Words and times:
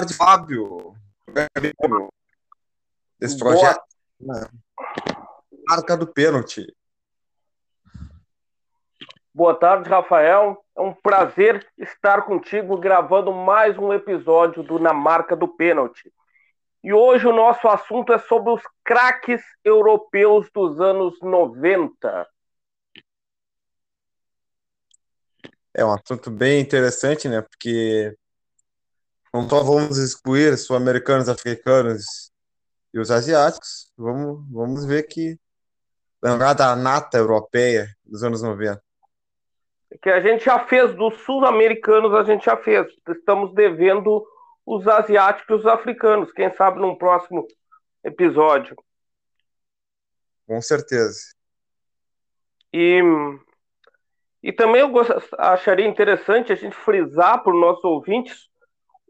tarde, 0.00 0.14
Fábio. 0.14 0.94
Desse 3.18 3.38
projeto. 3.38 3.80
Boa. 4.18 4.50
Marca 5.68 5.96
do 5.96 6.06
pênalti. 6.06 6.66
Boa 9.32 9.54
tarde, 9.54 9.88
Rafael. 9.88 10.64
É 10.76 10.80
um 10.80 10.92
prazer 10.92 11.66
estar 11.78 12.22
contigo 12.22 12.78
gravando 12.78 13.32
mais 13.32 13.78
um 13.78 13.92
episódio 13.92 14.62
do 14.62 14.78
Na 14.78 14.92
Marca 14.92 15.36
do 15.36 15.46
Pênalti. 15.46 16.12
E 16.82 16.92
hoje 16.92 17.26
o 17.26 17.32
nosso 17.32 17.68
assunto 17.68 18.12
é 18.12 18.18
sobre 18.18 18.52
os 18.52 18.62
craques 18.82 19.42
europeus 19.62 20.50
dos 20.52 20.80
anos 20.80 21.20
90. 21.20 22.26
É 25.74 25.84
um 25.84 25.92
assunto 25.92 26.30
bem 26.30 26.60
interessante, 26.60 27.28
né? 27.28 27.42
Porque 27.42 28.16
não 29.32 29.48
só 29.48 29.62
vamos 29.62 29.96
excluir 29.98 30.56
sul-americanos, 30.58 31.28
africanos 31.28 32.32
e 32.92 32.98
os 32.98 33.10
asiáticos, 33.10 33.92
vamos, 33.96 34.44
vamos 34.50 34.84
ver 34.84 35.04
que 35.04 35.38
lembrar 36.22 36.54
da 36.54 36.74
nata 36.74 37.16
europeia 37.16 37.88
dos 38.04 38.24
anos 38.24 38.42
90. 38.42 38.82
Que 40.02 40.10
a 40.10 40.20
gente 40.20 40.44
já 40.44 40.66
fez 40.66 40.94
dos 40.94 41.16
sul-americanos, 41.22 42.14
a 42.14 42.24
gente 42.24 42.44
já 42.44 42.56
fez. 42.56 42.86
Estamos 43.08 43.54
devendo 43.54 44.24
os 44.66 44.86
asiáticos 44.86 45.48
e 45.48 45.60
os 45.60 45.66
africanos. 45.66 46.32
Quem 46.32 46.52
sabe 46.54 46.80
num 46.80 46.96
próximo 46.96 47.46
episódio. 48.04 48.76
Com 50.46 50.60
certeza. 50.60 51.20
E, 52.72 53.00
e 54.42 54.52
também 54.52 54.80
eu 54.80 54.90
gost, 54.90 55.10
acharia 55.38 55.86
interessante 55.86 56.52
a 56.52 56.56
gente 56.56 56.76
frisar 56.76 57.42
para 57.42 57.52
os 57.52 57.60
nossos 57.60 57.84
ouvintes 57.84 58.49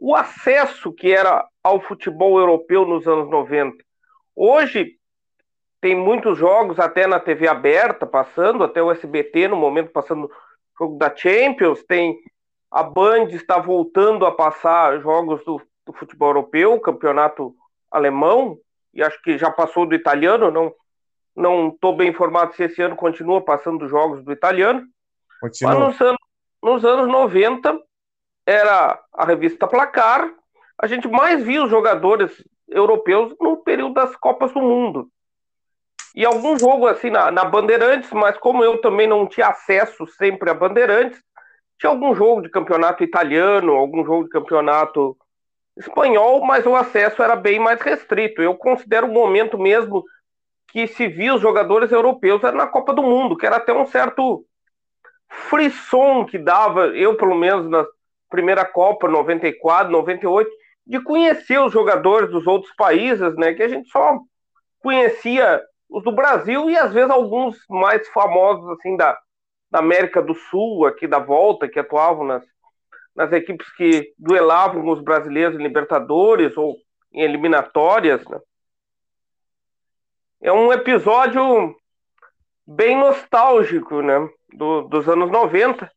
o 0.00 0.16
acesso 0.16 0.90
que 0.90 1.12
era 1.12 1.46
ao 1.62 1.78
futebol 1.78 2.38
europeu 2.38 2.86
nos 2.86 3.06
anos 3.06 3.28
90. 3.28 3.76
Hoje 4.34 4.96
tem 5.78 5.94
muitos 5.94 6.38
jogos 6.38 6.80
até 6.80 7.06
na 7.06 7.20
TV 7.20 7.46
aberta 7.46 8.06
passando, 8.06 8.64
até 8.64 8.82
o 8.82 8.90
SBT 8.90 9.48
no 9.48 9.56
momento 9.56 9.90
passando 9.90 10.24
o 10.24 10.30
jogo 10.78 10.96
da 10.96 11.14
Champions, 11.14 11.84
tem 11.84 12.18
a 12.70 12.82
Band 12.82 13.26
está 13.30 13.58
voltando 13.58 14.24
a 14.24 14.32
passar 14.32 15.00
jogos 15.00 15.44
do, 15.44 15.60
do 15.84 15.92
futebol 15.92 16.30
europeu, 16.30 16.80
campeonato 16.80 17.54
alemão, 17.90 18.58
e 18.94 19.02
acho 19.02 19.20
que 19.22 19.36
já 19.36 19.50
passou 19.50 19.84
do 19.84 19.94
italiano, 19.94 20.50
não 20.50 20.72
não 21.36 21.68
estou 21.68 21.96
bem 21.96 22.08
informado 22.10 22.54
se 22.54 22.64
esse 22.64 22.82
ano 22.82 22.96
continua 22.96 23.40
passando 23.40 23.88
jogos 23.88 24.22
do 24.22 24.32
italiano. 24.32 24.84
Continua. 25.40 25.74
Mas 25.74 25.80
nos 25.80 26.00
anos, 26.00 26.18
nos 26.62 26.84
anos 26.84 27.08
90 27.08 27.80
era 28.46 29.00
a 29.12 29.24
revista 29.24 29.66
Placar, 29.66 30.30
a 30.80 30.86
gente 30.86 31.06
mais 31.08 31.42
via 31.42 31.62
os 31.62 31.70
jogadores 31.70 32.32
europeus 32.68 33.34
no 33.40 33.58
período 33.58 33.94
das 33.94 34.16
Copas 34.16 34.52
do 34.52 34.60
Mundo. 34.60 35.08
E 36.14 36.24
algum 36.24 36.58
jogo 36.58 36.86
assim 36.86 37.10
na, 37.10 37.30
na 37.30 37.44
Bandeirantes, 37.44 38.10
mas 38.12 38.36
como 38.38 38.64
eu 38.64 38.80
também 38.80 39.06
não 39.06 39.26
tinha 39.26 39.48
acesso 39.48 40.06
sempre 40.06 40.50
a 40.50 40.54
Bandeirantes, 40.54 41.22
tinha 41.78 41.90
algum 41.90 42.14
jogo 42.14 42.42
de 42.42 42.50
campeonato 42.50 43.04
italiano, 43.04 43.72
algum 43.72 44.04
jogo 44.04 44.24
de 44.24 44.30
campeonato 44.30 45.16
espanhol, 45.76 46.44
mas 46.44 46.66
o 46.66 46.74
acesso 46.74 47.22
era 47.22 47.36
bem 47.36 47.58
mais 47.58 47.80
restrito. 47.80 48.42
Eu 48.42 48.54
considero 48.54 49.06
o 49.06 49.12
momento 49.12 49.58
mesmo 49.58 50.04
que 50.68 50.86
se 50.86 51.08
via 51.08 51.34
os 51.34 51.40
jogadores 51.40 51.90
europeus 51.90 52.42
era 52.42 52.56
na 52.56 52.66
Copa 52.66 52.92
do 52.92 53.02
Mundo, 53.02 53.36
que 53.36 53.46
era 53.46 53.56
até 53.56 53.72
um 53.72 53.86
certo 53.86 54.44
frisson 55.28 56.24
que 56.24 56.38
dava, 56.38 56.88
eu 56.88 57.16
pelo 57.16 57.34
menos 57.34 57.68
na, 57.68 57.86
primeira 58.30 58.64
Copa, 58.64 59.08
94, 59.08 59.90
98, 59.90 60.50
de 60.86 61.02
conhecer 61.02 61.60
os 61.60 61.72
jogadores 61.72 62.30
dos 62.30 62.46
outros 62.46 62.72
países, 62.74 63.36
né? 63.36 63.52
Que 63.52 63.64
a 63.64 63.68
gente 63.68 63.88
só 63.90 64.18
conhecia 64.80 65.60
os 65.88 66.02
do 66.04 66.12
Brasil 66.12 66.70
e 66.70 66.76
às 66.76 66.92
vezes 66.92 67.10
alguns 67.10 67.58
mais 67.68 68.08
famosos, 68.08 68.68
assim, 68.70 68.96
da, 68.96 69.18
da 69.70 69.80
América 69.80 70.22
do 70.22 70.34
Sul, 70.34 70.86
aqui 70.86 71.06
da 71.06 71.18
volta, 71.18 71.68
que 71.68 71.78
atuavam 71.78 72.24
nas, 72.24 72.44
nas 73.14 73.32
equipes 73.32 73.70
que 73.74 74.14
duelavam 74.16 74.82
com 74.82 74.90
os 74.90 75.02
brasileiros 75.02 75.58
em 75.58 75.62
Libertadores 75.62 76.56
ou 76.56 76.76
em 77.12 77.22
eliminatórias, 77.22 78.24
né? 78.26 78.38
É 80.42 80.50
um 80.50 80.72
episódio 80.72 81.76
bem 82.66 82.96
nostálgico, 82.96 84.00
né? 84.00 84.26
Do, 84.54 84.82
dos 84.82 85.06
anos 85.08 85.30
90 85.30 85.90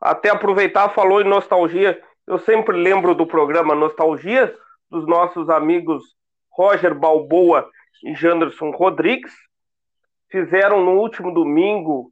até 0.00 0.30
aproveitar, 0.30 0.88
falou 0.90 1.20
em 1.20 1.28
nostalgia. 1.28 2.00
Eu 2.26 2.38
sempre 2.38 2.76
lembro 2.76 3.14
do 3.14 3.26
programa 3.26 3.74
Nostalgia, 3.74 4.54
dos 4.90 5.06
nossos 5.06 5.48
amigos 5.50 6.02
Roger 6.50 6.94
Balboa 6.94 7.68
e 8.02 8.14
Janderson 8.14 8.70
Rodrigues. 8.70 9.32
Fizeram 10.30 10.84
no 10.84 10.92
último 10.92 11.32
domingo 11.32 12.10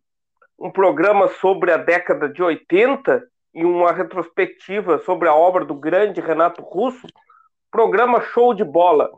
um 0.58 0.70
programa 0.70 1.28
sobre 1.28 1.72
a 1.72 1.76
década 1.76 2.28
de 2.28 2.42
80 2.42 3.22
e 3.54 3.64
uma 3.64 3.92
retrospectiva 3.92 4.98
sobre 5.00 5.28
a 5.28 5.34
obra 5.34 5.64
do 5.64 5.74
grande 5.74 6.20
Renato 6.20 6.62
Russo. 6.62 7.06
Programa 7.70 8.20
show 8.20 8.54
de 8.54 8.64
bola. 8.64 9.10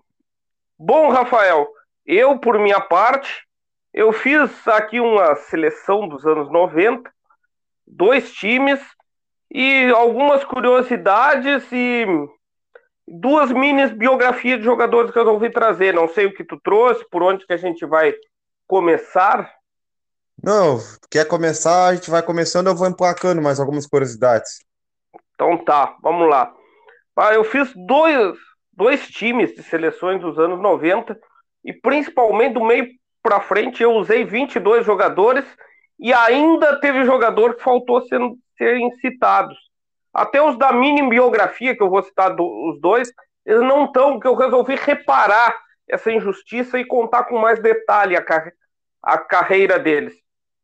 Bom, 0.78 1.10
Rafael, 1.10 1.68
eu, 2.06 2.38
por 2.38 2.58
minha 2.58 2.80
parte, 2.80 3.46
eu 3.92 4.12
fiz 4.12 4.66
aqui 4.66 5.00
uma 5.00 5.34
seleção 5.36 6.08
dos 6.08 6.26
anos 6.26 6.50
90 6.50 7.12
dois 7.86 8.32
times 8.32 8.80
e 9.50 9.90
algumas 9.90 10.44
curiosidades 10.44 11.64
e 11.72 12.06
duas 13.06 13.52
minis 13.52 13.92
biografias 13.92 14.58
de 14.58 14.64
jogadores 14.64 15.10
que 15.10 15.18
eu 15.18 15.24
não 15.24 15.38
vi 15.38 15.50
trazer. 15.50 15.94
Não 15.94 16.08
sei 16.08 16.26
o 16.26 16.34
que 16.34 16.44
tu 16.44 16.58
trouxe, 16.60 17.04
por 17.10 17.22
onde 17.22 17.46
que 17.46 17.52
a 17.52 17.56
gente 17.56 17.84
vai 17.86 18.14
começar. 18.66 19.52
Não, 20.42 20.78
quer 21.10 21.26
começar, 21.26 21.86
a 21.86 21.94
gente 21.94 22.10
vai 22.10 22.22
começando, 22.22 22.66
eu 22.66 22.74
vou 22.74 22.88
emplacando 22.88 23.40
mais 23.40 23.60
algumas 23.60 23.86
curiosidades. 23.86 24.58
Então 25.34 25.56
tá, 25.58 25.96
vamos 26.02 26.28
lá. 26.28 26.52
Ah, 27.16 27.32
eu 27.32 27.44
fiz 27.44 27.72
dois, 27.86 28.36
dois 28.72 29.06
times 29.06 29.54
de 29.54 29.62
seleções 29.62 30.20
dos 30.20 30.38
anos 30.38 30.60
90 30.60 31.16
e 31.64 31.72
principalmente 31.72 32.54
do 32.54 32.64
meio 32.64 32.88
para 33.22 33.40
frente 33.40 33.82
eu 33.82 33.92
usei 33.92 34.24
22 34.24 34.84
jogadores 34.84 35.44
e 35.98 36.12
ainda 36.12 36.80
teve 36.80 37.04
jogador 37.04 37.54
que 37.54 37.62
faltou 37.62 38.02
sendo, 38.02 38.36
serem 38.56 38.90
citados. 38.98 39.56
Até 40.12 40.42
os 40.42 40.56
da 40.56 40.72
mini 40.72 41.08
biografia, 41.08 41.76
que 41.76 41.82
eu 41.82 41.90
vou 41.90 42.02
citar 42.02 42.34
do, 42.34 42.44
os 42.70 42.80
dois, 42.80 43.12
eles 43.44 43.62
não 43.62 43.86
estão, 43.86 44.12
porque 44.12 44.28
eu 44.28 44.34
resolvi 44.34 44.74
reparar 44.76 45.56
essa 45.88 46.10
injustiça 46.10 46.78
e 46.78 46.84
contar 46.84 47.24
com 47.24 47.38
mais 47.38 47.60
detalhe 47.60 48.16
a, 48.16 48.24
a 49.02 49.18
carreira 49.18 49.78
deles. 49.78 50.14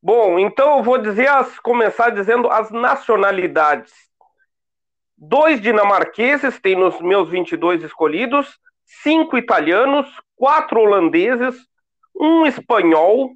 Bom, 0.02 0.38
então 0.38 0.78
eu 0.78 0.82
vou 0.82 0.96
dizer 0.96 1.28
as, 1.28 1.58
começar 1.58 2.10
dizendo 2.10 2.48
as 2.48 2.70
nacionalidades. 2.70 3.92
Dois 5.16 5.60
dinamarqueses, 5.60 6.59
tem 6.59 6.74
nos 6.74 6.98
meus 7.03 7.28
22 7.28 7.82
escolhidos, 7.82 8.59
cinco 9.03 9.36
italianos, 9.36 10.09
quatro 10.34 10.80
holandeses, 10.80 11.54
um 12.18 12.47
espanhol, 12.47 13.30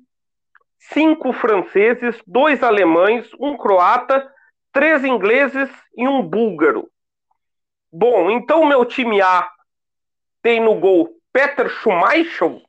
cinco 0.93 1.33
franceses, 1.33 2.21
dois 2.27 2.63
alemães, 2.63 3.29
um 3.39 3.57
croata, 3.57 4.31
três 4.73 5.05
ingleses 5.05 5.71
e 5.97 6.07
um 6.07 6.23
búlgaro. 6.23 6.91
Bom, 7.93 8.31
então 8.31 8.65
meu 8.65 8.85
time 8.85 9.21
A 9.21 9.49
tem 10.43 10.61
no 10.61 10.75
gol 10.75 11.11
Peter 11.33 11.69
Schumacher, 11.69 12.61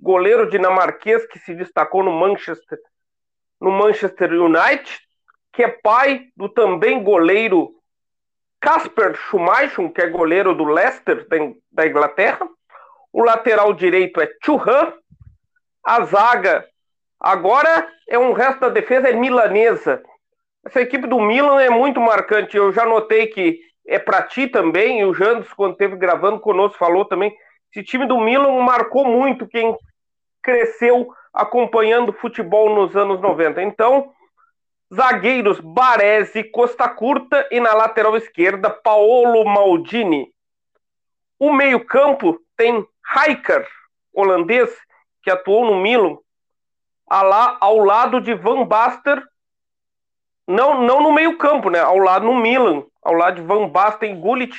goleiro 0.00 0.50
dinamarquês 0.50 1.26
que 1.26 1.38
se 1.38 1.54
destacou 1.54 2.02
no 2.02 2.12
Manchester, 2.12 2.78
no 3.60 3.70
Manchester 3.70 4.32
United, 4.32 4.98
que 5.52 5.62
é 5.62 5.68
pai 5.68 6.28
do 6.36 6.48
também 6.48 7.02
goleiro 7.02 7.74
Casper 8.60 9.14
Schumacher, 9.14 9.90
que 9.92 10.02
é 10.02 10.06
goleiro 10.08 10.54
do 10.54 10.64
Leicester 10.64 11.26
da 11.70 11.86
Inglaterra. 11.86 12.48
O 13.12 13.22
lateral 13.22 13.72
direito 13.72 14.20
é 14.20 14.28
Churran. 14.44 14.92
A 15.84 16.04
zaga 16.04 16.69
Agora 17.20 17.86
é 18.08 18.18
um 18.18 18.32
resto 18.32 18.60
da 18.60 18.68
defesa 18.70 19.10
é 19.10 19.12
milanesa. 19.12 20.02
Essa 20.64 20.80
equipe 20.80 21.06
do 21.06 21.20
Milan 21.20 21.60
é 21.60 21.68
muito 21.68 22.00
marcante. 22.00 22.56
Eu 22.56 22.72
já 22.72 22.86
notei 22.86 23.26
que 23.26 23.60
é 23.86 23.98
para 23.98 24.22
ti 24.22 24.46
também, 24.46 25.00
e 25.00 25.04
o 25.04 25.12
Jandos, 25.12 25.52
quando 25.52 25.72
esteve 25.72 25.96
gravando 25.96 26.40
conosco, 26.40 26.78
falou 26.78 27.04
também. 27.04 27.34
Esse 27.70 27.84
time 27.84 28.06
do 28.06 28.18
Milan 28.18 28.52
marcou 28.62 29.04
muito 29.04 29.46
quem 29.46 29.76
cresceu 30.42 31.12
acompanhando 31.32 32.12
futebol 32.12 32.74
nos 32.74 32.96
anos 32.96 33.20
90. 33.20 33.62
Então, 33.62 34.12
zagueiros 34.92 35.60
Baresi, 35.60 36.42
Costa 36.44 36.88
Curta 36.88 37.46
e 37.50 37.60
na 37.60 37.74
lateral 37.74 38.16
esquerda, 38.16 38.70
Paolo 38.70 39.44
Maldini. 39.44 40.32
O 41.38 41.52
meio-campo 41.52 42.40
tem 42.56 42.84
Rijker, 43.14 43.66
holandês, 44.12 44.70
que 45.22 45.30
atuou 45.30 45.64
no 45.64 45.76
Milan, 45.76 46.18
ao 47.10 47.78
lado 47.78 48.20
de 48.20 48.34
Van 48.34 48.64
Basten, 48.64 49.20
não, 50.46 50.82
não 50.82 51.02
no 51.02 51.12
meio 51.12 51.36
campo, 51.36 51.68
né? 51.68 51.80
Ao 51.80 51.98
lado 51.98 52.24
no 52.24 52.34
Milan, 52.34 52.84
ao 53.02 53.14
lado 53.14 53.36
de 53.36 53.42
Van 53.42 53.68
Basten 53.68 54.12
e 54.12 54.20
Gullit, 54.20 54.54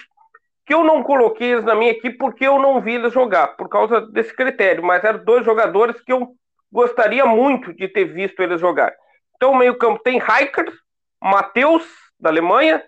que 0.66 0.74
eu 0.74 0.84
não 0.84 1.02
coloquei 1.04 1.54
eles 1.54 1.66
na 1.66 1.76
minha 1.76 1.92
equipe 1.92 2.18
porque 2.18 2.46
eu 2.46 2.60
não 2.60 2.82
vi 2.82 2.96
eles 2.96 3.14
jogar, 3.14 3.56
por 3.56 3.68
causa 3.70 4.02
desse 4.02 4.36
critério, 4.36 4.84
mas 4.84 5.04
eram 5.04 5.24
dois 5.24 5.46
jogadores 5.46 6.00
que 6.02 6.14
eu 6.14 6.36
gostaria 6.72 7.26
muito 7.26 7.74
de 7.74 7.88
ter 7.88 8.06
visto 8.06 8.42
eles 8.42 8.60
jogar. 8.60 8.94
Então, 9.36 9.56
meio-campo 9.56 10.02
tem 10.04 10.20
Raikers, 10.20 10.74
Matheus, 11.22 11.86
da 12.20 12.30
Alemanha, 12.30 12.84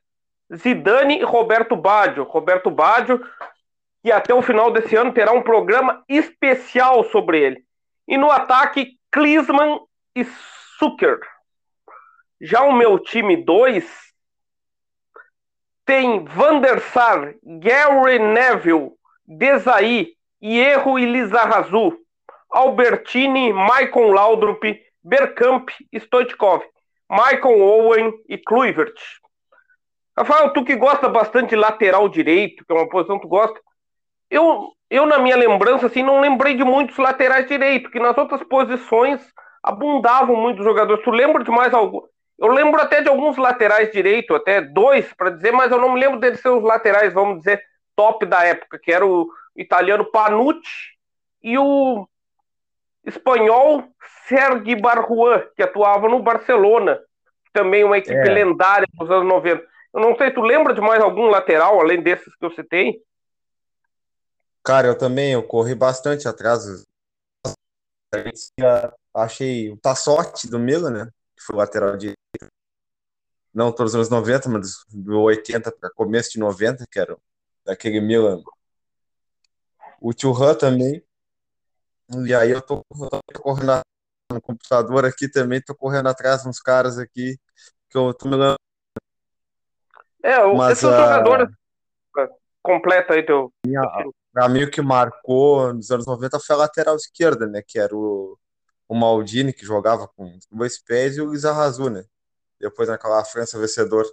Zidane 0.54 1.20
e 1.20 1.24
Roberto 1.24 1.76
Baggio. 1.76 2.24
Roberto 2.24 2.70
Baggio, 2.70 3.26
que 4.04 4.12
até 4.12 4.34
o 4.34 4.42
final 4.42 4.72
desse 4.72 4.96
ano 4.96 5.12
terá 5.12 5.32
um 5.32 5.42
programa 5.42 6.04
especial 6.08 7.04
sobre 7.06 7.40
ele. 7.40 7.64
E 8.08 8.18
no 8.18 8.30
ataque, 8.30 8.98
Klinsmann 9.14 9.80
e 10.16 10.26
Zucker. 10.80 11.20
Já 12.42 12.64
o 12.64 12.74
meu 12.74 12.98
time 12.98 13.38
2 13.38 13.86
tem 15.86 16.26
Van 16.26 16.60
der 16.60 16.82
Sar, 16.82 17.36
Gary 17.44 18.18
Neville, 18.18 18.94
Desai, 19.24 20.08
Hierro 20.42 20.98
e 20.98 21.06
Lizarrazu, 21.06 21.96
Albertini, 22.52 23.54
Maicon 23.54 24.12
Laudrup, 24.12 24.64
Bergkamp 25.04 25.70
e 25.92 26.00
Stoichkov, 26.00 26.64
Michael 27.08 27.62
Owen 27.62 28.14
e 28.28 28.38
Kluivert. 28.40 29.00
Rafael, 30.18 30.54
tu 30.54 30.66
que 30.66 30.76
gosta 30.76 31.08
bastante 31.08 31.56
lateral 31.56 32.10
direito, 32.10 32.66
que 32.66 32.74
é 32.74 32.76
uma 32.76 32.90
posição 32.90 33.18
que 33.18 33.28
tu 33.28 33.30
gosta, 33.30 33.62
eu, 34.34 34.72
eu 34.90 35.06
na 35.06 35.20
minha 35.20 35.36
lembrança, 35.36 35.86
assim, 35.86 36.02
não 36.02 36.20
lembrei 36.20 36.56
de 36.56 36.64
muitos 36.64 36.98
laterais 36.98 37.48
direito, 37.48 37.92
que 37.92 38.00
nas 38.00 38.18
outras 38.18 38.42
posições 38.44 39.22
abundavam 39.62 40.36
muitos 40.36 40.66
jogadores. 40.66 41.04
Tu 41.04 41.12
lembra 41.12 41.44
de 41.44 41.52
mais 41.52 41.74
algum? 41.74 42.02
Eu 42.40 42.48
lembro 42.48 42.82
até 42.82 43.02
de 43.02 43.08
alguns 43.08 43.38
laterais 43.38 43.92
direito, 43.92 44.34
até 44.34 44.60
dois, 44.60 45.14
para 45.14 45.30
dizer, 45.30 45.52
mas 45.52 45.72
eu 45.72 45.78
não 45.78 45.94
me 45.94 46.00
lembro 46.00 46.20
deles 46.20 46.42
ser 46.42 46.50
os 46.50 46.64
laterais, 46.64 47.14
vamos 47.14 47.40
dizer, 47.40 47.62
top 47.96 48.26
da 48.26 48.44
época, 48.44 48.80
que 48.80 48.92
era 48.92 49.06
o 49.06 49.30
italiano 49.56 50.04
Panucci 50.06 50.94
e 51.44 51.56
o 51.58 52.08
espanhol 53.06 53.84
Sergi 54.28 54.76
Barjuan, 54.76 55.44
que 55.56 55.62
atuava 55.62 56.10
no 56.10 56.24
Barcelona, 56.24 57.00
também 57.54 57.84
uma 57.84 58.00
equipe 58.00 58.18
é. 58.18 58.34
lendária 58.34 58.88
dos 58.94 59.12
anos 59.12 59.28
90. 59.28 59.64
Eu 59.94 60.02
não 60.02 60.16
sei, 60.18 60.32
tu 60.32 60.42
lembra 60.42 60.74
de 60.74 60.82
mais 60.82 61.02
algum 61.04 61.28
lateral, 61.28 61.80
além 61.80 62.02
desses 62.02 62.36
que 62.36 62.46
eu 62.46 62.52
citei? 62.52 62.96
Cara, 64.64 64.88
eu 64.88 64.98
também, 64.98 65.34
eu 65.34 65.46
corri 65.46 65.76
bastante 65.76 66.28
atrás. 66.28 66.86
Achei 69.14 69.70
o 69.70 69.78
Tassotti 69.78 70.50
do 70.50 70.58
Milan, 70.58 70.92
né? 70.92 71.12
Que 71.36 71.44
foi 71.44 71.56
lateral 71.58 71.98
de 71.98 72.14
não 73.54 73.72
todos 73.72 73.94
os 73.94 73.96
anos 73.96 74.10
90, 74.10 74.50
mas 74.50 74.84
do 74.90 75.22
80 75.22 75.72
para 75.72 75.92
começo 75.92 76.32
de 76.32 76.40
90, 76.40 76.86
que 76.90 77.00
era 77.00 77.18
daquele 77.66 78.00
Milan. 78.00 78.42
O 80.00 80.14
Thuram 80.14 80.58
também. 80.58 81.04
E 82.26 82.34
aí 82.34 82.52
eu 82.52 82.62
tô, 82.62 82.84
tô 83.34 83.42
correndo 83.42 83.82
no 84.32 84.42
computador 84.42 85.06
aqui 85.06 85.30
também, 85.30 85.62
tô 85.62 85.76
correndo 85.76 86.08
atrás 86.08 86.46
uns 86.46 86.60
caras 86.60 86.98
aqui 86.98 87.38
que 87.90 87.98
eu 87.98 88.14
tô 88.14 88.26
me 88.26 88.32
lembrando. 88.32 88.58
É, 90.24 90.40
o, 90.40 90.56
Mas, 90.56 90.78
esse 90.78 90.88
uh, 90.88 90.92
jogador 90.92 91.52
completa 92.62 93.14
aí 93.14 93.26
teu. 93.26 93.54
Minha, 93.66 93.82
pra 94.34 94.50
mim, 94.50 94.64
o 94.64 94.72
que 94.72 94.82
marcou 94.82 95.74
nos 95.74 95.92
anos 95.92 96.06
90 96.06 96.40
foi 96.40 96.56
a 96.56 96.60
lateral 96.60 96.96
esquerda, 96.96 97.48
né? 97.48 97.62
Que 97.66 97.80
era 97.80 97.96
o, 97.96 98.38
o 98.88 98.96
Maldini, 98.96 99.54
que 99.54 99.66
jogava 99.66 100.08
com 100.08 100.38
dois 100.52 100.82
pés, 100.84 101.16
e 101.16 101.22
o 101.22 101.32
Lizarrazu, 101.32 101.90
né? 101.90 102.04
Depois 102.60 102.90
naquela 102.90 103.24
França 103.24 103.60
vencedor. 103.60 104.06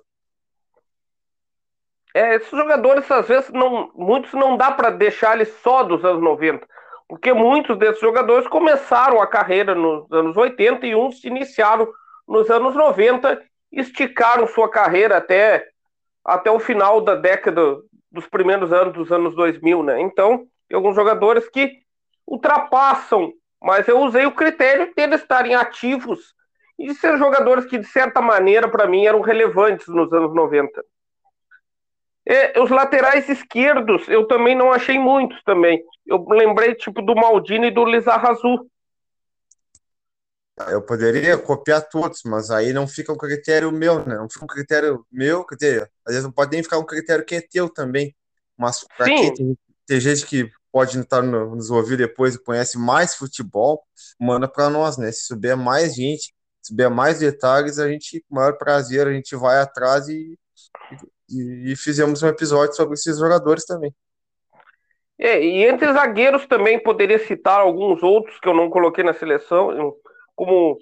É, 2.15 2.37
esses 2.37 2.51
jogadores, 2.51 3.11
às 3.11 3.27
vezes, 3.27 3.51
não, 3.51 3.91
muitos 3.95 4.33
não 4.33 4.57
dá 4.57 4.71
para 4.71 4.91
deixar 4.91 5.35
eles 5.35 5.53
só 5.63 5.83
dos 5.83 6.05
anos 6.05 6.23
90 6.23 6.67
porque 7.11 7.33
muitos 7.33 7.77
desses 7.77 8.01
jogadores 8.01 8.47
começaram 8.47 9.21
a 9.21 9.27
carreira 9.27 9.75
nos 9.75 10.11
anos 10.13 10.37
80 10.37 10.87
e 10.87 10.95
uns 10.95 11.25
iniciaram 11.25 11.89
nos 12.27 12.49
anos 12.49 12.77
90 12.77 13.43
esticaram 13.73 14.47
sua 14.47 14.71
carreira 14.71 15.17
até, 15.17 15.67
até 16.31 16.51
o 16.51 16.59
final 16.59 17.01
da 17.01 17.15
década 17.15 17.79
dos 18.11 18.27
primeiros 18.27 18.73
anos 18.73 18.95
dos 18.95 19.13
anos 19.13 19.35
2000, 19.35 19.83
né? 19.83 20.01
Então, 20.01 20.47
tem 20.69 20.77
alguns 20.77 20.95
jogadores 20.95 21.49
que 21.49 21.79
ultrapassam, 22.27 23.33
mas 23.63 23.87
eu 23.89 24.01
usei 24.01 24.27
o 24.27 24.35
critério 24.35 24.87
de 24.87 25.03
eles 25.03 25.21
estarem 25.21 25.55
ativos 25.55 26.35
e 26.79 26.87
de 26.87 26.95
ser 26.95 27.19
jogadores 27.19 27.67
que, 27.67 27.79
de 27.79 27.87
certa 27.87 28.21
maneira, 28.23 28.69
para 28.69 28.87
mim, 28.87 29.05
eram 29.05 29.21
relevantes 29.21 29.87
nos 29.89 30.13
anos 30.13 30.35
90. 30.35 30.83
É, 32.27 32.61
os 32.61 32.71
laterais 32.71 33.29
esquerdos 33.29 34.09
eu 34.09 34.27
também 34.27 34.55
não 34.55 34.73
achei 34.73 34.99
muitos 34.99 35.43
também. 35.43 35.83
Eu 36.07 36.25
lembrei 36.29 36.75
tipo 36.75 37.03
do 37.03 37.15
Maldini 37.15 37.69
e 37.69 37.71
do 37.71 37.85
Lizarrazu. 37.85 38.67
Eu 40.69 40.83
poderia 40.83 41.39
copiar 41.39 41.89
todos, 41.89 42.23
mas 42.25 42.51
aí 42.51 42.73
não 42.73 42.87
fica 42.87 43.13
um 43.13 43.17
critério 43.17 43.71
meu, 43.71 44.05
né? 44.05 44.17
Não 44.17 44.29
fica 44.29 44.45
um 44.45 44.49
critério 44.49 45.07
meu, 45.11 45.45
quer 45.45 45.55
dizer, 45.57 45.91
às 46.05 46.15
vezes 46.15 46.25
não 46.25 46.33
pode 46.33 46.53
nem 46.53 46.63
ficar 46.63 46.79
um 46.79 46.85
critério 46.85 47.25
que 47.25 47.37
é 47.37 47.41
teu 47.41 47.69
também. 47.69 48.15
Mas 48.57 48.85
pra 48.97 49.07
quem 49.07 49.57
tem, 49.87 50.01
gente 50.01 50.27
que 50.27 50.51
pode 50.71 50.99
estar 50.99 51.23
no, 51.23 51.57
nos 51.57 51.71
ouvir 51.71 51.97
depois 51.97 52.35
e 52.35 52.43
conhece 52.43 52.79
mais 52.79 53.15
futebol, 53.15 53.83
manda 54.21 54.47
para 54.47 54.69
nós, 54.71 54.97
né? 54.99 55.11
Se 55.11 55.25
souber 55.25 55.57
mais 55.57 55.95
gente, 55.95 56.35
se 56.61 56.69
souber 56.69 56.91
mais 56.91 57.21
detalhes, 57.21 57.79
a 57.79 57.89
gente, 57.89 58.21
com 58.29 58.35
o 58.35 58.39
maior 58.39 58.57
prazer, 58.57 59.07
a 59.07 59.13
gente 59.13 59.35
vai 59.37 59.59
atrás 59.59 60.09
e, 60.09 60.39
e, 61.29 61.73
e 61.73 61.77
fizemos 61.77 62.23
um 62.23 62.29
episódio 62.29 62.75
sobre 62.75 62.95
esses 62.95 63.19
jogadores 63.19 63.65
também. 63.65 63.95
É, 65.19 65.43
e 65.43 65.67
entre 65.67 65.93
zagueiros 65.93 66.47
também 66.47 66.83
poderia 66.83 67.19
citar 67.19 67.61
alguns 67.61 68.03
outros 68.03 68.41
que 68.41 68.49
eu 68.49 68.55
não 68.55 68.71
coloquei 68.71 69.05
na 69.05 69.13
seleção, 69.13 69.95
como 70.41 70.79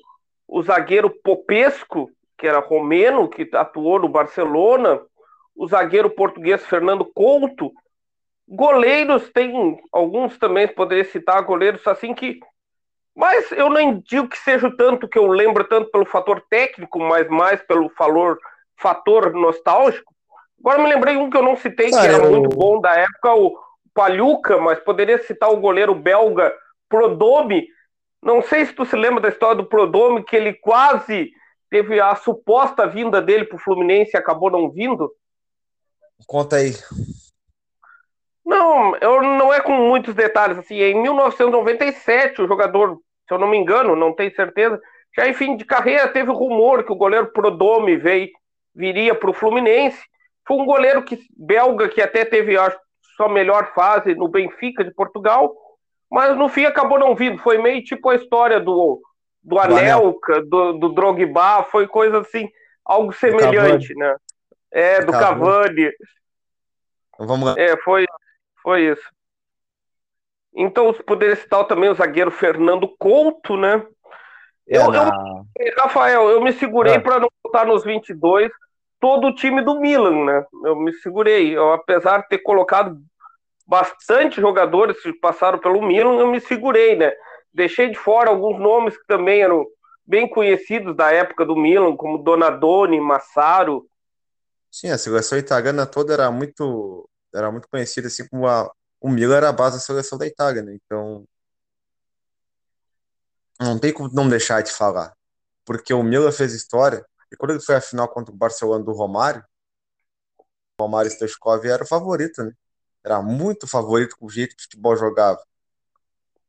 o 0.46 0.62
zagueiro 0.62 1.10
Popesco, 1.10 2.08
que 2.38 2.46
era 2.46 2.60
romeno, 2.60 3.28
que 3.28 3.50
atuou 3.54 3.98
no 3.98 4.08
Barcelona, 4.08 5.00
o 5.56 5.66
zagueiro 5.66 6.08
português 6.08 6.64
Fernando 6.64 7.04
Couto, 7.04 7.72
goleiros 8.46 9.28
tem 9.30 9.76
alguns 9.92 10.38
também 10.38 10.68
poderia 10.68 11.04
citar 11.04 11.42
goleiros 11.42 11.84
assim 11.88 12.14
que 12.14 12.38
mas 13.16 13.50
eu 13.50 13.68
não 13.68 13.98
digo 13.98 14.28
que 14.28 14.38
seja 14.38 14.70
tanto 14.70 15.08
que 15.08 15.18
eu 15.18 15.26
lembro 15.26 15.64
tanto 15.64 15.90
pelo 15.90 16.06
fator 16.06 16.40
técnico, 16.48 17.00
mas 17.00 17.28
mais 17.28 17.60
pelo 17.62 17.88
fator, 17.88 18.38
fator 18.76 19.34
nostálgico. 19.34 20.14
Agora 20.60 20.80
me 20.80 20.88
lembrei 20.88 21.16
um 21.16 21.28
que 21.28 21.36
eu 21.36 21.42
não 21.42 21.56
citei, 21.56 21.90
que 21.90 21.96
era 21.96 22.24
eu... 22.24 22.30
muito 22.30 22.56
bom 22.56 22.80
da 22.80 22.94
época, 22.94 23.34
o 23.34 23.58
Paluca, 23.92 24.58
mas 24.58 24.78
poderia 24.78 25.20
citar 25.24 25.50
o 25.50 25.56
goleiro 25.56 25.96
belga 25.96 26.54
Prodome. 26.88 27.66
Não 28.22 28.42
sei 28.42 28.66
se 28.66 28.72
tu 28.72 28.84
se 28.84 28.96
lembra 28.96 29.20
da 29.20 29.28
história 29.28 29.56
do 29.56 29.68
Prodome, 29.68 30.24
que 30.24 30.36
ele 30.36 30.52
quase 30.52 31.30
teve 31.70 32.00
a 32.00 32.14
suposta 32.14 32.86
vinda 32.86 33.20
dele 33.22 33.44
para 33.44 33.56
o 33.56 33.60
Fluminense 33.60 34.12
e 34.14 34.18
acabou 34.18 34.50
não 34.50 34.70
vindo. 34.70 35.12
Conta 36.26 36.56
aí. 36.56 36.72
Não, 38.44 38.96
eu, 38.96 39.22
não 39.22 39.52
é 39.52 39.60
com 39.60 39.72
muitos 39.72 40.14
detalhes. 40.14 40.58
Assim, 40.58 40.76
em 40.76 41.00
1997, 41.02 42.42
o 42.42 42.48
jogador, 42.48 42.98
se 43.26 43.34
eu 43.34 43.38
não 43.38 43.48
me 43.48 43.58
engano, 43.58 43.94
não 43.94 44.14
tenho 44.14 44.34
certeza, 44.34 44.80
já 45.16 45.28
em 45.28 45.34
fim 45.34 45.56
de 45.56 45.64
carreira 45.64 46.08
teve 46.08 46.30
rumor 46.30 46.84
que 46.84 46.92
o 46.92 46.96
goleiro 46.96 47.32
Prodome 47.32 47.96
veio, 47.96 48.30
viria 48.74 49.14
para 49.14 49.30
o 49.30 49.34
Fluminense. 49.34 50.00
Foi 50.46 50.56
um 50.56 50.64
goleiro 50.64 51.04
que, 51.04 51.18
belga 51.36 51.88
que 51.88 52.00
até 52.00 52.24
teve 52.24 52.56
a 52.56 52.74
sua 53.16 53.28
melhor 53.28 53.72
fase 53.74 54.14
no 54.14 54.28
Benfica 54.28 54.82
de 54.82 54.94
Portugal, 54.94 55.54
mas 56.10 56.36
no 56.36 56.48
fim 56.48 56.64
acabou 56.64 56.98
não 56.98 57.14
vindo. 57.14 57.38
Foi 57.38 57.58
meio 57.58 57.82
tipo 57.82 58.08
a 58.08 58.14
história 58.14 58.58
do, 58.58 59.00
do 59.42 59.58
Anelka, 59.58 60.42
do, 60.42 60.72
do 60.74 60.88
Drogba, 60.90 61.64
foi 61.64 61.86
coisa 61.86 62.20
assim, 62.20 62.48
algo 62.84 63.12
semelhante, 63.12 63.94
né? 63.94 64.16
É, 64.70 65.00
do 65.02 65.12
Cavani. 65.12 65.90
Vamos 67.18 67.48
lá. 67.48 67.54
É, 67.58 67.76
foi, 67.78 68.06
foi 68.62 68.92
isso. 68.92 69.08
Então, 70.54 70.92
poderia 70.92 71.36
citar 71.36 71.64
também 71.64 71.88
o 71.88 71.94
zagueiro 71.94 72.30
Fernando 72.30 72.88
Couto, 72.98 73.56
né? 73.56 73.86
É, 74.68 74.76
eu, 74.76 74.92
eu, 74.92 75.74
Rafael, 75.78 76.28
eu 76.30 76.40
me 76.42 76.52
segurei 76.52 76.94
é. 76.94 76.98
para 76.98 77.20
não 77.20 77.28
botar 77.42 77.64
nos 77.64 77.84
22, 77.84 78.50
todo 79.00 79.28
o 79.28 79.34
time 79.34 79.62
do 79.62 79.80
Milan, 79.80 80.24
né? 80.24 80.44
Eu 80.64 80.76
me 80.76 80.92
segurei. 80.94 81.56
Eu, 81.56 81.72
apesar 81.72 82.22
de 82.22 82.28
ter 82.28 82.38
colocado 82.38 83.00
bastante 83.68 84.40
jogadores 84.40 84.98
que 85.02 85.12
passaram 85.12 85.58
pelo 85.58 85.86
Milan, 85.86 86.18
eu 86.18 86.26
me 86.26 86.40
segurei, 86.40 86.96
né? 86.96 87.12
Deixei 87.52 87.90
de 87.90 87.98
fora 87.98 88.30
alguns 88.30 88.58
nomes 88.58 88.96
que 88.96 89.06
também 89.06 89.42
eram 89.42 89.66
bem 90.06 90.26
conhecidos 90.26 90.96
da 90.96 91.12
época 91.12 91.44
do 91.44 91.54
Milan, 91.54 91.94
como 91.94 92.22
Donadoni, 92.22 92.98
Massaro. 92.98 93.86
Sim, 94.70 94.88
a 94.88 94.96
seleção 94.96 95.36
italiana 95.36 95.84
toda 95.86 96.14
era 96.14 96.30
muito 96.30 97.08
era 97.34 97.52
muito 97.52 97.68
conhecida 97.68 98.08
assim 98.08 98.26
como 98.26 98.46
a, 98.46 98.72
o 98.98 99.10
Milan 99.10 99.36
era 99.36 99.48
a 99.50 99.52
base 99.52 99.76
da 99.76 99.82
seleção 99.82 100.16
da 100.16 100.26
Itália, 100.26 100.62
né? 100.62 100.74
Então 100.74 101.26
não 103.60 103.78
tem 103.78 103.92
como 103.92 104.08
não 104.14 104.30
deixar 104.30 104.62
de 104.62 104.72
falar, 104.72 105.12
porque 105.66 105.92
o 105.92 106.02
Milan 106.02 106.32
fez 106.32 106.54
história 106.54 107.04
e 107.30 107.36
quando 107.36 107.50
ele 107.50 107.60
foi 107.60 107.74
à 107.74 107.80
final 107.82 108.08
contra 108.08 108.32
o 108.32 108.36
Barcelona 108.36 108.82
do 108.82 108.92
Romário, 108.92 109.44
o 110.80 110.84
Romário 110.84 111.10
Stoichkov 111.10 111.66
era 111.66 111.82
o 111.82 111.86
favorito, 111.86 112.42
né? 112.42 112.52
Era 113.04 113.22
muito 113.22 113.66
favorito 113.66 114.16
com 114.16 114.26
o 114.26 114.30
jeito 114.30 114.56
que 114.56 114.62
o 114.62 114.64
futebol 114.64 114.96
jogava. 114.96 115.42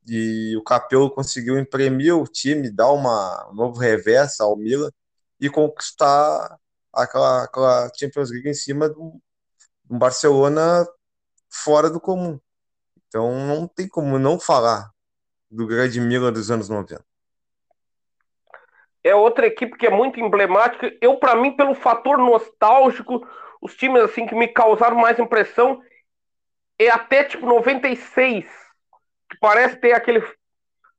E 0.07 0.55
o 0.57 0.63
Capello 0.63 1.11
conseguiu 1.11 1.57
imprimir 1.59 2.15
o 2.15 2.25
time, 2.25 2.71
dar 2.71 2.91
uma, 2.91 3.49
um 3.51 3.53
novo 3.53 3.79
revés 3.79 4.39
ao 4.39 4.55
Milan 4.57 4.89
e 5.39 5.49
conquistar 5.49 6.57
aquela, 6.93 7.43
aquela 7.43 7.91
Champions 7.97 8.31
League 8.31 8.49
em 8.49 8.53
cima 8.53 8.89
do, 8.89 9.21
Barcelona 9.97 10.85
fora 11.49 11.89
do 11.89 11.99
comum. 11.99 12.39
Então 13.07 13.31
não 13.47 13.67
tem 13.67 13.87
como 13.87 14.19
não 14.19 14.39
falar 14.39 14.91
do 15.49 15.65
grande 15.65 15.99
Milan 15.99 16.31
dos 16.31 16.51
anos 16.51 16.69
90. 16.69 17.03
É 19.03 19.15
outra 19.15 19.47
equipe 19.47 19.77
que 19.77 19.87
é 19.87 19.89
muito 19.89 20.19
emblemática. 20.19 20.91
Eu, 21.01 21.17
para 21.17 21.35
mim, 21.35 21.55
pelo 21.55 21.73
fator 21.73 22.17
nostálgico, 22.17 23.25
os 23.61 23.75
times 23.75 24.03
assim 24.03 24.27
que 24.27 24.35
me 24.35 24.47
causaram 24.47 24.97
mais 24.97 25.17
impressão 25.17 25.81
é 26.79 26.89
até 26.89 27.23
tipo 27.25 27.45
96, 27.45 28.45
que 29.29 29.37
parece 29.39 29.75
ter 29.75 29.91
aquele, 29.91 30.23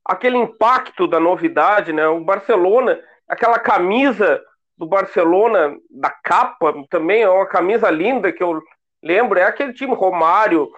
aquele 0.04 0.37
impacto 0.37 1.06
da 1.06 1.18
novidade, 1.18 1.92
né? 1.92 2.06
O 2.06 2.22
Barcelona, 2.22 3.00
aquela 3.26 3.58
camisa 3.58 4.40
do 4.76 4.87
Barcelona, 4.87 5.76
da 5.90 6.10
capa, 6.10 6.75
também 6.90 7.22
é 7.22 7.28
uma 7.28 7.46
camisa 7.46 7.90
linda 7.90 8.32
que 8.32 8.42
eu 8.42 8.60
lembro, 9.02 9.38
é 9.38 9.44
aquele 9.44 9.72
time 9.72 9.94
Romário, 9.94 10.70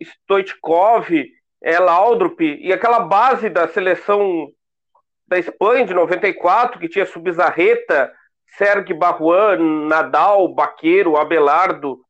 Stoichkov, 0.00 1.08
é, 1.62 1.78
Laudrup, 1.78 2.40
e 2.40 2.72
aquela 2.72 3.00
base 3.00 3.48
da 3.48 3.66
seleção 3.68 4.48
da 5.26 5.38
Espanha 5.38 5.84
de 5.84 5.94
94, 5.94 6.78
que 6.78 6.88
tinha 6.88 7.04
Subizarreta, 7.04 8.12
Sergi 8.56 8.94
Barruan, 8.94 9.58
Nadal, 9.86 10.48
Baqueiro, 10.48 11.16
Abelardo, 11.16 12.00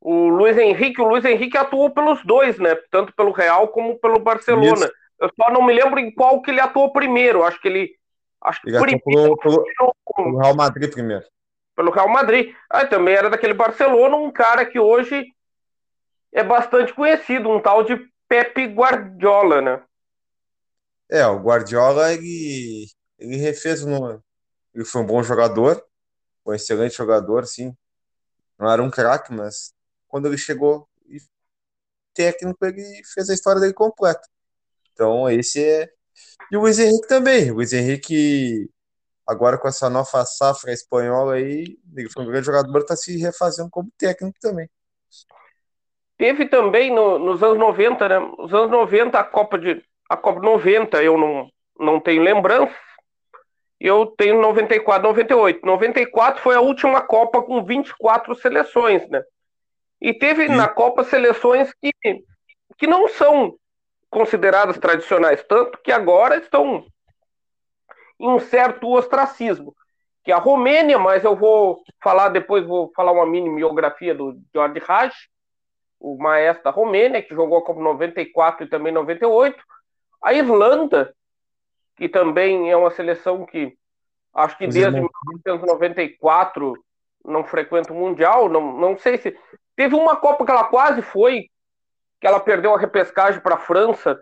o 0.00 0.28
Luiz 0.28 0.56
Henrique, 0.56 1.00
o 1.00 1.08
Luiz 1.08 1.24
Henrique 1.24 1.56
atuou 1.56 1.90
pelos 1.90 2.24
dois, 2.24 2.58
né? 2.58 2.74
Tanto 2.90 3.12
pelo 3.14 3.32
Real 3.32 3.68
como 3.68 3.98
pelo 3.98 4.18
Barcelona. 4.18 4.86
Isso. 4.86 4.92
Eu 5.20 5.30
só 5.34 5.50
não 5.50 5.62
me 5.62 5.72
lembro 5.72 5.98
em 5.98 6.14
qual 6.14 6.40
que 6.42 6.50
ele 6.50 6.60
atuou 6.60 6.92
primeiro. 6.92 7.42
Acho 7.42 7.60
que 7.60 7.68
ele. 7.68 7.96
Acho 8.40 8.60
que 8.60 8.68
ele 8.68 9.00
primeiro, 9.00 9.36
pelo, 9.38 9.64
pelo, 10.14 10.38
Real 10.38 10.54
Madrid 10.54 10.92
primeiro. 10.92 11.24
Pelo 11.74 11.90
Real 11.90 12.08
Madrid. 12.08 12.54
Ah, 12.70 12.86
também 12.86 13.14
era 13.14 13.30
daquele 13.30 13.54
Barcelona, 13.54 14.16
um 14.16 14.30
cara 14.30 14.64
que 14.64 14.78
hoje 14.78 15.26
é 16.32 16.44
bastante 16.44 16.92
conhecido, 16.92 17.48
um 17.48 17.60
tal 17.60 17.82
de 17.82 17.98
Pepe 18.28 18.66
Guardiola, 18.66 19.60
né? 19.62 19.82
É, 21.10 21.26
o 21.26 21.38
Guardiola, 21.38 22.12
ele, 22.12 22.86
ele 23.18 23.36
refez 23.36 23.84
no. 23.84 24.22
Ele 24.74 24.84
foi 24.84 25.00
um 25.00 25.06
bom 25.06 25.22
jogador, 25.22 25.82
um 26.44 26.52
excelente 26.52 26.94
jogador, 26.94 27.46
sim. 27.46 27.74
Não 28.58 28.70
era 28.70 28.82
um 28.82 28.90
craque, 28.90 29.32
mas 29.32 29.72
quando 30.16 30.28
ele 30.28 30.38
chegou 30.38 30.88
e 31.10 31.18
técnico, 32.14 32.64
ele 32.64 33.02
fez 33.12 33.28
a 33.28 33.34
história 33.34 33.60
dele 33.60 33.74
completa. 33.74 34.26
Então, 34.94 35.28
esse 35.28 35.62
é. 35.62 35.90
E 36.50 36.56
o 36.56 36.60
Luiz 36.60 36.78
Henrique 36.78 37.06
também. 37.06 37.50
O 37.50 37.56
Luiz 37.56 37.74
Henrique, 37.74 38.66
agora 39.26 39.58
com 39.58 39.68
essa 39.68 39.90
nova 39.90 40.24
safra 40.24 40.72
espanhola 40.72 41.34
aí, 41.34 41.76
ele 41.94 42.08
foi 42.08 42.22
um 42.22 42.26
grande 42.26 42.46
jogador, 42.46 42.78
está 42.78 42.96
se 42.96 43.18
refazendo 43.18 43.68
como 43.68 43.92
técnico 43.98 44.38
também. 44.40 44.70
Teve 46.16 46.48
também 46.48 46.90
no, 46.90 47.18
nos 47.18 47.42
anos 47.42 47.58
90, 47.58 48.08
né? 48.08 48.18
Nos 48.18 48.54
anos 48.54 48.70
90, 48.70 49.20
a 49.20 49.24
Copa 49.24 49.58
de. 49.58 49.84
A 50.08 50.16
Copa 50.16 50.40
90, 50.40 51.02
eu 51.02 51.18
não, 51.18 51.50
não 51.78 52.00
tenho 52.00 52.22
lembrança. 52.22 52.74
Eu 53.78 54.06
tenho 54.06 54.40
94, 54.40 55.06
98. 55.06 55.66
94 55.66 56.42
foi 56.42 56.54
a 56.56 56.60
última 56.62 57.02
Copa 57.02 57.42
com 57.42 57.62
24 57.62 58.34
seleções, 58.36 59.06
né? 59.10 59.22
E 60.00 60.12
teve 60.12 60.48
na 60.48 60.68
Copa 60.68 61.04
seleções 61.04 61.72
que, 61.74 61.92
que 62.76 62.86
não 62.86 63.08
são 63.08 63.56
consideradas 64.10 64.78
tradicionais, 64.78 65.42
tanto 65.42 65.78
que 65.78 65.90
agora 65.90 66.36
estão 66.36 66.86
em 68.18 68.28
um 68.28 68.38
certo 68.38 68.88
ostracismo. 68.90 69.74
Que 70.24 70.32
a 70.32 70.38
Romênia, 70.38 70.98
mas 70.98 71.24
eu 71.24 71.36
vou 71.36 71.82
falar 72.02 72.30
depois, 72.30 72.66
vou 72.66 72.90
falar 72.94 73.12
uma 73.12 73.26
mini 73.26 73.54
biografia 73.54 74.14
do 74.14 74.40
George 74.52 74.80
Raj, 74.80 75.14
o 76.00 76.16
maestro 76.18 76.64
da 76.64 76.70
Romênia, 76.70 77.22
que 77.22 77.34
jogou 77.34 77.62
como 77.62 77.82
94 77.82 78.66
e 78.66 78.68
também 78.68 78.92
98. 78.92 79.56
A 80.22 80.32
Irlanda, 80.34 81.14
que 81.96 82.08
também 82.08 82.70
é 82.70 82.76
uma 82.76 82.90
seleção 82.90 83.46
que 83.46 83.76
acho 84.34 84.58
que 84.58 84.66
desde 84.66 85.00
1994 85.00 86.74
não 87.24 87.44
frequenta 87.44 87.92
o 87.92 87.96
Mundial, 87.96 88.48
não, 88.48 88.78
não 88.78 88.98
sei 88.98 89.18
se 89.18 89.36
Teve 89.76 89.94
uma 89.94 90.16
Copa 90.16 90.44
que 90.44 90.50
ela 90.50 90.64
quase 90.64 91.02
foi, 91.02 91.50
que 92.18 92.26
ela 92.26 92.40
perdeu 92.40 92.74
a 92.74 92.78
repescagem 92.78 93.40
para 93.40 93.56
a 93.56 93.60
França, 93.60 94.18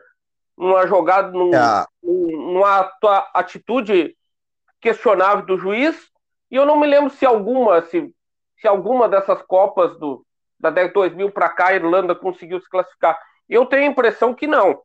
numa 0.59 0.87
jogada, 0.87 1.31
num, 1.31 1.55
é. 1.55 1.87
numa 2.03 2.93
atitude 3.33 4.17
questionável 4.81 5.47
do 5.47 5.57
juiz. 5.57 5.97
E 6.51 6.57
eu 6.57 6.67
não 6.67 6.79
me 6.79 6.87
lembro 6.87 7.11
se 7.11 7.25
alguma, 7.25 7.83
se, 7.83 8.13
se 8.61 8.67
alguma 8.67 9.09
dessas 9.09 9.41
Copas 9.43 9.97
do, 9.99 10.27
da 10.59 10.71
década 10.71 10.89
de 10.89 10.95
2000 10.95 11.31
para 11.31 11.49
cá 11.49 11.69
a 11.69 11.75
Irlanda 11.75 12.15
conseguiu 12.15 12.61
se 12.61 12.69
classificar. 12.69 13.19
Eu 13.49 13.67
tenho 13.67 13.85
a 13.85 13.91
impressão 13.91 14.35
que 14.35 14.47
não. 14.47 14.83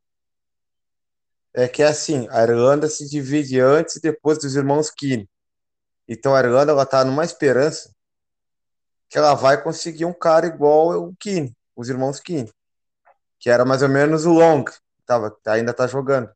É 1.54 1.68
que 1.68 1.82
é 1.82 1.88
assim, 1.88 2.28
a 2.30 2.44
Irlanda 2.44 2.88
se 2.88 3.10
divide 3.10 3.60
antes 3.60 3.96
e 3.96 4.02
depois 4.02 4.38
dos 4.38 4.56
irmãos 4.56 4.92
Keane. 4.92 5.28
Então 6.08 6.36
a 6.36 6.40
Irlanda 6.40 6.72
ela 6.72 6.86
tá 6.86 7.04
numa 7.04 7.24
esperança 7.24 7.92
que 9.10 9.18
ela 9.18 9.34
vai 9.34 9.62
conseguir 9.62 10.06
um 10.06 10.14
cara 10.14 10.46
igual 10.46 11.04
o 11.04 11.16
Kine, 11.16 11.56
os 11.76 11.90
irmãos 11.90 12.20
Kine, 12.20 12.52
que 13.40 13.50
era 13.50 13.66
mais 13.66 13.82
ou 13.82 13.90
menos 13.90 14.26
o 14.26 14.34
Long, 14.34 14.64
que 14.64 14.74
tava, 15.06 15.36
ainda 15.48 15.74
tá 15.74 15.88
jogando. 15.88 16.32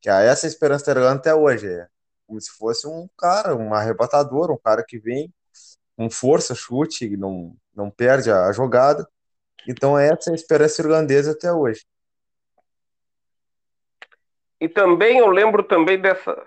Que 0.00 0.08
é 0.08 0.26
essa 0.26 0.46
esperança 0.46 0.90
Irlanda 0.90 1.18
até 1.18 1.34
hoje. 1.34 1.68
É 1.68 1.88
como 2.26 2.40
se 2.40 2.50
fosse 2.50 2.86
um 2.86 3.08
cara, 3.18 3.54
um 3.54 3.74
arrebatador, 3.74 4.50
um 4.50 4.56
cara 4.56 4.82
que 4.82 4.98
vem 4.98 5.32
com 5.96 6.08
força, 6.08 6.54
chute, 6.54 7.16
não, 7.16 7.54
não 7.74 7.90
perde 7.90 8.30
a, 8.30 8.46
a 8.46 8.52
jogada. 8.52 9.06
Então 9.68 9.98
essa 9.98 10.30
é 10.30 10.32
a 10.32 10.34
esperança 10.34 10.80
irlandesa 10.80 11.32
até 11.32 11.52
hoje. 11.52 11.84
E 14.60 14.68
também 14.68 15.18
eu 15.18 15.28
lembro 15.28 15.62
também 15.62 16.00
dessa 16.00 16.46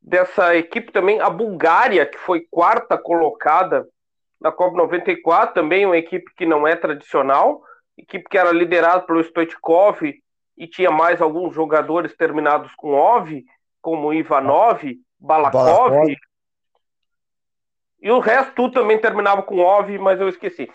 dessa 0.00 0.54
equipe 0.54 0.92
também 0.92 1.18
a 1.18 1.30
Bulgária 1.30 2.04
que 2.04 2.18
foi 2.18 2.46
quarta 2.50 2.98
colocada 2.98 3.88
da 4.44 4.52
Copa 4.52 4.76
94, 4.76 5.54
também 5.54 5.86
uma 5.86 5.96
equipe 5.96 6.30
que 6.36 6.44
não 6.44 6.68
é 6.68 6.76
tradicional, 6.76 7.62
equipe 7.96 8.28
que 8.28 8.36
era 8.36 8.52
liderada 8.52 9.00
pelo 9.00 9.24
Stoichkov 9.24 10.02
e 10.54 10.66
tinha 10.66 10.90
mais 10.90 11.22
alguns 11.22 11.54
jogadores 11.54 12.14
terminados 12.14 12.74
com 12.74 12.92
OV, 12.92 13.42
como 13.80 14.12
Ivanov, 14.12 14.82
Balakov, 15.18 15.92
Balakov. 15.92 16.14
e 18.02 18.10
o 18.10 18.18
resto 18.18 18.70
também 18.70 19.00
terminava 19.00 19.42
com 19.42 19.60
OV, 19.60 19.96
mas 19.98 20.20
eu 20.20 20.28
esqueci. 20.28 20.70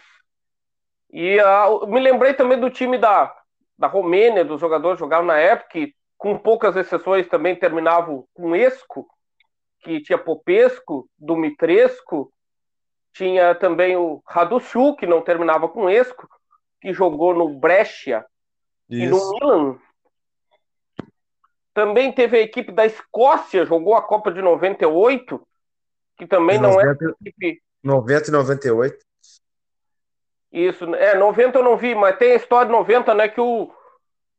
E 1.12 1.38
uh, 1.40 1.86
me 1.86 2.00
lembrei 2.00 2.34
também 2.34 2.60
do 2.60 2.72
time 2.72 2.98
da, 2.98 3.32
da 3.78 3.86
Romênia, 3.86 4.44
dos 4.44 4.60
jogadores 4.60 4.98
que 4.98 5.06
jogavam 5.06 5.28
na 5.28 5.38
época, 5.38 5.70
que 5.74 5.94
com 6.18 6.36
poucas 6.40 6.76
exceções 6.76 7.28
também 7.28 7.56
terminavam 7.56 8.26
com 8.34 8.56
Esco, 8.56 9.06
que 9.82 10.02
tinha 10.02 10.18
Popesco, 10.18 11.08
Dumitrescu, 11.20 12.34
tinha 13.14 13.56
também 13.56 13.96
o 13.96 14.22
Raduciu, 14.26 14.96
que 14.96 15.06
não 15.06 15.22
terminava 15.22 15.68
com 15.68 15.90
Esco, 15.90 16.28
que 16.82 16.94
jogou 16.94 17.34
no 17.34 17.60
Brescia 17.60 18.26
Isso. 18.90 19.04
e 19.04 19.08
no 19.08 19.32
Milan. 19.32 19.80
Também 21.74 22.12
teve 22.12 22.38
a 22.38 22.42
equipe 22.42 22.72
da 22.72 22.86
Escócia, 22.86 23.66
jogou 23.66 23.96
a 23.96 24.02
Copa 24.02 24.32
de 24.32 24.42
98, 24.42 25.42
que 26.18 26.28
também 26.28 26.60
não 26.60 26.72
90, 26.72 27.06
é 27.06 27.30
equipe. 27.30 27.62
90 27.84 28.28
e 28.28 28.32
98. 28.32 29.06
Isso, 30.52 30.96
é, 30.96 31.16
90 31.16 31.60
eu 31.60 31.64
não 31.64 31.78
vi, 31.78 31.94
mas 31.94 32.18
tem 32.18 32.34
a 32.34 32.36
história 32.36 32.66
de 32.66 32.72
90, 32.72 33.14
né, 33.14 33.28
que 33.30 33.40
o, 33.40 33.72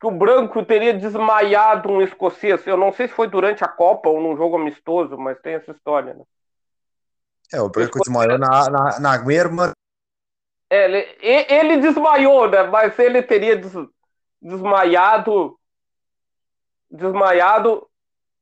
que 0.00 0.07
o 0.07 0.11
Branco 0.11 0.65
teria 0.65 0.93
desmaiado 0.93 1.89
um 1.89 2.03
escocês. 2.03 2.67
Eu 2.67 2.77
não 2.77 2.93
sei 2.93 3.07
se 3.07 3.15
foi 3.15 3.29
durante 3.29 3.62
a 3.62 3.69
Copa 3.69 4.09
ou 4.09 4.21
num 4.21 4.37
jogo 4.37 4.57
amistoso, 4.57 5.17
mas 5.17 5.39
tem 5.41 5.55
essa 5.55 5.71
história, 5.71 6.15
né? 6.15 6.25
É, 7.52 7.61
o 7.61 7.69
Branco 7.69 7.99
desmaiou 7.99 8.38
na, 8.38 8.71
na, 8.71 9.00
na 9.00 9.19
mesma. 9.25 9.73
É, 10.69 10.85
ele, 10.85 11.47
ele 11.49 11.76
desmaiou, 11.78 12.49
né? 12.49 12.62
Mas 12.64 12.99
ele 12.99 13.23
teria 13.23 13.57
des, 13.57 13.73
desmaiado. 14.40 15.59
Desmaiado 16.90 17.88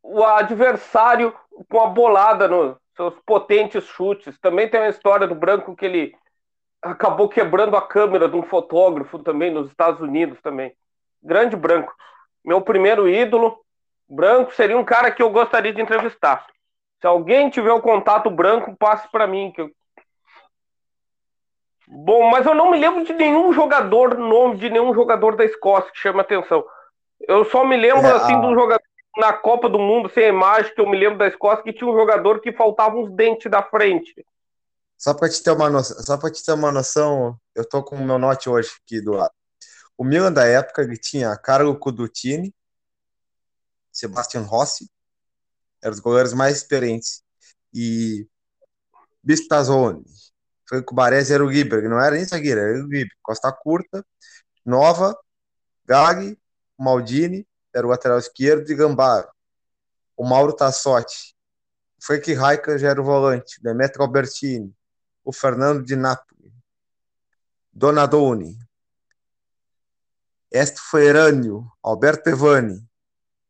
o 0.03 0.25
adversário 0.25 1.35
com 1.69 1.81
a 1.81 1.87
bolada 1.89 2.49
nos 2.49 2.77
seus 2.97 3.15
potentes 3.27 3.85
chutes. 3.85 4.39
Também 4.41 4.69
tem 4.69 4.81
uma 4.81 4.89
história 4.89 5.27
do 5.27 5.35
Branco 5.35 5.77
que 5.77 5.85
ele 5.85 6.15
acabou 6.81 7.29
quebrando 7.29 7.77
a 7.77 7.87
câmera 7.87 8.29
de 8.29 8.37
um 8.37 8.43
fotógrafo 8.43 9.19
também 9.19 9.51
nos 9.51 9.69
Estados 9.69 10.01
Unidos 10.01 10.41
também. 10.41 10.75
Grande 11.23 11.57
Branco. 11.57 11.95
Meu 12.45 12.63
primeiro 12.63 13.09
ídolo, 13.09 13.61
Branco, 14.09 14.55
seria 14.55 14.79
um 14.79 14.85
cara 14.85 15.11
que 15.11 15.23
eu 15.23 15.31
gostaria 15.31 15.73
de 15.73 15.83
entrevistar. 15.83 16.47
Se 17.01 17.07
alguém 17.07 17.49
tiver 17.49 17.73
o 17.73 17.83
contato 17.83 18.31
branco, 18.31 18.77
passe 18.77 19.09
para 19.11 19.27
mim. 19.27 19.53
Que 19.53 19.63
eu... 19.63 19.71
Bom, 21.87 22.31
mas 22.31 22.45
eu 22.45 22.55
não 22.55 22.71
me 22.71 22.79
lembro 22.79 23.05
de 23.05 23.13
nenhum 23.13 23.53
jogador, 23.53 24.19
nome 24.19 24.57
de 24.57 24.69
nenhum 24.69 24.93
jogador 24.93 25.37
da 25.37 25.45
Escócia 25.45 25.91
que 25.93 25.99
chama 25.99 26.23
atenção. 26.23 26.65
Eu 27.21 27.45
só 27.45 27.65
me 27.65 27.77
lembro, 27.77 28.07
é, 28.07 28.13
assim, 28.13 28.35
a... 28.35 28.41
de 28.41 28.47
um 28.47 28.55
jogador 28.55 28.83
na 29.17 29.33
Copa 29.33 29.69
do 29.69 29.79
Mundo, 29.79 30.09
sem 30.09 30.29
imagem, 30.29 30.73
que 30.75 30.81
eu 30.81 30.89
me 30.89 30.99
lembro 30.99 31.19
da 31.19 31.27
Escócia, 31.27 31.63
que 31.63 31.73
tinha 31.73 31.91
um 31.91 31.97
jogador 31.97 32.41
que 32.41 32.53
faltava 32.53 32.97
uns 32.97 33.11
dentes 33.13 33.51
da 33.51 33.63
frente. 33.63 34.25
Só 34.97 35.15
para 35.15 35.29
te 35.29 35.43
ter 35.43 35.53
uma 35.53 35.71
noção, 35.71 35.97
só 36.03 36.17
para 36.17 36.31
te 36.31 36.45
ter 36.45 36.53
uma 36.53 36.73
noção, 36.73 37.37
eu 37.55 37.69
tô 37.69 37.83
com 37.83 37.97
o 37.97 38.05
meu 38.05 38.19
note 38.19 38.49
hoje 38.49 38.71
aqui 38.85 39.01
do 39.01 39.13
lado. 39.13 39.33
O 39.97 40.05
Milan 40.05 40.33
da 40.33 40.45
época 40.45 40.83
ele 40.83 40.97
tinha 40.97 41.37
Carlo 41.37 41.77
Cudutini, 41.79 42.55
Sebastian 43.93 44.43
Rossi, 44.43 44.89
eram 45.83 45.95
os 45.95 46.01
goleiros 46.01 46.33
mais 46.33 46.57
experientes, 46.57 47.23
e 47.73 48.27
Bistazzoni, 49.23 50.05
Franco 50.69 50.95
Baresi 50.95 51.33
era 51.33 51.45
o 51.45 51.51
Giber, 51.51 51.89
não 51.89 51.99
era 51.99 52.15
nem 52.15 52.25
zagueiro, 52.25 52.61
era 52.61 52.79
o 52.79 52.83
Giber. 52.83 53.09
Costa 53.23 53.51
Curta, 53.51 54.05
Nova, 54.65 55.19
Gaghi, 55.87 56.39
Maldini, 56.79 57.49
era 57.75 57.87
o 57.87 57.91
lateral 57.91 58.19
esquerdo, 58.19 58.71
e 58.71 58.75
Gambaro. 58.75 59.29
O 60.15 60.25
Mauro 60.25 60.53
Tassotti. 60.53 61.35
O 61.99 62.05
Frank 62.05 62.33
Raika 62.35 62.79
já 62.79 62.91
era 62.91 63.01
o 63.01 63.05
volante. 63.05 63.63
Demetrio 63.63 64.03
Albertini. 64.03 64.75
O 65.25 65.33
Fernando 65.33 65.83
de 65.83 65.97
Napoli. 65.97 66.53
Donadoni. 67.73 68.59
Esto 70.51 70.81
Ferrânio. 70.91 71.71
Alberto 71.83 72.29
Evani. 72.29 72.87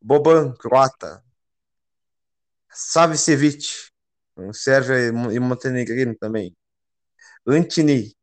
Boban, 0.01 0.55
croata. 0.55 1.25
Savicevic. 2.71 3.91
O 4.37 4.53
Sérgio 4.53 4.95
e 5.33 5.41
Montenegrino 5.41 6.15
também. 6.17 6.57
Antini. 7.47 8.17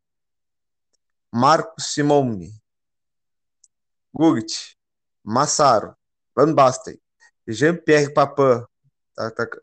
Marco 1.32 1.82
Simone. 1.82 2.52
Gugit. 4.14 4.76
Massaro, 5.26 5.96
Van 6.36 6.54
Basten, 6.54 7.00
Jean-Pierre 7.48 8.14
Papin, 8.14 8.64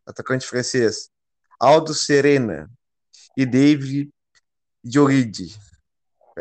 atacante 0.05 0.45
francês, 0.45 1.09
Aldo 1.61 1.95
Serena 1.95 2.69
e 3.37 3.47
David 3.47 4.11
Dioridi. 4.83 5.57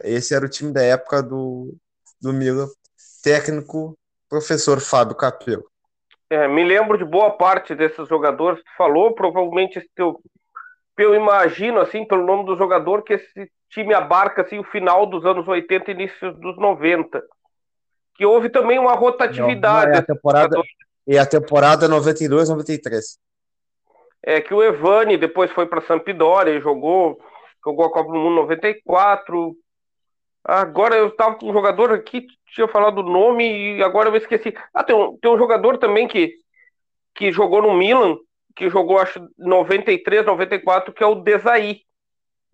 Esse 0.03 0.33
era 0.33 0.45
o 0.45 0.49
time 0.49 0.73
da 0.73 0.81
época 0.81 1.21
do, 1.21 1.77
do 2.19 2.33
Milan, 2.33 2.67
técnico, 3.21 3.95
professor 4.27 4.81
Fábio 4.81 5.15
Capello. 5.15 5.70
É, 6.31 6.47
me 6.47 6.63
lembro 6.63 6.97
de 6.97 7.05
boa 7.05 7.31
parte 7.31 7.75
desses 7.75 8.07
jogadores 8.07 8.63
que 8.63 8.75
falou, 8.77 9.13
provavelmente 9.13 9.85
eu, 9.97 10.19
eu 10.97 11.13
imagino, 11.13 11.79
assim, 11.79 12.05
pelo 12.05 12.25
nome 12.25 12.45
do 12.45 12.55
jogador, 12.55 13.03
que 13.03 13.13
esse 13.13 13.51
time 13.69 13.93
abarca 13.93 14.41
assim, 14.41 14.57
o 14.57 14.63
final 14.63 15.05
dos 15.05 15.25
anos 15.25 15.47
80 15.47 15.91
e 15.91 15.93
início 15.93 16.31
dos 16.33 16.57
90 16.57 17.21
que 18.21 18.25
houve 18.25 18.49
também 18.49 18.77
uma 18.77 18.93
rotatividade. 18.93 19.93
Não, 19.93 19.97
a 19.97 20.03
temporada, 20.03 20.61
e 21.07 21.17
a 21.17 21.25
temporada 21.25 21.87
92, 21.87 22.49
93. 22.49 23.17
É 24.23 24.39
que 24.39 24.53
o 24.53 24.61
Evani 24.61 25.17
depois 25.17 25.51
foi 25.51 25.65
para 25.65 25.81
Sampdoria 25.81 26.53
e 26.53 26.61
jogou, 26.61 27.19
jogou 27.65 27.85
a 27.85 27.91
Copa 27.91 28.11
do 28.11 28.19
Mundo 28.19 28.35
94. 28.35 29.55
Agora 30.43 30.95
eu 30.95 31.09
estava 31.09 31.35
com 31.35 31.49
um 31.49 31.53
jogador 31.53 31.93
aqui, 31.93 32.25
tinha 32.47 32.67
falado 32.67 32.99
o 32.99 33.03
nome 33.03 33.77
e 33.77 33.83
agora 33.83 34.09
eu 34.09 34.15
esqueci. 34.15 34.53
Ah, 34.73 34.83
tem 34.83 34.95
um, 34.95 35.17
tem 35.17 35.31
um 35.31 35.37
jogador 35.37 35.77
também 35.77 36.07
que, 36.07 36.33
que 37.13 37.31
jogou 37.31 37.61
no 37.61 37.73
Milan, 37.73 38.17
que 38.55 38.69
jogou 38.69 38.97
acho 38.97 39.27
93, 39.37 40.25
94, 40.25 40.93
que 40.93 41.03
é 41.03 41.07
o 41.07 41.15
Desailly, 41.15 41.81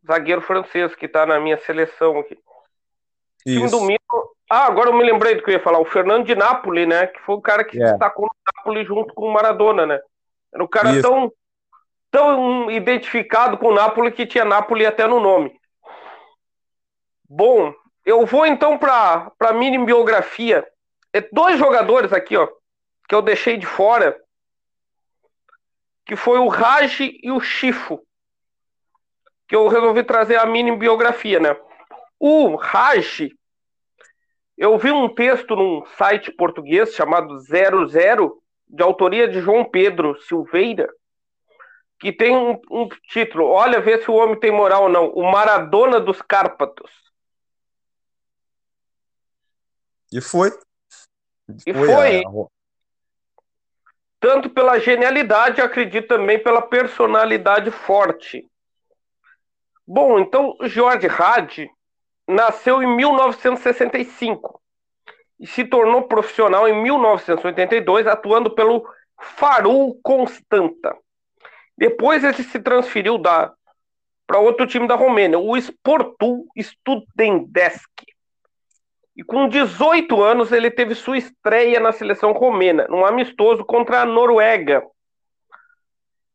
zagueiro 0.06 0.42
francês, 0.42 0.96
que 0.96 1.06
está 1.06 1.26
na 1.26 1.40
minha 1.40 1.58
seleção 1.60 2.20
aqui. 2.20 2.36
O 2.36 3.50
time 3.50 3.70
do 3.70 3.82
Milan 3.82 3.98
ah, 4.50 4.66
agora 4.66 4.90
eu 4.90 4.94
me 4.94 5.04
lembrei 5.04 5.36
do 5.36 5.44
que 5.44 5.50
eu 5.50 5.54
ia 5.56 5.64
falar. 5.64 5.80
O 5.80 5.86
Fernando 5.86 6.26
de 6.26 6.34
Nápoles, 6.34 6.88
né? 6.88 7.08
Que 7.08 7.20
foi 7.22 7.36
o 7.36 7.42
cara 7.42 7.66
que 7.66 7.76
yeah. 7.76 7.90
É. 7.90 7.92
destacou 7.94 8.26
no 8.26 8.54
Nápoles 8.56 8.88
junto 8.88 9.14
com 9.14 9.28
o 9.28 9.34
Maradona, 9.34 9.86
né? 9.86 10.00
Era 10.54 10.64
um 10.64 10.68
cara 10.68 11.02
tão, 11.02 11.32
tão 12.10 12.72
identificado 12.72 13.58
com 13.58 13.68
o 13.68 13.74
Nápoles 13.74 14.14
que 14.14 14.26
tinha 14.26 14.46
Nápoles 14.46 14.88
até 14.88 15.06
no 15.06 15.20
nome. 15.20 15.54
Bom, 17.28 17.74
eu 18.06 18.26
vou 18.26 18.46
então 18.46 18.78
para 18.78 19.32
a 19.40 19.54
mini 19.54 19.84
biografia. 19.84 20.66
É 21.14 21.22
dois 21.22 21.58
jogadores 21.58 22.14
aqui, 22.14 22.38
ó, 22.38 22.48
que 23.08 23.16
eu 23.16 23.22
deixei 23.22 23.58
de 23.58 23.66
fora, 23.66 24.20
que 26.06 26.16
foi 26.16 26.40
o 26.40 26.48
Raj 26.48 27.00
e 27.02 27.32
o 27.32 27.40
Chifo, 27.40 28.02
que 29.48 29.56
eu 29.56 29.68
resolvi 29.68 30.04
trazer 30.04 30.38
a 30.38 30.46
mini 30.46 30.76
biografia, 30.76 31.40
né? 31.40 31.56
O 32.20 32.56
Raj 32.56 33.30
eu 34.58 34.76
vi 34.80 34.90
um 34.90 35.08
texto 35.08 35.56
num 35.56 35.86
site 35.98 36.32
português 36.32 36.96
chamado 36.96 37.38
Zero 37.42 37.88
Zero, 37.88 38.42
de 38.68 38.82
autoria 38.82 39.28
de 39.28 39.40
João 39.40 39.64
Pedro 39.64 40.20
Silveira, 40.24 40.90
que 42.00 42.12
tem 42.12 42.36
um, 42.36 42.60
um 42.72 42.90
título: 43.12 43.46
Olha, 43.46 43.80
vê 43.80 44.02
se 44.02 44.10
o 44.10 44.16
homem 44.16 44.40
tem 44.40 44.52
moral 44.52 44.84
ou 44.84 44.90
não. 44.90 45.10
O 45.10 45.32
Maradona 45.32 46.00
dos 46.00 46.24
Cárpatos. 46.24 46.92
E 50.12 50.22
foi. 50.22 50.52
E 51.66 51.74
foi. 51.74 51.88
foi. 51.88 52.20
A... 52.20 52.48
Tanto 54.20 54.50
pela 54.50 54.80
genialidade, 54.80 55.62
acredito 55.62 56.08
também 56.08 56.42
pela 56.42 56.62
personalidade 56.62 57.70
forte. 57.70 58.50
Bom, 59.86 60.20
então, 60.20 60.58
George 60.64 61.08
Hadi 61.08 61.70
nasceu 62.28 62.82
em 62.82 62.96
1965 62.96 64.60
e 65.40 65.48
se 65.48 65.64
tornou 65.64 66.08
profissional 66.08 66.68
em 66.68 66.82
1982, 66.82 68.08
atuando 68.08 68.54
pelo 68.54 68.86
Farul 69.20 70.00
Constanta. 70.04 70.98
Depois 71.78 72.24
ele 72.24 72.44
se 72.44 72.60
transferiu 72.60 73.18
da 73.18 73.54
para 74.26 74.40
outro 74.40 74.68
time 74.68 74.86
da 74.90 74.96
Romênia, 74.96 75.40
o 75.40 75.56
Sportul 75.56 76.46
Studendesk. 76.60 77.97
E 79.18 79.24
com 79.24 79.50
18 79.50 80.22
anos 80.22 80.52
ele 80.52 80.70
teve 80.70 80.94
sua 80.94 81.18
estreia 81.18 81.80
na 81.80 81.92
seleção 81.92 82.34
romena, 82.34 82.86
num 82.88 83.04
amistoso 83.04 83.66
contra 83.66 84.02
a 84.02 84.06
Noruega. 84.06 84.84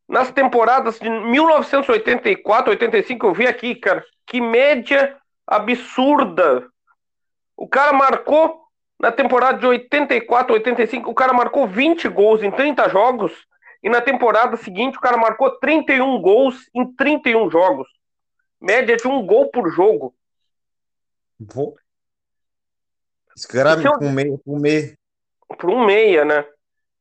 Nas 0.08 0.32
temporadas 0.32 0.98
de 0.98 1.08
1984, 1.08 2.72
85, 2.72 3.26
eu 3.26 3.32
vi 3.32 3.46
aqui, 3.46 3.76
cara, 3.76 4.04
que 4.26 4.40
média 4.40 5.16
absurda. 5.46 6.66
O 7.56 7.68
cara 7.68 7.92
marcou 7.92 8.60
na 8.98 9.12
temporada 9.12 9.58
de 9.58 9.66
84, 9.66 10.52
85, 10.54 11.08
o 11.08 11.14
cara 11.14 11.32
marcou 11.32 11.68
20 11.68 12.08
gols 12.08 12.42
em 12.42 12.50
30 12.50 12.88
jogos 12.88 13.32
e 13.80 13.88
na 13.88 14.00
temporada 14.00 14.56
seguinte 14.56 14.98
o 14.98 15.00
cara 15.00 15.16
marcou 15.16 15.52
31 15.58 16.20
gols 16.20 16.68
em 16.74 16.92
31 16.94 17.48
jogos. 17.48 17.88
Média 18.60 18.96
de 18.96 19.06
um 19.06 19.24
gol 19.24 19.50
por 19.50 19.70
jogo. 19.70 20.14
Vou. 21.38 21.76
Esse 23.36 23.48
cara 23.48 23.70
é 23.70 24.04
um 24.04 24.12
meia, 24.12 24.38
por 24.44 24.60
meia. 24.60 24.98
Por 25.58 25.70
um 25.70 25.84
meia, 25.84 26.24
né? 26.24 26.44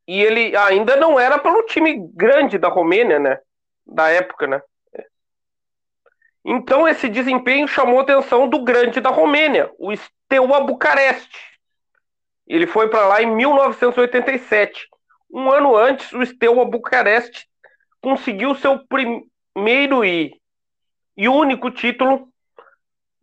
E 0.08 0.22
ele 0.22 0.56
ainda 0.56 0.96
não 0.96 1.20
era 1.20 1.38
pelo 1.38 1.64
time 1.64 2.10
grande 2.14 2.58
da 2.58 2.68
Romênia, 2.68 3.20
né? 3.20 3.40
Da 3.86 4.10
época, 4.10 4.48
né? 4.48 4.62
Então 6.44 6.88
esse 6.88 7.08
desempenho 7.08 7.68
chamou 7.68 8.00
a 8.00 8.02
atenção 8.02 8.48
do 8.48 8.64
grande 8.64 9.00
da 9.00 9.10
Romênia, 9.10 9.72
o 9.78 9.96
Steaua 9.96 10.62
Bucareste. 10.62 11.40
Ele 12.48 12.66
foi 12.66 12.90
para 12.90 13.08
lá 13.08 13.22
em 13.22 13.36
1987. 13.36 14.88
Um 15.32 15.52
ano 15.52 15.78
antes, 15.78 16.12
o 16.12 16.26
Steaua 16.26 16.66
Bucareste 16.66 17.48
conseguiu 18.02 18.56
seu 18.56 18.80
primeiro 18.88 20.04
e, 20.04 20.34
e 21.16 21.30
único 21.30 21.70
título 21.70 22.28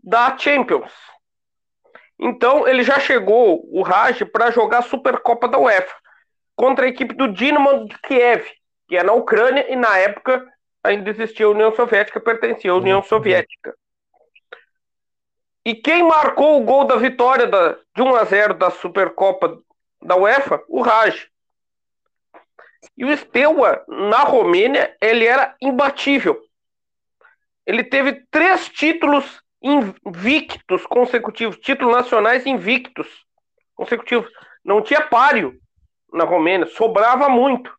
da 0.03 0.37
Champions. 0.38 0.92
Então 2.18 2.66
ele 2.66 2.83
já 2.83 2.98
chegou, 2.98 3.62
o 3.70 3.83
Raj, 3.83 4.22
para 4.24 4.50
jogar 4.50 4.78
a 4.78 4.83
Supercopa 4.83 5.46
da 5.46 5.59
UEFA 5.59 5.94
contra 6.57 6.87
a 6.87 6.88
equipe 6.88 7.14
do 7.14 7.33
Dinamo 7.33 7.87
de 7.87 7.96
Kiev, 8.00 8.44
que 8.88 8.96
é 8.96 9.02
na 9.04 9.12
Ucrânia 9.12 9.70
e 9.70 9.76
na 9.76 9.96
época 9.98 10.44
ainda 10.83 11.11
existia 11.11 11.46
a 11.46 11.50
União 11.50 11.72
Soviética, 11.74 12.20
pertencia 12.20 12.72
à 12.72 12.74
União 12.74 13.02
Soviética. 13.02 13.74
E 15.64 15.74
quem 15.74 16.02
marcou 16.02 16.61
o 16.61 16.64
gol 16.64 16.85
da 16.85 16.96
vitória 16.96 17.46
da, 17.46 17.78
de 17.94 18.02
1 18.02 18.14
a 18.16 18.24
0 18.24 18.54
da 18.54 18.70
Supercopa 18.70 19.61
da 20.02 20.16
UEFA? 20.16 20.64
O 20.66 20.81
Raj. 20.81 21.28
E 22.96 23.04
o 23.04 23.16
Steaua, 23.16 23.85
na 23.87 24.24
Romênia, 24.24 24.96
ele 25.00 25.26
era 25.26 25.54
imbatível. 25.61 26.40
Ele 27.66 27.85
teve 27.85 28.24
três 28.31 28.68
títulos 28.68 29.42
invictos 29.62 30.87
consecutivos, 30.87 31.57
títulos 31.59 31.94
nacionais 31.94 32.47
invictos 32.47 33.09
consecutivos. 33.75 34.31
Não 34.64 34.83
tinha 34.83 35.01
páreo 35.01 35.59
na 36.12 36.25
Romênia, 36.25 36.66
sobrava 36.66 37.29
muito. 37.29 37.77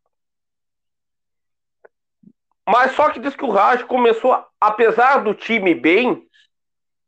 Mas 2.68 2.92
só 2.92 3.10
que 3.10 3.20
diz 3.20 3.36
que 3.36 3.44
o 3.44 3.50
Raj 3.50 3.84
começou, 3.84 4.46
apesar 4.62 5.24
do 5.24 5.34
time 5.34 5.74
bem, 5.74 6.28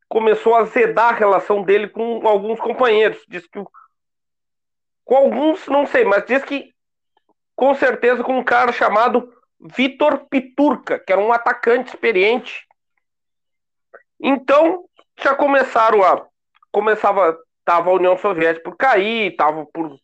começou 0.10 0.56
a 0.56 0.62
azedar 0.62 1.14
a 1.14 1.18
relação 1.18 1.62
dele 1.62 1.88
com 1.88 2.28
alguns 2.28 2.60
companheiros. 2.60 3.24
Diz 3.28 3.46
que 3.48 3.64
com 5.06 5.16
alguns, 5.16 5.68
não 5.68 5.86
sei, 5.86 6.04
mas 6.04 6.26
diz 6.26 6.44
que 6.44 6.74
com 7.56 7.76
certeza 7.76 8.24
com 8.24 8.40
um 8.40 8.44
cara 8.44 8.72
chamado 8.72 9.32
Vitor 9.60 10.26
Piturca, 10.30 10.98
que 10.98 11.12
era 11.12 11.22
um 11.22 11.32
atacante 11.32 11.90
experiente. 11.90 12.66
Então, 14.22 14.86
já 15.22 15.36
começaram 15.36 16.04
a 16.04 16.26
começava 16.72 17.38
tava 17.66 17.90
a 17.90 17.94
União 17.94 18.18
Soviética 18.18 18.70
por 18.70 18.78
cair, 18.78 19.36
tava 19.36 19.66
por 19.74 19.98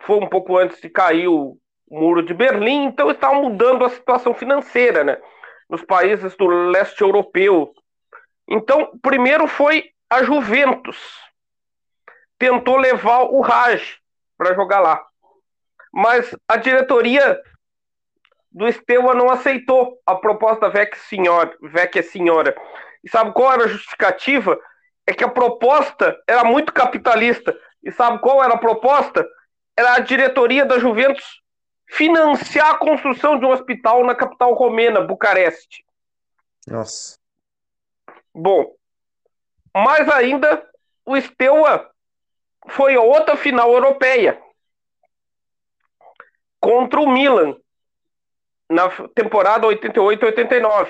foi 0.00 0.16
um 0.16 0.28
pouco 0.28 0.56
antes 0.56 0.80
de 0.80 0.88
cair 0.88 1.28
o 1.28 1.56
Muro 1.90 2.22
de 2.22 2.34
Berlim, 2.34 2.84
então 2.84 3.10
estava 3.10 3.34
mudando 3.34 3.84
a 3.84 3.90
situação 3.90 4.34
financeira, 4.34 5.02
né, 5.02 5.18
nos 5.68 5.82
países 5.82 6.36
do 6.36 6.46
leste 6.46 7.00
europeu. 7.00 7.72
Então, 8.48 8.98
primeiro 9.00 9.46
foi 9.46 9.90
a 10.10 10.22
Juventus. 10.22 10.98
Tentou 12.38 12.76
levar 12.76 13.22
o 13.22 13.40
Raj 13.40 13.98
para 14.36 14.54
jogar 14.54 14.80
lá. 14.80 15.04
Mas 15.92 16.36
a 16.48 16.56
diretoria 16.56 17.40
do 18.50 18.68
Esteua 18.68 19.14
não 19.14 19.30
aceitou 19.30 19.98
a 20.04 20.14
proposta 20.14 20.68
Vecchia 20.68 21.02
Senhora, 21.04 21.56
Vecchia 21.62 22.02
Senhora. 22.02 22.54
E 23.04 23.10
sabe 23.10 23.32
qual 23.32 23.52
era 23.52 23.64
a 23.64 23.68
justificativa? 23.68 24.58
É 25.06 25.12
que 25.12 25.22
a 25.22 25.28
proposta 25.28 26.18
era 26.26 26.42
muito 26.42 26.72
capitalista. 26.72 27.54
E 27.82 27.92
sabe 27.92 28.18
qual 28.20 28.42
era 28.42 28.54
a 28.54 28.58
proposta? 28.58 29.28
Era 29.76 29.96
a 29.96 30.00
diretoria 30.00 30.64
da 30.64 30.78
Juventus 30.78 31.42
financiar 31.86 32.70
a 32.70 32.78
construção 32.78 33.38
de 33.38 33.44
um 33.44 33.50
hospital 33.50 34.04
na 34.04 34.14
capital 34.14 34.54
romena, 34.54 35.02
Bucareste. 35.02 35.84
Nossa. 36.66 37.18
Bom, 38.34 38.74
mais 39.74 40.08
ainda, 40.08 40.66
o 41.04 41.20
Steaua 41.20 41.90
foi 42.68 42.94
a 42.94 43.00
outra 43.00 43.36
final 43.36 43.70
europeia 43.72 44.40
contra 46.58 46.98
o 46.98 47.10
Milan 47.10 47.56
na 48.70 48.88
temporada 49.14 49.66
88-89. 49.66 50.88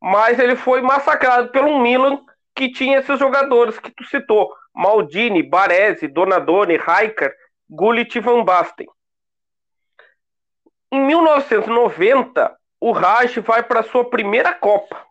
Mas 0.00 0.38
ele 0.38 0.56
foi 0.56 0.82
massacrado 0.82 1.48
pelo 1.48 1.78
Milan 1.80 2.20
que 2.54 2.70
tinha 2.70 2.98
esses 2.98 3.18
jogadores 3.18 3.78
que 3.78 3.90
tu 3.90 4.04
citou: 4.04 4.52
Maldini, 4.74 5.42
Baresi, 5.42 6.08
Donadoni, 6.08 6.76
Rijker, 6.76 7.34
Gullit 7.68 8.16
e 8.16 8.20
Van 8.20 8.44
Basten. 8.44 8.86
Em 10.90 11.00
1990, 11.00 12.56
o 12.80 12.92
Raj 12.92 13.38
vai 13.38 13.62
para 13.62 13.82
sua 13.82 14.08
primeira 14.08 14.54
Copa 14.54 15.04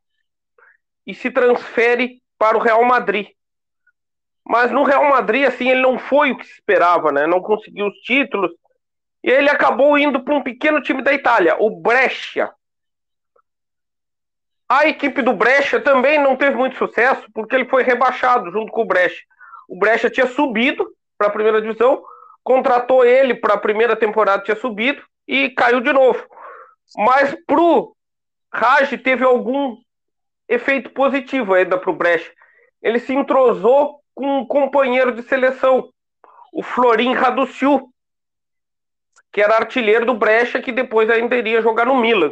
e 1.06 1.14
se 1.14 1.30
transfere 1.30 2.22
para 2.38 2.58
o 2.58 2.62
Real 2.62 2.84
Madrid. 2.84 3.28
Mas 4.48 4.72
no 4.72 4.84
Real 4.84 5.10
Madrid, 5.10 5.46
assim, 5.46 5.70
ele 5.70 5.82
não 5.82 5.98
foi 5.98 6.32
o 6.32 6.38
que 6.38 6.46
se 6.46 6.54
esperava, 6.54 7.12
né? 7.12 7.26
Não 7.26 7.42
conseguiu 7.42 7.88
os 7.88 7.98
títulos. 7.98 8.52
E 9.24 9.30
ele 9.30 9.50
acabou 9.50 9.98
indo 9.98 10.24
para 10.24 10.36
um 10.36 10.44
pequeno 10.44 10.82
time 10.82 11.02
da 11.02 11.14
Itália, 11.14 11.56
o 11.60 11.82
Brescia. 11.82 12.52
A 14.68 14.88
equipe 14.88 15.22
do 15.22 15.34
Brescia 15.34 15.80
também 15.80 16.20
não 16.20 16.36
teve 16.36 16.56
muito 16.56 16.78
sucesso, 16.78 17.24
porque 17.34 17.56
ele 17.56 17.66
foi 17.66 17.84
rebaixado 17.84 18.52
junto 18.52 18.72
com 18.72 18.82
o 18.82 18.88
Brescia. 18.88 19.24
O 19.70 19.78
Brescia 19.78 20.10
tinha 20.10 20.28
subido 20.28 20.88
para 21.18 21.28
a 21.28 21.32
primeira 21.32 21.62
divisão, 21.62 22.04
contratou 22.44 23.06
ele 23.06 23.36
para 23.36 23.54
a 23.54 23.60
primeira 23.60 23.96
temporada, 23.96 24.44
tinha 24.44 24.56
subido 24.56 25.02
e 25.28 25.50
caiu 25.52 25.82
de 25.82 25.94
novo. 25.94 26.24
Mas 26.98 27.36
pro 27.46 27.96
Raj 28.54 28.90
teve 29.04 29.24
algum 29.24 29.78
efeito 30.48 30.90
positivo 30.92 31.54
ainda 31.54 31.78
para 31.78 31.92
o 31.92 31.96
Brecht. 31.96 32.32
Ele 32.82 33.00
se 33.00 33.14
entrosou 33.14 34.00
com 34.14 34.40
um 34.40 34.46
companheiro 34.46 35.12
de 35.12 35.24
seleção, 35.24 35.90
o 36.54 36.64
Florin 36.64 37.14
Raduciu, 37.14 37.90
que 39.32 39.42
era 39.42 39.58
artilheiro 39.58 40.06
do 40.06 40.14
Brecha, 40.14 40.62
que 40.62 40.72
depois 40.72 41.10
ainda 41.10 41.36
iria 41.36 41.62
jogar 41.62 41.86
no 41.86 41.98
Milan. 41.98 42.32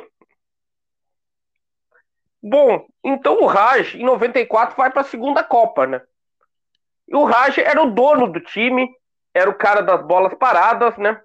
Bom, 2.46 2.86
então 3.02 3.42
o 3.42 3.46
Raj, 3.46 3.96
em 3.96 4.04
94, 4.04 4.76
vai 4.76 4.92
para 4.92 5.00
a 5.00 5.06
segunda 5.06 5.42
Copa, 5.42 5.88
né? 5.88 6.02
E 7.08 7.16
o 7.16 7.24
Raj 7.24 7.58
era 7.58 7.82
o 7.82 7.92
dono 7.92 8.28
do 8.28 8.42
time, 8.42 8.90
era 9.34 9.50
o 9.50 9.56
cara 9.56 9.82
das 9.82 10.06
bolas 10.06 10.34
paradas, 10.34 10.98
né? 10.98 11.22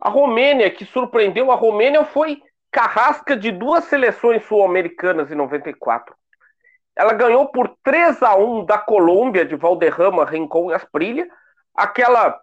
A 0.00 0.08
Romênia, 0.08 0.70
que 0.70 0.86
surpreendeu, 0.86 1.52
a 1.52 1.54
Romênia 1.54 2.04
foi 2.06 2.42
carrasca 2.70 3.36
de 3.36 3.52
duas 3.52 3.84
seleções 3.84 4.42
sul-americanas 4.46 5.30
em 5.30 5.34
94. 5.34 6.14
Ela 6.96 7.12
ganhou 7.12 7.48
por 7.48 7.76
3 7.82 8.22
a 8.22 8.34
1 8.34 8.64
da 8.64 8.78
Colômbia, 8.78 9.44
de 9.44 9.56
Valderrama, 9.56 10.24
Rincón 10.24 10.70
e 10.70 10.74
Asprilha. 10.74 11.28
Aquela 11.74 12.40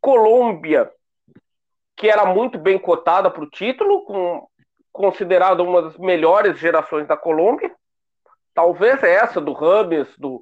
Colômbia 0.00 0.88
que 1.96 2.08
era 2.08 2.26
muito 2.26 2.58
bem 2.58 2.78
cotada 2.78 3.30
para 3.30 3.42
o 3.42 3.50
título, 3.50 4.04
com, 4.04 4.48
considerada 4.94 5.60
uma 5.60 5.82
das 5.82 5.98
melhores 5.98 6.56
gerações 6.56 7.06
da 7.08 7.16
Colômbia. 7.16 7.74
Talvez 8.54 9.02
essa 9.02 9.40
do 9.40 9.52
Rames, 9.52 10.06
do, 10.16 10.40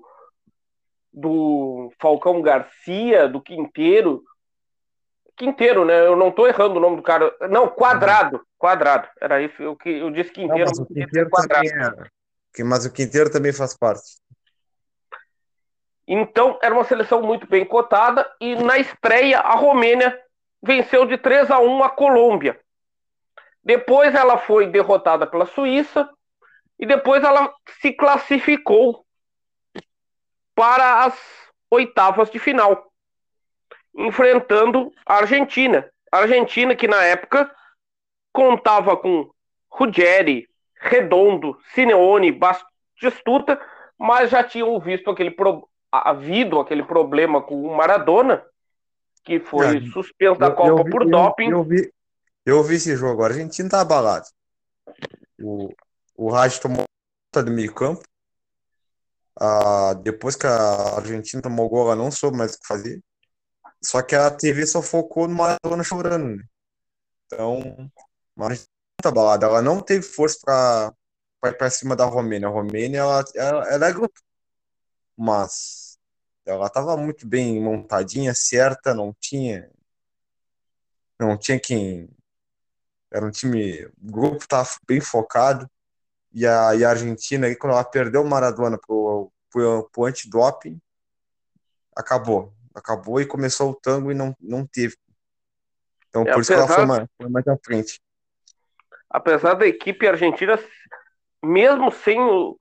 do 1.11 1.91
Falcão 1.99 2.43
Garcia, 2.43 3.27
do 3.27 3.41
Quinteiro, 3.41 4.23
Quinteiro, 5.35 5.87
né? 5.87 6.07
Eu 6.07 6.15
não 6.15 6.31
tô 6.31 6.47
errando 6.47 6.77
o 6.77 6.81
nome 6.81 6.97
do 6.97 7.03
cara. 7.03 7.35
Não, 7.49 7.67
Quadrado. 7.67 8.43
Quadrado. 8.59 9.09
Era 9.19 9.41
isso 9.41 9.61
eu, 9.63 9.77
eu 9.87 10.11
disse 10.11 10.31
Quinteiro. 10.31 10.59
Não, 10.59 10.67
mas 10.67 10.79
o 10.79 10.87
Quinteiro 10.87 11.31
quadrado. 11.31 11.67
é. 11.67 12.63
Mas 12.63 12.85
o 12.85 12.93
Quinteiro 12.93 13.33
também 13.33 13.53
faz 13.55 13.75
parte. 13.75 14.21
Então, 16.07 16.59
era 16.63 16.75
uma 16.75 16.85
seleção 16.85 17.23
muito 17.23 17.47
bem 17.47 17.65
cotada. 17.65 18.31
E 18.39 18.55
na 18.57 18.77
estreia, 18.77 19.41
a 19.41 19.55
Romênia 19.55 20.21
venceu 20.63 21.07
de 21.07 21.17
3 21.17 21.51
a 21.51 21.59
1 21.59 21.85
a 21.85 21.89
Colômbia. 21.89 22.61
Depois 23.65 24.15
ela 24.15 24.39
foi 24.39 24.67
derrotada 24.67 25.27
pela 25.27 25.47
Suíça. 25.47 26.09
E 26.79 26.87
depois 26.87 27.23
ela 27.23 27.53
se 27.81 27.93
classificou 27.93 29.05
para 30.55 31.05
as 31.05 31.15
oitavas 31.71 32.31
de 32.31 32.39
final 32.39 32.93
enfrentando 33.95 34.93
a 35.07 35.17
Argentina. 35.17 35.89
A 36.11 36.19
Argentina 36.19 36.75
que 36.75 36.89
na 36.89 37.03
época 37.05 37.51
contava 38.33 38.97
com 38.97 39.31
Ruggeri, 39.71 40.49
Redondo, 40.75 41.59
Simeone, 41.75 42.33
Bastistuta, 42.33 43.61
mas 43.99 44.31
já 44.31 44.43
tinham 44.43 44.79
visto 44.81 45.11
aquele 45.11 45.31
pro... 45.31 45.69
havido 45.91 46.59
aquele 46.59 46.83
problema 46.83 47.41
com 47.41 47.63
o 47.63 47.77
Maradona, 47.77 48.45
que 49.25 49.39
foi 49.39 49.79
é, 49.79 49.81
suspenso 49.93 50.41
da 50.41 50.51
Copa 50.51 50.69
eu 50.69 50.85
vi, 50.85 50.91
por 50.91 51.03
eu, 51.03 51.11
doping. 51.11 51.51
Eu 51.51 51.63
vi, 51.63 51.93
eu 52.45 52.63
vi 52.63 52.77
esse 52.77 52.97
jogo, 52.97 53.23
a 53.23 53.29
Argentina 53.29 53.69
tá 53.69 53.81
abalado. 53.81 54.27
O, 55.41 55.69
o 56.17 56.31
Raj 56.31 56.59
tomou 56.59 56.85
conta 57.33 57.45
do 57.45 57.51
meio 57.51 57.75
campo. 57.75 58.03
Ah, 59.39 59.95
depois 59.95 60.37
que 60.37 60.47
a 60.47 60.97
Argentina 60.97 61.43
tomou 61.43 61.69
gol, 61.69 61.87
ela 61.87 61.97
não 61.97 62.11
soube 62.11 62.37
mais 62.37 62.55
o 62.55 62.61
que 62.61 62.67
fazer. 62.67 63.03
Só 63.83 64.03
que 64.03 64.15
a 64.15 64.31
TV 64.31 64.67
só 64.67 64.83
focou 64.83 65.29
no 65.29 65.35
Maradona 65.35 65.83
chorando, 65.85 66.37
né? 66.37 66.45
Então, 67.27 67.91
mas 68.37 68.69
tá 69.03 69.11
balada. 69.11 69.47
Ela 69.47 69.63
não 69.63 69.81
teve 69.81 70.03
força 70.05 70.39
para 70.45 71.51
ir 71.51 71.59
para 71.59 71.71
cima 71.71 71.97
da 71.97 72.05
Romênia. 72.05 72.49
A 72.49 72.51
Romênia, 72.51 72.99
ela, 73.01 73.25
ela, 73.35 73.69
ela 73.69 73.89
é 73.89 73.93
grupo. 73.93 74.21
Mas 75.17 75.99
ela 76.47 76.69
tava 76.71 76.97
muito 76.97 77.27
bem 77.27 77.61
montadinha, 77.61 78.35
certa, 78.35 78.95
não 78.95 79.15
tinha. 79.21 79.71
Não 81.19 81.37
tinha 81.39 81.59
quem. 81.61 82.09
Era 83.13 83.25
um 83.27 83.31
time. 83.31 83.85
O 83.85 84.11
grupo 84.11 84.47
tava 84.49 84.69
bem 84.87 85.01
focado. 85.01 85.69
E 86.33 86.47
a, 86.47 86.75
e 86.75 86.85
a 86.85 86.91
Argentina, 86.91 87.55
quando 87.57 87.75
ela 87.75 87.85
perdeu 87.85 88.23
o 88.23 88.29
Maradona 88.29 88.79
pro, 88.79 89.31
pro, 89.51 89.91
pro 89.93 90.05
antidoping, 90.07 90.81
acabou 91.95 92.55
acabou 92.75 93.21
e 93.21 93.27
começou 93.27 93.71
o 93.71 93.75
tango 93.75 94.11
e 94.11 94.15
não, 94.15 94.35
não 94.41 94.67
teve. 94.67 94.97
Então, 96.09 96.23
é, 96.23 96.33
por 96.33 96.41
isso 96.41 96.53
que 96.53 96.59
ela 96.59 96.69
foi 96.69 96.87
mais, 96.87 97.09
foi 97.21 97.31
mais 97.31 97.47
à 97.49 97.57
frente. 97.65 98.01
Apesar 99.09 99.55
da 99.55 99.67
equipe 99.67 100.07
argentina, 100.07 100.59
mesmo 101.43 101.91
sem 101.91 102.21
o, 102.21 102.57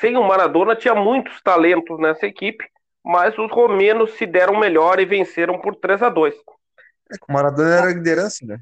sem 0.00 0.16
o 0.16 0.26
Maradona, 0.26 0.76
tinha 0.76 0.94
muitos 0.94 1.40
talentos 1.42 1.98
nessa 1.98 2.26
equipe, 2.26 2.64
mas 3.04 3.36
os 3.38 3.50
romenos 3.50 4.12
se 4.12 4.26
deram 4.26 4.58
melhor 4.58 5.00
e 5.00 5.04
venceram 5.04 5.60
por 5.60 5.74
3 5.76 6.02
a 6.02 6.08
2 6.08 6.34
é, 6.34 7.16
O 7.28 7.32
Maradona 7.32 7.74
era 7.74 7.86
a 7.88 7.92
liderança, 7.92 8.44
né? 8.44 8.60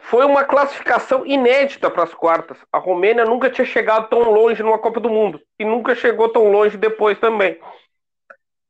Foi 0.00 0.24
uma 0.24 0.44
classificação 0.44 1.26
inédita 1.26 1.90
para 1.90 2.04
as 2.04 2.14
quartas. 2.14 2.56
A 2.72 2.78
Romênia 2.78 3.24
nunca 3.24 3.50
tinha 3.50 3.64
chegado 3.64 4.08
tão 4.08 4.30
longe 4.30 4.62
numa 4.62 4.78
Copa 4.78 4.98
do 5.00 5.10
Mundo 5.10 5.40
e 5.58 5.64
nunca 5.64 5.94
chegou 5.94 6.28
tão 6.30 6.50
longe 6.50 6.76
depois 6.76 7.18
também 7.18 7.60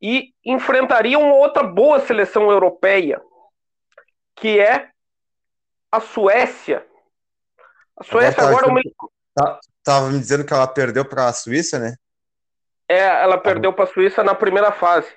e 0.02 0.34
enfrentaria 0.44 1.16
uma 1.16 1.34
outra 1.34 1.62
boa 1.62 2.00
seleção 2.00 2.50
europeia, 2.50 3.22
que 4.34 4.58
é 4.58 4.90
a 5.92 6.00
Suécia. 6.00 6.84
A 7.96 8.02
Suécia 8.02 8.42
agora, 8.42 8.66
agora 8.66 8.74
me... 8.74 8.82
Tá, 9.32 9.60
tava 9.84 10.10
me 10.10 10.18
dizendo 10.18 10.44
que 10.44 10.52
ela 10.52 10.66
perdeu 10.66 11.04
para 11.04 11.28
a 11.28 11.32
Suíça, 11.32 11.78
né? 11.78 11.94
É, 12.88 12.98
ela 12.98 13.38
perdeu 13.38 13.72
para 13.72 13.84
a 13.84 13.92
Suíça 13.92 14.24
na 14.24 14.34
primeira 14.34 14.72
fase. 14.72 15.08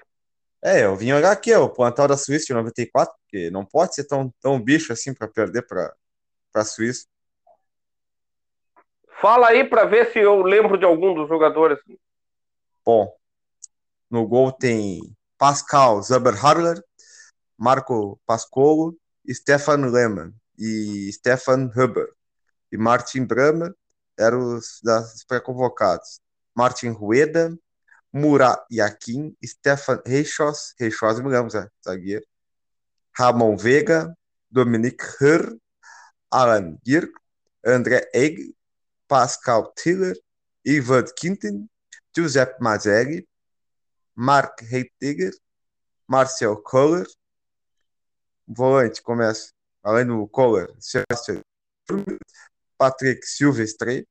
É, 0.66 0.84
eu 0.84 0.96
vim 0.96 1.12
olhar 1.12 1.32
aqui, 1.32 1.54
o 1.54 1.70
plantel 1.70 2.08
da 2.08 2.18
Suíça 2.18 2.48
de 2.48 2.54
94, 2.56 3.14
porque 3.22 3.52
não 3.52 3.64
pode 3.64 3.94
ser 3.94 4.06
tão, 4.06 4.34
tão 4.42 4.60
bicho 4.60 4.92
assim 4.92 5.14
para 5.14 5.28
perder 5.28 5.62
para 5.68 5.94
a 6.56 6.66
Suíça. 6.66 7.06
Fala 9.22 9.50
aí 9.50 9.64
para 9.64 9.86
ver 9.86 10.12
se 10.12 10.18
eu 10.18 10.42
lembro 10.42 10.76
de 10.76 10.84
algum 10.84 11.14
dos 11.14 11.30
jogadores. 11.30 11.78
Bom, 12.84 13.16
no 14.10 14.28
gol 14.28 14.52
tem 14.52 15.16
Pascal 15.38 16.02
Zuberharler, 16.02 16.84
Marco 17.56 18.20
Pascolo, 18.26 18.98
Stefan 19.30 19.86
Lehmann 19.92 20.34
e 20.58 21.12
Stefan 21.14 21.70
Huber. 21.76 22.12
E 22.72 22.78
Martin 22.78 23.24
Bramer 23.24 23.72
eram 24.18 24.58
os 24.58 24.82
pré-convocados. 25.28 26.20
Martin 26.56 26.90
Rueda, 26.90 27.56
Murat 28.16 28.66
Yakin, 28.72 29.36
Stefan 29.44 30.02
Reichos 30.06 30.74
me 31.22 31.30
lembro, 31.30 31.58
é, 31.58 31.70
zagueiro. 31.84 32.26
Ramon 33.12 33.58
Vega, 33.58 34.18
Dominic 34.50 35.04
Herr, 35.20 35.54
Alan 36.32 36.80
Girk, 36.86 37.12
André 37.66 38.10
Egg, 38.14 38.56
Pascal 39.06 39.74
Tiller, 39.76 40.16
Ivan 40.66 41.04
Quintin, 41.20 41.70
Giuseppe 42.16 42.56
Mazelli, 42.62 43.28
Mark 44.16 44.62
Heitiger, 44.62 45.34
Marcel 46.08 46.56
Kohler, 46.56 47.06
volante 48.48 49.02
começa, 49.02 49.52
além 49.84 50.08
do 50.08 50.26
Kohler, 50.30 50.74
Sebastian 50.80 51.42
Patrick 52.78 53.28
Silvestre, 53.28 54.08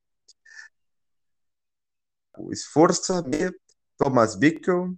Esforça, 2.51 3.23
Thomas 3.97 4.35
Bickel, 4.35 4.95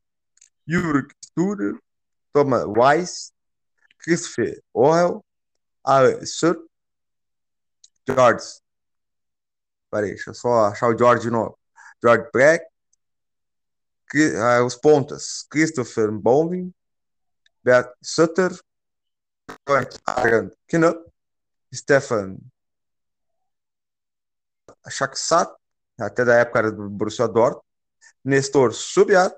Jürg 0.67 1.11
Studer, 1.23 1.79
Thomas 2.33 2.65
Weiss, 2.65 3.33
Christopher 3.99 4.61
Orwell, 4.73 5.25
Alan 5.83 6.25
Sur, 6.25 6.67
George. 8.07 8.43
Peraí, 9.89 10.09
deixa 10.09 10.31
eu 10.31 10.33
só 10.33 10.65
achar 10.65 10.89
o 10.89 10.97
George 10.97 11.23
de 11.23 11.31
novo. 11.31 11.57
George 12.03 12.29
Black, 12.33 12.65
os 14.65 14.75
pontas, 14.75 15.45
Christopher 15.49 16.11
Bowling, 16.11 16.73
Bert 17.63 17.93
Sutter, 18.01 18.51
Aaron 20.05 20.49
Knupp, 20.67 21.11
Stefan 21.73 22.37
Shaksat, 24.89 25.53
até 25.99 26.23
da 26.23 26.35
época 26.35 26.59
era 26.59 26.71
do 26.71 26.89
Borussia 26.89 27.27
Dortmund, 27.27 27.66
Nestor 28.27 28.73
Subiat 28.73 29.33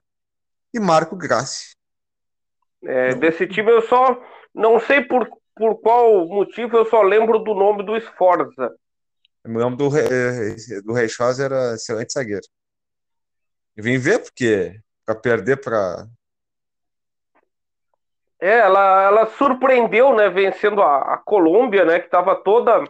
e 0.73 0.80
Marco 0.80 1.15
Grassi. 1.15 1.75
É, 2.84 3.13
desse 3.13 3.45
time 3.45 3.71
eu 3.71 3.84
só 3.84 4.19
não 4.54 4.80
sei 4.80 5.04
por, 5.04 5.30
por 5.56 5.80
qual 5.80 6.28
motivo 6.28 6.75
eu 6.75 6.86
só 6.86 7.04
lembro 7.04 7.38
do 7.38 7.54
nome 7.54 7.84
do 7.84 7.95
Sforza. 8.02 8.75
Eu 9.43 9.52
me 9.52 9.58
lembro 9.58 9.75
do, 9.75 9.89
do 9.89 10.93
Rei 10.93 11.08
era 11.45 11.75
excelente 11.75 12.13
zagueiro. 12.13 12.47
Eu 13.78 13.84
vim 13.84 13.99
ver 13.99 14.23
porque 14.23 14.80
para 15.06 15.13
perder 15.13 15.62
para 15.62 16.08
é, 18.41 18.58
ela, 18.58 19.04
ela 19.04 19.25
surpreendeu, 19.28 20.15
né, 20.15 20.30
vencendo 20.30 20.82
a, 20.82 21.13
a 21.13 21.17
Colômbia, 21.17 21.86
né, 21.86 21.99
que 21.99 22.06
estava 22.06 22.36
toda 22.36 22.86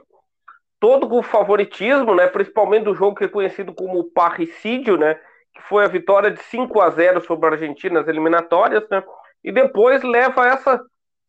todo 0.79 1.13
o 1.13 1.21
favoritismo, 1.21 2.15
né, 2.15 2.27
principalmente 2.27 2.85
do 2.85 2.95
jogo 2.95 3.17
que 3.17 3.25
é 3.25 3.27
conhecido 3.27 3.73
como 3.73 4.11
parricídio, 4.11 4.95
né, 4.95 5.19
foi 5.69 5.85
a 5.85 5.87
vitória 5.87 6.31
de 6.31 6.41
5 6.43 6.81
a 6.81 6.89
0 6.89 7.21
sobre 7.21 7.47
a 7.47 7.51
Argentina 7.51 7.99
nas 7.99 8.07
eliminatórias, 8.07 8.83
né, 8.89 9.03
e 9.43 9.51
depois 9.51 10.03
leva 10.03 10.47
essa 10.47 10.83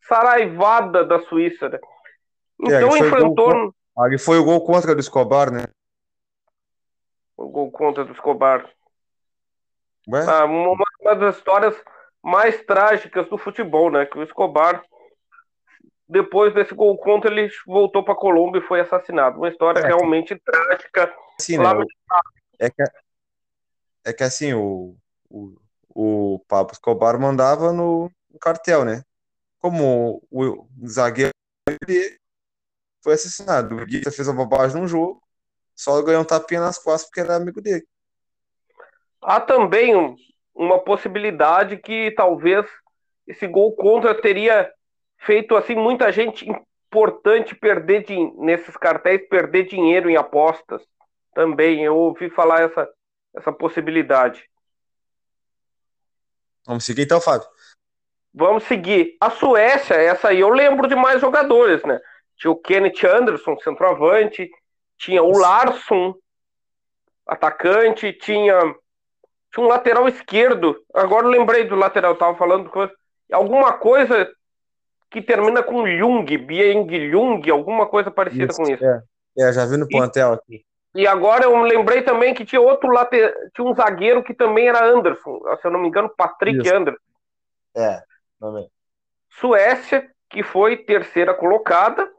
saraivada 0.09 1.05
da 1.05 1.21
Suíça, 1.21 1.69
né. 1.69 1.79
É, 2.69 2.77
então 2.77 2.97
é, 2.97 2.99
enfrentou... 2.99 3.53
Gol, 3.53 3.75
ali 3.99 4.19
foi 4.19 4.39
o 4.39 4.45
gol 4.45 4.65
contra 4.65 4.95
do 4.95 5.01
Escobar, 5.01 5.53
né? 5.53 5.65
O 7.37 7.49
gol 7.49 7.71
contra 7.71 8.05
do 8.05 8.13
Escobar. 8.13 8.69
Ah, 10.29 10.45
uma, 10.45 11.15
das 11.15 11.37
histórias 11.37 11.77
mais 12.23 12.63
trágicas 12.65 13.29
do 13.29 13.39
futebol, 13.39 13.91
né, 13.91 14.07
que 14.07 14.19
o 14.19 14.23
Escobar 14.23 14.83
depois 16.11 16.53
desse 16.53 16.75
gol 16.75 16.99
contra, 16.99 17.31
ele 17.31 17.49
voltou 17.65 18.03
para 18.03 18.17
Colômbia 18.17 18.59
e 18.59 18.67
foi 18.67 18.81
assassinado. 18.81 19.39
Uma 19.39 19.49
história 19.49 19.79
é. 19.79 19.87
realmente 19.87 20.37
trágica. 20.45 21.15
Assim, 21.39 21.57
né, 21.57 21.65
é, 22.59 22.69
que, 22.69 22.83
é 24.05 24.13
que 24.13 24.23
assim, 24.23 24.53
o, 24.55 24.97
o, 25.29 25.57
o 25.89 26.39
Pablo 26.49 26.73
Escobar 26.73 27.19
mandava 27.19 27.73
no, 27.73 28.11
no 28.31 28.39
cartel, 28.39 28.85
né? 28.85 29.03
Como 29.59 30.23
o, 30.31 30.67
o 30.81 30.89
zagueiro 30.89 31.33
foi 33.03 33.15
assassinado. 33.15 33.77
O 33.77 33.87
Guita 33.87 34.11
fez 34.11 34.29
a 34.29 34.33
bobagem 34.33 34.81
num 34.81 34.89
jogo, 34.89 35.23
só 35.75 36.01
ganhou 36.03 36.23
um 36.23 36.27
tapinha 36.27 36.61
nas 36.61 36.79
costas 36.79 37.09
porque 37.09 37.21
era 37.21 37.37
amigo 37.37 37.61
dele. 37.61 37.87
Há 39.23 39.41
também 39.41 40.17
uma 40.55 40.79
possibilidade 40.79 41.77
que 41.77 42.11
talvez 42.13 42.67
esse 43.27 43.47
gol 43.47 43.75
contra 43.77 44.15
teria 44.15 44.71
feito 45.19 45.55
assim 45.55 45.75
muita 45.75 46.11
gente 46.11 46.49
importante 46.49 47.55
perder 47.55 48.05
nesses 48.39 48.77
cartéis 48.77 49.29
perder 49.29 49.67
dinheiro 49.67 50.11
em 50.11 50.17
apostas 50.17 50.83
também 51.35 51.85
eu 51.85 51.97
ouvi 51.97 52.29
falar 52.31 52.63
essa 52.63 52.89
essa 53.35 53.53
possibilidade. 53.53 54.49
Vamos 56.67 56.85
seguir 56.85 57.03
então 57.03 57.21
Fábio? 57.21 57.49
Vamos 58.33 58.65
seguir. 58.65 59.17
A 59.21 59.31
Suécia 59.31 59.95
essa 59.95 60.29
aí 60.29 60.41
eu 60.41 60.51
lembro 60.51 60.89
de 60.89 60.95
mais 60.95 61.21
jogadores 61.21 61.83
né? 61.85 62.01
Tinha 62.37 62.51
o 62.51 62.57
Kenneth 62.57 63.05
Anderson 63.05 63.59
centroavante 63.61 64.51
tinha 64.97 65.23
o 65.23 65.37
Larsson 65.37 66.15
atacante 67.27 68.13
tinha 68.13 68.59
tinha 69.53 69.67
um 69.67 69.69
lateral 69.69 70.07
esquerdo. 70.09 70.77
Agora 70.95 71.27
eu 71.27 71.31
lembrei 71.31 71.65
do 71.65 71.75
lateral 71.75 72.15
tava 72.17 72.37
falando 72.37 72.71
alguma 73.33 73.73
coisa 73.73 74.31
que 75.11 75.21
termina 75.21 75.63
com 75.63 75.87
Jung, 75.87 76.39
Bieng 76.39 77.11
Jung, 77.11 77.51
alguma 77.51 77.87
coisa 77.87 78.11
parecida 78.11 78.53
isso, 78.53 78.63
com 78.63 78.71
isso. 78.71 78.85
É, 78.85 79.03
é, 79.39 79.53
já 79.53 79.67
vi 79.67 79.77
no 79.77 79.89
plantel 79.89 80.35
aqui. 80.35 80.65
E 80.95 81.07
agora 81.07 81.45
eu 81.45 81.57
lembrei 81.63 82.03
também 82.03 82.35
que 82.35 82.45
tinha 82.45 82.61
outro 82.61 82.91
lateral, 82.91 83.33
tinha 83.55 83.67
um 83.67 83.75
zagueiro 83.75 84.25
que 84.25 84.35
também 84.35 84.69
era 84.69 84.85
Anderson, 84.85 85.41
se 85.61 85.67
eu 85.67 85.71
não 85.71 85.81
me 85.81 85.89
engano, 85.89 86.13
Patrick 86.17 86.61
isso. 86.61 86.75
Anderson. 86.75 87.01
É, 87.77 88.03
também. 88.41 88.69
Suécia, 89.31 90.11
que 90.29 90.43
foi 90.43 90.77
terceira 90.77 91.33
colocada, 91.33 92.11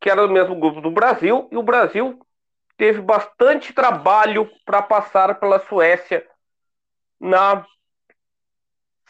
que 0.00 0.10
era 0.10 0.26
do 0.26 0.32
mesmo 0.32 0.54
grupo 0.58 0.82
do 0.82 0.90
Brasil, 0.90 1.48
e 1.50 1.56
o 1.56 1.62
Brasil 1.62 2.18
teve 2.76 3.00
bastante 3.00 3.72
trabalho 3.72 4.50
para 4.66 4.82
passar 4.82 5.38
pela 5.40 5.58
Suécia 5.60 6.26
na 7.18 7.64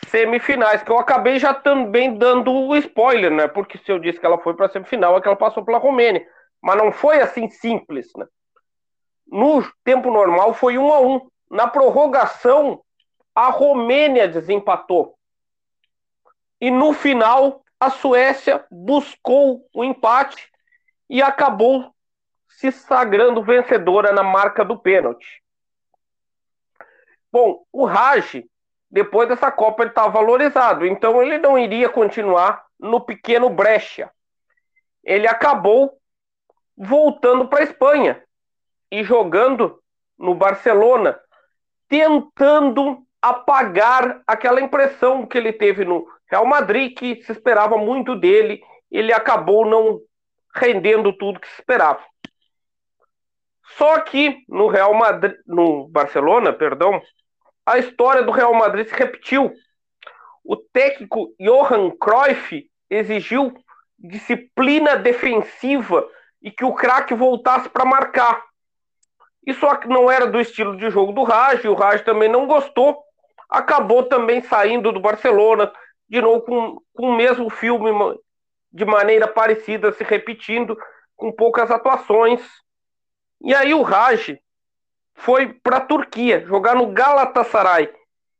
semifinais, 0.06 0.82
que 0.82 0.90
eu 0.90 0.98
acabei 0.98 1.38
já 1.38 1.52
também 1.52 2.16
dando 2.16 2.52
o 2.52 2.76
spoiler, 2.76 3.30
né? 3.30 3.48
Porque 3.48 3.78
se 3.78 3.90
eu 3.90 3.98
disse 3.98 4.20
que 4.20 4.26
ela 4.26 4.38
foi 4.38 4.54
para 4.54 4.66
a 4.66 4.68
semifinal, 4.68 5.16
é 5.16 5.20
que 5.20 5.26
ela 5.26 5.36
passou 5.36 5.64
pela 5.64 5.78
Romênia. 5.78 6.24
Mas 6.62 6.76
não 6.76 6.92
foi 6.92 7.20
assim 7.20 7.48
simples, 7.48 8.08
né? 8.16 8.26
No 9.26 9.62
tempo 9.82 10.10
normal 10.10 10.54
foi 10.54 10.78
um 10.78 10.92
a 10.92 11.00
um. 11.00 11.28
Na 11.50 11.66
prorrogação, 11.66 12.82
a 13.34 13.50
Romênia 13.50 14.28
desempatou. 14.28 15.16
E 16.60 16.70
no 16.70 16.92
final, 16.92 17.64
a 17.78 17.90
Suécia 17.90 18.64
buscou 18.70 19.68
o 19.74 19.84
empate 19.84 20.50
e 21.08 21.22
acabou 21.22 21.94
se 22.48 22.70
sagrando 22.72 23.42
vencedora 23.42 24.12
na 24.12 24.22
marca 24.22 24.64
do 24.64 24.78
pênalti. 24.78 25.42
Bom, 27.30 27.64
o 27.72 27.84
Raj 27.84 28.44
depois 28.94 29.28
dessa 29.28 29.50
Copa 29.50 29.82
ele 29.82 29.90
estava 29.90 30.08
valorizado, 30.08 30.86
então 30.86 31.20
ele 31.20 31.36
não 31.36 31.58
iria 31.58 31.88
continuar 31.88 32.64
no 32.78 33.00
pequeno 33.00 33.50
Brecha. 33.50 34.08
Ele 35.02 35.26
acabou 35.26 35.98
voltando 36.76 37.48
para 37.48 37.58
a 37.58 37.64
Espanha 37.64 38.22
e 38.94 39.02
jogando 39.02 39.82
no 40.16 40.36
Barcelona, 40.36 41.18
tentando 41.88 43.04
apagar 43.20 44.22
aquela 44.24 44.60
impressão 44.60 45.26
que 45.26 45.36
ele 45.36 45.52
teve 45.52 45.84
no 45.84 46.06
Real 46.30 46.46
Madrid, 46.46 46.96
que 46.96 47.20
se 47.24 47.32
esperava 47.32 47.76
muito 47.76 48.14
dele, 48.14 48.62
ele 48.88 49.12
acabou 49.12 49.66
não 49.66 50.00
rendendo 50.54 51.12
tudo 51.12 51.40
que 51.40 51.48
se 51.48 51.54
esperava. 51.54 52.04
Só 53.76 53.98
que 53.98 54.44
no 54.48 54.68
Real 54.68 54.94
Madrid, 54.94 55.34
no 55.44 55.88
Barcelona, 55.88 56.52
perdão, 56.52 57.02
a 57.66 57.78
história 57.78 58.22
do 58.22 58.30
Real 58.30 58.54
Madrid 58.54 58.86
se 58.86 58.94
repetiu. 58.94 59.52
O 60.44 60.56
técnico 60.56 61.34
Johan 61.40 61.90
Cruyff 61.98 62.70
exigiu 62.88 63.52
disciplina 63.98 64.94
defensiva 64.94 66.06
e 66.40 66.52
que 66.52 66.64
o 66.64 66.74
craque 66.74 67.12
voltasse 67.12 67.68
para 67.68 67.84
marcar. 67.84 68.53
E 69.46 69.52
só 69.54 69.76
que 69.76 69.88
não 69.88 70.10
era 70.10 70.26
do 70.26 70.40
estilo 70.40 70.76
de 70.76 70.90
jogo 70.90 71.12
do 71.12 71.22
Raj, 71.22 71.64
o 71.64 71.74
Raj 71.74 72.02
também 72.02 72.28
não 72.28 72.46
gostou, 72.46 73.02
acabou 73.48 74.04
também 74.04 74.42
saindo 74.42 74.90
do 74.90 75.00
Barcelona, 75.00 75.70
de 76.08 76.20
novo 76.20 76.42
com, 76.42 76.80
com 76.94 77.10
o 77.10 77.16
mesmo 77.16 77.50
filme 77.50 77.90
de 78.72 78.84
maneira 78.84 79.28
parecida, 79.28 79.92
se 79.92 80.02
repetindo, 80.02 80.76
com 81.16 81.30
poucas 81.30 81.70
atuações. 81.70 82.40
E 83.40 83.54
aí 83.54 83.74
o 83.74 83.82
Raj 83.82 84.36
foi 85.14 85.52
para 85.52 85.76
a 85.76 85.84
Turquia 85.84 86.44
jogar 86.46 86.74
no 86.74 86.88
Galatasaray. 86.88 87.92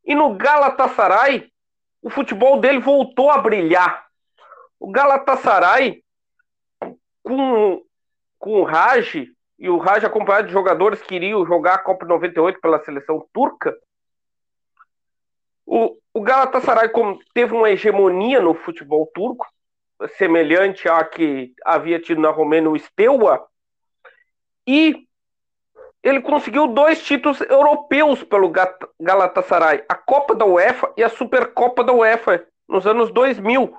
E 0.05 0.14
no 0.14 0.35
Galatasaray, 0.35 1.51
o 2.03 2.11
futebol 2.11 2.61
dele 2.61 2.79
voltou 2.79 3.31
a 3.31 3.38
brilhar. 3.38 4.05
O 4.79 4.90
Galatasaray, 4.90 6.03
com, 7.23 7.83
com 8.38 8.61
o 8.61 8.64
Raj, 8.64 9.29
e 9.64 9.70
o 9.70 9.79
Raj 9.79 10.05
acompanhado 10.05 10.48
de 10.48 10.53
jogadores 10.53 11.00
que 11.00 11.14
iriam 11.14 11.46
jogar 11.46 11.77
a 11.77 11.79
Copa 11.79 12.05
98 12.05 12.61
pela 12.61 12.85
seleção 12.85 13.27
turca, 13.33 13.74
o, 15.64 15.96
o 16.12 16.20
Galatasaray 16.20 16.90
teve 17.33 17.55
uma 17.55 17.70
hegemonia 17.70 18.42
no 18.42 18.53
futebol 18.53 19.11
turco, 19.14 19.46
semelhante 20.18 20.87
à 20.87 21.03
que 21.03 21.55
havia 21.64 21.98
tido 21.98 22.20
na 22.20 22.29
Romênia 22.29 22.68
o 22.68 22.79
Steaua, 22.79 23.42
e 24.66 25.09
ele 26.03 26.20
conseguiu 26.20 26.66
dois 26.66 27.03
títulos 27.03 27.40
europeus 27.40 28.22
pelo 28.22 28.53
Galatasaray, 29.00 29.83
a 29.88 29.94
Copa 29.94 30.35
da 30.35 30.44
UEFA 30.44 30.92
e 30.94 31.03
a 31.03 31.09
Supercopa 31.09 31.83
da 31.83 31.94
UEFA, 31.94 32.46
nos 32.68 32.87
anos 32.87 33.11
2000. 33.11 33.74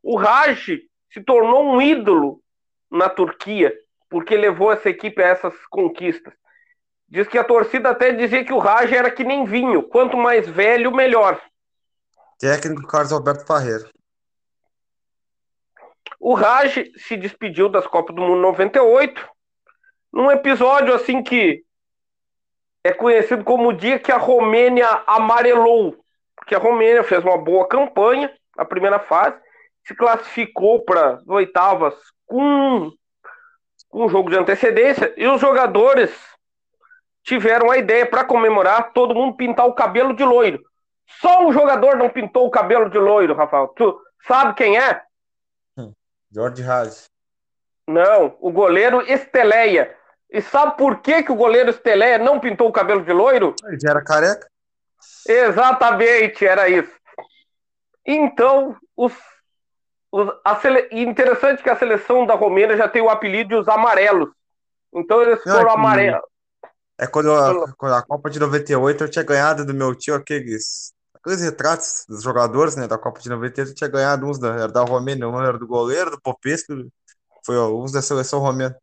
O 0.00 0.16
Raj 0.16 0.78
se 1.10 1.20
tornou 1.24 1.64
um 1.64 1.82
ídolo 1.82 2.40
na 2.88 3.08
Turquia, 3.08 3.74
porque 4.08 4.36
levou 4.36 4.72
essa 4.72 4.88
equipe 4.88 5.22
a 5.22 5.28
essas 5.28 5.54
conquistas. 5.66 6.32
Diz 7.08 7.26
que 7.26 7.38
a 7.38 7.44
torcida 7.44 7.90
até 7.90 8.12
dizia 8.12 8.44
que 8.44 8.52
o 8.52 8.58
Raj 8.58 8.92
era 8.92 9.10
que 9.10 9.24
nem 9.24 9.44
vinho, 9.44 9.82
quanto 9.82 10.16
mais 10.16 10.48
velho, 10.48 10.92
melhor. 10.92 11.40
Técnico 12.38 12.86
Carlos 12.86 13.12
Alberto 13.12 13.46
Parreira. 13.46 13.88
O 16.20 16.34
Raj 16.34 16.84
se 16.96 17.16
despediu 17.16 17.68
das 17.68 17.86
Copas 17.86 18.14
do 18.14 18.22
Mundo 18.22 18.42
98, 18.42 19.26
num 20.12 20.30
episódio 20.30 20.94
assim 20.94 21.22
que 21.22 21.64
é 22.82 22.92
conhecido 22.92 23.44
como 23.44 23.68
o 23.68 23.72
dia 23.72 23.98
que 23.98 24.12
a 24.12 24.16
Romênia 24.16 24.88
amarelou, 25.06 25.96
porque 26.36 26.54
a 26.54 26.58
Romênia 26.58 27.04
fez 27.04 27.22
uma 27.22 27.38
boa 27.38 27.68
campanha 27.68 28.32
na 28.56 28.64
primeira 28.64 28.98
fase, 28.98 29.38
se 29.84 29.94
classificou 29.94 30.84
para 30.84 31.20
oitavas 31.26 31.94
com, 32.26 32.90
com 33.88 34.06
um 34.06 34.08
jogo 34.08 34.30
de 34.30 34.36
antecedência, 34.36 35.12
e 35.16 35.26
os 35.26 35.40
jogadores 35.40 36.10
tiveram 37.22 37.70
a 37.70 37.76
ideia 37.76 38.06
para 38.06 38.24
comemorar 38.24 38.92
todo 38.92 39.14
mundo 39.14 39.36
pintar 39.36 39.66
o 39.66 39.74
cabelo 39.74 40.14
de 40.14 40.24
loiro. 40.24 40.62
Só 41.20 41.46
um 41.46 41.52
jogador 41.52 41.96
não 41.96 42.08
pintou 42.08 42.46
o 42.46 42.50
cabelo 42.50 42.90
de 42.90 42.98
loiro, 42.98 43.34
Rafael. 43.34 43.68
Tu 43.68 44.00
sabe 44.26 44.54
quem 44.54 44.78
é? 44.78 45.02
George 46.30 46.62
Haas. 46.62 47.10
Não, 47.86 48.36
o 48.40 48.52
goleiro 48.52 49.00
Esteleia. 49.00 49.96
E 50.30 50.42
sabe 50.42 50.76
por 50.76 51.00
que, 51.00 51.22
que 51.22 51.32
o 51.32 51.36
goleiro 51.36 51.70
Esteleia 51.70 52.18
não 52.18 52.38
pintou 52.38 52.68
o 52.68 52.72
cabelo 52.72 53.02
de 53.02 53.12
loiro? 53.12 53.54
Ele 53.64 53.80
já 53.80 53.90
era 53.90 54.04
careca. 54.04 54.46
Exatamente, 55.26 56.46
era 56.46 56.68
isso. 56.68 56.92
Então, 58.04 58.76
os, 58.96 59.14
os, 59.14 59.14
sele... 60.60 60.88
interessante 60.92 61.62
que 61.62 61.70
a 61.70 61.76
seleção 61.76 62.26
da 62.26 62.34
Romênia 62.34 62.76
já 62.76 62.88
tem 62.88 63.02
o 63.02 63.10
apelido 63.10 63.50
de 63.50 63.56
os 63.56 63.68
amarelos. 63.68 64.30
Então 64.92 65.22
eles 65.22 65.42
foram 65.42 65.70
amarelos. 65.70 66.20
É 67.00 67.06
quando 67.06 67.32
a, 67.32 67.72
quando 67.76 67.94
a 67.94 68.02
Copa 68.02 68.28
de 68.28 68.40
98 68.40 69.04
eu 69.04 69.10
tinha 69.10 69.24
ganhado 69.24 69.64
do 69.64 69.72
meu 69.72 69.94
tio 69.94 70.14
aqueles 70.14 70.92
aqueles 71.14 71.42
retratos 71.42 72.04
dos 72.08 72.22
jogadores, 72.22 72.76
né, 72.76 72.86
da 72.86 72.96
Copa 72.96 73.20
de 73.20 73.28
98, 73.28 73.74
tinha 73.74 73.90
ganhado 73.90 74.26
uns 74.26 74.38
da, 74.38 74.54
era 74.54 74.68
da 74.68 74.82
Romênia, 74.82 75.28
um 75.28 75.40
era 75.40 75.58
do 75.58 75.66
goleiro, 75.66 76.12
do 76.12 76.20
Popesco, 76.20 76.72
foi 77.44 77.56
ó, 77.56 77.68
uns 77.68 77.92
da 77.92 78.00
seleção 78.00 78.38
romena. 78.38 78.76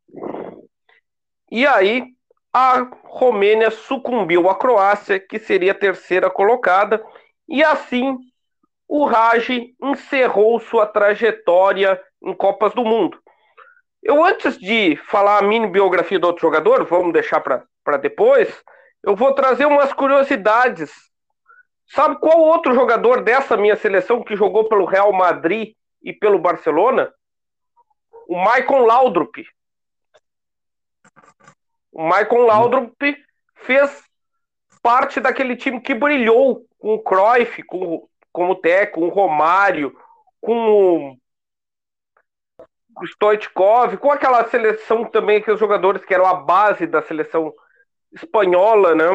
E 1.50 1.66
aí, 1.66 2.04
a 2.52 2.88
Romênia 3.04 3.70
sucumbiu 3.70 4.48
à 4.48 4.54
Croácia, 4.54 5.18
que 5.18 5.38
seria 5.38 5.72
a 5.72 5.78
terceira 5.78 6.30
colocada, 6.30 7.02
e 7.48 7.62
assim 7.62 8.18
o 8.88 9.04
Raj 9.04 9.48
encerrou 9.82 10.60
sua 10.60 10.86
trajetória 10.86 12.00
em 12.22 12.34
Copas 12.34 12.72
do 12.74 12.84
Mundo. 12.84 13.18
Eu, 14.02 14.24
antes 14.24 14.58
de 14.58 14.96
falar 15.08 15.38
a 15.38 15.42
mini 15.42 15.66
biografia 15.66 16.18
do 16.18 16.26
outro 16.26 16.42
jogador, 16.42 16.84
vamos 16.84 17.12
deixar 17.12 17.40
para 17.40 17.96
depois, 17.96 18.62
eu 19.02 19.16
vou 19.16 19.34
trazer 19.34 19.66
umas 19.66 19.92
curiosidades 19.92 20.92
Sabe 21.88 22.18
qual 22.18 22.38
outro 22.40 22.74
jogador 22.74 23.22
dessa 23.22 23.56
minha 23.56 23.76
seleção 23.76 24.22
que 24.22 24.36
jogou 24.36 24.68
pelo 24.68 24.84
Real 24.84 25.12
Madrid 25.12 25.74
e 26.02 26.12
pelo 26.12 26.38
Barcelona? 26.38 27.12
O 28.28 28.36
Maicon 28.36 28.80
Laudrup. 28.80 29.46
O 31.92 32.02
Maicon 32.02 32.40
Laudrup 32.40 33.00
fez 33.54 34.02
parte 34.82 35.20
daquele 35.20 35.56
time 35.56 35.80
que 35.80 35.94
brilhou 35.94 36.66
com 36.78 36.94
o 36.94 37.02
Cruyff, 37.02 37.62
com, 37.62 38.08
com 38.36 38.50
o 38.50 38.54
Teco, 38.54 39.00
o 39.00 39.08
Romário, 39.08 39.96
com 40.42 41.16
o 43.00 43.06
Stoichkov, 43.06 43.96
com 43.96 44.12
aquela 44.12 44.46
seleção 44.50 45.06
também, 45.06 45.38
aqueles 45.38 45.58
jogadores 45.58 46.04
que 46.04 46.12
eram 46.12 46.26
a 46.26 46.34
base 46.34 46.86
da 46.86 47.00
seleção 47.00 47.50
espanhola, 48.12 48.94
né? 48.94 49.06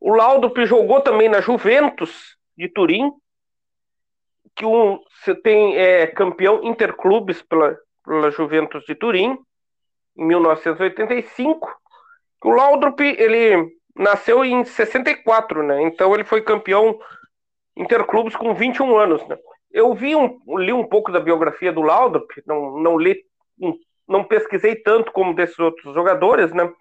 O 0.00 0.14
Laudrup 0.14 0.64
jogou 0.64 1.00
também 1.00 1.28
na 1.28 1.40
Juventus 1.40 2.36
de 2.56 2.68
Turim, 2.68 3.10
que 4.54 4.64
um, 4.64 5.00
você 5.08 5.34
tem 5.34 5.76
é, 5.76 6.06
campeão 6.06 6.62
interclubes 6.62 7.42
pela, 7.42 7.76
pela 8.04 8.30
Juventus 8.30 8.84
de 8.84 8.94
Turim, 8.94 9.36
em 10.16 10.24
1985. 10.24 11.68
O 12.44 12.50
Laudrup, 12.50 13.00
ele 13.00 13.76
nasceu 13.96 14.44
em 14.44 14.64
64, 14.64 15.64
né? 15.64 15.82
Então 15.82 16.14
ele 16.14 16.22
foi 16.22 16.42
campeão 16.42 16.96
interclubes 17.76 18.36
com 18.36 18.54
21 18.54 18.96
anos, 18.96 19.26
né? 19.26 19.36
Eu 19.70 19.92
vi 19.94 20.14
um, 20.14 20.38
li 20.58 20.72
um 20.72 20.86
pouco 20.86 21.10
da 21.10 21.18
biografia 21.18 21.72
do 21.72 21.82
Laudrup, 21.82 22.30
não, 22.46 22.78
não 22.78 22.96
li, 22.96 23.24
não 24.06 24.22
pesquisei 24.22 24.76
tanto 24.76 25.10
como 25.10 25.34
desses 25.34 25.58
outros 25.58 25.92
jogadores, 25.94 26.52
né? 26.52 26.72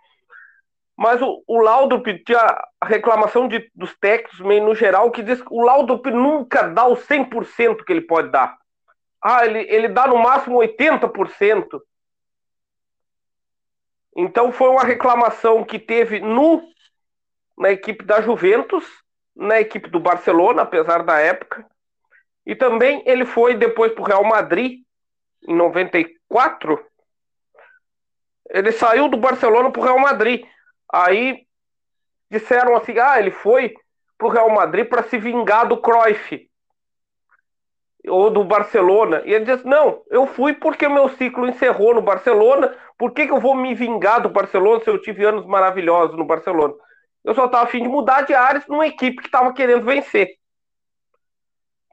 Mas 0.96 1.22
o, 1.22 1.44
o 1.48 1.60
Laudrup 1.60 2.06
tinha 2.24 2.40
a 2.80 2.86
reclamação 2.86 3.48
de, 3.48 3.68
dos 3.74 3.98
técnicos, 3.98 4.40
meio 4.42 4.64
no 4.64 4.76
geral, 4.76 5.10
que 5.10 5.24
diz 5.24 5.42
que 5.42 5.48
o 5.50 5.64
Laudrup 5.64 6.06
nunca 6.12 6.68
dá 6.68 6.86
o 6.86 6.96
100% 6.96 7.84
que 7.84 7.92
ele 7.92 8.02
pode 8.02 8.30
dar. 8.30 8.56
Ah, 9.20 9.46
ele, 9.46 9.62
ele 9.62 9.88
dá 9.88 10.06
no 10.06 10.18
máximo 10.18 10.60
80%. 10.60 11.82
Então 14.16 14.52
foi 14.52 14.70
uma 14.70 14.84
reclamação 14.84 15.64
que 15.64 15.80
teve 15.80 16.20
no 16.20 16.62
na 17.58 17.72
equipe 17.72 18.04
da 18.04 18.22
Juventus, 18.22 18.86
na 19.36 19.60
equipe 19.60 19.90
do 19.90 20.00
Barcelona, 20.00 20.62
apesar 20.62 21.04
da 21.04 21.20
época. 21.20 21.66
E 22.46 22.56
também 22.56 23.04
ele 23.06 23.26
foi 23.26 23.56
depois 23.56 23.92
para 23.94 24.02
o 24.02 24.06
Real 24.06 24.24
Madrid, 24.24 24.82
em 25.48 25.56
94. 25.56 26.80
Ele 28.50 28.72
saiu 28.72 29.08
do 29.08 29.18
Barcelona 29.18 29.72
para 29.72 29.82
o 29.82 29.84
Real 29.84 30.00
Madrid. 30.00 30.46
Aí 30.92 31.46
disseram 32.30 32.76
assim: 32.76 32.98
ah, 33.00 33.20
ele 33.20 33.32
foi 33.32 33.74
pro 34.18 34.30
Real 34.30 34.50
Madrid 34.50 34.88
para 34.88 35.04
se 35.04 35.18
vingar 35.18 35.68
do 35.68 35.82
Cruyff 35.82 36.50
ou 38.08 38.30
do 38.30 38.44
Barcelona. 38.44 39.22
E 39.26 39.34
ele 39.34 39.46
disse: 39.46 39.66
não, 39.66 40.04
eu 40.10 40.28
fui 40.28 40.54
porque 40.54 40.88
meu 40.88 41.10
ciclo 41.10 41.48
encerrou 41.48 41.94
no 41.96 42.02
Barcelona. 42.02 42.76
Por 42.98 43.12
que, 43.12 43.26
que 43.26 43.32
eu 43.32 43.40
vou 43.40 43.56
me 43.56 43.74
vingar 43.74 44.22
do 44.22 44.30
Barcelona 44.30 44.84
se 44.84 44.90
eu 44.90 45.02
tive 45.02 45.26
anos 45.26 45.46
maravilhosos 45.46 46.18
no 46.18 46.26
Barcelona? 46.26 46.74
Eu 47.24 47.34
só 47.34 47.46
estava 47.46 47.64
afim 47.64 47.84
de 47.84 47.90
mudar 47.90 48.22
de 48.22 48.34
áreas 48.34 48.68
numa 48.68 48.88
equipe 48.88 49.22
que 49.22 49.28
estava 49.28 49.54
querendo 49.54 49.86
vencer. 49.86 50.30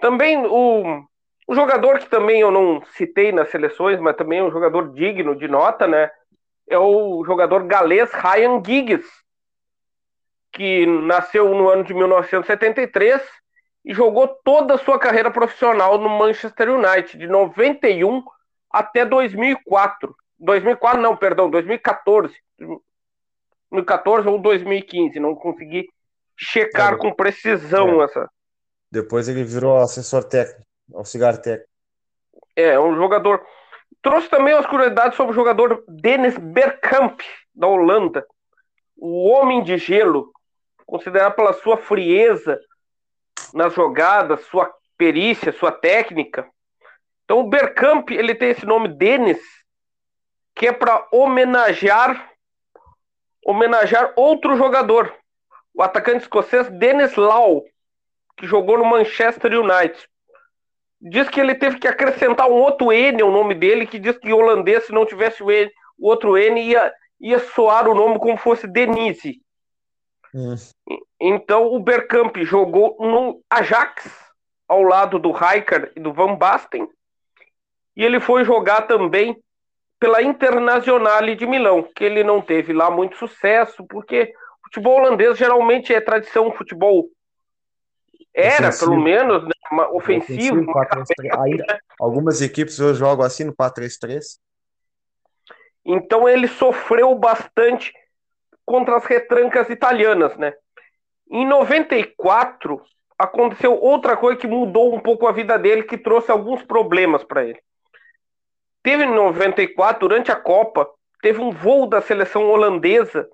Também 0.00 0.38
o, 0.46 1.04
o 1.46 1.54
jogador 1.54 1.98
que 1.98 2.08
também 2.08 2.40
eu 2.40 2.50
não 2.50 2.82
citei 2.96 3.32
nas 3.32 3.50
seleções, 3.50 4.00
mas 4.00 4.16
também 4.16 4.40
é 4.40 4.42
um 4.42 4.50
jogador 4.50 4.92
digno 4.92 5.36
de 5.36 5.46
nota, 5.46 5.86
né? 5.86 6.10
é 6.70 6.78
o 6.78 7.24
jogador 7.24 7.64
galês 7.64 8.10
Ryan 8.12 8.62
Giggs, 8.64 9.06
que 10.52 10.86
nasceu 10.86 11.52
no 11.52 11.68
ano 11.68 11.82
de 11.82 11.92
1973 11.92 13.20
e 13.84 13.92
jogou 13.92 14.28
toda 14.44 14.74
a 14.74 14.78
sua 14.78 14.98
carreira 14.98 15.30
profissional 15.30 15.98
no 15.98 16.08
Manchester 16.08 16.70
United, 16.70 17.18
de 17.18 17.26
91 17.26 18.22
até 18.70 19.04
2004. 19.04 20.14
2004 20.38 21.00
não, 21.00 21.16
perdão, 21.16 21.50
2014. 21.50 22.34
2014 23.70 24.28
ou 24.28 24.38
2015, 24.38 25.20
não 25.20 25.34
consegui 25.34 25.88
checar 26.36 26.94
é, 26.94 26.96
com 26.96 27.12
precisão 27.12 28.00
é. 28.00 28.04
essa. 28.04 28.28
Depois 28.90 29.28
ele 29.28 29.44
virou 29.44 29.76
assessor 29.76 30.24
técnico, 30.24 30.64
auxiliar 30.94 31.38
técnico. 31.38 31.70
É, 32.56 32.78
um 32.78 32.96
jogador 32.96 33.44
Trouxe 34.02 34.28
também 34.28 34.54
as 34.54 34.64
curiosidades 34.64 35.16
sobre 35.16 35.32
o 35.32 35.34
jogador 35.34 35.84
Dennis 35.86 36.36
Bergkamp, 36.38 37.20
da 37.54 37.66
Holanda, 37.66 38.26
o 38.96 39.28
homem 39.28 39.62
de 39.62 39.76
gelo, 39.76 40.32
considerado 40.86 41.34
pela 41.34 41.52
sua 41.52 41.76
frieza 41.76 42.58
nas 43.52 43.74
jogadas, 43.74 44.40
sua 44.46 44.72
perícia, 44.96 45.52
sua 45.52 45.70
técnica. 45.70 46.48
Então 47.24 47.40
o 47.40 47.48
Bergkamp, 47.48 48.10
ele 48.10 48.34
tem 48.34 48.50
esse 48.50 48.64
nome 48.64 48.88
Denis, 48.88 49.40
que 50.54 50.68
é 50.68 50.72
para 50.72 51.06
homenagear 51.12 52.29
homenagear 53.44 54.12
outro 54.16 54.56
jogador, 54.56 55.14
o 55.74 55.82
atacante 55.82 56.22
escocês 56.22 56.68
Dennis 56.70 57.14
Law, 57.16 57.64
que 58.36 58.46
jogou 58.46 58.78
no 58.78 58.84
Manchester 58.84 59.52
United. 59.58 60.08
Diz 61.00 61.28
que 61.28 61.40
ele 61.40 61.54
teve 61.54 61.78
que 61.78 61.88
acrescentar 61.88 62.48
um 62.50 62.54
outro 62.54 62.92
N 62.92 63.22
ao 63.22 63.30
nome 63.30 63.54
dele, 63.54 63.86
que 63.86 63.98
diz 63.98 64.18
que 64.18 64.32
holandês, 64.32 64.84
se 64.84 64.92
não 64.92 65.06
tivesse 65.06 65.42
o, 65.42 65.50
N, 65.50 65.70
o 65.98 66.08
outro 66.08 66.36
N, 66.36 66.60
ia, 66.60 66.92
ia 67.20 67.38
soar 67.38 67.88
o 67.88 67.94
nome 67.94 68.18
como 68.18 68.36
fosse 68.36 68.66
Denise. 68.66 69.40
Hum. 70.34 70.54
Então 71.18 71.72
o 71.72 71.80
Bergkamp 71.80 72.36
jogou 72.38 72.96
no 73.00 73.42
Ajax, 73.48 74.10
ao 74.68 74.82
lado 74.82 75.18
do 75.18 75.32
Rijkaard 75.32 75.90
e 75.96 76.00
do 76.00 76.12
Van 76.12 76.36
Basten, 76.36 76.88
e 77.96 78.04
ele 78.04 78.20
foi 78.20 78.44
jogar 78.44 78.82
também 78.82 79.36
pela 80.00 80.22
Internazionale 80.22 81.36
de 81.36 81.46
Milão, 81.46 81.86
que 81.94 82.02
ele 82.02 82.24
não 82.24 82.40
teve 82.40 82.72
lá 82.72 82.90
muito 82.90 83.16
sucesso, 83.18 83.86
porque 83.86 84.32
futebol 84.64 84.98
holandês 84.98 85.36
geralmente 85.36 85.92
é 85.94 86.00
tradição 86.00 86.50
futebol 86.52 87.06
era, 88.32 88.68
ofensivo. 88.68 88.90
pelo 88.90 89.02
menos, 89.02 89.44
né, 89.44 89.52
uma, 89.70 89.92
ofensivo. 89.92 90.70
ofensivo 90.70 91.42
Ainda, 91.42 91.80
algumas 92.00 92.40
equipes 92.40 92.80
hoje 92.80 92.98
jogam 92.98 93.26
assim 93.26 93.44
no 93.44 93.54
4-3-3. 93.54 94.38
Então 95.84 96.28
ele 96.28 96.48
sofreu 96.48 97.14
bastante 97.14 97.92
contra 98.64 98.96
as 98.96 99.04
retrancas 99.04 99.68
italianas, 99.68 100.36
né? 100.36 100.54
Em 101.30 101.46
94 101.46 102.80
aconteceu 103.18 103.74
outra 103.74 104.16
coisa 104.16 104.38
que 104.38 104.46
mudou 104.46 104.94
um 104.94 105.00
pouco 105.00 105.26
a 105.26 105.32
vida 105.32 105.58
dele, 105.58 105.82
que 105.82 105.98
trouxe 105.98 106.30
alguns 106.30 106.62
problemas 106.62 107.22
para 107.22 107.44
ele. 107.44 107.60
Teve 108.82 109.04
em 109.04 109.14
94, 109.14 110.00
durante 110.00 110.32
a 110.32 110.36
Copa, 110.36 110.88
teve 111.20 111.40
um 111.40 111.50
voo 111.50 111.86
da 111.86 112.00
seleção 112.00 112.48
holandesa 112.48 113.28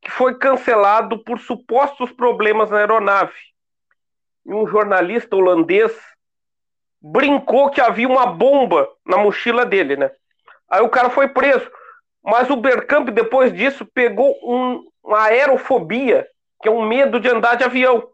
que 0.00 0.10
foi 0.10 0.36
cancelado 0.38 1.22
por 1.24 1.38
supostos 1.38 2.10
problemas 2.12 2.70
na 2.70 2.78
aeronave. 2.78 3.34
E 4.44 4.52
um 4.52 4.66
jornalista 4.66 5.36
holandês 5.36 5.92
brincou 7.00 7.70
que 7.70 7.80
havia 7.80 8.08
uma 8.08 8.26
bomba 8.26 8.88
na 9.06 9.18
mochila 9.18 9.64
dele, 9.64 9.96
né? 9.96 10.10
Aí 10.68 10.82
o 10.82 10.88
cara 10.88 11.10
foi 11.10 11.28
preso. 11.28 11.70
Mas 12.22 12.50
o 12.50 12.56
Bergkamp, 12.56 13.08
depois 13.10 13.52
disso, 13.52 13.86
pegou 13.86 14.36
um, 14.42 14.84
uma 15.02 15.24
aerofobia, 15.24 16.26
que 16.60 16.68
é 16.68 16.72
um 16.72 16.86
medo 16.86 17.20
de 17.20 17.28
andar 17.28 17.56
de 17.56 17.64
avião. 17.64 18.08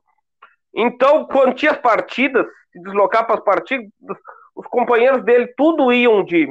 Então, 0.74 1.26
tinha 1.55 1.72
as 1.72 1.78
partidas, 1.78 2.47
se 2.72 2.80
deslocar 2.82 3.26
para 3.26 3.37
as 3.37 3.45
partidas, 3.45 3.89
os 4.55 4.66
companheiros 4.66 5.24
dele 5.24 5.47
tudo 5.57 5.93
iam 5.93 6.22
de 6.22 6.47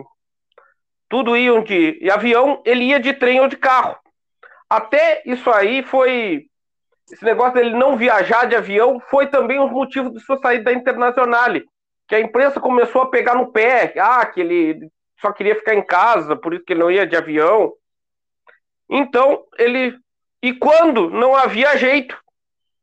tudo 1.13 1.37
iam 1.37 1.61
de, 1.61 1.99
de 1.99 2.09
avião, 2.09 2.59
ele 2.65 2.85
ia 2.85 2.99
de 2.99 3.13
trem 3.13 3.39
ou 3.39 3.47
de 3.47 3.55
carro. 3.55 3.95
Até 4.67 5.21
isso 5.27 5.47
aí 5.51 5.83
foi. 5.83 6.47
Esse 7.11 7.23
negócio 7.23 7.53
dele 7.53 7.77
não 7.77 7.95
viajar 7.95 8.45
de 8.45 8.55
avião 8.55 8.99
foi 8.99 9.27
também 9.27 9.59
um 9.59 9.69
motivo 9.69 10.09
de 10.09 10.19
sua 10.21 10.39
saída 10.39 10.63
da 10.63 10.73
Internacional. 10.73 11.51
Que 12.07 12.15
a 12.15 12.19
imprensa 12.19 12.59
começou 12.59 13.03
a 13.03 13.11
pegar 13.11 13.35
no 13.35 13.51
pé. 13.51 13.93
Ah, 13.95 14.25
que 14.25 14.41
ele 14.41 14.89
só 15.21 15.31
queria 15.31 15.53
ficar 15.53 15.75
em 15.75 15.85
casa, 15.85 16.35
por 16.35 16.51
isso 16.51 16.65
que 16.65 16.73
ele 16.73 16.79
não 16.79 16.89
ia 16.89 17.05
de 17.05 17.15
avião. 17.15 17.71
Então, 18.89 19.43
ele. 19.59 19.95
E 20.41 20.51
quando 20.51 21.11
não 21.11 21.35
havia 21.35 21.77
jeito, 21.77 22.19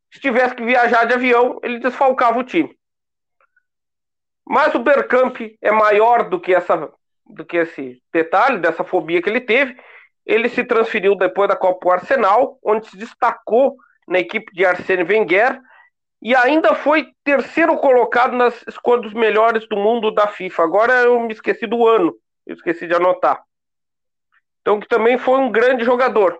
se 0.09 0.21
tivesse 0.21 0.55
que 0.55 0.63
viajar 0.63 1.03
de 1.03 1.15
avião, 1.15 1.59
ele 1.61 1.79
desfalcava 1.79 2.39
o 2.39 2.45
time. 2.45 2.73
Mas 4.47 4.73
o 4.73 4.79
Bergkamp 4.79 5.35
é 5.61 5.71
maior 5.73 6.29
do 6.29 6.39
que 6.39 6.55
essa 6.55 6.89
do 7.33 7.45
que 7.45 7.57
esse 7.57 8.01
detalhe 8.13 8.59
dessa 8.59 8.83
fobia 8.83 9.21
que 9.21 9.29
ele 9.29 9.41
teve. 9.41 9.75
Ele 10.25 10.49
se 10.49 10.63
transferiu 10.63 11.15
depois 11.15 11.49
da 11.49 11.55
Copa 11.55 11.87
ao 11.87 11.93
Arsenal, 11.93 12.59
onde 12.63 12.87
se 12.87 12.97
destacou 12.97 13.75
na 14.07 14.19
equipe 14.19 14.53
de 14.53 14.65
Arsene 14.65 15.03
Wenger 15.03 15.59
e 16.21 16.35
ainda 16.35 16.75
foi 16.75 17.07
terceiro 17.23 17.77
colocado 17.77 18.35
nas 18.35 18.53
escolhas 18.67 19.05
dos 19.05 19.13
melhores 19.13 19.67
do 19.67 19.75
mundo 19.75 20.11
da 20.11 20.27
FIFA. 20.27 20.63
Agora 20.63 20.93
eu 21.01 21.19
me 21.19 21.33
esqueci 21.33 21.65
do 21.65 21.87
ano, 21.87 22.15
eu 22.45 22.53
esqueci 22.53 22.87
de 22.87 22.93
anotar. 22.93 23.41
Então 24.61 24.79
que 24.79 24.87
também 24.87 25.17
foi 25.17 25.39
um 25.39 25.51
grande 25.51 25.83
jogador. 25.83 26.39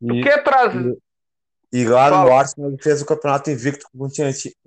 E, 0.00 0.22
que 0.22 0.38
trazer 0.38 0.96
e, 1.72 1.80
e 1.80 1.88
lá 1.88 2.08
Fala. 2.08 2.24
no 2.24 2.36
Arsenal 2.36 2.70
ele 2.70 2.82
fez 2.82 3.02
o 3.02 3.06
campeonato 3.06 3.50
invicto 3.50 3.86
com 3.92 4.08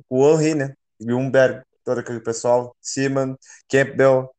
o 0.09 0.41
Henry, 0.41 0.55
né? 0.55 0.73
Humberg, 1.01 1.63
todo 1.83 1.99
aquele 1.99 2.19
pessoal, 2.19 2.75
Simon, 2.81 3.35
Campbell, 3.69 4.29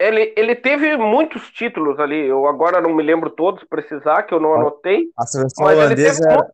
ele, 0.00 0.32
ele 0.34 0.56
teve 0.56 0.96
muitos 0.96 1.50
títulos 1.50 2.00
ali, 2.00 2.26
eu 2.26 2.46
agora 2.46 2.80
não 2.80 2.94
me 2.94 3.02
lembro 3.02 3.28
todos, 3.28 3.62
precisar, 3.64 4.22
que 4.22 4.32
eu 4.32 4.40
não 4.40 4.54
anotei. 4.54 5.10
A 5.14 5.26
seleção 5.26 5.66
holandesa 5.66 6.26
era... 6.26 6.50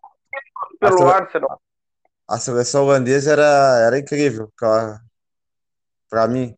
pelo 0.80 1.08
a 1.08 1.14
Arsenal. 1.14 1.62
A 2.28 2.38
seleção 2.38 2.82
holandesa 2.82 3.32
era, 3.32 3.86
era 3.86 3.98
incrível, 4.00 4.52
para 4.58 6.26
mim. 6.26 6.56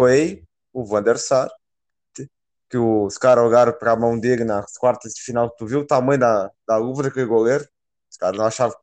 Foi 0.00 0.44
o 0.72 0.84
Van 0.84 1.02
der 1.02 1.18
Sar, 1.18 1.50
que 2.70 2.78
os 2.78 3.18
caras 3.18 3.44
olharam 3.44 3.72
para 3.72 3.90
a 3.90 3.96
mão 3.96 4.16
dele 4.16 4.44
nas 4.44 4.78
quartas 4.78 5.12
de 5.12 5.22
final. 5.22 5.50
Tu 5.50 5.66
viu 5.66 5.80
o 5.80 5.86
tamanho 5.86 6.20
da, 6.20 6.52
da 6.68 6.76
luva 6.76 7.02
daquele 7.02 7.26
goleiro? 7.26 7.66
Os 8.08 8.16
caras 8.16 8.38
não 8.38 8.46
achavam. 8.46 8.76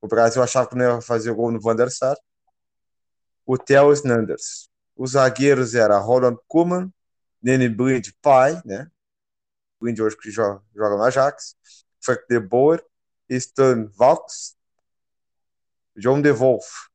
O 0.00 0.08
Brasil 0.08 0.42
achava 0.42 0.68
que 0.68 0.74
não 0.74 0.96
ia 0.96 1.00
fazer 1.00 1.32
gol 1.32 1.52
no 1.52 1.60
Van 1.60 1.76
der 1.76 1.92
Sar. 1.92 2.16
O 3.46 3.56
Theo 3.56 3.92
Snanders, 3.92 4.68
os 4.96 5.12
zagueiros 5.12 5.74
eram 5.74 6.02
Roland 6.02 6.36
Koeman, 6.46 6.92
Nene 7.42 7.68
Blind, 7.68 8.08
pai, 8.20 8.60
né? 8.64 8.90
Blind 9.80 9.98
hoje 9.98 10.16
que 10.16 10.30
joga, 10.30 10.62
joga 10.74 10.96
no 10.96 11.02
Ajax, 11.02 11.56
Frank 12.00 12.22
de 12.28 12.38
Boer, 12.38 12.84
Stan 13.28 13.86
Valks, 13.96 14.56
John 15.96 16.20
de 16.20 16.32
Wolf, 16.32 16.88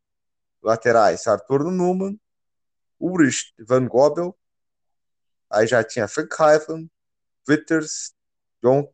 laterais, 0.62 1.28
Arthur 1.28 1.72
Numan, 1.72 2.20
Ulrich 3.00 3.54
Van 3.60 3.88
Gobel, 3.88 4.38
aí 5.50 5.68
já 5.68 5.84
tinha 5.84 6.08
Frank 6.08 6.36
Heifel, 6.39 6.88
Witters, 7.48 8.14
John 8.62 8.91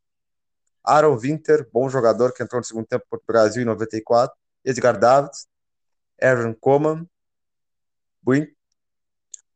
Aaron 0.83 1.17
Winter, 1.17 1.67
bom 1.71 1.89
jogador 1.89 2.33
que 2.33 2.43
entrou 2.43 2.59
no 2.59 2.65
segundo 2.65 2.85
tempo 2.85 3.05
para 3.09 3.17
o 3.17 3.23
Brasil 3.25 3.61
em 3.61 3.65
94, 3.65 4.35
Edgar 4.65 4.99
Davids, 4.99 5.47
Aaron 6.21 6.53
Coman, 6.53 7.07
Buin 8.21 8.52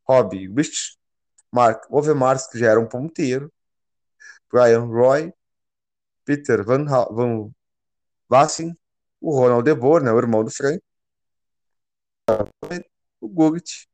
Robbie 0.07 0.47
Rich, 0.47 0.97
Mark 1.51 1.85
Overmars, 1.89 2.47
que 2.47 2.57
já 2.57 2.71
era 2.71 2.79
um 2.79 2.87
ponteiro, 2.87 3.51
Brian 4.51 4.85
Roy, 4.85 5.33
Peter 6.23 6.63
Van, 6.63 6.85
Van 6.85 7.51
Vassen, 8.29 8.77
o 9.19 9.31
Ronald 9.31 9.63
De 9.63 9.73
Boer, 9.73 10.03
né, 10.03 10.11
o 10.11 10.17
irmão 10.17 10.43
do 10.43 10.51
Frank, 10.51 10.81
o 13.19 13.27
Gullit 13.27 13.87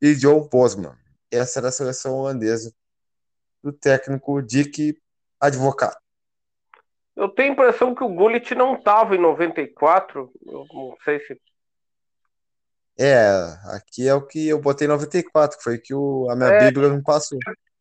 e 0.00 0.14
John 0.14 0.48
Posman. 0.48 0.96
Essa 1.30 1.60
era 1.60 1.68
a 1.68 1.72
seleção 1.72 2.14
holandesa 2.14 2.74
do 3.62 3.72
técnico 3.72 4.42
Dick 4.42 5.00
Advocado. 5.40 5.96
Eu 7.14 7.28
tenho 7.28 7.50
a 7.50 7.52
impressão 7.52 7.94
que 7.94 8.04
o 8.04 8.14
Gullit 8.14 8.54
não 8.54 8.76
estava 8.76 9.14
em 9.14 9.18
94. 9.18 10.30
Eu 10.46 10.66
não 10.72 10.96
sei 11.02 11.18
se 11.20 11.40
é, 12.98 13.28
aqui 13.74 14.08
é 14.08 14.14
o 14.14 14.22
que 14.22 14.48
eu 14.48 14.60
botei 14.60 14.88
94, 14.88 15.58
que 15.58 15.64
foi 15.64 15.78
que 15.78 15.94
o, 15.94 16.28
a 16.30 16.36
minha 16.36 16.48
é, 16.48 16.66
Bíblia 16.66 16.90
me 16.90 17.02
passou. 17.02 17.38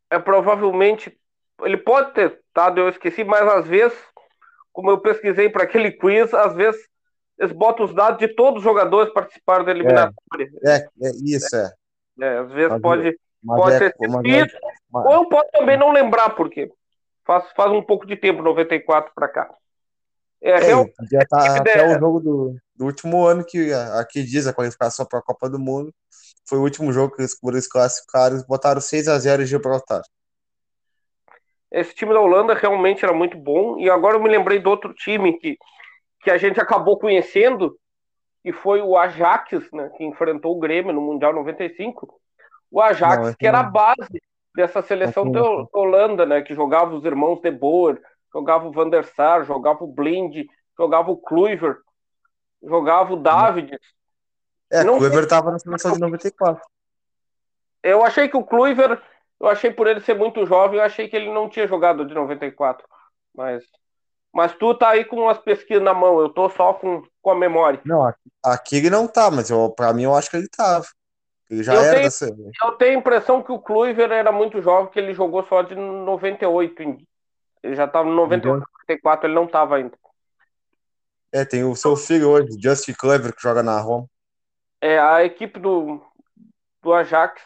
É 0.09 0.19
provavelmente. 0.19 1.17
Ele 1.61 1.77
pode 1.77 2.13
ter 2.13 2.39
estado, 2.47 2.81
eu 2.81 2.89
esqueci, 2.89 3.23
mas 3.23 3.41
às 3.47 3.65
vezes, 3.65 3.97
como 4.73 4.89
eu 4.89 4.99
pesquisei 4.99 5.49
para 5.49 5.63
aquele 5.63 5.91
quiz, 5.91 6.33
às 6.33 6.53
vezes 6.53 6.81
eles 7.39 7.53
botam 7.53 7.85
os 7.85 7.93
dados 7.93 8.19
de 8.19 8.27
todos 8.35 8.57
os 8.57 8.63
jogadores 8.63 9.09
que 9.09 9.15
participaram 9.15 9.63
da 9.63 9.71
eliminatória. 9.71 10.13
É, 10.65 10.75
é, 10.75 11.07
é 11.07 11.11
isso, 11.23 11.55
é. 11.55 11.71
é. 12.21 12.37
às 12.39 12.51
vezes 12.51 12.71
mas, 12.71 12.81
pode, 12.81 13.19
mas 13.41 13.61
pode 13.61 13.75
é, 13.75 13.79
ter 13.79 13.93
sido 13.93 14.57
ou 14.91 15.13
eu 15.13 15.25
posso 15.27 15.49
também 15.51 15.77
não 15.77 15.91
lembrar, 15.91 16.29
porque 16.31 16.71
faz, 17.25 17.51
faz 17.55 17.71
um 17.71 17.81
pouco 17.81 18.05
de 18.05 18.15
tempo, 18.15 18.41
94 18.41 19.11
para 19.13 19.27
cá. 19.27 19.53
É, 20.45 20.51
é 20.51 20.57
real, 20.59 20.85
já 21.11 21.25
tá 21.27 21.37
até 21.57 21.87
o 21.87 21.99
jogo 21.99 22.19
do, 22.19 22.55
do 22.75 22.85
último 22.85 23.25
ano 23.25 23.43
que 23.43 23.73
aqui 23.73 24.21
diz 24.21 24.45
a 24.45 24.53
qualificação 24.53 25.03
para 25.03 25.17
a 25.17 25.23
Copa 25.23 25.49
do 25.49 25.57
Mundo. 25.57 25.91
Foi 26.47 26.59
o 26.59 26.61
último 26.61 26.93
jogo 26.93 27.15
que 27.15 27.23
eles, 27.23 27.35
eles 27.43 27.67
classificaram, 27.67 28.37
botaram 28.47 28.79
6 28.79 29.07
a 29.07 29.17
0 29.17 29.41
em 29.41 29.47
Gibraltar. 29.47 30.03
Esse 31.71 31.95
time 31.95 32.13
da 32.13 32.21
Holanda 32.21 32.53
realmente 32.53 33.03
era 33.03 33.11
muito 33.11 33.35
bom. 33.35 33.79
E 33.79 33.89
agora 33.89 34.17
eu 34.17 34.21
me 34.21 34.29
lembrei 34.29 34.59
do 34.59 34.69
outro 34.69 34.93
time 34.93 35.33
que, 35.39 35.57
que 36.21 36.29
a 36.29 36.37
gente 36.37 36.61
acabou 36.61 36.99
conhecendo, 36.99 37.75
que 38.43 38.53
foi 38.53 38.81
o 38.81 38.95
Ajax, 38.95 39.67
né, 39.73 39.89
que 39.97 40.03
enfrentou 40.03 40.55
o 40.55 40.59
Grêmio 40.59 40.93
no 40.93 41.01
Mundial 41.01 41.33
95. 41.33 42.07
o 42.69 42.79
Ajax, 42.79 43.17
não, 43.17 43.33
que 43.33 43.47
era 43.47 43.61
a 43.61 43.63
base 43.63 44.21
dessa 44.55 44.83
seleção 44.83 45.31
da 45.31 45.41
Holanda, 45.73 46.23
né? 46.23 46.43
Que 46.43 46.53
jogava 46.53 46.93
os 46.93 47.03
irmãos 47.03 47.41
de 47.41 47.49
Boer, 47.49 47.99
jogava 48.35 48.67
o 48.67 48.71
Van 48.71 48.89
der 48.89 49.05
Sar, 49.05 49.45
jogava 49.45 49.81
o 49.85 49.87
Blind, 49.87 50.45
jogava 50.77 51.09
o 51.09 51.15
Kluivert, 51.15 51.77
jogava 52.61 53.13
o 53.13 53.17
David. 53.17 53.79
É, 54.69 54.81
o 54.81 54.97
Kluivert 54.97 55.23
estava 55.23 55.51
na 55.51 55.59
seleção 55.59 55.93
de 55.93 55.99
94. 56.01 56.61
Eu 57.81 58.03
achei 58.03 58.27
que 58.27 58.35
o 58.35 58.43
Kluivert, 58.43 59.01
eu 59.39 59.47
achei 59.47 59.71
por 59.71 59.87
ele 59.87 60.01
ser 60.01 60.15
muito 60.15 60.45
jovem, 60.45 60.79
eu 60.79 60.85
achei 60.85 61.07
que 61.07 61.15
ele 61.15 61.31
não 61.31 61.47
tinha 61.47 61.65
jogado 61.65 62.05
de 62.05 62.13
94. 62.13 62.85
Mas, 63.33 63.63
mas 64.33 64.53
tu 64.53 64.73
tá 64.73 64.89
aí 64.89 65.05
com 65.05 65.29
as 65.29 65.37
pesquisas 65.37 65.83
na 65.83 65.93
mão, 65.93 66.19
eu 66.19 66.27
tô 66.27 66.49
só 66.49 66.73
com, 66.73 67.03
com 67.21 67.31
a 67.31 67.35
memória. 67.35 67.79
Não, 67.85 68.11
aqui 68.43 68.77
ele 68.77 68.89
não 68.89 69.07
tá, 69.07 69.31
mas 69.31 69.49
eu, 69.49 69.69
pra 69.69 69.93
mim 69.93 70.03
eu 70.03 70.15
acho 70.15 70.29
que 70.29 70.35
ele 70.35 70.49
tava. 70.49 70.85
Ele 71.49 71.63
já 71.63 71.75
eu 71.75 71.81
era 71.81 72.09
tenho. 72.09 72.51
Eu 72.63 72.71
tenho 72.73 72.97
a 72.97 72.99
impressão 72.99 73.41
que 73.41 73.51
o 73.51 73.59
Kluivert 73.59 74.11
era 74.11 74.31
muito 74.31 74.61
jovem, 74.61 74.91
que 74.91 74.99
ele 74.99 75.13
jogou 75.13 75.43
só 75.43 75.61
de 75.61 75.75
98. 75.75 76.97
Ele 77.65 77.75
já 77.75 77.87
tava 77.87 78.07
no 78.07 78.15
98, 78.15 78.63
94, 78.87 79.27
ele 79.27 79.33
não 79.33 79.47
tava 79.47 79.77
ainda. 79.77 79.97
É, 81.31 81.43
tem 81.43 81.63
o 81.63 81.75
seu 81.75 81.95
filho 81.95 82.29
hoje, 82.29 82.57
Justin 82.61 82.93
Clever, 82.93 83.35
que 83.35 83.41
joga 83.41 83.63
na 83.63 83.79
Roma. 83.79 84.07
É, 84.79 84.99
a 84.99 85.23
equipe 85.23 85.59
do, 85.59 85.99
do 86.81 86.93
Ajax 86.93 87.41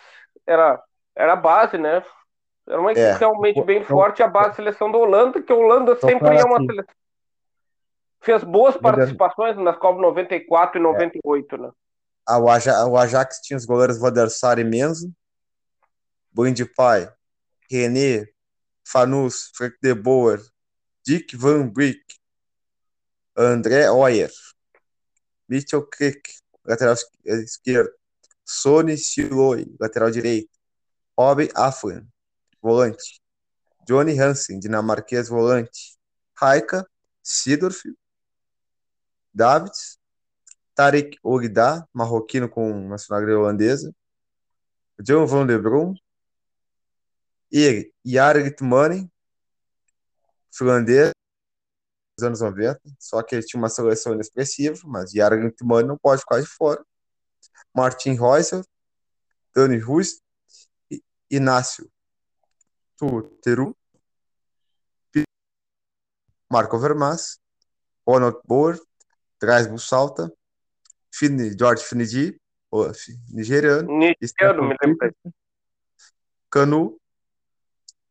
era, 0.46 0.84
era 1.16 1.34
a 1.34 1.38
base, 1.38 1.78
né? 1.78 2.04
Era 2.68 2.82
uma 2.82 2.92
equipe 2.92 3.08
é, 3.08 3.14
realmente 3.14 3.62
bem 3.64 3.78
então, 3.78 3.88
forte, 3.88 4.22
a 4.22 4.28
base 4.28 4.50
da 4.50 4.56
seleção 4.56 4.92
da 4.92 4.98
Holanda, 4.98 5.42
que 5.42 5.52
a 5.52 5.56
Holanda 5.56 5.96
sempre 5.96 6.38
é 6.38 6.44
uma 6.44 6.60
seleção. 6.60 6.96
Fez 8.22 8.44
boas 8.44 8.76
participações 8.76 9.56
nas 9.56 9.78
Copas 9.78 10.02
94 10.02 10.78
e 10.78 10.84
98, 10.84 11.56
é. 11.56 11.58
né? 11.58 11.72
Ah, 12.28 12.38
o, 12.38 12.50
Ajax, 12.50 12.78
o 12.88 12.98
Ajax 12.98 13.40
tinha 13.42 13.58
os 13.58 13.66
goleiros 13.66 13.98
Van 13.98 14.12
der 14.12 14.30
Sar 14.30 14.60
e 14.60 14.64
Menzo, 14.66 15.10
Pai, 16.76 17.10
René, 17.72 18.28
Fanus, 18.84 19.52
Frank 19.54 19.76
de 19.82 19.94
Boer, 19.94 20.42
Dick 21.06 21.36
Van 21.36 21.70
Brick, 21.70 22.04
André 23.36 23.90
Oyer, 23.90 24.32
Mitchell 25.48 25.86
Crick, 25.90 26.30
lateral 26.66 26.96
esquerdo, 27.26 27.92
Sony 28.46 28.98
Siloy, 28.98 29.66
lateral 29.80 30.12
direito, 30.12 30.50
Robin 31.18 31.50
Afflen, 31.56 32.08
volante, 32.62 33.22
Johnny 33.88 34.20
Hansen, 34.20 34.60
dinamarquês, 34.60 35.30
volante, 35.30 35.98
Raika, 36.36 36.88
Sidorf, 37.24 37.82
Davids, 39.34 40.00
Tarek 40.76 41.18
Ogda, 41.24 41.88
marroquino 41.94 42.50
com 42.50 42.88
nacionalidade 42.88 43.38
holandesa, 43.38 43.94
John 45.02 45.26
Van 45.26 45.46
der 45.46 45.62
Brum, 45.62 45.94
ele, 47.52 47.94
Yarig 48.06 48.56
Money, 48.62 49.10
finlandês, 50.52 51.12
dos 52.18 52.26
anos 52.26 52.42
90, 52.42 52.82
só 53.00 53.24
que 53.24 53.36
ele 53.36 53.46
tinha 53.46 53.60
uma 53.60 53.70
seleção 53.70 54.14
inexpressiva, 54.14 54.78
mas 54.86 55.14
Yarig 55.14 55.54
Money 55.62 55.88
não 55.88 55.98
pode 55.98 56.22
ficar 56.22 56.40
de 56.40 56.48
fora. 56.48 56.84
Martin 57.74 58.14
Reusser, 58.14 58.64
Dani 59.56 59.78
Rust, 59.78 60.22
Inácio 61.30 61.90
Tuteru, 62.98 63.76
Marco 66.52 66.80
Vermas, 66.80 67.40
Ronald 68.08 68.40
Boer, 68.46 68.80
Drais 69.40 69.68
Bussalta, 69.68 70.32
Fini, 71.14 71.56
George 71.58 71.84
Finidi, 71.84 72.40
nigeriano. 73.32 73.88
Nigeriano, 73.98 74.68
me 74.68 74.76
lembro. 74.84 75.14
Canu, 76.50 77.00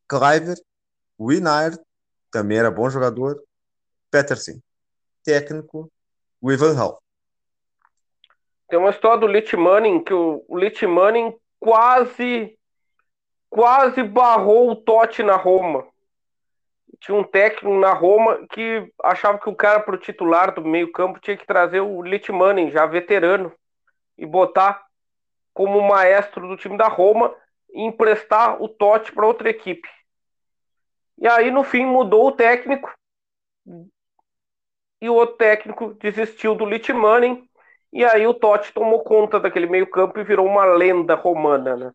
Cliver, 0.09 0.56
Winard, 1.20 1.78
também 2.30 2.59
era 2.59 2.70
bom 2.70 2.88
jogador. 2.88 3.42
Peterson, 4.11 4.61
técnico, 5.22 5.90
o 6.40 6.50
Ivan 6.50 6.74
Hall. 6.74 7.02
Tem 8.68 8.78
uma 8.78 8.90
história 8.90 9.18
do 9.18 9.26
Litmanen 9.26 10.02
que 10.02 10.12
o, 10.12 10.44
Litmanen 10.50 11.36
quase 11.61 12.56
quase 13.50 14.02
barrou 14.02 14.70
o 14.70 14.76
Totti 14.76 15.22
na 15.22 15.36
Roma 15.36 15.86
tinha 17.00 17.16
um 17.16 17.24
técnico 17.24 17.78
na 17.78 17.92
Roma 17.92 18.46
que 18.50 18.90
achava 19.02 19.38
que 19.38 19.48
o 19.48 19.54
cara 19.54 19.80
para 19.80 19.94
o 19.94 19.98
titular 19.98 20.54
do 20.54 20.64
meio-campo 20.64 21.20
tinha 21.20 21.36
que 21.36 21.46
trazer 21.46 21.80
o 21.80 22.02
Litmanen, 22.02 22.70
já 22.70 22.86
veterano, 22.86 23.52
e 24.16 24.26
botar 24.26 24.84
como 25.54 25.80
maestro 25.80 26.48
do 26.48 26.56
time 26.56 26.76
da 26.76 26.88
Roma 26.88 27.34
e 27.70 27.82
emprestar 27.82 28.61
o 28.62 28.68
Totti 28.68 29.12
para 29.12 29.26
outra 29.26 29.48
equipe. 29.48 29.88
E 31.20 31.26
aí, 31.26 31.50
no 31.50 31.64
fim, 31.64 31.84
mudou 31.84 32.28
o 32.28 32.32
técnico 32.32 32.90
e 35.00 35.08
o 35.08 35.14
outro 35.14 35.36
técnico 35.36 35.94
desistiu 35.94 36.54
do 36.54 36.64
Litmanen 36.64 37.48
e 37.92 38.04
aí 38.04 38.26
o 38.26 38.34
Totti 38.34 38.72
tomou 38.72 39.02
conta 39.02 39.40
daquele 39.40 39.66
meio-campo 39.66 40.18
e 40.18 40.24
virou 40.24 40.46
uma 40.46 40.64
lenda 40.64 41.14
romana, 41.14 41.76
né? 41.76 41.92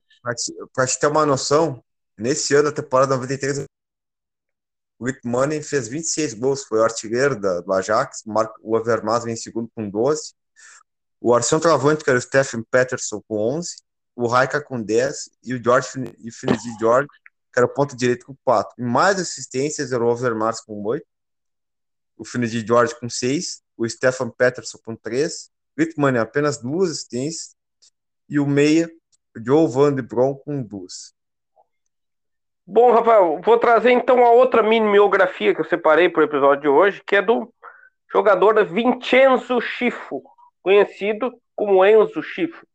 Para 0.74 0.88
te 0.88 1.00
ter 1.00 1.08
uma 1.08 1.26
noção, 1.26 1.84
nesse 2.18 2.56
ano, 2.56 2.70
a 2.70 2.74
temporada 2.74 3.16
93 3.16 3.66
o 5.00 5.06
Money 5.26 5.62
fez 5.62 5.90
26 5.90 6.34
gols, 6.36 6.64
foi 6.64 6.80
o 6.80 6.84
artilheiro 6.84 7.40
da, 7.40 7.60
do 7.60 7.74
Ajax. 7.74 8.24
O 8.62 8.78
Overmars 8.78 9.26
vem 9.26 9.34
em 9.34 9.38
segundo 9.38 9.70
com 9.76 9.90
12. 9.90 10.34
O 11.20 11.42
centroavante, 11.42 12.04
que 12.04 12.10
era 12.10 12.20
o 12.20 12.22
Stephen 12.22 12.64
Peterson, 12.72 13.22
com 13.28 13.58
11. 13.58 13.78
O 14.16 14.28
Raika 14.28 14.62
com 14.62 14.82
10. 14.82 15.30
E 15.44 15.54
o 15.56 15.62
George 15.62 15.90
e 16.20 16.32
Finidi 16.32 16.70
George, 16.80 17.10
que 17.54 17.60
era 17.60 17.68
o 17.68 17.74
ponto 17.74 17.96
direito, 17.96 18.26
com 18.26 18.36
4. 18.44 18.74
E 18.80 18.82
mais 18.82 19.20
assistências 19.20 19.92
era 19.92 20.04
o 20.04 20.08
Overmars 20.08 20.60
com 20.60 20.84
8. 20.84 21.06
O 22.18 22.26
Finidi 22.26 22.66
George 22.66 23.00
com 23.00 23.08
6. 23.08 23.62
O 23.78 23.88
Stephen 23.88 24.32
Peterson 24.36 24.80
com 24.84 24.96
3. 24.96 25.52
O 25.78 25.82
Rick 25.82 26.00
Money 26.00 26.20
apenas 26.20 26.58
duas 26.58 26.90
assistências. 26.90 27.56
E 28.28 28.40
o 28.40 28.48
meia, 28.48 28.90
o 29.38 29.46
Joe 29.46 29.68
Van 29.68 29.94
de 29.94 30.02
Bron, 30.02 30.36
com 30.36 30.64
duas. 30.64 31.14
Bom, 32.66 32.92
Rafael, 32.92 33.42
vou 33.44 33.58
trazer 33.60 33.92
então 33.92 34.26
a 34.26 34.32
outra 34.32 34.64
mini-biografia 34.64 35.54
que 35.54 35.62
eu 35.62 35.66
separei 35.66 36.10
para 36.10 36.22
o 36.22 36.24
episódio 36.24 36.62
de 36.62 36.68
hoje, 36.70 37.04
que 37.06 37.18
é 37.18 37.22
do 37.22 37.54
jogador 38.12 38.64
Vincenzo 38.66 39.60
Schifo, 39.60 40.24
conhecido 40.62 41.34
como 41.56 41.86
Enzo 41.86 42.24
Schifo. 42.24 42.66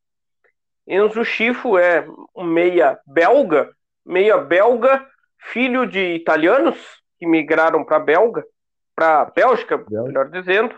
Enzo 0.86 1.24
Schifo 1.24 1.78
é 1.78 2.06
um 2.36 2.44
meia 2.44 3.00
belga, 3.06 3.74
meia 4.08 4.38
belga, 4.38 5.06
filho 5.38 5.86
de 5.86 6.14
italianos 6.14 6.76
que 7.18 7.26
migraram 7.26 7.84
para 7.84 7.98
Belga, 7.98 8.44
para 8.94 9.26
Bélgica, 9.26 9.76
Belga. 9.76 10.08
melhor 10.08 10.30
dizendo. 10.30 10.74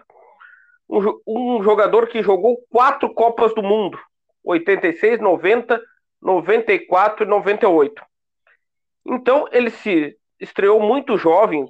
Um, 0.89 1.21
um 1.27 1.63
jogador 1.63 2.09
que 2.09 2.23
jogou 2.23 2.59
quatro 2.69 3.13
Copas 3.15 3.55
do 3.55 3.63
Mundo, 3.63 3.99
86, 4.45 5.21
90, 5.21 5.81
94 6.21 7.25
e 7.25 7.29
98 7.29 8.11
então, 9.05 9.49
ele 9.51 9.71
se 9.71 10.17
estreou 10.39 10.81
muito 10.81 11.17
jovem, 11.17 11.67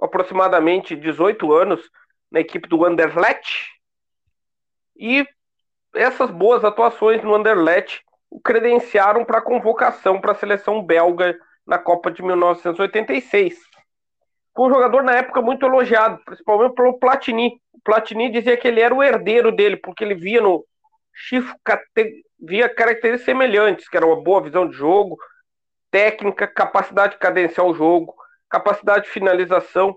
aproximadamente 0.00 0.96
18 0.96 1.52
anos, 1.52 1.90
na 2.30 2.40
equipe 2.40 2.68
do 2.68 2.84
Anderlecht. 2.84 3.70
E 4.96 5.26
essas 5.94 6.30
boas 6.30 6.64
atuações 6.64 7.22
no 7.22 7.34
Anderlecht 7.34 8.04
o 8.34 8.40
credenciaram 8.40 9.24
para 9.24 9.40
convocação 9.40 10.20
para 10.20 10.32
a 10.32 10.34
seleção 10.34 10.82
belga 10.82 11.38
na 11.64 11.78
Copa 11.78 12.10
de 12.10 12.20
1986. 12.20 13.56
Foi 14.52 14.66
um 14.66 14.74
jogador 14.74 15.04
na 15.04 15.12
época 15.12 15.40
muito 15.40 15.64
elogiado, 15.64 16.20
principalmente 16.24 16.74
pelo 16.74 16.98
Platini. 16.98 17.60
O 17.72 17.80
Platini 17.80 18.28
dizia 18.28 18.56
que 18.56 18.66
ele 18.66 18.80
era 18.80 18.92
o 18.92 19.00
herdeiro 19.00 19.52
dele, 19.52 19.76
porque 19.76 20.02
ele 20.02 20.16
via 20.16 20.40
no 20.40 20.66
Chifre 21.14 21.54
via 22.40 22.68
características 22.68 23.24
semelhantes, 23.24 23.88
que 23.88 23.96
era 23.96 24.04
uma 24.04 24.20
boa 24.20 24.42
visão 24.42 24.68
de 24.68 24.74
jogo, 24.74 25.16
técnica, 25.92 26.48
capacidade 26.48 27.12
de 27.12 27.20
cadenciar 27.20 27.64
o 27.64 27.72
jogo, 27.72 28.16
capacidade 28.50 29.04
de 29.04 29.10
finalização. 29.10 29.96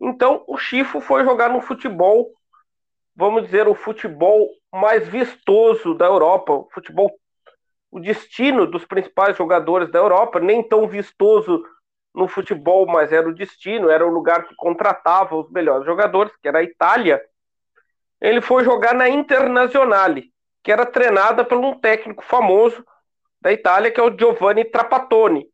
Então, 0.00 0.44
o 0.46 0.56
Chifo 0.56 1.00
foi 1.00 1.24
jogar 1.24 1.50
no 1.50 1.60
futebol, 1.60 2.30
vamos 3.16 3.42
dizer, 3.46 3.66
o 3.66 3.74
futebol 3.74 4.48
mais 4.72 5.08
vistoso 5.08 5.94
da 5.94 6.06
Europa, 6.06 6.52
o 6.52 6.68
futebol, 6.72 7.10
o 7.96 8.00
destino 8.00 8.66
dos 8.66 8.84
principais 8.84 9.38
jogadores 9.38 9.90
da 9.90 9.98
Europa, 9.98 10.38
nem 10.38 10.62
tão 10.62 10.86
vistoso 10.86 11.64
no 12.14 12.28
futebol, 12.28 12.86
mas 12.86 13.10
era 13.10 13.26
o 13.26 13.34
destino, 13.34 13.88
era 13.88 14.06
o 14.06 14.10
lugar 14.10 14.46
que 14.46 14.54
contratava 14.54 15.34
os 15.34 15.50
melhores 15.50 15.86
jogadores, 15.86 16.30
que 16.36 16.46
era 16.46 16.58
a 16.58 16.62
Itália. 16.62 17.22
Ele 18.20 18.42
foi 18.42 18.64
jogar 18.64 18.94
na 18.94 19.08
Internazionale, 19.08 20.30
que 20.62 20.70
era 20.70 20.84
treinada 20.84 21.42
por 21.42 21.56
um 21.56 21.78
técnico 21.80 22.22
famoso 22.22 22.84
da 23.40 23.50
Itália, 23.50 23.90
que 23.90 23.98
é 23.98 24.02
o 24.02 24.14
Giovanni 24.14 24.66
Trapattoni. 24.66 25.46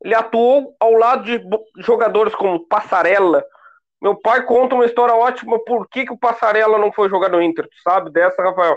Ele 0.00 0.14
atuou 0.14 0.76
ao 0.78 0.92
lado 0.92 1.24
de 1.24 1.40
jogadores 1.78 2.32
como 2.32 2.64
Passarella. 2.68 3.44
Meu 4.00 4.14
pai 4.14 4.44
conta 4.44 4.76
uma 4.76 4.86
história 4.86 5.16
ótima 5.16 5.58
por 5.64 5.88
que, 5.88 6.06
que 6.06 6.12
o 6.12 6.18
Passarella 6.18 6.78
não 6.78 6.92
foi 6.92 7.08
jogar 7.08 7.28
no 7.28 7.42
Inter. 7.42 7.66
Tu 7.66 7.82
sabe 7.82 8.12
dessa, 8.12 8.40
Rafael? 8.40 8.76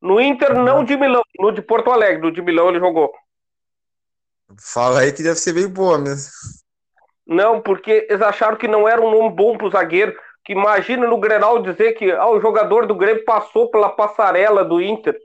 No 0.00 0.20
Inter, 0.20 0.54
não 0.54 0.82
de 0.82 0.96
Milão, 0.96 1.22
no 1.38 1.52
de 1.52 1.60
Porto 1.60 1.90
Alegre, 1.90 2.22
no 2.22 2.32
de 2.32 2.40
Milão 2.40 2.70
ele 2.70 2.78
jogou. 2.78 3.12
Fala 4.58 5.00
aí 5.00 5.12
que 5.12 5.22
deve 5.22 5.36
ser 5.36 5.52
bem 5.52 5.68
boa 5.68 5.98
mesmo. 5.98 6.32
Não, 7.26 7.60
porque 7.60 8.06
eles 8.08 8.22
acharam 8.22 8.56
que 8.56 8.66
não 8.66 8.88
era 8.88 9.00
um 9.00 9.10
nome 9.10 9.34
bom 9.34 9.56
pro 9.56 9.70
zagueiro. 9.70 10.16
Que 10.44 10.52
imagina 10.52 11.06
no 11.06 11.20
Grenal 11.20 11.62
dizer 11.62 11.92
que 11.92 12.10
ah, 12.10 12.28
o 12.28 12.40
jogador 12.40 12.86
do 12.86 12.94
Grêmio 12.94 13.24
passou 13.24 13.70
pela 13.70 13.90
passarela 13.90 14.64
do 14.64 14.80
Inter. 14.80 15.16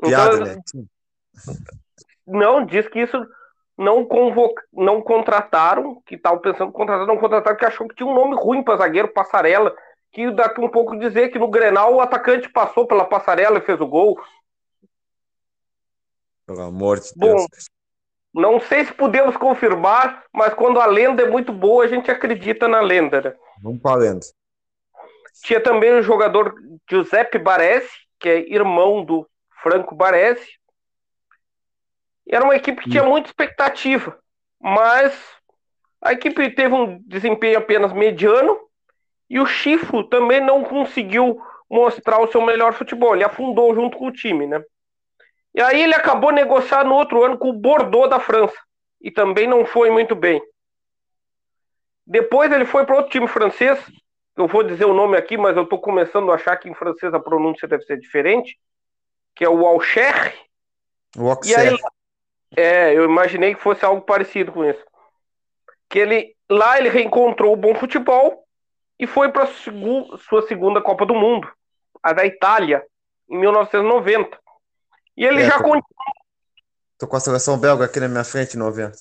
Piada, 0.00 0.34
então, 0.34 0.46
né? 0.46 0.56
Não, 2.26 2.64
diz 2.64 2.88
que 2.88 3.00
isso 3.00 3.24
não 3.76 4.04
convoc... 4.04 4.58
não 4.72 5.02
contrataram, 5.02 6.02
que 6.06 6.14
estavam 6.14 6.38
pensando 6.38 6.70
em 6.70 6.72
contratar, 6.72 7.06
não 7.06 7.18
contrataram, 7.18 7.56
que 7.56 7.64
achou 7.64 7.86
que 7.86 7.94
tinha 7.94 8.08
um 8.08 8.14
nome 8.14 8.34
ruim 8.34 8.62
para 8.62 8.78
zagueiro, 8.78 9.08
passarela, 9.08 9.76
que 10.14 10.30
daqui 10.30 10.60
um 10.60 10.68
pouco 10.68 10.96
dizer 10.96 11.30
que 11.30 11.38
no 11.40 11.48
Grenal 11.48 11.94
o 11.94 12.00
atacante 12.00 12.48
passou 12.48 12.86
pela 12.86 13.04
passarela 13.04 13.58
e 13.58 13.62
fez 13.62 13.80
o 13.80 13.86
gol. 13.86 14.16
Pelo 16.46 16.62
amor 16.62 17.00
de 17.00 17.10
Deus. 17.16 17.42
Bom, 17.42 17.46
não 18.32 18.60
sei 18.60 18.84
se 18.84 18.92
podemos 18.92 19.36
confirmar, 19.36 20.24
mas 20.32 20.54
quando 20.54 20.80
a 20.80 20.86
lenda 20.86 21.24
é 21.24 21.28
muito 21.28 21.52
boa, 21.52 21.84
a 21.84 21.88
gente 21.88 22.12
acredita 22.12 22.68
na 22.68 22.80
lenda. 22.80 23.20
Né? 23.20 23.34
Vamos 23.60 23.82
para 23.82 23.92
a 23.92 23.96
lenda. 23.96 24.26
Tinha 25.42 25.60
também 25.60 25.92
o 25.94 26.02
jogador 26.02 26.54
Giuseppe 26.88 27.38
Baresi, 27.38 27.90
que 28.20 28.28
é 28.28 28.38
irmão 28.52 29.04
do 29.04 29.28
Franco 29.62 29.96
Baresi, 29.96 30.48
era 32.28 32.44
uma 32.44 32.56
equipe 32.56 32.82
que 32.82 32.90
tinha 32.90 33.02
muita 33.02 33.28
expectativa, 33.28 34.18
mas 34.58 35.12
a 36.00 36.12
equipe 36.12 36.54
teve 36.54 36.72
um 36.72 36.98
desempenho 37.02 37.58
apenas 37.58 37.92
mediano 37.92 38.63
e 39.34 39.40
o 39.40 39.46
Chifo 39.46 40.04
também 40.04 40.40
não 40.40 40.62
conseguiu 40.62 41.42
mostrar 41.68 42.20
o 42.20 42.30
seu 42.30 42.40
melhor 42.40 42.72
futebol. 42.72 43.16
Ele 43.16 43.24
afundou 43.24 43.74
junto 43.74 43.98
com 43.98 44.06
o 44.06 44.12
time, 44.12 44.46
né? 44.46 44.62
E 45.52 45.60
aí 45.60 45.82
ele 45.82 45.92
acabou 45.92 46.30
negociando 46.30 46.90
no 46.90 46.94
outro 46.94 47.24
ano 47.24 47.36
com 47.36 47.50
o 47.50 47.52
Bordeaux 47.52 48.08
da 48.08 48.20
França 48.20 48.54
e 49.00 49.10
também 49.10 49.48
não 49.48 49.66
foi 49.66 49.90
muito 49.90 50.14
bem. 50.14 50.40
Depois 52.06 52.52
ele 52.52 52.64
foi 52.64 52.86
para 52.86 52.94
outro 52.94 53.10
time 53.10 53.26
francês, 53.26 53.76
eu 54.36 54.46
vou 54.46 54.62
dizer 54.62 54.84
o 54.84 54.94
nome 54.94 55.16
aqui, 55.16 55.36
mas 55.36 55.56
eu 55.56 55.64
estou 55.64 55.80
começando 55.80 56.30
a 56.30 56.36
achar 56.36 56.56
que 56.56 56.68
em 56.68 56.74
francês 56.74 57.12
a 57.12 57.18
pronúncia 57.18 57.66
deve 57.66 57.82
ser 57.82 57.98
diferente, 57.98 58.56
que 59.34 59.44
é 59.44 59.48
o 59.48 59.66
Auxerre. 59.66 60.32
O 61.16 61.28
Auxerre. 61.28 61.70
E 61.70 61.70
aí, 61.70 61.78
é, 62.56 62.94
eu 62.94 63.04
imaginei 63.04 63.52
que 63.52 63.60
fosse 63.60 63.84
algo 63.84 64.02
parecido 64.02 64.52
com 64.52 64.64
isso. 64.64 64.84
Que 65.88 65.98
ele 65.98 66.36
lá 66.48 66.78
ele 66.78 66.88
reencontrou 66.88 67.52
o 67.52 67.56
bom 67.56 67.74
futebol 67.74 68.43
e 69.04 69.06
foi 69.06 69.30
para 69.30 69.46
sua 69.46 70.42
segunda 70.48 70.80
Copa 70.80 71.04
do 71.04 71.14
Mundo, 71.14 71.46
a 72.02 72.14
da 72.14 72.24
Itália, 72.24 72.82
em 73.28 73.38
1990. 73.38 74.38
E 75.14 75.26
ele 75.26 75.42
é, 75.42 75.44
já 75.44 75.62
tô, 75.62 75.78
tô 76.98 77.06
com 77.06 77.16
a 77.16 77.20
seleção 77.20 77.58
belga 77.58 77.84
aqui 77.84 78.00
na 78.00 78.08
minha 78.08 78.24
frente, 78.24 78.56
90. 78.56 78.96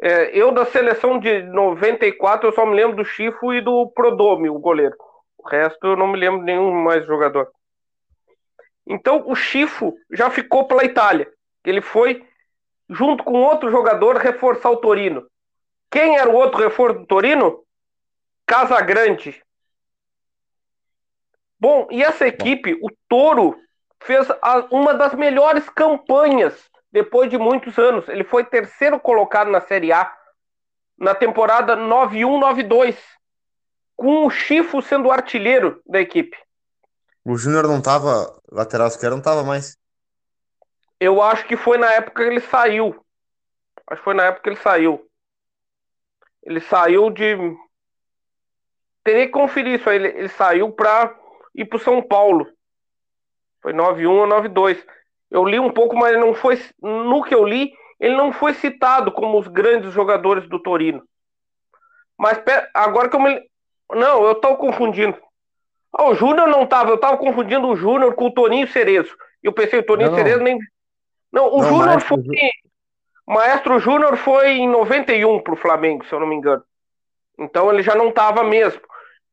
É, 0.00 0.36
eu 0.36 0.50
da 0.52 0.66
seleção 0.66 1.20
de 1.20 1.42
94 1.44 2.48
eu 2.48 2.52
só 2.52 2.66
me 2.66 2.74
lembro 2.74 2.96
do 2.96 3.04
Chifo 3.04 3.54
e 3.54 3.60
do 3.60 3.88
Prodome, 3.94 4.50
o 4.50 4.58
goleiro. 4.58 4.96
O 5.38 5.48
resto 5.48 5.86
eu 5.86 5.96
não 5.96 6.08
me 6.08 6.18
lembro 6.18 6.40
de 6.40 6.46
nenhum 6.46 6.72
mais 6.72 7.06
jogador. 7.06 7.48
Então 8.84 9.22
o 9.26 9.36
Chifo 9.36 9.94
já 10.10 10.28
ficou 10.28 10.66
pela 10.66 10.84
Itália. 10.84 11.30
Ele 11.64 11.80
foi, 11.80 12.26
junto 12.90 13.22
com 13.22 13.42
outro 13.42 13.70
jogador, 13.70 14.16
reforçar 14.16 14.70
o 14.70 14.78
Torino. 14.78 15.24
Quem 15.90 16.16
era 16.16 16.28
o 16.28 16.34
outro 16.34 16.60
reforço 16.60 17.00
do 17.00 17.06
Torino? 17.06 17.64
Casagrande. 18.46 19.42
Bom, 21.58 21.88
e 21.90 22.02
essa 22.02 22.26
equipe, 22.26 22.78
o 22.82 22.88
Toro, 23.08 23.58
fez 24.00 24.26
uma 24.70 24.94
das 24.94 25.14
melhores 25.14 25.68
campanhas 25.70 26.54
depois 26.92 27.30
de 27.30 27.36
muitos 27.36 27.78
anos. 27.78 28.08
Ele 28.08 28.24
foi 28.24 28.44
terceiro 28.44 29.00
colocado 29.00 29.50
na 29.50 29.60
Série 29.60 29.92
A 29.92 30.14
na 30.98 31.14
temporada 31.14 31.76
91-92, 31.76 32.96
com 33.96 34.26
o 34.26 34.30
Chifo 34.30 34.82
sendo 34.82 35.08
o 35.08 35.12
artilheiro 35.12 35.80
da 35.86 36.00
equipe. 36.00 36.36
O 37.24 37.36
Júnior 37.36 37.68
não 37.68 37.80
tava. 37.80 38.40
Lateral 38.50 38.88
esquerdo 38.88 39.14
não 39.14 39.22
tava 39.22 39.44
mais. 39.44 39.76
Eu 40.98 41.22
acho 41.22 41.46
que 41.46 41.56
foi 41.56 41.78
na 41.78 41.92
época 41.92 42.24
que 42.24 42.28
ele 42.28 42.40
saiu. 42.40 43.04
Acho 43.86 44.00
que 44.00 44.04
foi 44.04 44.14
na 44.14 44.24
época 44.24 44.42
que 44.42 44.48
ele 44.48 44.60
saiu. 44.60 45.07
Ele 46.48 46.60
saiu 46.60 47.10
de. 47.10 47.36
Teria 49.04 49.26
que 49.26 49.32
conferir 49.32 49.78
isso 49.78 49.90
aí. 49.90 49.96
Ele, 49.96 50.08
ele 50.08 50.28
saiu 50.30 50.72
para 50.72 51.14
ir 51.54 51.66
pro 51.66 51.78
São 51.78 52.00
Paulo. 52.00 52.48
Foi 53.60 53.74
9-1 53.74 54.08
ou 54.08 54.26
9-2. 54.26 54.82
Eu 55.30 55.44
li 55.44 55.60
um 55.60 55.70
pouco, 55.70 55.94
mas 55.94 56.18
não 56.18 56.32
foi. 56.32 56.58
No 56.80 57.22
que 57.22 57.34
eu 57.34 57.44
li, 57.44 57.74
ele 58.00 58.16
não 58.16 58.32
foi 58.32 58.54
citado 58.54 59.12
como 59.12 59.38
os 59.38 59.46
grandes 59.46 59.92
jogadores 59.92 60.48
do 60.48 60.58
Torino. 60.58 61.02
Mas 62.16 62.42
agora 62.72 63.10
que 63.10 63.16
eu 63.16 63.20
me. 63.20 63.42
Não, 63.92 64.24
eu 64.24 64.34
tô 64.36 64.56
confundindo. 64.56 65.18
Ah, 65.92 66.04
o 66.04 66.14
Júnior 66.14 66.48
não 66.48 66.66
tava, 66.66 66.90
eu 66.90 66.98
tava 66.98 67.18
confundindo 67.18 67.68
o 67.68 67.76
Júnior 67.76 68.14
com 68.14 68.26
o 68.26 68.32
Toninho 68.32 68.66
Cerezo. 68.68 69.14
E 69.42 69.46
eu 69.46 69.52
pensei, 69.52 69.80
o 69.80 69.86
Toninho 69.86 70.10
não, 70.10 70.16
Cerezo 70.16 70.42
nem. 70.42 70.58
Não, 71.30 71.54
o 71.54 71.62
Júnior 71.62 72.00
foi. 72.00 72.18
Maestro 73.28 73.78
Júnior 73.78 74.16
foi 74.16 74.52
em 74.52 74.66
91 74.66 75.42
pro 75.42 75.54
Flamengo, 75.54 76.02
se 76.06 76.14
eu 76.14 76.18
não 76.18 76.26
me 76.26 76.34
engano. 76.34 76.64
Então 77.38 77.70
ele 77.70 77.82
já 77.82 77.94
não 77.94 78.10
tava 78.10 78.42
mesmo. 78.42 78.80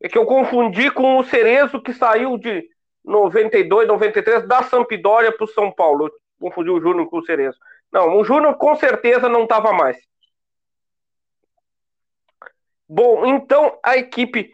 É 0.01 0.09
que 0.09 0.17
eu 0.17 0.25
confundi 0.25 0.91
com 0.91 1.17
o 1.17 1.23
Cerezo 1.23 1.81
que 1.81 1.93
saiu 1.93 2.37
de 2.37 2.67
92, 3.05 3.87
93 3.87 4.45
da 4.45 4.61
Sampdoria 4.63 5.31
pro 5.31 5.47
São 5.47 5.71
Paulo. 5.71 6.07
Eu 6.07 6.11
confundi 6.41 6.69
o 6.69 6.81
Júnior 6.81 7.07
com 7.09 7.19
o 7.19 7.25
Cerezo. 7.25 7.57
Não, 7.89 8.17
o 8.17 8.25
Júnior 8.25 8.55
com 8.55 8.75
certeza 8.75 9.29
não 9.29 9.47
tava 9.47 9.71
mais. 9.71 9.97
Bom, 12.87 13.25
então 13.25 13.79
a 13.81 13.95
equipe 13.95 14.51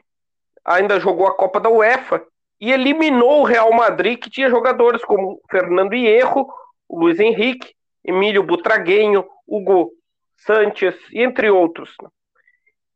ainda 0.64 1.00
jogou 1.00 1.26
a 1.26 1.36
Copa 1.36 1.60
da 1.60 1.68
UEFA 1.68 2.24
e 2.60 2.72
eliminou 2.72 3.42
o 3.42 3.46
Real 3.46 3.74
Madrid, 3.74 4.20
que 4.20 4.30
tinha 4.30 4.52
jogadores 4.52 5.04
como 5.04 5.42
Fernando 5.50 5.96
Hierro, 5.96 6.48
Luiz 6.88 7.20
Henrique, 7.20 7.74
Emílio 8.04 8.44
Butraguenho, 8.44 9.28
Hugo 9.48 9.92
Sanches, 10.38 10.96
entre 11.14 11.50
outros. 11.50 11.96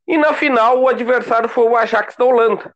E 0.07 0.17
na 0.17 0.33
final, 0.33 0.81
o 0.81 0.87
adversário 0.87 1.49
foi 1.49 1.67
o 1.67 1.75
Ajax 1.75 2.15
da 2.15 2.25
Holanda. 2.25 2.75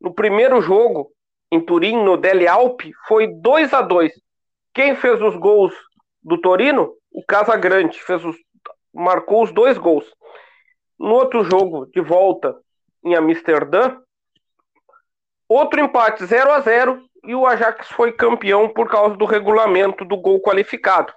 No 0.00 0.14
primeiro 0.14 0.60
jogo, 0.60 1.10
em 1.50 1.60
Turim, 1.60 1.96
no 2.02 2.16
Dele 2.16 2.46
Alpe, 2.46 2.92
foi 3.06 3.26
2 3.26 3.72
a 3.72 3.82
2 3.82 4.12
Quem 4.74 4.94
fez 4.94 5.20
os 5.20 5.36
gols 5.36 5.74
do 6.22 6.40
Torino? 6.40 6.94
O 7.10 7.24
Casagrande 7.24 7.98
fez 8.00 8.24
os, 8.24 8.36
marcou 8.92 9.42
os 9.42 9.52
dois 9.52 9.78
gols. 9.78 10.04
No 10.98 11.14
outro 11.14 11.42
jogo, 11.44 11.86
de 11.86 12.00
volta, 12.00 12.56
em 13.04 13.14
Amsterdã. 13.14 13.96
Outro 15.48 15.80
empate 15.80 16.24
0 16.26 16.52
a 16.52 16.60
0 16.60 17.02
e 17.24 17.34
o 17.34 17.46
Ajax 17.46 17.88
foi 17.88 18.12
campeão 18.12 18.68
por 18.68 18.88
causa 18.88 19.16
do 19.16 19.24
regulamento 19.24 20.04
do 20.04 20.16
gol 20.16 20.40
qualificado. 20.40 21.12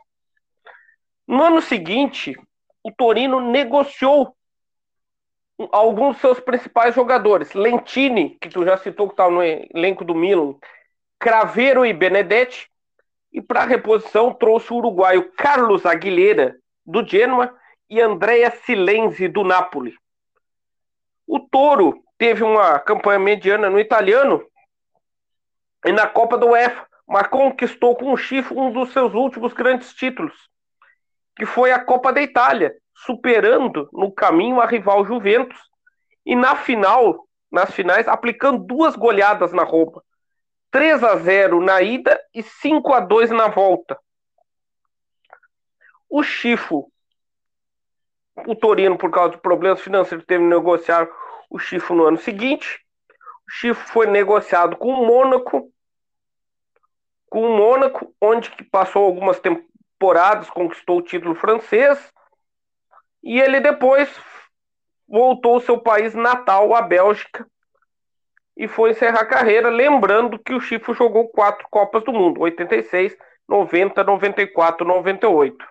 No 1.31 1.45
ano 1.45 1.61
seguinte, 1.61 2.37
o 2.83 2.91
Torino 2.91 3.39
negociou 3.39 4.35
alguns 5.71 6.15
dos 6.15 6.19
seus 6.19 6.41
principais 6.41 6.93
jogadores. 6.93 7.53
Lentini, 7.53 8.31
que 8.31 8.49
tu 8.49 8.65
já 8.65 8.75
citou 8.75 9.07
que 9.07 9.13
estava 9.13 9.31
no 9.31 9.41
elenco 9.41 10.03
do 10.03 10.13
Milan, 10.13 10.55
Craveiro 11.17 11.85
e 11.85 11.93
Benedetti. 11.93 12.69
E 13.31 13.41
para 13.41 13.63
reposição 13.63 14.33
trouxe 14.33 14.73
o 14.73 14.75
uruguaio 14.75 15.31
Carlos 15.37 15.85
Aguilera, 15.85 16.53
do 16.85 17.07
Genoa, 17.07 17.57
e 17.89 18.01
Andrea 18.01 18.51
Silenzi, 18.51 19.29
do 19.29 19.45
Napoli. 19.45 19.95
O 21.25 21.39
Toro 21.39 22.03
teve 22.17 22.43
uma 22.43 22.77
campanha 22.77 23.19
mediana 23.19 23.69
no 23.69 23.79
italiano 23.79 24.45
e 25.85 25.93
na 25.93 26.07
Copa 26.07 26.37
do 26.37 26.47
UEFA, 26.47 26.85
mas 27.07 27.27
conquistou 27.27 27.95
com 27.95 28.11
o 28.11 28.17
chifre 28.17 28.53
um 28.53 28.69
dos 28.73 28.91
seus 28.91 29.13
últimos 29.13 29.53
grandes 29.53 29.93
títulos, 29.93 30.50
que 31.35 31.45
foi 31.45 31.71
a 31.71 31.83
Copa 31.83 32.11
da 32.11 32.21
Itália, 32.21 32.75
superando 32.93 33.89
no 33.93 34.11
caminho 34.11 34.61
a 34.61 34.65
rival 34.65 35.05
Juventus 35.05 35.59
e 36.25 36.35
na 36.35 36.55
final, 36.55 37.27
nas 37.51 37.71
finais, 37.73 38.07
aplicando 38.07 38.63
duas 38.63 38.95
goleadas 38.95 39.51
na 39.51 39.63
Roma. 39.63 40.03
3 40.71 41.03
a 41.03 41.15
0 41.17 41.61
na 41.61 41.81
ida 41.81 42.19
e 42.33 42.41
5 42.41 42.93
a 42.93 42.99
2 43.01 43.31
na 43.31 43.49
volta. 43.49 43.99
O 46.09 46.23
Chifo, 46.23 46.91
o 48.47 48.55
Torino, 48.55 48.97
por 48.97 49.11
causa 49.11 49.35
de 49.35 49.41
problemas 49.41 49.81
financeiros, 49.81 50.25
teve 50.25 50.43
que 50.43 50.49
negociar 50.49 51.09
o 51.49 51.59
Chifre 51.59 51.95
no 51.95 52.05
ano 52.05 52.17
seguinte. 52.17 52.79
O 53.47 53.51
Chifre 53.51 53.91
foi 53.91 54.07
negociado 54.07 54.77
com 54.77 54.89
o 54.89 55.05
Mônaco, 55.05 55.71
com 57.29 57.45
o 57.47 57.57
Mônaco, 57.57 58.13
onde 58.21 58.49
passou 58.71 59.05
algumas 59.05 59.39
temporadas, 59.39 59.70
conquistou 60.53 60.99
o 60.99 61.01
título 61.01 61.35
francês, 61.35 62.11
e 63.23 63.39
ele 63.39 63.59
depois 63.59 64.09
voltou 65.07 65.55
ao 65.55 65.61
seu 65.61 65.79
país 65.79 66.13
natal, 66.13 66.73
a 66.73 66.81
Bélgica, 66.81 67.45
e 68.55 68.67
foi 68.67 68.91
encerrar 68.91 69.21
a 69.21 69.25
carreira, 69.25 69.69
lembrando 69.69 70.39
que 70.39 70.53
o 70.53 70.59
Chifre 70.59 70.93
jogou 70.93 71.29
quatro 71.29 71.67
Copas 71.69 72.03
do 72.03 72.13
Mundo, 72.13 72.41
86, 72.41 73.15
90, 73.47 74.03
94, 74.03 74.85
98. 74.85 75.65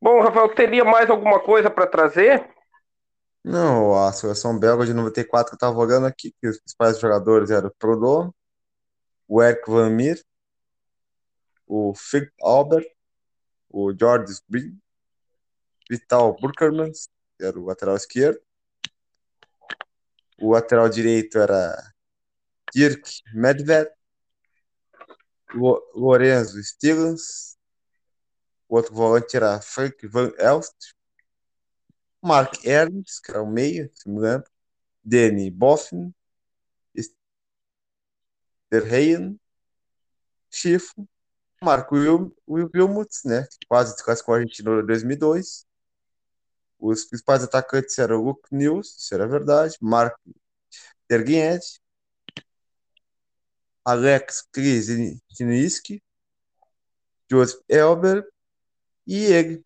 Bom, 0.00 0.20
Rafael, 0.20 0.48
teria 0.54 0.84
mais 0.84 1.08
alguma 1.08 1.38
coisa 1.40 1.70
para 1.70 1.86
trazer? 1.86 2.44
Não, 3.44 3.94
a 3.94 4.12
seleção 4.12 4.58
belga 4.58 4.84
de 4.84 4.94
94 4.94 5.50
que 5.50 5.54
eu 5.54 5.56
estava 5.56 5.78
olhando 5.78 6.06
aqui, 6.06 6.34
que 6.40 6.48
os 6.48 6.58
principais 6.58 6.98
jogadores 6.98 7.50
eram 7.50 7.72
Proudhon, 7.78 8.30
o 9.28 9.42
Eric 9.42 9.68
Van 9.70 9.90
Meer, 9.90 10.20
o 11.74 11.94
Philip 11.94 12.30
Albert, 12.42 12.86
o 13.70 13.94
George 13.98 14.34
Green, 14.46 14.78
Vital 15.88 16.36
Burkerman, 16.38 16.92
que 16.92 17.44
era 17.46 17.58
o 17.58 17.64
lateral 17.64 17.96
esquerdo, 17.96 18.38
o 20.38 20.52
lateral 20.52 20.90
direito 20.90 21.38
era 21.38 21.74
Dirk 22.74 23.22
Medved, 23.32 23.90
Lorenzo 25.94 26.62
Stillens, 26.62 27.56
o 28.68 28.76
outro 28.76 28.94
volante 28.94 29.34
era 29.34 29.58
Frank 29.62 29.96
Van 30.06 30.30
Elst, 30.38 30.94
Mark 32.20 32.66
Ernst, 32.66 33.22
que 33.22 33.30
era 33.30 33.42
o 33.42 33.46
meio, 33.46 33.90
se 33.94 34.10
me 34.10 34.20
lembro, 34.20 34.50
Danny 35.02 35.50
Boffin, 35.50 36.14
Sterheyen, 38.68 39.40
Chifo, 40.50 41.08
Marco 41.62 41.94
Will, 41.94 42.34
Will 42.46 42.70
né, 43.24 43.46
que 43.48 43.66
quase 43.68 44.02
classificou 44.02 44.34
a 44.34 44.38
Argentina 44.38 44.70
em 44.80 44.86
2002. 44.86 45.64
Os 46.78 47.04
principais 47.04 47.44
atacantes 47.44 47.96
eram 47.98 48.20
o 48.20 48.24
Luke 48.24 48.48
News, 48.50 48.96
isso 48.98 49.14
era 49.14 49.26
verdade, 49.26 49.76
Mark 49.80 50.16
Terguinetti, 51.06 51.80
Alex 53.84 54.48
Krzyzewski, 54.52 56.02
Joseph 57.30 57.60
Elber 57.68 58.26
e 59.06 59.24
ele, 59.26 59.64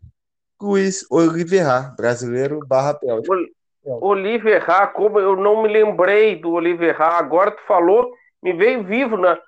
Luiz 0.61 1.05
Oliveira, 1.09 1.93
brasileiro 1.97 2.59
barra 2.67 2.93
Bélgica. 2.93 3.35
Oliveira, 3.83 4.87
como 4.87 5.19
eu 5.19 5.35
não 5.35 5.63
me 5.63 5.69
lembrei 5.69 6.35
do 6.35 6.51
Oliveira, 6.51 7.05
agora 7.05 7.51
tu 7.51 7.61
falou, 7.65 8.11
me 8.43 8.53
veio 8.53 8.83
vivo 8.83 9.17
na, 9.17 9.39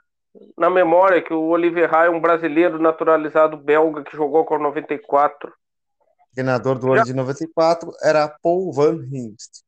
na 0.57 0.69
memória 0.69 1.21
que 1.21 1.33
o 1.33 1.47
Oliveira 1.47 2.05
é 2.05 2.09
um 2.09 2.19
brasileiro 2.19 2.79
naturalizado 2.79 3.57
belga 3.57 4.03
que 4.03 4.15
jogou 4.15 4.45
com 4.45 4.57
94. 4.57 5.49
O 5.49 6.33
treinador 6.33 6.77
do 6.77 6.93
ano 6.93 7.03
de 7.03 7.13
94 7.13 7.91
era 8.01 8.27
Paul 8.41 8.71
Van 8.71 8.95
Hinst. 9.11 9.63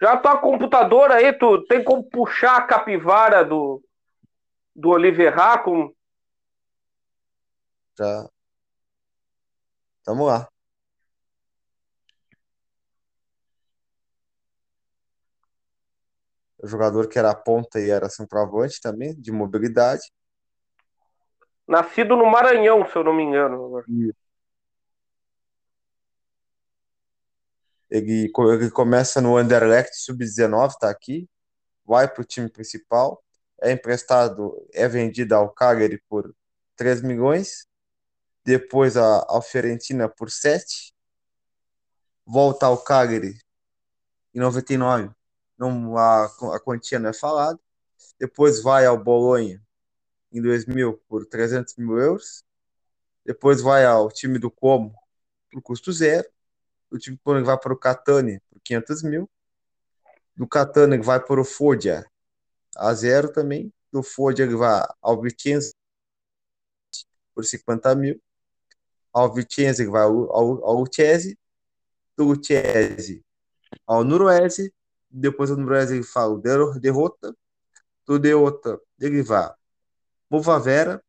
Já 0.00 0.16
tá 0.16 0.36
computador 0.36 1.10
aí, 1.10 1.32
tu 1.32 1.64
tem 1.66 1.82
como 1.82 2.04
puxar 2.04 2.56
a 2.56 2.62
capivara 2.62 3.44
do, 3.44 3.82
do 4.74 4.90
Oliveira 4.90 5.58
com. 5.58 5.92
Já. 7.98 8.28
Tamo 10.04 10.24
lá. 10.24 10.48
Jogador 16.64 17.08
que 17.08 17.18
era 17.18 17.34
ponta 17.34 17.80
e 17.80 17.90
era 17.90 18.08
centroavante 18.08 18.80
também, 18.80 19.14
de 19.14 19.30
mobilidade. 19.30 20.02
Nascido 21.66 22.16
no 22.16 22.26
Maranhão, 22.26 22.88
se 22.88 22.96
eu 22.96 23.04
não 23.04 23.12
me 23.12 23.22
engano. 23.22 23.82
Ele, 27.90 28.30
ele 28.52 28.70
começa 28.70 29.20
no 29.20 29.36
Anderlecht 29.36 29.94
sub-19, 29.94 30.74
tá 30.78 30.90
aqui, 30.90 31.28
vai 31.84 32.06
para 32.06 32.22
o 32.22 32.24
time 32.24 32.50
principal, 32.50 33.22
é 33.62 33.72
emprestado, 33.72 34.54
é 34.72 34.86
vendido 34.86 35.34
ao 35.34 35.50
Cagliari 35.50 36.02
por 36.08 36.34
3 36.76 37.02
milhões, 37.02 37.66
depois 38.44 38.96
a, 38.96 39.24
ao 39.28 39.42
Fiorentina 39.42 40.08
por 40.08 40.30
7, 40.30 40.94
volta 42.26 42.66
ao 42.66 42.78
Cagliari 42.78 43.38
em 44.34 44.38
99, 44.38 45.10
não, 45.58 45.96
a, 45.96 46.26
a 46.26 46.60
quantia 46.60 46.98
não 46.98 47.10
é 47.10 47.12
falada, 47.12 47.58
depois 48.18 48.62
vai 48.62 48.86
ao 48.86 48.96
Bolonha 49.02 49.60
em 50.32 50.40
2000 50.40 50.98
por 51.08 51.26
300 51.26 51.76
mil 51.76 51.98
euros, 51.98 52.44
depois 53.24 53.60
vai 53.60 53.84
ao 53.84 54.10
time 54.10 54.38
do 54.38 54.50
Como 54.50 54.94
por 55.50 55.62
custo 55.62 55.92
zero, 55.92 56.28
o 56.90 56.98
time 56.98 57.18
que 57.18 57.42
vai 57.42 57.58
para 57.58 57.72
o 57.72 57.76
Catania 57.76 58.40
por 58.50 58.60
500 58.62 59.02
mil, 59.02 59.30
do 60.36 60.46
Catania 60.46 61.02
vai 61.02 61.20
para 61.20 61.40
o 61.40 61.44
Foggia 61.44 62.06
a 62.76 62.94
zero 62.94 63.32
também, 63.32 63.72
do 63.90 64.02
Foggia 64.02 64.46
vai 64.56 64.86
ao 65.02 65.20
Vicenza 65.20 65.74
por 67.34 67.44
50 67.44 67.94
mil, 67.94 68.22
ao 69.12 69.32
Vicenza 69.32 69.88
vai 69.90 70.02
ao, 70.02 70.32
ao, 70.32 70.64
ao 70.64 70.84
Chese, 70.92 71.38
do 72.16 72.34
Chese 72.42 73.24
ao 73.86 74.04
Nuroese, 74.04 74.72
depois 75.10 75.50
do 75.50 75.56
Nuroese 75.56 75.94
ele 75.94 76.04
fala 76.04 76.40
derrota, 76.80 77.34
do 78.06 78.18
derrota 78.18 78.78
ele 79.00 79.22
vai 79.22 79.50
Bovavera, 80.30 81.02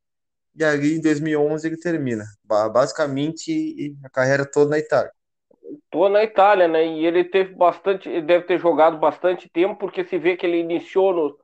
e 0.56 0.64
ali 0.64 0.98
em 0.98 1.02
2011 1.02 1.68
ele 1.68 1.78
termina, 1.78 2.26
basicamente 2.44 3.96
a 4.04 4.10
carreira 4.10 4.50
toda 4.50 4.72
na 4.72 4.80
Itália. 4.80 5.12
Tô 5.92 6.10
na 6.10 6.24
Itália, 6.24 6.68
né? 6.68 6.86
E 6.86 7.06
ele 7.06 7.24
teve 7.24 7.54
bastante, 7.54 8.10
ele 8.10 8.24
deve 8.24 8.46
ter 8.46 8.58
jogado 8.60 8.98
bastante 8.98 9.50
tempo, 9.50 9.76
porque 9.76 10.04
se 10.04 10.18
vê 10.18 10.36
que 10.36 10.46
ele 10.46 10.58
iniciou 10.58 11.14
no, 11.14 11.38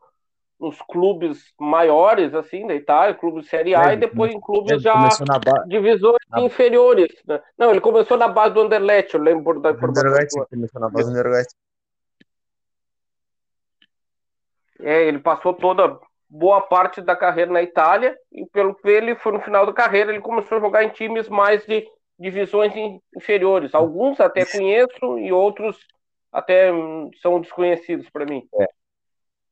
nos 0.59 0.81
clubes 0.81 1.53
maiores, 1.59 2.33
assim, 2.33 2.65
da 2.65 2.73
Itália, 2.73 3.13
clubes 3.13 3.43
de 3.43 3.49
Série 3.49 3.75
A, 3.75 3.91
é, 3.91 3.93
e 3.93 3.97
depois 3.97 4.33
em 4.33 4.39
clubes 4.39 4.81
já 4.81 5.09
divisões 5.67 6.17
na... 6.29 6.41
inferiores. 6.41 7.13
Né? 7.27 7.39
Não, 7.57 7.71
ele 7.71 7.81
começou 7.81 8.17
na 8.17 8.27
base 8.27 8.53
do 8.53 8.61
Anderlecht, 8.61 9.13
eu 9.13 9.21
lembro 9.21 9.59
da 9.59 9.71
informação. 9.71 10.03
Anderlecht, 10.03 10.35
começou 10.49 10.81
na 10.81 10.89
base 10.89 11.09
do 11.09 11.11
Anderlecht. 11.11 11.53
É, 14.79 15.03
ele 15.03 15.19
passou 15.19 15.53
toda 15.53 15.99
boa 16.29 16.61
parte 16.61 17.01
da 17.01 17.15
carreira 17.15 17.51
na 17.51 17.61
Itália, 17.61 18.17
e 18.31 18.45
pelo 18.47 18.75
que 18.75 18.89
ele 18.89 19.15
foi 19.15 19.31
no 19.31 19.41
final 19.41 19.65
da 19.65 19.73
carreira, 19.73 20.11
ele 20.11 20.21
começou 20.21 20.57
a 20.57 20.61
jogar 20.61 20.83
em 20.83 20.89
times 20.89 21.29
mais 21.29 21.65
de 21.65 21.87
divisões 22.19 22.73
inferiores. 23.15 23.73
Alguns 23.73 24.19
até 24.19 24.45
conheço 24.45 25.17
e 25.19 25.31
outros 25.31 25.77
até 26.31 26.71
hum, 26.71 27.09
são 27.21 27.39
desconhecidos 27.39 28.09
para 28.09 28.25
mim. 28.25 28.47
É. 28.59 28.67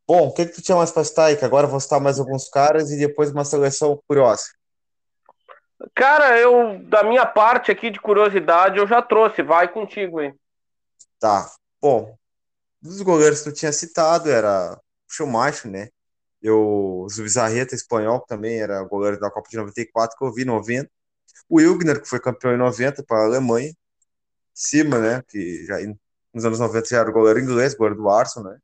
Bom, 0.06 0.28
o 0.28 0.34
que, 0.34 0.46
que 0.46 0.54
tu 0.54 0.62
tinha 0.62 0.78
mais 0.78 0.92
para 0.92 1.04
citar 1.04 1.28
aí? 1.28 1.38
Que 1.38 1.46
agora 1.46 1.66
eu 1.66 1.72
vou 1.72 1.80
citar 1.80 2.02
mais 2.02 2.20
alguns 2.20 2.50
caras 2.50 2.92
e 2.92 3.00
depois 3.00 3.32
uma 3.32 3.46
seleção 3.46 4.02
curiosa. 4.08 4.44
Cara, 5.96 6.38
eu, 6.40 6.80
da 6.84 7.04
minha 7.04 7.26
parte 7.26 7.72
aqui 7.72 7.90
de 7.90 8.00
curiosidade, 8.00 8.78
eu 8.78 8.88
já 8.88 9.02
trouxe. 9.02 9.42
Vai 9.42 9.68
contigo 9.68 10.20
aí. 10.20 10.34
Tá. 11.20 11.50
Bom, 11.82 12.16
dos 12.82 13.02
goleiros 13.02 13.42
que 13.42 13.50
tu 13.50 13.56
tinha 13.56 13.72
citado 13.72 14.30
era 14.30 14.78
Schumacher, 15.14 15.70
né? 15.72 15.90
Eu, 16.42 16.60
o 17.04 17.10
Zubizarreta, 17.10 17.76
espanhol, 17.76 18.20
também 18.22 18.60
era 18.60 18.84
goleiro 18.84 19.20
da 19.20 19.32
Copa 19.32 19.50
de 19.50 19.58
94, 19.58 20.18
que 20.18 20.26
eu 20.26 20.34
vi 20.34 20.46
90 20.46 20.90
o 21.50 21.60
Ilgner, 21.62 22.02
que 22.02 22.10
foi 22.10 22.20
campeão 22.20 22.54
em 22.54 22.58
90 22.58 23.04
para 23.04 23.20
a 23.20 23.26
Alemanha, 23.26 23.74
Cima, 24.54 25.00
né, 25.00 25.22
que 25.28 25.66
já 25.66 25.78
nos 26.34 26.46
anos 26.46 26.60
90 26.60 26.88
já 26.88 27.00
era 27.00 27.12
goleiro 27.12 27.40
inglês, 27.40 27.74
goleiro 27.74 28.02
do 28.02 28.10
Arsenal, 28.10 28.54
né, 28.54 28.60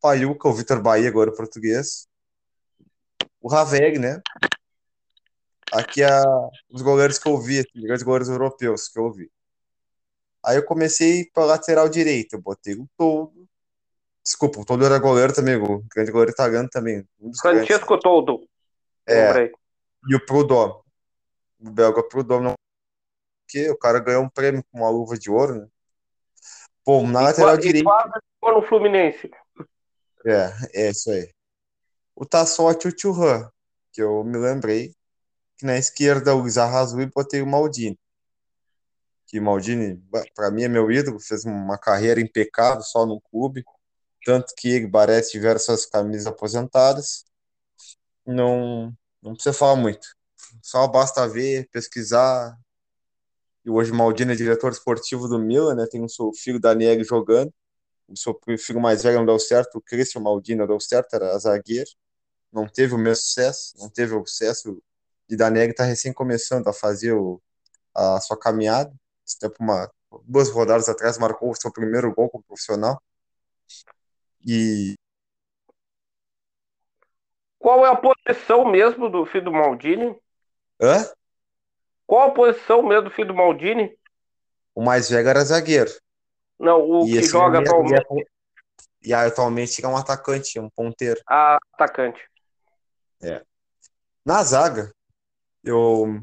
Paiuca, 0.00 0.48
o 0.48 0.54
Vitor 0.54 0.80
Bahia, 0.82 1.08
agora 1.08 1.32
português, 1.32 2.06
o 3.40 3.48
Raveg, 3.48 3.98
né, 3.98 4.20
aqui 5.72 6.02
é 6.02 6.08
os 6.70 6.82
goleiros 6.82 7.18
que 7.18 7.28
eu 7.28 7.40
vi, 7.40 7.64
os 7.92 8.02
goleiros 8.02 8.28
europeus 8.28 8.88
que 8.88 8.98
eu 8.98 9.12
vi. 9.12 9.30
Aí 10.44 10.56
eu 10.56 10.64
comecei 10.64 11.30
para 11.32 11.44
lateral 11.44 11.88
direito, 11.88 12.34
eu 12.34 12.42
botei 12.42 12.74
o 12.74 12.88
Todo, 12.96 13.43
desculpa, 14.24 14.60
o 14.60 14.64
Todo 14.64 14.84
era 14.84 14.98
goleiro 14.98 15.32
também, 15.32 15.56
o 15.56 15.84
grande 15.94 16.10
goleiro 16.10 16.32
italiano 16.32 16.68
também. 16.70 17.06
Um 17.20 17.30
Francesco 17.34 17.98
Todo. 17.98 18.48
É, 19.06 19.52
e 20.08 20.16
o 20.16 20.24
Prudó 20.24 20.84
o 21.64 21.70
belga 21.70 22.02
pro 22.02 22.22
dono 22.22 22.54
que 23.48 23.70
o 23.70 23.76
cara 23.76 23.98
ganhou 23.98 24.22
um 24.22 24.28
prêmio 24.28 24.64
com 24.70 24.78
uma 24.78 24.90
luva 24.90 25.16
de 25.16 25.30
ouro, 25.30 25.54
né? 25.54 25.68
Pô, 26.84 27.02
na 27.02 27.22
e 27.22 27.24
lateral 27.24 27.56
direita. 27.56 27.90
no 28.42 28.62
Fluminense. 28.68 29.30
É, 30.26 30.52
é 30.74 30.90
isso 30.90 31.10
aí. 31.10 31.30
O 32.14 32.26
Tassotti 32.26 32.86
e 32.86 32.90
o 32.90 32.98
Churran, 32.98 33.48
que 33.92 34.02
eu 34.02 34.22
me 34.22 34.36
lembrei 34.36 34.94
que 35.56 35.64
na 35.64 35.78
esquerda 35.78 36.34
o 36.34 36.48
Zarrazu 36.48 37.00
e 37.00 37.06
botei 37.06 37.40
o 37.40 37.46
Maldini. 37.46 37.98
Que 39.26 39.40
Maldini, 39.40 40.02
para 40.34 40.50
mim, 40.50 40.64
é 40.64 40.68
meu 40.68 40.90
ídolo, 40.90 41.18
fez 41.18 41.44
uma 41.44 41.78
carreira 41.78 42.20
impecável 42.20 42.82
só 42.82 43.06
no 43.06 43.20
clube. 43.20 43.64
Tanto 44.24 44.54
que 44.56 44.76
e 44.76 44.86
Baresi 44.86 45.32
tiveram 45.32 45.60
suas 45.60 45.84
camisas 45.84 46.26
aposentadas. 46.26 47.24
Não, 48.26 48.92
não 49.22 49.34
precisa 49.34 49.52
falar 49.52 49.76
muito. 49.76 50.06
Só 50.62 50.86
basta 50.88 51.28
ver, 51.28 51.68
pesquisar. 51.70 52.56
E 53.64 53.70
hoje 53.70 53.92
Maldini 53.92 54.32
é 54.32 54.36
diretor 54.36 54.72
esportivo 54.72 55.28
do 55.28 55.38
Milan, 55.38 55.74
né? 55.74 55.86
Tem 55.90 56.02
o 56.02 56.08
seu 56.08 56.32
filho 56.32 56.58
Daniel 56.60 57.02
jogando. 57.04 57.52
o 58.08 58.16
seu 58.16 58.38
filho 58.58 58.80
mais 58.80 59.02
velho 59.02 59.18
não 59.18 59.26
deu 59.26 59.38
certo, 59.38 59.76
o 59.76 59.80
Christian 59.82 60.22
Maldini 60.22 60.66
deu 60.66 60.80
certo, 60.80 61.14
era 61.14 61.38
zagueiro, 61.38 61.90
não 62.52 62.68
teve 62.68 62.94
o 62.94 62.98
mesmo 62.98 63.24
sucesso, 63.24 63.74
não 63.78 63.88
teve 63.88 64.14
o 64.14 64.26
sucesso 64.26 64.82
de 65.28 65.36
Danelli 65.36 65.70
está 65.70 65.84
recém 65.84 66.12
começando 66.12 66.68
a 66.68 66.72
fazer 66.72 67.12
o, 67.14 67.40
a 67.94 68.20
sua 68.20 68.38
caminhada, 68.38 68.92
esse 69.26 69.38
tempo 69.38 69.56
uma 69.60 69.90
duas 70.26 70.50
rodadas 70.50 70.88
atrás 70.88 71.18
marcou 71.18 71.50
o 71.50 71.56
seu 71.56 71.72
primeiro 71.72 72.14
gol 72.14 72.28
como 72.30 72.44
profissional 72.44 73.02
e 74.44 74.94
qual 77.58 77.86
é 77.86 77.88
a 77.88 77.96
posição 77.96 78.66
mesmo 78.66 79.08
do 79.08 79.24
filho 79.24 79.46
do 79.46 79.52
Maldini? 79.52 80.14
Hã? 80.78 81.02
Qual 82.06 82.28
a 82.28 82.34
posição 82.34 82.82
mesmo 82.82 83.08
do 83.08 83.10
filho 83.10 83.28
do 83.28 83.34
Maldini? 83.34 83.98
O 84.74 84.82
mais 84.82 85.08
velho 85.08 85.26
era 85.26 85.42
zagueiro. 85.42 85.90
Não, 86.58 86.82
o 86.82 87.06
e 87.06 87.12
que 87.12 87.22
joga 87.22 87.60
atualmente. 87.60 88.28
E 89.02 89.14
atualmente 89.14 89.82
é 89.82 89.88
um 89.88 89.96
atacante, 89.96 90.60
um 90.60 90.68
ponteiro. 90.68 91.18
Ah, 91.26 91.56
atacante. 91.72 92.20
É. 93.22 93.42
Na 94.24 94.42
zaga, 94.42 94.92
eu 95.62 96.20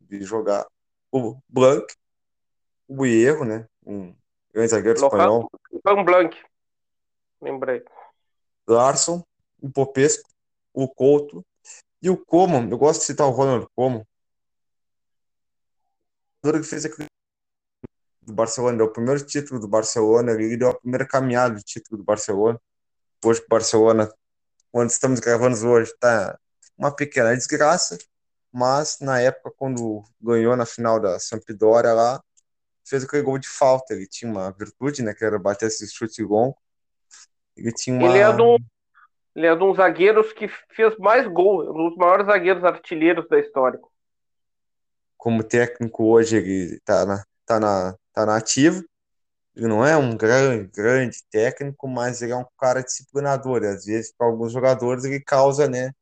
de 0.00 0.22
jogar 0.22 0.66
o 1.12 1.38
Blanc, 1.46 1.94
o 2.88 3.04
Hierro, 3.04 3.44
né? 3.44 3.66
Um 3.84 4.14
grande 4.56 4.70
zagueiro 4.70 4.98
espanhol. 4.98 5.50
Um 5.86 6.04
Blanc. 6.04 6.34
Lembrei. 7.42 7.84
Larson, 8.66 9.22
o 9.60 9.70
Popesco, 9.70 10.30
o 10.72 10.88
Couto 10.88 11.44
e 12.00 12.08
o 12.08 12.16
Como. 12.16 12.56
Eu 12.70 12.78
gosto 12.78 13.00
de 13.00 13.06
citar 13.06 13.26
o 13.26 13.30
Ronald 13.30 13.66
Como. 13.74 14.06
que 16.42 16.62
fez 16.62 16.86
aquele 16.86 17.06
do 18.22 18.32
Barcelona, 18.32 18.78
deu 18.78 18.86
o 18.86 18.92
primeiro 18.92 19.24
título 19.24 19.60
do 19.60 19.68
Barcelona, 19.68 20.32
ele 20.32 20.56
deu 20.56 20.70
a 20.70 20.74
primeira 20.74 21.06
caminhada 21.06 21.54
do 21.54 21.62
título 21.62 21.98
do 21.98 22.04
Barcelona. 22.04 22.58
Hoje 23.24 23.40
o 23.40 23.48
Barcelona, 23.48 24.10
quando 24.72 24.90
estamos 24.90 25.20
gravando 25.20 25.56
hoje, 25.68 25.92
está 25.92 26.38
uma 26.78 26.94
pequena 26.94 27.36
desgraça, 27.36 27.98
mas 28.50 28.98
na 29.00 29.20
época, 29.20 29.52
quando 29.56 30.02
ganhou 30.20 30.56
na 30.56 30.64
final 30.66 30.98
da 30.98 31.18
Sampdoria 31.20 31.92
lá, 31.92 32.22
fez 32.88 33.04
aquele 33.04 33.22
gol 33.22 33.38
de 33.38 33.48
falta. 33.48 33.94
Ele 33.94 34.06
tinha 34.06 34.30
uma 34.30 34.50
virtude, 34.50 35.02
né, 35.02 35.12
que 35.12 35.24
era 35.24 35.38
bater 35.38 35.66
esse 35.66 35.86
chute 35.92 36.22
longo. 36.22 36.56
Ele 37.56 37.72
tinha 37.72 37.96
uma... 37.96 38.08
Ele 38.08 38.18
é, 38.18 38.32
do, 38.32 38.58
ele 39.34 39.46
é 39.46 39.54
um 39.54 39.58
dos 39.58 39.76
zagueiros 39.76 40.32
que 40.32 40.48
fez 40.70 40.96
mais 40.98 41.26
gols, 41.26 41.68
um 41.68 41.88
dos 41.88 41.96
maiores 41.96 42.26
zagueiros 42.26 42.64
artilheiros 42.64 43.28
da 43.28 43.38
história. 43.38 43.80
Como 45.16 45.42
técnico 45.42 46.04
hoje 46.04 46.36
ele 46.36 46.80
tá 46.80 47.04
na, 47.04 47.24
tá 47.44 47.60
na, 47.60 47.96
tá 48.12 48.26
na 48.26 48.36
ativa. 48.36 48.84
Ele 49.54 49.68
não 49.68 49.84
é 49.84 49.96
um 49.96 50.14
grande, 50.14 50.70
grande 50.70 51.22
técnico, 51.30 51.88
mas 51.88 52.20
ele 52.20 52.32
é 52.32 52.36
um 52.36 52.44
cara 52.58 52.82
disciplinador. 52.82 53.62
E 53.62 53.68
às 53.68 53.86
vezes, 53.86 54.12
para 54.12 54.26
alguns 54.26 54.52
jogadores, 54.52 55.04
ele 55.04 55.18
causa, 55.18 55.66
né, 55.66 55.92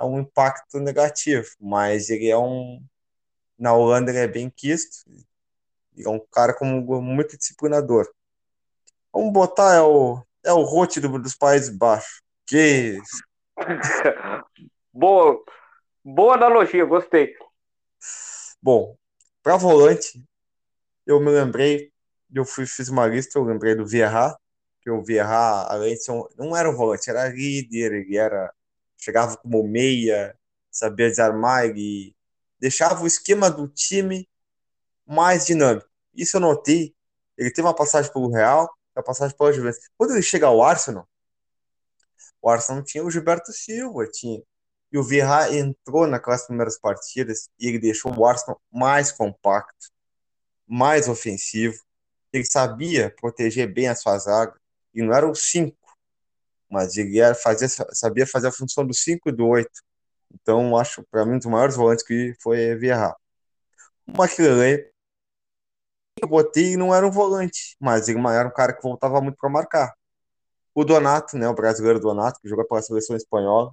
um 0.00 0.18
impacto 0.18 0.80
negativo. 0.80 1.48
Mas 1.60 2.08
ele 2.08 2.28
é 2.30 2.38
um. 2.38 2.82
Na 3.58 3.74
Holanda, 3.74 4.10
ele 4.10 4.20
é 4.20 4.26
bem 4.26 4.48
quisto. 4.48 5.04
É 6.04 6.08
um 6.08 6.20
cara 6.30 6.54
como 6.54 7.00
muito 7.00 7.36
disciplinador. 7.36 8.08
Vamos 9.12 9.32
botar 9.32 9.74
é 9.74 9.80
o, 9.80 10.22
é 10.44 10.52
o 10.52 10.62
Rote 10.62 11.00
do, 11.00 11.18
dos 11.18 11.34
Países 11.34 11.68
Baixos. 11.68 12.22
Que. 12.46 12.98
boa, 14.92 15.42
boa 16.04 16.34
analogia, 16.34 16.84
gostei. 16.84 17.34
Bom, 18.60 18.96
para 19.42 19.56
volante, 19.56 20.22
eu 21.06 21.20
me 21.20 21.30
lembrei, 21.30 21.92
eu 22.34 22.44
fui, 22.44 22.66
fiz 22.66 22.88
uma 22.88 23.06
lista, 23.06 23.38
eu 23.38 23.44
lembrei 23.44 23.74
do 23.74 23.86
Vieira, 23.86 24.36
que 24.82 24.90
o 24.90 25.02
Vieira, 25.02 25.66
além 25.68 25.94
de 25.94 26.02
ser 26.04 26.12
um, 26.12 26.26
não 26.36 26.56
era 26.56 26.68
um 26.68 26.76
volante, 26.76 27.08
era 27.08 27.28
líder, 27.28 27.92
ele 27.92 28.16
era, 28.16 28.52
chegava 28.96 29.36
como 29.36 29.66
meia, 29.66 30.36
sabia 30.70 31.08
desarmar, 31.08 31.64
ele 31.64 32.14
deixava 32.58 33.02
o 33.02 33.06
esquema 33.06 33.50
do 33.50 33.68
time 33.68 34.28
mais 35.06 35.46
dinâmico. 35.46 35.87
Isso 36.18 36.36
eu 36.36 36.40
notei. 36.40 36.94
Ele 37.36 37.50
teve 37.50 37.66
uma 37.66 37.74
passagem 37.74 38.12
pelo 38.12 38.30
Real, 38.30 38.68
uma 38.94 39.02
passagem 39.02 39.36
pela 39.36 39.52
Juventus. 39.52 39.88
Quando 39.96 40.12
ele 40.12 40.22
chega 40.22 40.46
ao 40.46 40.62
Arsenal, 40.62 41.08
o 42.42 42.50
Arsenal 42.50 42.82
tinha 42.82 43.04
o 43.04 43.10
Gilberto 43.10 43.52
Silva, 43.52 44.06
tinha. 44.06 44.42
E 44.92 44.98
o 44.98 45.02
Vieira 45.02 45.54
entrou 45.54 46.06
naquelas 46.06 46.46
primeiras 46.46 46.78
partidas 46.78 47.48
e 47.58 47.68
ele 47.68 47.78
deixou 47.78 48.14
o 48.16 48.26
Arsenal 48.26 48.60
mais 48.70 49.12
compacto 49.12 49.88
mais 50.68 51.08
ofensivo. 51.08 51.82
Ele 52.32 52.44
sabia 52.44 53.14
proteger 53.18 53.72
bem 53.72 53.88
a 53.88 53.94
sua 53.94 54.18
zaga. 54.18 54.54
E 54.94 55.02
não 55.02 55.14
era 55.14 55.28
o 55.28 55.34
5, 55.34 55.74
mas 56.70 56.96
ele 56.96 57.18
era 57.18 57.34
fazer, 57.34 57.68
sabia 57.68 58.26
fazer 58.26 58.48
a 58.48 58.52
função 58.52 58.86
do 58.86 58.92
5 58.92 59.30
e 59.30 59.32
do 59.32 59.46
8. 59.46 59.70
Então, 60.34 60.76
acho, 60.76 61.02
para 61.10 61.24
mim, 61.24 61.36
um 61.36 61.38
dos 61.38 61.46
maiores 61.46 61.76
volantes 61.76 62.04
que 62.04 62.34
foi 62.40 62.74
Vieira. 62.76 63.16
O 64.06 64.16
Maquilele, 64.18 64.90
eu 66.22 66.28
botei 66.28 66.76
não 66.76 66.94
era 66.94 67.06
um 67.06 67.10
volante, 67.10 67.76
mas 67.80 68.08
ele 68.08 68.18
era 68.28 68.48
um 68.48 68.52
cara 68.52 68.72
que 68.72 68.82
voltava 68.82 69.20
muito 69.20 69.36
para 69.38 69.50
marcar. 69.50 69.94
O 70.74 70.84
Donato, 70.84 71.36
né, 71.36 71.48
o 71.48 71.54
brasileiro 71.54 72.00
Donato, 72.00 72.40
que 72.40 72.48
jogou 72.48 72.66
pela 72.66 72.82
seleção 72.82 73.16
espanhola, 73.16 73.72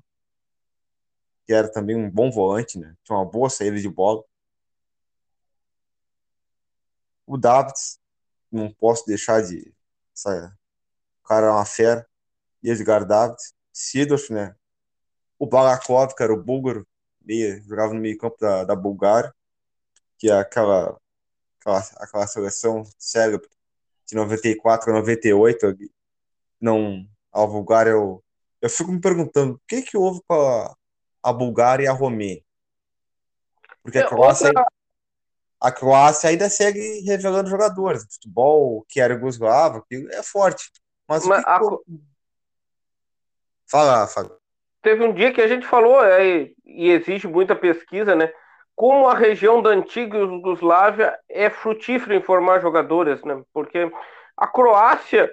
que 1.46 1.54
era 1.54 1.72
também 1.72 1.96
um 1.96 2.10
bom 2.10 2.32
volante, 2.32 2.80
né, 2.80 2.96
tinha 3.04 3.18
uma 3.18 3.26
boa 3.26 3.50
saída 3.50 3.80
de 3.80 3.90
bola. 3.90 4.24
O 7.28 7.38
Davids, 7.38 8.00
não 8.52 8.72
posso 8.72 9.06
deixar 9.06 9.42
de. 9.42 9.74
Essa, 10.16 10.56
o 11.24 11.28
cara 11.28 11.48
é 11.48 11.52
uma 11.52 11.66
fera. 11.66 12.08
Edgar 12.64 13.06
Davids. 13.06 13.54
Sidorf, 13.74 14.32
né? 14.32 14.56
O 15.38 15.46
Balakov, 15.46 16.16
que 16.16 16.24
era 16.24 16.34
o 16.34 16.42
búlgaro, 16.42 16.88
meio, 17.22 17.62
jogava 17.64 17.94
no 17.94 18.00
meio-campo 18.00 18.38
da, 18.40 18.64
da 18.64 18.76
Bulgária, 18.76 19.34
que 20.18 20.30
é 20.30 20.40
aquela, 20.40 20.98
aquela, 21.66 21.80
aquela 21.98 22.28
seleção 22.28 22.84
célebre 22.98 23.50
de 24.06 24.16
94 24.16 24.92
a 24.92 24.94
98. 24.94 25.76
Não, 26.62 27.06
a 27.32 27.46
Bulgária, 27.46 27.92
eu, 27.92 28.24
eu 28.62 28.70
fico 28.70 28.92
me 28.92 29.02
perguntando 29.02 29.56
o 29.56 29.62
que, 29.68 29.82
que 29.82 29.98
houve 29.98 30.22
com 30.28 30.36
a, 30.36 30.76
a 31.24 31.34
Bulgária 31.34 31.86
e 31.86 31.88
a 31.88 31.94
Romênia. 31.94 32.44
Porque 33.82 33.98
a 33.98 34.08
Croácia. 34.08 34.52
A 35.60 35.72
Croácia 35.72 36.30
ainda 36.30 36.50
segue 36.50 37.00
revelando 37.00 37.50
jogadores. 37.50 38.04
O 38.04 38.14
futebol 38.14 38.86
que 38.88 39.00
era 39.00 39.14
Yugoslavo, 39.14 39.84
que 39.90 40.08
é 40.12 40.22
forte. 40.22 40.70
Mas, 41.08 41.26
Mas 41.26 41.44
a... 41.46 41.60
Fala, 43.66 44.08
Fábio. 44.08 44.38
Teve 44.82 45.04
um 45.04 45.14
dia 45.14 45.34
que 45.34 45.42
a 45.42 45.48
gente 45.48 45.66
falou, 45.66 46.04
é, 46.04 46.52
e 46.64 46.90
exige 46.92 47.28
muita 47.28 47.56
pesquisa, 47.56 48.14
né? 48.16 48.32
Como 48.76 49.08
a 49.08 49.16
região 49.16 49.62
da 49.62 49.70
antiga 49.70 50.18
Yugoslávia 50.18 51.18
é 51.30 51.50
frutífera 51.50 52.16
em 52.16 52.22
formar 52.22 52.60
jogadores, 52.60 53.24
né? 53.24 53.42
Porque 53.54 53.90
a 54.36 54.48
Croácia, 54.48 55.32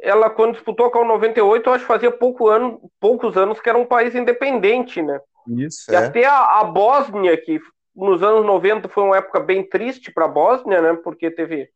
ela 0.00 0.30
quando 0.30 0.54
disputou 0.54 0.90
com 0.90 1.00
o 1.00 1.08
98, 1.08 1.68
eu 1.68 1.74
acho 1.74 1.84
que 1.84 1.88
fazia 1.88 2.10
pouco 2.10 2.48
ano, 2.48 2.80
poucos 2.98 3.36
anos 3.36 3.60
que 3.60 3.68
era 3.68 3.78
um 3.78 3.84
país 3.84 4.14
independente, 4.14 5.02
né? 5.02 5.20
Isso, 5.46 5.92
e 5.92 5.94
é. 5.94 5.98
até 5.98 6.24
a, 6.24 6.60
a 6.60 6.64
Bósnia, 6.64 7.36
que 7.36 7.60
nos 7.94 8.22
anos 8.22 8.46
90 8.46 8.88
foi 8.88 9.04
uma 9.04 9.18
época 9.18 9.40
bem 9.40 9.68
triste 9.68 10.10
para 10.10 10.24
a 10.24 10.28
Bósnia, 10.28 10.80
né? 10.80 10.94
Porque 10.94 11.30
teve 11.30 11.68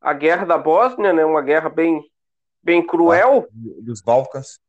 a 0.00 0.12
guerra 0.12 0.44
da 0.44 0.58
Bósnia, 0.58 1.12
né? 1.12 1.24
Uma 1.24 1.40
guerra 1.40 1.70
bem, 1.70 2.02
bem 2.62 2.86
cruel. 2.86 3.48
Ah, 3.48 3.80
dos 3.80 4.02
Balcãs. 4.02 4.60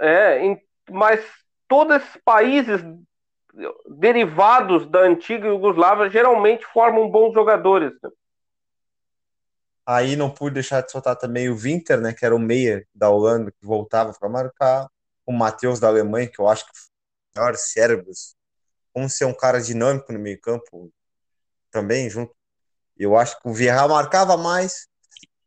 É, 0.00 0.44
em, 0.44 0.60
mas 0.90 1.24
todos 1.68 1.96
esses 1.96 2.16
países 2.24 2.80
derivados 3.88 4.86
da 4.90 5.00
antiga 5.00 5.46
Iugoslávia 5.46 6.10
geralmente 6.10 6.64
formam 6.66 7.08
bons 7.10 7.32
jogadores. 7.32 7.92
Né? 8.02 8.10
Aí 9.86 10.16
não 10.16 10.30
pude 10.30 10.54
deixar 10.54 10.80
de 10.80 10.90
soltar 10.90 11.16
também 11.16 11.48
o 11.48 11.56
Winter, 11.56 12.00
né? 12.00 12.12
Que 12.12 12.24
era 12.24 12.34
o 12.34 12.38
meia 12.38 12.86
da 12.94 13.10
Holanda 13.10 13.50
que 13.50 13.66
voltava 13.66 14.12
para 14.18 14.28
marcar. 14.28 14.88
O 15.26 15.32
Matheus 15.32 15.80
da 15.80 15.88
Alemanha, 15.88 16.28
que 16.28 16.40
eu 16.40 16.48
acho 16.48 16.64
que 16.66 16.72
foi 16.74 16.88
o 17.36 17.38
maior 17.40 17.56
cérebros 17.56 18.36
como 18.94 19.10
ser 19.10 19.24
um 19.24 19.34
cara 19.34 19.60
dinâmico 19.60 20.12
no 20.12 20.18
meio 20.20 20.40
campo 20.40 20.92
também, 21.70 22.08
junto. 22.08 22.32
Eu 22.96 23.16
acho 23.16 23.40
que 23.40 23.48
o 23.48 23.52
Vieira 23.52 23.88
marcava 23.88 24.36
mais 24.36 24.86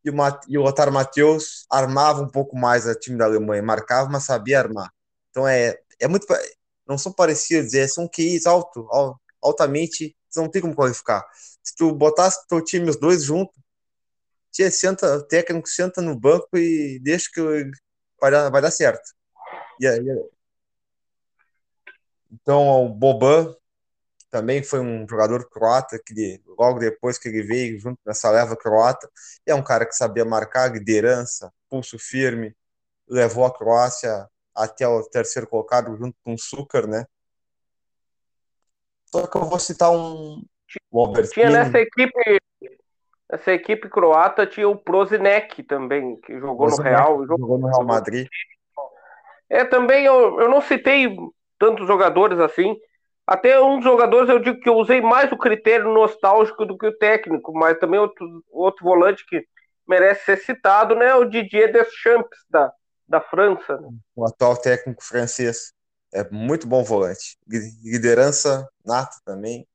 e 0.03 0.09
o, 0.09 0.13
Mat 0.13 0.43
e 0.49 0.57
o 0.57 0.63
Otário 0.63 0.91
Matheus 0.91 1.65
armava 1.69 2.21
um 2.21 2.29
pouco 2.29 2.57
mais 2.57 2.85
a 2.85 2.93
time 2.93 3.17
da 3.17 3.25
Alemanha. 3.25 3.63
Marcava, 3.63 4.09
mas 4.09 4.25
sabia 4.25 4.59
armar. 4.59 4.91
Então 5.29 5.47
é, 5.47 5.79
é 5.99 6.07
muito. 6.07 6.27
Não 6.87 6.97
são 6.97 7.11
parecidos, 7.11 7.73
é, 7.73 7.87
são 7.87 8.07
QIs 8.07 8.45
alto, 8.45 8.87
altamente. 9.41 10.15
Não 10.35 10.49
tem 10.49 10.61
como 10.61 10.75
qualificar. 10.75 11.25
Se 11.63 11.75
tu 11.75 11.91
botasse 11.93 12.47
teu 12.47 12.63
time 12.63 12.89
os 12.89 12.97
dois 12.97 13.23
juntos, 13.23 13.55
tia, 14.51 14.69
senta, 14.71 15.17
o 15.17 15.23
técnico 15.23 15.67
senta 15.67 16.01
no 16.01 16.17
banco 16.19 16.57
e 16.57 16.99
deixa 16.99 17.29
que 17.33 17.41
vai 18.21 18.31
dar, 18.31 18.49
vai 18.49 18.61
dar 18.61 18.71
certo. 18.71 19.13
E, 19.79 19.87
e, 19.87 20.29
então, 22.31 22.85
o 22.85 22.89
Boban, 22.89 23.55
também 24.29 24.61
foi 24.63 24.79
um 24.79 25.07
jogador 25.07 25.49
croata 25.49 25.99
que 26.05 26.41
logo 26.57 26.79
depois 26.79 27.17
que 27.17 27.29
ele 27.29 27.43
veio 27.43 27.79
junto 27.79 27.99
nessa 28.05 28.29
leva 28.29 28.55
croata, 28.55 29.09
é 29.45 29.55
um 29.55 29.63
cara 29.63 29.85
que 29.85 29.95
sabia 29.95 30.25
marcar 30.25 30.71
liderança, 30.71 31.51
pulso 31.69 31.97
firme, 31.97 32.55
levou 33.07 33.45
a 33.45 33.53
Croácia 33.53 34.29
até 34.57 34.87
o 34.87 35.03
terceiro 35.03 35.47
colocado 35.47 35.95
junto 35.95 36.17
com 36.23 36.33
o 36.33 36.37
Sucar, 36.37 36.87
né? 36.87 37.05
Só 39.05 39.27
que 39.27 39.37
eu 39.37 39.45
vou 39.45 39.59
citar 39.59 39.91
um 39.91 40.43
Tinha 41.31 41.49
nessa 41.49 41.79
equipe 41.79 42.11
essa 43.29 43.51
equipe 43.51 43.89
croata 43.89 44.47
tinha 44.47 44.69
o 44.69 44.77
Prozinec 44.77 45.61
também, 45.63 46.15
que 46.21 46.39
jogou 46.39 46.69
no 46.69 46.77
Real. 46.77 47.25
Jogou, 47.25 47.57
no 47.57 47.67
Real 47.67 47.85
Madrid. 47.85 48.27
É, 49.49 49.65
também 49.65 50.05
eu, 50.05 50.39
eu 50.39 50.49
não 50.49 50.61
citei 50.61 51.13
tantos 51.59 51.85
jogadores 51.85 52.39
assim. 52.39 52.75
Até 53.25 53.61
uns 53.61 53.83
jogadores 53.83 54.29
eu 54.29 54.39
digo 54.39 54.61
que 54.61 54.69
eu 54.69 54.75
usei 54.75 55.01
mais 55.01 55.29
o 55.31 55.37
critério 55.37 55.93
nostálgico 55.93 56.65
do 56.65 56.77
que 56.77 56.87
o 56.87 56.97
técnico, 56.97 57.51
mas 57.53 57.77
também 57.77 57.99
outro, 57.99 58.25
outro 58.49 58.85
volante 58.85 59.25
que 59.25 59.45
merece 59.85 60.23
ser 60.23 60.37
citado, 60.37 60.95
né? 60.95 61.13
O 61.15 61.25
Didier 61.25 61.71
Deschamps, 61.71 62.39
da, 62.49 62.71
da 63.07 63.21
França. 63.21 63.77
Né? 63.77 63.89
O 64.15 64.25
atual 64.25 64.57
técnico 64.57 65.03
francês. 65.03 65.73
É 66.13 66.27
muito 66.29 66.65
bom 66.67 66.83
volante. 66.83 67.37
Liderança 67.47 68.67
nata 68.85 69.17
também. 69.25 69.67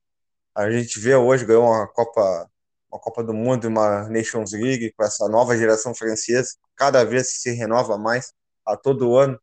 A 0.55 0.69
gente 0.69 0.99
vê 0.99 1.15
hoje, 1.15 1.45
ganhou 1.45 1.65
uma 1.65 1.87
Copa, 1.87 2.49
uma 2.91 2.99
Copa 2.99 3.23
do 3.23 3.33
Mundo 3.33 3.67
uma 3.67 4.09
Nations 4.09 4.51
League 4.51 4.93
com 4.97 5.03
essa 5.03 5.27
nova 5.29 5.55
geração 5.57 5.93
francesa. 5.93 6.55
Cada 6.75 7.03
vez 7.03 7.41
se 7.41 7.51
renova 7.51 7.97
mais 7.97 8.33
a 8.65 8.75
todo 8.75 9.15
ano 9.15 9.39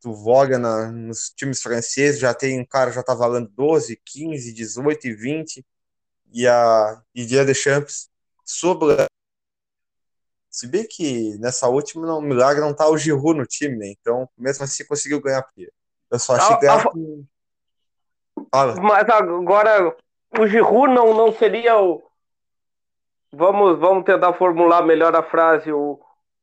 tu 0.00 0.12
voga 0.12 0.58
na, 0.58 0.90
nos 0.90 1.30
times 1.30 1.60
franceses, 1.60 2.20
já 2.20 2.34
tem 2.34 2.60
um 2.60 2.64
cara 2.64 2.92
já 2.92 3.02
tá 3.02 3.14
valendo 3.14 3.48
12, 3.48 4.00
15, 4.04 4.52
18 4.52 5.08
e 5.08 5.14
20, 5.14 5.66
e 6.32 6.46
a 6.46 7.02
Didier 7.14 7.44
Deschamps 7.44 8.08
sobre 8.44 9.06
se 10.56 10.66
bem 10.66 10.86
que 10.88 11.36
nessa 11.38 11.68
última 11.68 12.06
não, 12.06 12.18
milagre 12.18 12.62
não 12.62 12.72
tá 12.72 12.88
o 12.88 12.96
Giroud 12.96 13.38
no 13.38 13.44
time, 13.44 13.76
né? 13.76 13.88
Então, 14.00 14.26
mesmo 14.38 14.64
assim 14.64 14.86
conseguiu 14.86 15.20
ganhar 15.20 15.42
porque 15.42 15.70
eu 16.10 16.18
só 16.18 16.34
achei 16.34 16.56
que 16.56 16.66
Fala. 18.50 18.80
Mas 18.80 19.06
agora 19.06 19.94
o 20.38 20.46
Giroud 20.46 20.94
não, 20.94 21.12
não 21.12 21.30
seria 21.30 21.78
o 21.78 22.02
Vamos, 23.30 23.78
vamos 23.78 24.04
tentar 24.06 24.32
formular 24.32 24.80
melhor 24.80 25.14
a 25.14 25.22
frase. 25.22 25.70
O, 25.70 26.00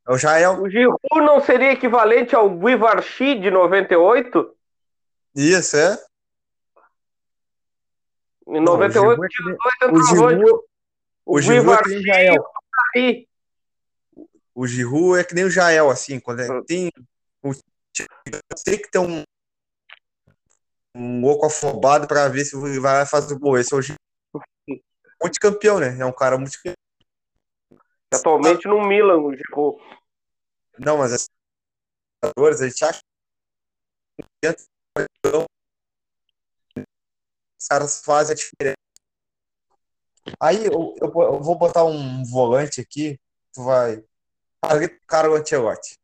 o 0.07 0.16
Jael. 0.16 0.61
O 0.61 0.70
Giroud 0.70 0.99
não 1.16 1.41
seria 1.41 1.72
equivalente 1.72 2.36
ao 2.36 2.47
Guivarchi 2.51 3.34
de 3.39 3.49
98? 3.49 4.55
Isso, 5.36 5.76
é. 5.76 5.97
Em 8.45 8.61
98 8.61 9.20
não, 9.20 9.28
tinha 9.28 9.91
dois 9.91 10.07
centroavantes. 10.07 10.53
O 11.26 11.41
Giroud 11.41 11.72
é 11.72 11.82
que 11.82 11.89
nem 11.89 11.97
o 11.97 12.03
Jael. 12.03 12.45
O 14.56 14.68
Giroud 14.68 15.20
é 15.20 15.24
que 15.24 15.34
nem 15.34 15.45
o 15.45 15.49
Jael, 15.49 15.89
assim, 15.89 16.20
quando 16.20 16.41
é, 16.41 16.51
hum. 16.51 16.64
tem 16.66 16.91
tem 18.64 18.78
que 18.78 18.89
ter 18.89 18.99
um 18.99 19.24
um 20.95 21.26
oco 21.26 21.47
afobado 21.47 22.08
para 22.08 22.28
ver 22.28 22.45
se 22.45 22.56
vai 22.80 23.06
fazer 23.06 23.34
o 23.34 23.39
gol. 23.39 23.58
Esse 23.58 23.74
é 23.74 23.78
o 23.78 23.82
Giroud. 23.82 23.99
Multicampeão, 25.22 25.80
né? 25.80 25.97
É 25.99 26.06
um 26.06 26.14
cara 26.14 26.38
multicampeão. 26.38 26.76
Atualmente 28.14 28.68
no 28.68 28.86
Milan, 28.88 29.18
o 29.18 29.36
Giroud. 29.36 29.82
Não, 30.78 30.97
mas 30.97 31.14
os 31.14 31.28
jogadores, 32.24 32.62
a 32.62 32.68
gente 32.68 32.86
acha 32.86 33.01
que 34.41 34.56
os 37.58 37.68
caras 37.68 38.01
fazem 38.04 38.34
a 38.34 38.36
diferença. 38.36 38.78
Aí 40.39 40.66
eu, 40.66 40.95
eu, 41.01 41.12
eu, 41.22 41.41
vou 41.41 41.58
botar 41.58 41.84
um 41.86 42.24
volante 42.26 42.82
aqui, 42.82 43.20
tu 43.54 43.64
vai. 43.64 44.04
Carlo 45.07 45.36
Ancelotti. 45.36 45.97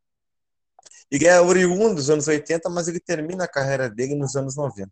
Ele 1.11 1.25
é 1.25 1.41
oriundo 1.41 1.95
dos 1.95 2.09
anos 2.09 2.27
80, 2.27 2.69
mas 2.69 2.87
ele 2.87 2.99
termina 2.99 3.45
a 3.45 3.47
carreira 3.47 3.89
dele 3.89 4.15
nos 4.15 4.35
anos 4.35 4.55
90. 4.55 4.91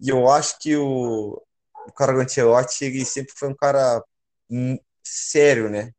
E 0.00 0.08
eu 0.08 0.30
acho 0.30 0.58
que 0.58 0.76
o, 0.76 1.42
o 1.86 1.92
Carlo 1.92 2.20
Ancelotti 2.20 2.84
ele 2.84 3.04
sempre 3.04 3.34
foi 3.36 3.48
um 3.48 3.54
cara 3.54 4.02
sério, 5.04 5.68
né? 5.68 5.92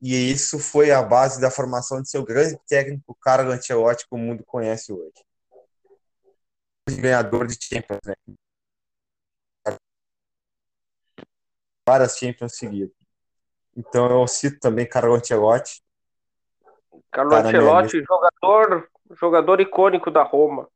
E 0.00 0.30
isso 0.30 0.58
foi 0.58 0.90
a 0.90 1.02
base 1.02 1.40
da 1.40 1.50
formação 1.50 2.02
de 2.02 2.10
seu 2.10 2.24
grande 2.24 2.58
técnico, 2.66 3.16
Carlo 3.20 3.52
Ancelotti, 3.52 4.06
que 4.08 4.14
o 4.14 4.18
mundo 4.18 4.44
conhece 4.44 4.92
hoje. 4.92 5.24
Ganhador 6.90 7.46
de 7.46 7.56
Champions, 7.60 8.00
né? 8.04 8.14
Várias 11.86 12.18
Champions 12.18 12.56
seguidas. 12.56 13.03
Então 13.76 14.08
eu 14.08 14.26
cito 14.26 14.60
também 14.60 14.88
Carlo 14.88 15.14
Ancelotti. 15.14 15.82
Carlo 17.10 17.30
tá 17.30 17.40
Ancelotti, 17.40 18.02
jogador, 18.02 18.88
jogador 19.18 19.60
icônico 19.60 20.10
da 20.10 20.22
Roma. 20.22 20.68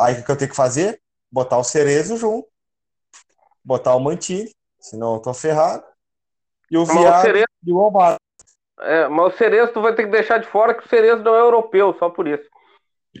Aí 0.00 0.20
o 0.20 0.24
que 0.24 0.30
eu 0.30 0.36
tenho 0.36 0.50
que 0.50 0.56
fazer? 0.56 1.00
Botar 1.30 1.58
o 1.58 1.64
Cerezo 1.64 2.16
junto. 2.16 2.48
Botar 3.64 3.94
o 3.94 4.00
Mantini, 4.00 4.54
senão 4.80 5.14
eu 5.14 5.20
tô 5.20 5.34
ferrado. 5.34 5.84
E 6.70 6.78
o 6.78 6.86
Viário 6.86 7.44
e 7.64 7.72
o 7.72 7.80
Alvaro. 7.80 8.18
É, 8.80 9.08
mas 9.08 9.34
o 9.34 9.36
Cerezo 9.36 9.72
tu 9.72 9.82
vai 9.82 9.94
ter 9.94 10.04
que 10.04 10.10
deixar 10.10 10.38
de 10.38 10.46
fora 10.46 10.74
que 10.74 10.86
o 10.86 10.88
Cerezo 10.88 11.22
não 11.22 11.34
é 11.34 11.40
europeu, 11.40 11.94
só 11.98 12.08
por 12.08 12.28
isso. 12.28 12.48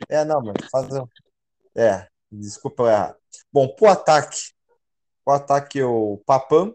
É, 0.08 0.24
não, 0.24 0.40
mas 0.40 0.54
fazer. 0.70 1.02
É, 1.76 2.06
desculpa 2.30 2.84
eu 2.84 2.86
errar. 2.88 3.16
Bom, 3.52 3.68
pro 3.68 3.88
ataque. 3.88 4.52
O 5.26 5.30
ataque, 5.30 5.82
o 5.82 6.22
Papam, 6.24 6.74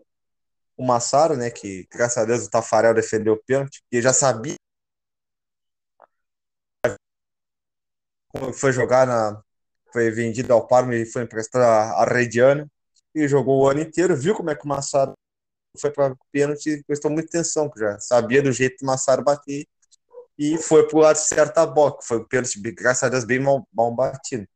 o 0.78 0.86
Massaro, 0.86 1.36
né? 1.38 1.50
Que 1.52 1.88
graças 1.92 2.18
a 2.18 2.26
Deus 2.26 2.46
o 2.46 2.50
Tafarel 2.50 2.94
defendeu 2.94 3.34
o 3.34 3.44
pênalti, 3.44 3.82
porque 3.84 4.02
já 4.02 4.14
sabia. 4.14 4.56
Foi 8.54 8.72
jogar 8.72 9.08
na. 9.08 9.42
Foi 9.92 10.10
vendido 10.12 10.54
ao 10.54 10.68
Parma 10.68 10.96
e 10.96 11.06
foi 11.06 11.24
emprestado 11.24 11.64
a 11.64 12.06
Rediana. 12.06 12.68
E 13.16 13.28
jogou 13.28 13.62
o 13.64 13.70
ano 13.70 13.82
inteiro, 13.82 14.18
viu 14.18 14.36
como 14.36 14.50
é 14.50 14.56
que 14.56 14.66
o 14.66 14.68
Massaro 14.68 15.14
foi 15.80 15.92
para 15.92 16.16
pênalti, 16.32 16.84
prestou 16.86 17.12
muita 17.12 17.30
atenção, 17.30 17.70
que 17.70 17.80
já 17.80 18.00
sabia 18.00 18.42
do 18.42 18.52
jeito 18.52 18.78
que 18.78 18.84
o 18.84 18.88
Massaro 18.88 19.24
bater 19.24 19.68
e 20.38 20.58
foi 20.58 20.88
para 20.88 20.98
o 20.98 21.02
lado 21.02 21.18
certo 21.18 21.56
da 21.56 21.66
bola, 21.66 21.98
foi 22.02 22.18
o 22.18 22.28
pênalti, 22.28 22.60
graças 22.72 23.04
a 23.04 23.10
Deus, 23.10 23.24
bem 23.24 23.40
mal, 23.40 23.68
mal 23.74 23.94
batido. 23.94 24.48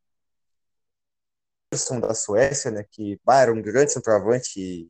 da 2.01 2.13
Suécia, 2.13 2.71
né, 2.71 2.83
que 2.89 3.19
bah, 3.23 3.41
era 3.41 3.53
um 3.53 3.61
grande 3.61 3.91
centroavante 3.93 4.89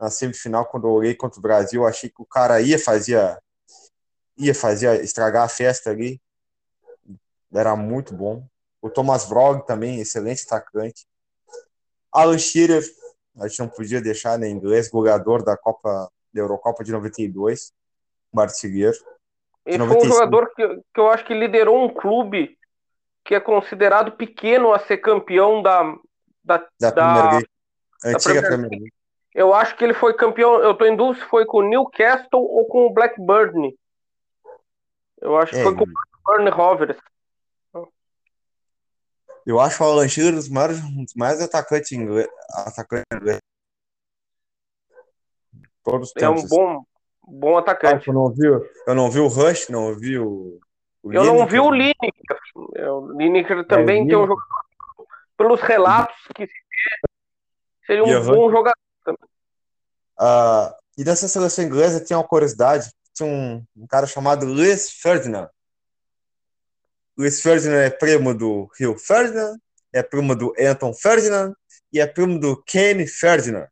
na 0.00 0.10
semifinal, 0.10 0.66
quando 0.66 0.86
eu 0.86 0.92
olhei 0.92 1.14
contra 1.14 1.38
o 1.38 1.42
Brasil, 1.42 1.86
achei 1.86 2.08
que 2.08 2.22
o 2.22 2.26
cara 2.26 2.60
ia 2.60 2.78
fazer 2.78 3.38
ia 4.36 4.54
fazer 4.54 5.02
estragar 5.02 5.44
a 5.44 5.48
festa 5.48 5.90
ali. 5.90 6.20
Era 7.52 7.74
muito 7.74 8.14
bom. 8.14 8.46
O 8.80 8.88
Thomas 8.88 9.28
Vrog 9.28 9.66
também, 9.66 10.00
excelente 10.00 10.44
atacante. 10.44 11.06
Alan 12.12 12.38
Shearer 12.38 12.84
a 13.40 13.46
gente 13.46 13.60
não 13.60 13.68
podia 13.68 14.00
deixar 14.00 14.38
né, 14.38 14.48
inglês, 14.48 14.88
goleador 14.88 15.44
da 15.44 15.56
Copa 15.56 16.10
da 16.32 16.40
Eurocopa 16.40 16.84
de 16.84 16.92
92, 16.92 17.72
um 18.32 18.40
artilheiro. 18.40 18.96
Ele 19.64 19.86
foi 19.86 19.96
um 19.96 20.04
jogador 20.04 20.52
que, 20.54 20.66
que 20.94 21.00
eu 21.00 21.08
acho 21.08 21.24
que 21.24 21.34
liderou 21.34 21.84
um 21.84 21.88
clube 21.88 22.56
que 23.24 23.34
é 23.34 23.40
considerado 23.40 24.12
pequeno 24.12 24.72
a 24.72 24.78
ser 24.78 24.98
campeão 24.98 25.62
da 25.62 25.94
da, 26.42 26.56
da, 26.80 26.90
da 26.90 26.92
Premier 26.92 27.30
League. 27.32 27.48
Antiga 28.04 28.42
da 28.42 28.48
Premier 28.48 28.70
League. 28.70 28.92
Eu 29.38 29.54
acho 29.54 29.76
que 29.76 29.84
ele 29.84 29.94
foi 29.94 30.14
campeão, 30.14 30.60
eu 30.60 30.72
estou 30.72 30.84
em 30.84 30.96
dúvida 30.96 31.24
se 31.24 31.30
foi 31.30 31.46
com 31.46 31.58
o 31.58 31.62
Newcastle 31.62 32.42
ou 32.42 32.66
com 32.66 32.86
o 32.86 32.92
Blackburn. 32.92 33.72
Eu 35.20 35.36
acho 35.36 35.52
que 35.52 35.60
é, 35.60 35.62
foi 35.62 35.76
com 35.76 35.84
o 35.84 35.86
Blackburn 35.86 36.50
Rovers. 36.50 36.98
Eu 39.46 39.60
acho 39.60 39.80
o 39.80 39.86
Alan 39.86 40.08
Shearer 40.08 40.32
um 40.32 40.38
dos 40.38 40.48
maiores, 40.48 40.82
um 40.82 41.04
dos 41.04 41.14
mais 41.14 41.40
atacantes 41.40 41.92
inglês, 41.92 42.26
atacante 42.66 43.06
inglês. 43.14 43.38
Todos 45.84 46.12
é 46.16 46.28
um 46.28 46.44
bom, 46.48 46.82
bom 47.22 47.58
atacante. 47.58 48.10
Ah, 48.10 48.12
eu, 48.12 48.14
não 48.14 48.30
vi, 48.32 48.44
eu 48.88 48.94
não 48.96 49.08
vi 49.08 49.20
o 49.20 49.28
Rush, 49.28 49.68
não 49.68 49.94
vi 49.94 50.18
o. 50.18 50.58
o 51.00 51.12
eu 51.12 51.22
Lineker. 51.22 51.38
não 51.38 51.46
vi 51.46 51.60
o 51.60 51.70
Lineker. 51.70 52.40
É, 52.74 52.90
o 52.90 53.12
Lineker 53.12 53.64
também 53.68 54.02
é, 54.02 54.06
tem 54.08 54.16
um 54.16 54.26
jogador. 54.26 54.42
Pelos 55.36 55.60
relatos 55.60 56.16
que 56.34 56.44
se 56.44 56.52
vê, 56.52 57.08
seria 57.86 58.02
um 58.02 58.26
bom 58.26 58.50
jogador 58.50 58.87
também. 59.16 59.30
Uh, 60.20 60.74
e 60.98 61.04
nessa 61.04 61.28
seleção 61.28 61.64
inglesa 61.64 62.00
tem 62.00 62.16
uma 62.16 62.26
curiosidade: 62.26 62.90
tinha 63.14 63.28
um, 63.28 63.64
um 63.76 63.86
cara 63.86 64.06
chamado 64.06 64.44
Luiz 64.44 64.90
Ferdinand 64.90 65.48
Luiz 67.18 67.40
Ferdinand 67.40 67.80
é 67.80 67.90
primo 67.90 68.32
do 68.32 68.70
Rio 68.78 68.96
Ferdinand, 68.96 69.58
é 69.92 70.04
primo 70.04 70.36
do 70.36 70.54
Anton 70.56 70.94
Ferdinand 70.94 71.52
e 71.92 71.98
é 71.98 72.06
primo 72.06 72.38
do 72.38 72.62
Kenny 72.62 73.08
Ferdinand. 73.08 73.66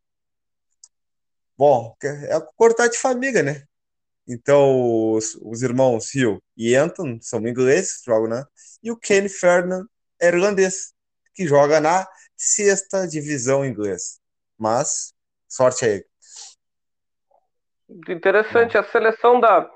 Bom, 1.57 1.95
é 2.03 2.37
cortar 2.57 2.89
de 2.89 2.97
família, 2.97 3.41
né? 3.41 3.63
Então, 4.27 5.13
os, 5.13 5.35
os 5.41 5.61
irmãos 5.61 6.13
Rio 6.13 6.43
e 6.57 6.75
Anton 6.75 7.19
são 7.21 7.39
ingleses, 7.47 8.01
jogam 8.05 8.27
na. 8.27 8.45
E 8.83 8.91
o 8.91 8.97
Kenny 8.97 9.29
Ferdinand 9.29 9.87
é 10.19 10.27
irlandês, 10.27 10.91
que 11.33 11.47
joga 11.47 11.79
na 11.79 12.05
sexta 12.35 13.07
divisão 13.07 13.63
inglesa. 13.63 14.17
Mas, 14.57 15.13
sorte 15.47 15.85
aí. 15.85 16.05
Interessante, 18.09 18.77
a 18.77 18.83
seleção 18.83 19.39
da, 19.39 19.69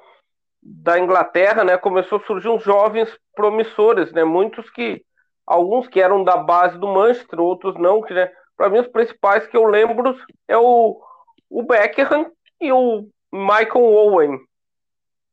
da 0.61 0.99
Inglaterra, 0.99 1.63
né, 1.63 1.77
começou 1.77 2.19
a 2.19 2.25
surgir 2.25 2.49
uns 2.49 2.63
jovens 2.63 3.09
promissores, 3.33 4.11
né, 4.11 4.23
muitos 4.23 4.69
que, 4.69 5.03
alguns 5.45 5.87
que 5.87 6.01
eram 6.01 6.23
da 6.23 6.37
base 6.37 6.77
do 6.77 6.87
Manchester, 6.87 7.39
outros 7.39 7.75
não, 7.79 8.01
que, 8.01 8.13
né, 8.13 8.31
para 8.57 8.69
mim 8.69 8.79
os 8.79 8.87
principais 8.87 9.47
que 9.47 9.55
eu 9.55 9.65
lembro 9.65 10.15
é 10.47 10.57
o, 10.57 11.01
o 11.49 11.63
Beckham 11.63 12.31
e 12.59 12.71
o 12.71 13.07
Michael 13.31 13.85
Owen. 13.85 14.39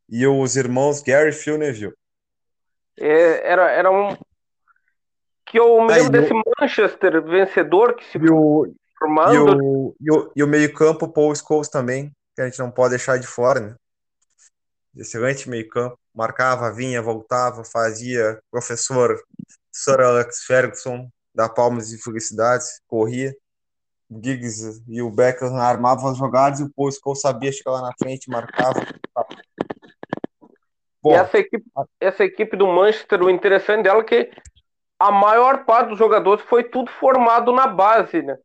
E 0.08 0.26
os 0.26 0.56
irmãos 0.56 1.02
Gary 1.02 1.32
Phil 1.32 1.58
Neville. 1.58 1.94
É, 2.96 3.52
era, 3.52 3.70
era 3.70 3.90
um, 3.90 4.16
que 5.48 5.58
eu 5.58 5.80
me 5.82 5.92
lembro 5.92 6.10
desse 6.10 6.32
Manchester 6.58 7.22
vencedor 7.22 7.94
que 7.94 8.04
se 8.04 8.18
e 8.18 8.30
o, 8.30 8.72
formando. 8.98 9.34
E 9.34 9.38
o, 9.38 9.96
e 10.00 10.10
o, 10.10 10.32
e 10.36 10.42
o 10.42 10.48
meio-campo, 10.48 11.08
Paul 11.08 11.34
Scholes 11.34 11.68
também, 11.68 12.12
que 12.34 12.42
a 12.42 12.44
gente 12.44 12.58
não 12.58 12.70
pode 12.70 12.90
deixar 12.90 13.18
de 13.18 13.26
fora, 13.26 13.60
né? 13.60 13.74
Excelente 14.96 15.48
meio-campo. 15.48 15.98
Marcava, 16.14 16.72
vinha, 16.72 17.00
voltava, 17.00 17.62
fazia. 17.64 18.40
Professor 18.50 19.20
Sir 19.70 20.00
Alex 20.00 20.44
Ferguson, 20.44 21.08
da 21.34 21.48
Palmas 21.48 21.92
e 21.92 22.02
Felicidades, 22.02 22.80
corria. 22.88 23.34
O 24.10 24.20
Giggs 24.22 24.82
e 24.88 25.02
o 25.02 25.10
Beckham 25.10 25.56
armavam 25.56 26.10
as 26.10 26.16
jogadas 26.16 26.60
e 26.60 26.64
o 26.64 26.70
Paul 26.74 26.90
Scholes 26.90 27.20
sabia 27.20 27.52
chegar 27.52 27.72
lá 27.72 27.82
na 27.82 27.92
frente, 27.98 28.30
marcava. 28.30 28.84
Bom, 31.02 31.12
e 31.12 31.14
essa 31.14 31.38
equipe, 31.38 31.64
essa 32.00 32.24
equipe 32.24 32.56
do 32.56 32.66
Manchester, 32.66 33.22
o 33.22 33.30
interessante 33.30 33.84
dela 33.84 34.00
é 34.00 34.04
que 34.04 34.30
a 34.98 35.12
maior 35.12 35.64
parte 35.64 35.90
dos 35.90 35.98
jogadores 35.98 36.44
foi 36.46 36.64
tudo 36.64 36.90
formado 36.90 37.52
na 37.52 37.68
base, 37.68 38.20
né? 38.22 38.36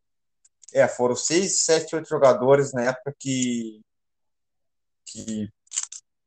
É, 0.73 0.87
foram 0.87 1.15
seis, 1.15 1.63
sete, 1.63 1.95
oito 1.95 2.09
jogadores 2.09 2.73
na 2.73 2.83
época 2.83 3.15
que, 3.19 3.81
que 5.05 5.49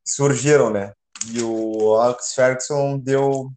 surgiram, 0.05 0.69
né? 0.69 0.93
E 1.31 1.41
o 1.41 1.95
Alex 1.95 2.33
Ferguson 2.33 2.97
deu, 2.97 3.51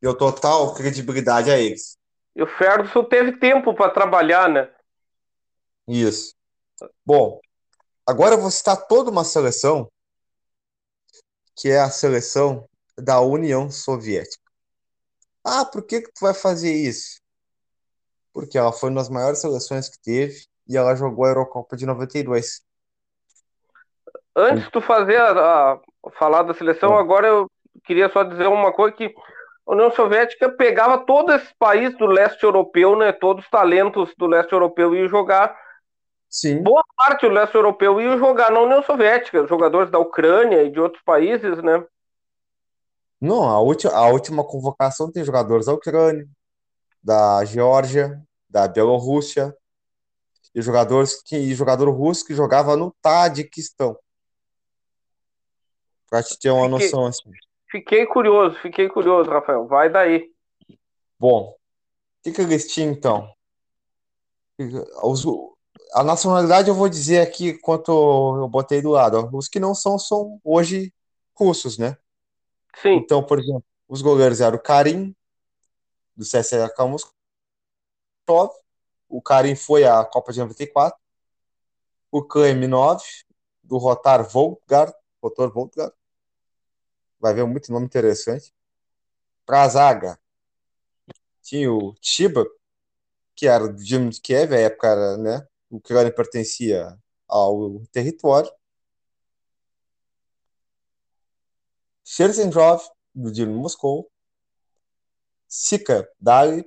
deu 0.00 0.16
total 0.16 0.74
credibilidade 0.74 1.50
a 1.50 1.58
eles. 1.58 1.96
E 2.34 2.42
o 2.42 2.46
Ferguson 2.46 3.04
teve 3.04 3.38
tempo 3.38 3.74
para 3.74 3.90
trabalhar, 3.90 4.48
né? 4.48 4.70
Isso. 5.86 6.34
Bom, 7.04 7.40
agora 8.06 8.34
eu 8.34 8.40
vou 8.40 8.50
citar 8.50 8.86
toda 8.86 9.10
uma 9.10 9.24
seleção 9.24 9.90
que 11.54 11.68
é 11.68 11.80
a 11.80 11.90
seleção 11.90 12.68
da 12.96 13.20
União 13.20 13.70
Soviética. 13.70 14.42
Ah, 15.44 15.64
por 15.64 15.84
que, 15.84 16.00
que 16.00 16.12
tu 16.12 16.20
vai 16.20 16.34
fazer 16.34 16.72
isso? 16.72 17.21
Porque 18.32 18.56
ela 18.56 18.72
foi 18.72 18.90
uma 18.90 19.00
das 19.00 19.08
maiores 19.08 19.40
seleções 19.40 19.88
que 19.88 20.00
teve 20.02 20.46
e 20.68 20.76
ela 20.76 20.94
jogou 20.94 21.24
a 21.24 21.28
Eurocopa 21.28 21.76
de 21.76 21.86
92. 21.86 22.62
Antes 24.34 24.64
de 24.64 24.70
tu 24.70 24.80
fazer 24.80 25.16
a, 25.16 25.72
a, 25.72 26.10
falar 26.18 26.42
da 26.42 26.54
seleção, 26.54 26.96
agora 26.96 27.28
eu 27.28 27.50
queria 27.84 28.08
só 28.08 28.22
dizer 28.22 28.46
uma 28.46 28.72
coisa 28.72 28.96
que 28.96 29.14
a 29.66 29.72
União 29.72 29.90
Soviética 29.92 30.48
pegava 30.48 30.98
todos 30.98 31.34
esses 31.34 31.52
países 31.58 31.96
do 31.98 32.06
leste 32.06 32.42
europeu, 32.42 32.96
né? 32.96 33.12
Todos 33.12 33.44
os 33.44 33.50
talentos 33.50 34.12
do 34.16 34.26
leste 34.26 34.52
europeu 34.52 34.94
iam 34.94 35.08
jogar. 35.08 35.56
Sim. 36.28 36.62
Boa 36.62 36.82
parte 36.96 37.28
do 37.28 37.34
leste 37.34 37.54
europeu 37.54 38.00
ia 38.00 38.16
jogar 38.16 38.50
na 38.50 38.60
União 38.60 38.82
Soviética, 38.82 39.46
jogadores 39.46 39.90
da 39.90 39.98
Ucrânia 39.98 40.62
e 40.62 40.70
de 40.70 40.80
outros 40.80 41.02
países, 41.04 41.62
né? 41.62 41.84
Não, 43.20 43.44
a 43.44 43.60
última, 43.60 43.92
a 43.92 44.08
última 44.08 44.42
convocação 44.42 45.12
tem 45.12 45.22
jogadores 45.22 45.66
da 45.66 45.74
Ucrânia, 45.74 46.26
da 47.02 47.44
Geórgia, 47.44 48.22
da 48.48 48.68
Bielorrússia, 48.68 49.56
e 50.54 50.60
jogadores 50.60 51.22
que, 51.22 51.36
e 51.36 51.54
jogador 51.54 51.90
russo 51.90 52.24
que 52.24 52.34
jogava 52.34 52.76
no 52.76 52.94
Tadiquistão. 53.00 53.98
Pra 56.08 56.22
te 56.22 56.38
ter 56.38 56.50
uma 56.50 56.68
fiquei, 56.68 56.86
noção 56.86 57.06
assim. 57.06 57.30
Fiquei 57.70 58.06
curioso, 58.06 58.58
fiquei 58.60 58.88
curioso, 58.88 59.30
Rafael. 59.30 59.66
Vai 59.66 59.90
daí. 59.90 60.30
Bom, 61.18 61.48
o 61.48 61.56
que, 62.22 62.32
que 62.32 62.42
eles 62.42 62.70
tinham 62.70 62.92
então? 62.92 63.32
Os, 65.02 65.24
a 65.94 66.04
nacionalidade 66.04 66.68
eu 66.68 66.74
vou 66.74 66.88
dizer 66.88 67.20
aqui 67.20 67.54
quanto 67.54 67.90
eu 67.90 68.48
botei 68.48 68.82
do 68.82 68.90
lado. 68.90 69.30
Os 69.32 69.48
que 69.48 69.58
não 69.58 69.74
são, 69.74 69.98
são 69.98 70.38
hoje 70.44 70.92
russos, 71.34 71.78
né? 71.78 71.96
Sim. 72.76 72.96
Então, 72.96 73.24
por 73.24 73.38
exemplo, 73.38 73.64
os 73.88 74.02
goleiros 74.02 74.40
eram 74.40 74.56
o 74.56 74.62
Karim, 74.62 75.14
do 76.16 76.24
CSKA 76.24 76.86
Moscou. 76.86 77.12
O 79.08 79.20
Karim 79.20 79.54
foi 79.54 79.84
à 79.84 80.04
Copa 80.04 80.32
de 80.32 80.40
94. 80.40 80.98
O 82.10 82.22
KM9, 82.22 83.02
do 83.62 83.78
Rotar 83.78 84.28
Voltgard. 84.28 84.94
Rotor 85.22 85.52
Voltgard. 85.52 85.94
Vai 87.18 87.34
ver 87.34 87.46
muito 87.46 87.72
nome 87.72 87.86
interessante. 87.86 88.52
Pra 89.46 89.68
zaga, 89.68 90.18
tinha 91.42 91.72
o 91.72 91.94
Chiba, 92.00 92.46
que 93.34 93.46
era 93.46 93.68
do 93.68 93.82
Dinamo 93.82 94.10
de 94.10 94.20
Kiev, 94.20 94.54
a 94.54 94.58
época 94.58 94.88
era, 94.88 95.16
né? 95.16 95.46
O 95.70 95.76
Ucrânia 95.76 96.14
pertencia 96.14 96.96
ao 97.26 97.80
território. 97.86 98.50
Sherzendrov, 102.04 102.82
do 103.14 103.32
Dinamo 103.32 103.58
Moscou, 103.58 104.11
Sika 105.54 106.10
Dali, 106.18 106.64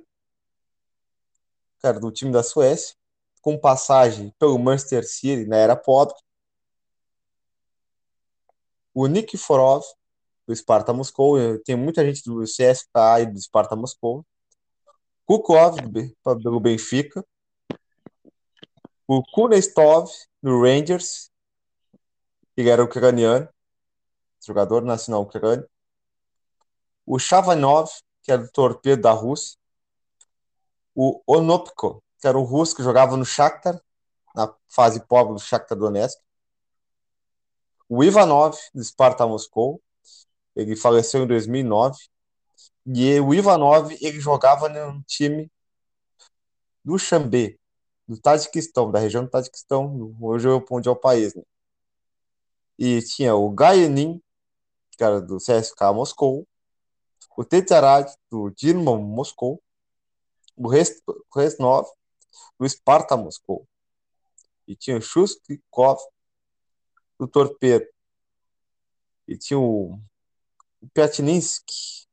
cara, 1.80 1.98
do 1.98 2.12
time 2.12 2.30
da 2.30 2.40
Suécia, 2.40 2.94
com 3.42 3.58
passagem 3.58 4.32
pelo 4.38 4.56
Manchester 4.60 5.04
City 5.04 5.44
na 5.44 5.56
era 5.56 5.74
pobre, 5.74 6.14
o 8.94 9.08
Nikiforov, 9.08 9.84
do 10.46 10.54
Sparta 10.54 10.92
Moscou, 10.92 11.36
tem 11.64 11.74
muita 11.74 12.04
gente 12.06 12.22
do 12.22 12.44
CSKA 12.44 13.22
e 13.22 13.26
do 13.26 13.40
Sparta 13.40 13.74
Moscou, 13.74 14.24
Kukov, 15.24 15.80
do 16.40 16.60
Benfica, 16.60 17.26
o 19.04 19.20
Kunestov, 19.20 20.08
do 20.40 20.62
Rangers, 20.62 21.28
que 22.54 22.70
era 22.70 22.84
ucraniano, 22.84 23.48
jogador 24.40 24.82
nacional 24.82 25.22
ucraniano. 25.22 25.68
O 27.04 27.18
Chavanov, 27.18 27.90
que 28.26 28.32
era 28.32 28.42
do 28.42 28.50
torpedo 28.50 29.02
da 29.02 29.12
Rússia. 29.12 29.56
O 30.92 31.22
Onopko, 31.24 32.02
que 32.20 32.26
era 32.26 32.36
o 32.36 32.42
russo 32.42 32.74
que 32.74 32.82
jogava 32.82 33.16
no 33.16 33.24
Shakhtar, 33.24 33.80
na 34.34 34.52
fase 34.68 34.98
pobre 35.06 35.34
do 35.34 35.38
Shakhtar 35.38 35.78
Donetsk. 35.78 36.20
O 37.88 38.02
Ivanov, 38.02 38.56
do 38.74 38.82
Sparta 38.82 39.24
Moscou. 39.24 39.80
Ele 40.56 40.74
faleceu 40.74 41.22
em 41.22 41.26
2009. 41.28 41.96
E 42.86 43.20
o 43.20 43.32
Ivanov, 43.32 43.96
ele 44.00 44.18
jogava 44.18 44.68
no 44.68 45.00
time 45.04 45.48
do 46.84 46.98
Xambé, 46.98 47.56
do 48.08 48.18
Tajiquistão, 48.20 48.90
da 48.90 48.98
região 48.98 49.24
do 49.24 49.30
Tajiquistão, 49.30 50.16
hoje 50.20 50.48
é 50.48 50.64
onde 50.70 50.88
é 50.88 50.90
o 50.90 50.96
país, 50.96 51.34
né? 51.34 51.42
E 52.76 53.02
tinha 53.02 53.34
o 53.36 53.50
Gayanin, 53.50 54.20
que 54.92 55.04
era 55.04 55.20
do 55.20 55.38
CSKA 55.38 55.92
Moscou, 55.92 56.46
o 57.36 57.44
Tetsarat, 57.44 58.12
do 58.30 58.50
Dinamo 58.50 58.98
Moscou, 58.98 59.62
o 60.56 60.68
Resnov, 60.68 61.86
do 62.58 62.68
Sparta 62.68 63.16
Moscou. 63.16 63.68
E 64.66 64.74
tinha 64.74 64.96
o 64.96 65.02
Shuskikov, 65.02 66.00
do 67.18 67.28
Torpedo. 67.28 67.86
E 69.28 69.36
tinha 69.36 69.58
o, 69.58 70.00
o 70.80 70.88
Piatninsky, 70.94 72.06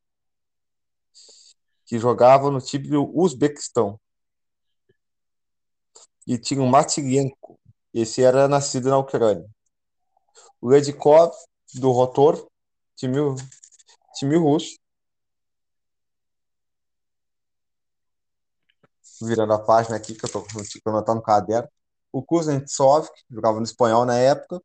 que 1.86 1.98
jogava 1.98 2.50
no 2.50 2.60
time 2.60 2.88
do 2.88 3.10
Uzbequistão. 3.18 3.98
E 6.26 6.38
tinha 6.38 6.62
o 6.62 6.66
Matilienko, 6.66 7.58
esse 7.92 8.22
era 8.22 8.48
nascido 8.48 8.88
na 8.88 8.98
Ucrânia. 8.98 9.48
O 10.60 10.68
Ledkov, 10.68 11.32
do 11.74 11.90
Rotor, 11.92 12.48
time, 12.96 13.18
time 14.14 14.36
russo. 14.36 14.83
Virando 19.26 19.52
a 19.52 19.58
página 19.58 19.96
aqui, 19.96 20.14
que 20.14 20.24
eu 20.24 20.30
tô 20.30 20.46
anotando 20.86 21.16
no 21.16 21.22
caderno. 21.22 21.68
O 22.12 22.22
Kuznetsov, 22.22 23.08
que 23.10 23.22
jogava 23.30 23.58
no 23.58 23.64
espanhol 23.64 24.04
na 24.04 24.16
época. 24.18 24.62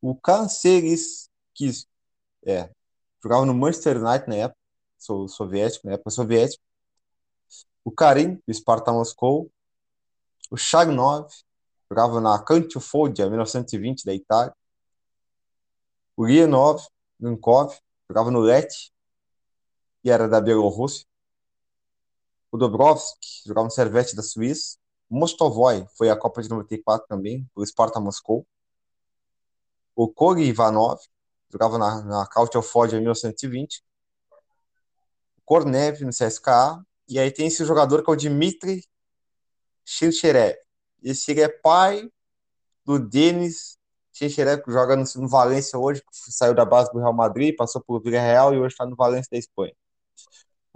O 0.00 0.14
Kanseris, 0.14 1.28
que 1.54 1.70
é, 2.44 2.70
jogava 3.22 3.44
no 3.44 3.54
Manchester 3.54 3.96
United 3.96 4.28
na 4.28 4.36
época, 4.36 4.58
sou 4.98 5.28
soviético, 5.28 5.86
na 5.86 5.94
época 5.94 6.10
soviética. 6.10 6.62
O 7.84 7.90
Karim, 7.90 8.40
do 8.46 8.54
Sparta 8.54 8.92
Moscou. 8.92 9.50
O 10.50 10.56
Shagnov, 10.56 11.28
jogava 11.90 12.20
na 12.20 12.38
Cantifodia, 12.38 13.28
1920, 13.28 14.04
da 14.04 14.14
Itália 14.14 14.54
o 16.16 16.24
Lienov 16.24 16.86
Gankov, 17.20 17.76
jogava 18.08 18.30
no 18.30 18.40
Leti, 18.40 18.90
que 20.02 20.10
era 20.10 20.26
da 20.26 20.40
Bielorrússia. 20.40 21.06
O 22.56 22.58
Dobrovski 22.58 23.42
jogava 23.44 23.66
no 23.66 23.70
Servette 23.70 24.16
da 24.16 24.22
Suíça. 24.22 24.78
Mostovoy 25.10 25.86
foi 25.94 26.08
a 26.08 26.16
Copa 26.16 26.40
de 26.40 26.48
94 26.48 27.06
também, 27.06 27.46
pelo 27.54 27.66
Sparta 27.66 28.00
Moscou. 28.00 28.46
O 29.94 30.08
Kogi 30.08 30.44
Ivanov 30.44 30.98
jogava 31.52 31.76
na, 31.76 32.02
na 32.02 32.26
Kautel 32.26 32.62
Ford 32.62 32.90
em 32.94 32.96
1920. 32.96 33.84
O 35.36 35.42
Kornev 35.44 36.00
no 36.00 36.08
CSKA. 36.08 36.82
E 37.06 37.18
aí 37.18 37.30
tem 37.30 37.48
esse 37.48 37.62
jogador 37.62 38.02
que 38.02 38.08
é 38.08 38.12
o 38.14 38.16
Dmitry 38.16 38.82
Chincherev. 39.84 40.56
Esse 41.02 41.38
é 41.38 41.48
pai 41.50 42.10
do 42.86 42.98
Denis 42.98 43.78
Chincherev, 44.14 44.62
que 44.62 44.72
joga 44.72 44.96
no, 44.96 45.04
no 45.16 45.28
Valência 45.28 45.78
hoje, 45.78 46.00
que 46.00 46.32
saiu 46.32 46.54
da 46.54 46.64
base 46.64 46.90
do 46.90 47.00
Real 47.00 47.12
Madrid, 47.12 47.54
passou 47.54 47.82
por 47.82 48.02
Villarreal 48.02 48.54
e 48.54 48.58
hoje 48.58 48.72
está 48.72 48.86
no 48.86 48.96
Valência 48.96 49.28
da 49.30 49.36
Espanha. 49.36 49.74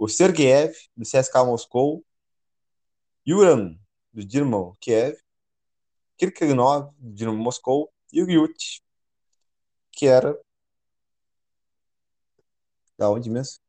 O 0.01 0.07
Sergeyev, 0.07 0.73
do 0.97 1.05
CSKA 1.05 1.45
Moscou. 1.45 2.03
Yuran, 3.27 3.77
do 4.11 4.25
Dinamo 4.25 4.75
Kiev. 4.81 5.15
Kirklinov, 6.17 6.91
do 6.97 7.13
Dinamo 7.13 7.37
Moscou. 7.37 7.93
E 8.11 8.23
o 8.23 8.27
Yut, 8.27 8.81
que 9.91 10.07
era 10.07 10.35
da 12.97 13.11
onde 13.11 13.29
mesmo? 13.29 13.59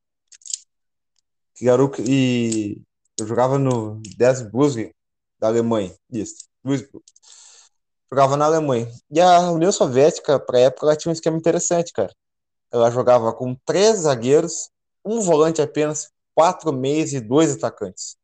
Que 1.55 1.67
e 2.09 2.81
eu 3.21 3.27
jogava 3.27 3.59
no 3.59 4.01
10 4.17 4.51
Bundesliga 4.51 4.95
da 5.39 5.49
Alemanha. 5.49 5.95
Isso. 6.11 6.49
Jogava 8.11 8.39
na 8.39 8.47
Alemanha. 8.47 8.91
E 9.11 9.21
a 9.21 9.51
União 9.51 9.71
Soviética, 9.71 10.41
para 10.41 10.61
época, 10.61 10.87
ela 10.87 10.97
tinha 10.97 11.11
um 11.11 11.13
esquema 11.13 11.37
interessante, 11.37 11.93
cara. 11.93 12.15
Ela 12.71 12.91
jogava 12.91 13.35
com 13.35 13.55
três 13.67 13.99
zagueiros, 13.99 14.71
um 15.05 15.21
volante 15.21 15.61
apenas, 15.61 16.11
quatro 16.35 16.73
meias 16.73 17.13
e 17.13 17.21
dois 17.21 17.53
atacantes. 17.53 18.17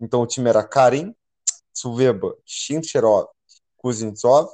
Então 0.00 0.22
o 0.22 0.26
time 0.26 0.48
era 0.48 0.66
Karim, 0.66 1.14
Tsuveba, 1.72 2.36
Shincherov, 2.44 3.28
Kuznetsov, 3.76 4.50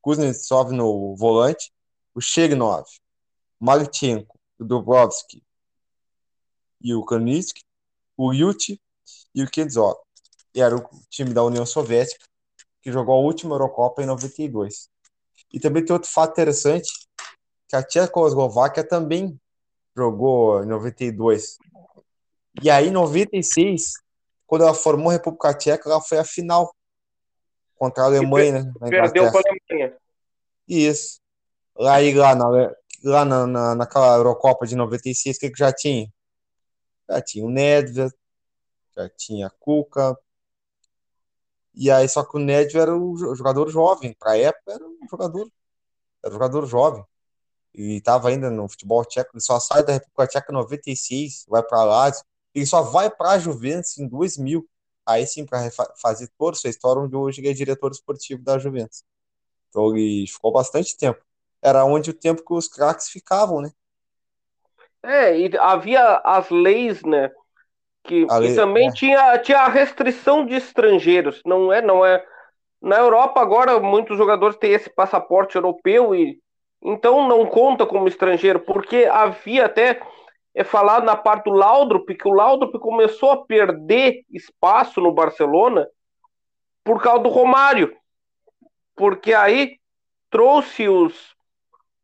Kuznetsov 0.00 0.72
no 0.72 1.16
volante, 1.16 1.72
o 2.14 2.20
Chernov, 2.20 2.86
Marchenko, 3.60 4.38
o 4.58 4.64
Dubrovski 4.64 5.42
e 6.80 6.94
o 6.94 7.04
Kanitsky, 7.04 7.62
o 8.16 8.32
Yuti 8.32 8.80
e 9.34 9.42
o 9.42 9.50
Kedzov. 9.50 9.98
E 10.54 10.60
era 10.60 10.76
o 10.76 10.88
time 11.10 11.34
da 11.34 11.42
União 11.42 11.66
Soviética 11.66 12.24
que 12.84 12.92
jogou 12.92 13.14
a 13.14 13.18
última 13.18 13.54
Eurocopa 13.54 14.02
em 14.02 14.06
92. 14.06 14.90
E 15.50 15.58
também 15.58 15.82
tem 15.82 15.94
outro 15.94 16.10
fato 16.10 16.32
interessante, 16.32 16.92
que 17.66 17.74
a 17.74 17.82
Tchecoslováquia 17.82 18.86
também 18.86 19.40
jogou 19.96 20.62
em 20.62 20.66
92. 20.66 21.58
E 22.62 22.70
aí, 22.70 22.88
em 22.88 22.90
96, 22.90 23.94
quando 24.46 24.62
ela 24.62 24.74
formou 24.74 25.10
a 25.10 25.14
República 25.14 25.54
Tcheca, 25.54 25.88
ela 25.88 26.00
foi 26.00 26.18
a 26.18 26.24
final 26.24 26.74
contra 27.76 28.04
a 28.04 28.06
Alemanha, 28.06 28.64
né? 28.64 28.72
Perdeu 28.88 29.30
com 29.30 29.38
a 29.38 29.42
Alemanha. 29.70 29.96
Isso. 30.68 31.20
Lá, 31.76 31.94
aí, 31.94 32.14
lá, 32.14 32.34
na, 32.34 32.48
lá 33.02 33.24
na, 33.24 33.46
na, 33.46 33.74
naquela 33.74 34.16
Eurocopa 34.16 34.66
de 34.66 34.76
96, 34.76 35.36
o 35.36 35.40
que, 35.40 35.50
que 35.50 35.58
já 35.58 35.72
tinha? 35.72 36.08
Já 37.08 37.20
tinha 37.20 37.44
o 37.44 37.50
Nedved, 37.50 38.12
já 38.96 39.08
tinha 39.08 39.48
a 39.48 39.50
Kuka. 39.50 40.16
E 41.74 41.90
aí, 41.90 42.08
só 42.08 42.24
que 42.24 42.36
o 42.36 42.40
Nedved 42.40 42.78
era 42.78 42.96
o 42.96 43.34
jogador 43.34 43.68
jovem. 43.68 44.14
Para 44.18 44.32
a 44.32 44.38
época, 44.38 44.72
era 44.72 44.84
um 44.84 45.08
jogador, 45.10 45.50
era 46.22 46.30
um 46.30 46.34
jogador 46.34 46.66
jovem. 46.66 47.04
E 47.74 47.96
estava 47.96 48.28
ainda 48.28 48.50
no 48.50 48.68
futebol 48.68 49.04
tcheco. 49.04 49.30
Ele 49.34 49.40
só 49.42 49.58
sai 49.58 49.84
da 49.84 49.94
República 49.94 50.28
Tcheca 50.28 50.52
em 50.52 50.54
96, 50.54 51.44
vai 51.48 51.62
para 51.62 51.84
lá. 51.84 52.12
Ele 52.54 52.66
só 52.66 52.82
vai 52.82 53.10
para 53.10 53.32
a 53.32 53.38
Juventus 53.38 53.98
em 53.98 54.06
2000. 54.08 54.66
Aí 55.06 55.26
sim, 55.26 55.44
para 55.44 55.70
fazer 56.00 56.30
toda 56.38 56.56
a 56.56 56.60
sua 56.60 56.70
história, 56.70 57.02
onde 57.02 57.16
hoje 57.16 57.40
ele 57.40 57.48
é 57.50 57.52
diretor 57.52 57.90
esportivo 57.90 58.42
da 58.42 58.58
Juventus. 58.58 59.04
Então 59.68 59.96
ele 59.96 60.26
ficou 60.26 60.52
bastante 60.52 60.96
tempo. 60.96 61.20
Era 61.60 61.84
onde 61.84 62.10
o 62.10 62.14
tempo 62.14 62.44
que 62.44 62.54
os 62.54 62.68
craques 62.68 63.08
ficavam, 63.08 63.60
né? 63.60 63.72
É, 65.02 65.38
e 65.38 65.56
havia 65.58 66.20
as 66.24 66.48
leis, 66.50 67.02
né? 67.02 67.30
Que, 68.04 68.26
lei- 68.38 68.52
e 68.52 68.54
também 68.54 68.88
é. 68.88 68.92
tinha, 68.92 69.38
tinha 69.38 69.60
a 69.60 69.68
restrição 69.68 70.46
de 70.46 70.54
estrangeiros. 70.54 71.42
Não 71.44 71.72
é, 71.72 71.82
não 71.82 72.04
é. 72.04 72.24
Na 72.82 72.98
Europa 72.98 73.40
agora 73.40 73.80
muitos 73.80 74.16
jogadores 74.18 74.56
têm 74.58 74.72
esse 74.72 74.90
passaporte 74.90 75.56
europeu 75.56 76.14
e 76.14 76.38
então 76.84 77.26
não 77.26 77.46
conta 77.46 77.86
como 77.86 78.06
estrangeiro, 78.06 78.60
porque 78.60 79.06
havia 79.10 79.64
até 79.64 80.00
é 80.54 80.62
falado 80.62 81.04
na 81.04 81.16
parte 81.16 81.44
do 81.44 81.50
Laudrup 81.50 82.14
que 82.14 82.28
o 82.28 82.32
Laudrup 82.32 82.78
começou 82.78 83.30
a 83.32 83.44
perder 83.44 84.24
espaço 84.30 85.00
no 85.00 85.12
Barcelona 85.12 85.88
por 86.84 87.02
causa 87.02 87.24
do 87.24 87.28
Romário. 87.28 87.96
Porque 88.94 89.34
aí 89.34 89.78
trouxe 90.30 90.88
os 90.88 91.34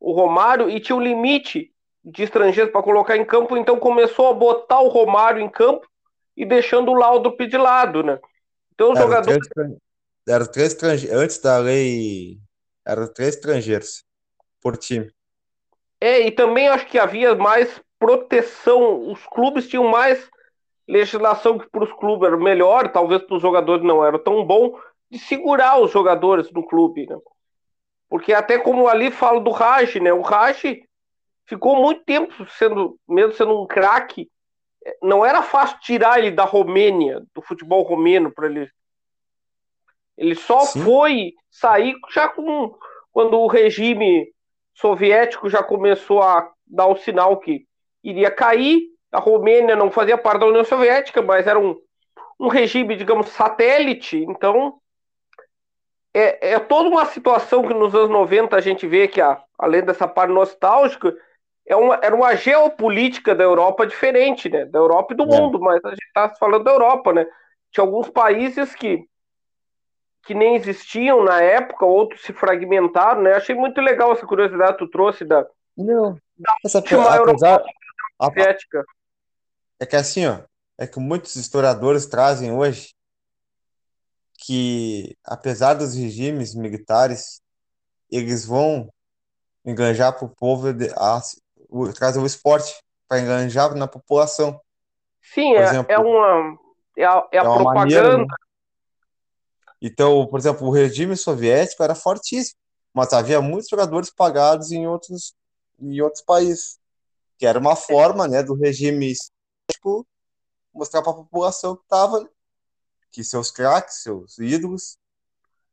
o 0.00 0.12
Romário 0.12 0.70
e 0.70 0.80
tinha 0.80 0.96
um 0.96 1.00
limite 1.00 1.70
de 2.02 2.22
estrangeiros 2.22 2.72
para 2.72 2.82
colocar 2.82 3.16
em 3.16 3.24
campo, 3.24 3.56
então 3.56 3.78
começou 3.78 4.28
a 4.28 4.32
botar 4.32 4.80
o 4.80 4.88
Romário 4.88 5.42
em 5.42 5.48
campo 5.48 5.86
e 6.34 6.46
deixando 6.46 6.90
o 6.90 6.94
Laudrup 6.94 7.38
de 7.46 7.58
lado, 7.58 8.02
né? 8.02 8.18
Então 8.72 8.92
os 8.92 8.98
Eram 8.98 9.08
jogadores 9.08 9.48
três, 9.48 9.76
eram 10.26 10.46
três 10.46 10.72
estrangeiros. 10.72 11.16
Antes 11.16 11.38
da 11.38 11.58
lei, 11.58 12.38
eram 12.84 13.12
três 13.12 13.34
estrangeiros 13.34 14.02
por 14.60 14.76
time. 14.76 15.10
É, 16.00 16.20
e 16.20 16.30
também 16.30 16.68
acho 16.68 16.86
que 16.86 16.98
havia 16.98 17.34
mais 17.34 17.80
proteção, 17.98 19.10
os 19.10 19.24
clubes 19.26 19.68
tinham 19.68 19.88
mais 19.88 20.30
legislação 20.88 21.58
que 21.58 21.68
para 21.68 21.84
os 21.84 21.92
clubes 21.92 22.26
era 22.26 22.36
melhor, 22.36 22.90
talvez 22.90 23.22
para 23.22 23.36
os 23.36 23.42
jogadores 23.42 23.84
não 23.84 24.04
era 24.04 24.18
tão 24.18 24.44
bom, 24.44 24.78
de 25.10 25.18
segurar 25.18 25.78
os 25.78 25.90
jogadores 25.90 26.50
do 26.50 26.64
clube, 26.64 27.06
né? 27.06 27.16
Porque 28.08 28.32
até 28.32 28.58
como 28.58 28.88
ali 28.88 29.10
falo 29.10 29.40
do 29.40 29.50
Raj, 29.50 29.96
né? 29.96 30.12
O 30.12 30.22
Raj 30.22 30.62
ficou 31.46 31.76
muito 31.76 32.02
tempo 32.04 32.32
sendo, 32.58 32.98
mesmo 33.08 33.32
sendo 33.34 33.62
um 33.62 33.66
craque, 33.66 34.28
não 35.02 35.24
era 35.24 35.42
fácil 35.42 35.78
tirar 35.80 36.18
ele 36.18 36.30
da 36.30 36.44
Romênia, 36.44 37.22
do 37.34 37.42
futebol 37.42 37.82
romeno 37.82 38.32
para 38.32 38.46
ele. 38.46 38.68
Ele 40.16 40.34
só 40.34 40.60
Sim. 40.60 40.82
foi 40.82 41.34
sair 41.50 41.94
já 42.12 42.28
com 42.28 42.76
quando 43.12 43.38
o 43.38 43.46
regime 43.46 44.32
soviético 44.80 45.48
já 45.48 45.62
começou 45.62 46.22
a 46.22 46.50
dar 46.66 46.86
o 46.86 46.96
sinal 46.96 47.38
que 47.38 47.66
iria 48.02 48.30
cair. 48.30 48.82
A 49.12 49.18
Romênia 49.18 49.76
não 49.76 49.90
fazia 49.90 50.16
parte 50.16 50.40
da 50.40 50.46
União 50.46 50.64
Soviética, 50.64 51.20
mas 51.20 51.46
era 51.46 51.58
um, 51.58 51.76
um 52.38 52.48
regime, 52.48 52.96
digamos, 52.96 53.28
satélite. 53.28 54.16
Então, 54.18 54.78
é, 56.14 56.52
é 56.52 56.58
toda 56.58 56.88
uma 56.88 57.04
situação 57.06 57.66
que 57.66 57.74
nos 57.74 57.94
anos 57.94 58.10
90 58.10 58.56
a 58.56 58.60
gente 58.60 58.86
vê 58.86 59.06
que, 59.08 59.20
a, 59.20 59.42
além 59.58 59.82
dessa 59.82 60.08
parte 60.08 60.32
nostálgica, 60.32 61.14
é 61.66 61.76
uma, 61.76 62.00
era 62.02 62.14
uma 62.14 62.34
geopolítica 62.34 63.34
da 63.34 63.44
Europa 63.44 63.86
diferente, 63.86 64.48
né? 64.48 64.64
Da 64.64 64.78
Europa 64.78 65.12
e 65.12 65.16
do 65.16 65.24
É. 65.24 65.26
mundo, 65.26 65.60
mas 65.60 65.84
a 65.84 65.90
gente 65.90 66.06
está 66.06 66.28
falando 66.30 66.64
da 66.64 66.72
Europa, 66.72 67.12
né? 67.12 67.26
Tinha 67.70 67.84
alguns 67.84 68.08
países 68.08 68.74
que, 68.74 69.04
que 70.22 70.34
nem 70.34 70.54
existiam 70.56 71.24
na 71.24 71.40
época, 71.42 71.84
outros 71.86 72.22
se 72.22 72.32
fragmentaram, 72.32 73.22
né? 73.22 73.32
Achei 73.34 73.54
muito 73.54 73.80
legal 73.80 74.12
essa 74.12 74.26
curiosidade 74.26 74.72
que 74.72 74.78
tu 74.84 74.90
trouxe 74.90 75.24
da 75.24 75.46
Não. 75.76 76.18
Essa, 76.64 76.78
última 76.78 77.18
apesar, 77.18 77.62
soviética. 78.22 78.84
é 79.78 79.86
que 79.86 79.96
assim, 79.96 80.26
ó, 80.26 80.38
é 80.78 80.86
que 80.86 80.98
muitos 80.98 81.36
historiadores 81.36 82.06
trazem 82.06 82.52
hoje 82.52 82.94
que, 84.38 85.16
apesar 85.24 85.74
dos 85.74 85.94
regimes 85.94 86.54
militares, 86.54 87.42
eles 88.10 88.46
vão 88.46 88.88
enganjar 89.64 90.16
para 90.16 90.24
o 90.24 90.34
povo, 90.34 90.72
de- 90.72 90.90
a- 90.96 91.20
o- 91.68 91.92
trazer 91.92 92.18
o 92.18 92.26
esporte 92.26 92.74
para 93.06 93.20
enganjar 93.20 93.74
na 93.74 93.86
população. 93.86 94.60
Sim, 95.20 95.54
é, 95.54 95.60
exemplo, 95.60 95.92
é 95.92 95.98
uma. 95.98 96.58
É 96.96 97.04
a, 97.04 97.28
é 97.32 97.38
a 97.38 97.42
É 97.44 97.48
uma 97.48 97.74
maneira, 97.74 98.02
propaganda. 98.02 98.26
né? 98.26 98.34
Então, 99.80 100.26
por 100.26 100.38
exemplo, 100.38 100.66
o 100.66 100.70
regime 100.70 101.16
soviético 101.16 101.82
era 101.82 101.94
fortíssimo, 101.94 102.58
mas 102.92 103.12
havia 103.12 103.40
muitos 103.40 103.68
jogadores 103.68 104.10
pagados 104.10 104.72
em 104.72 104.86
outros, 104.86 105.34
em 105.80 106.00
outros 106.00 106.22
países, 106.22 106.78
que 107.38 107.46
era 107.46 107.58
uma 107.58 107.76
forma, 107.76 108.28
né, 108.28 108.42
do 108.42 108.54
regime 108.54 109.14
soviético 109.14 110.06
mostrar 110.72 111.02
para 111.02 111.12
a 111.12 111.16
população 111.16 111.76
que 111.76 111.82
estava, 111.82 112.28
que 113.10 113.24
seus 113.24 113.50
craques, 113.50 114.02
seus 114.02 114.38
ídolos 114.38 114.98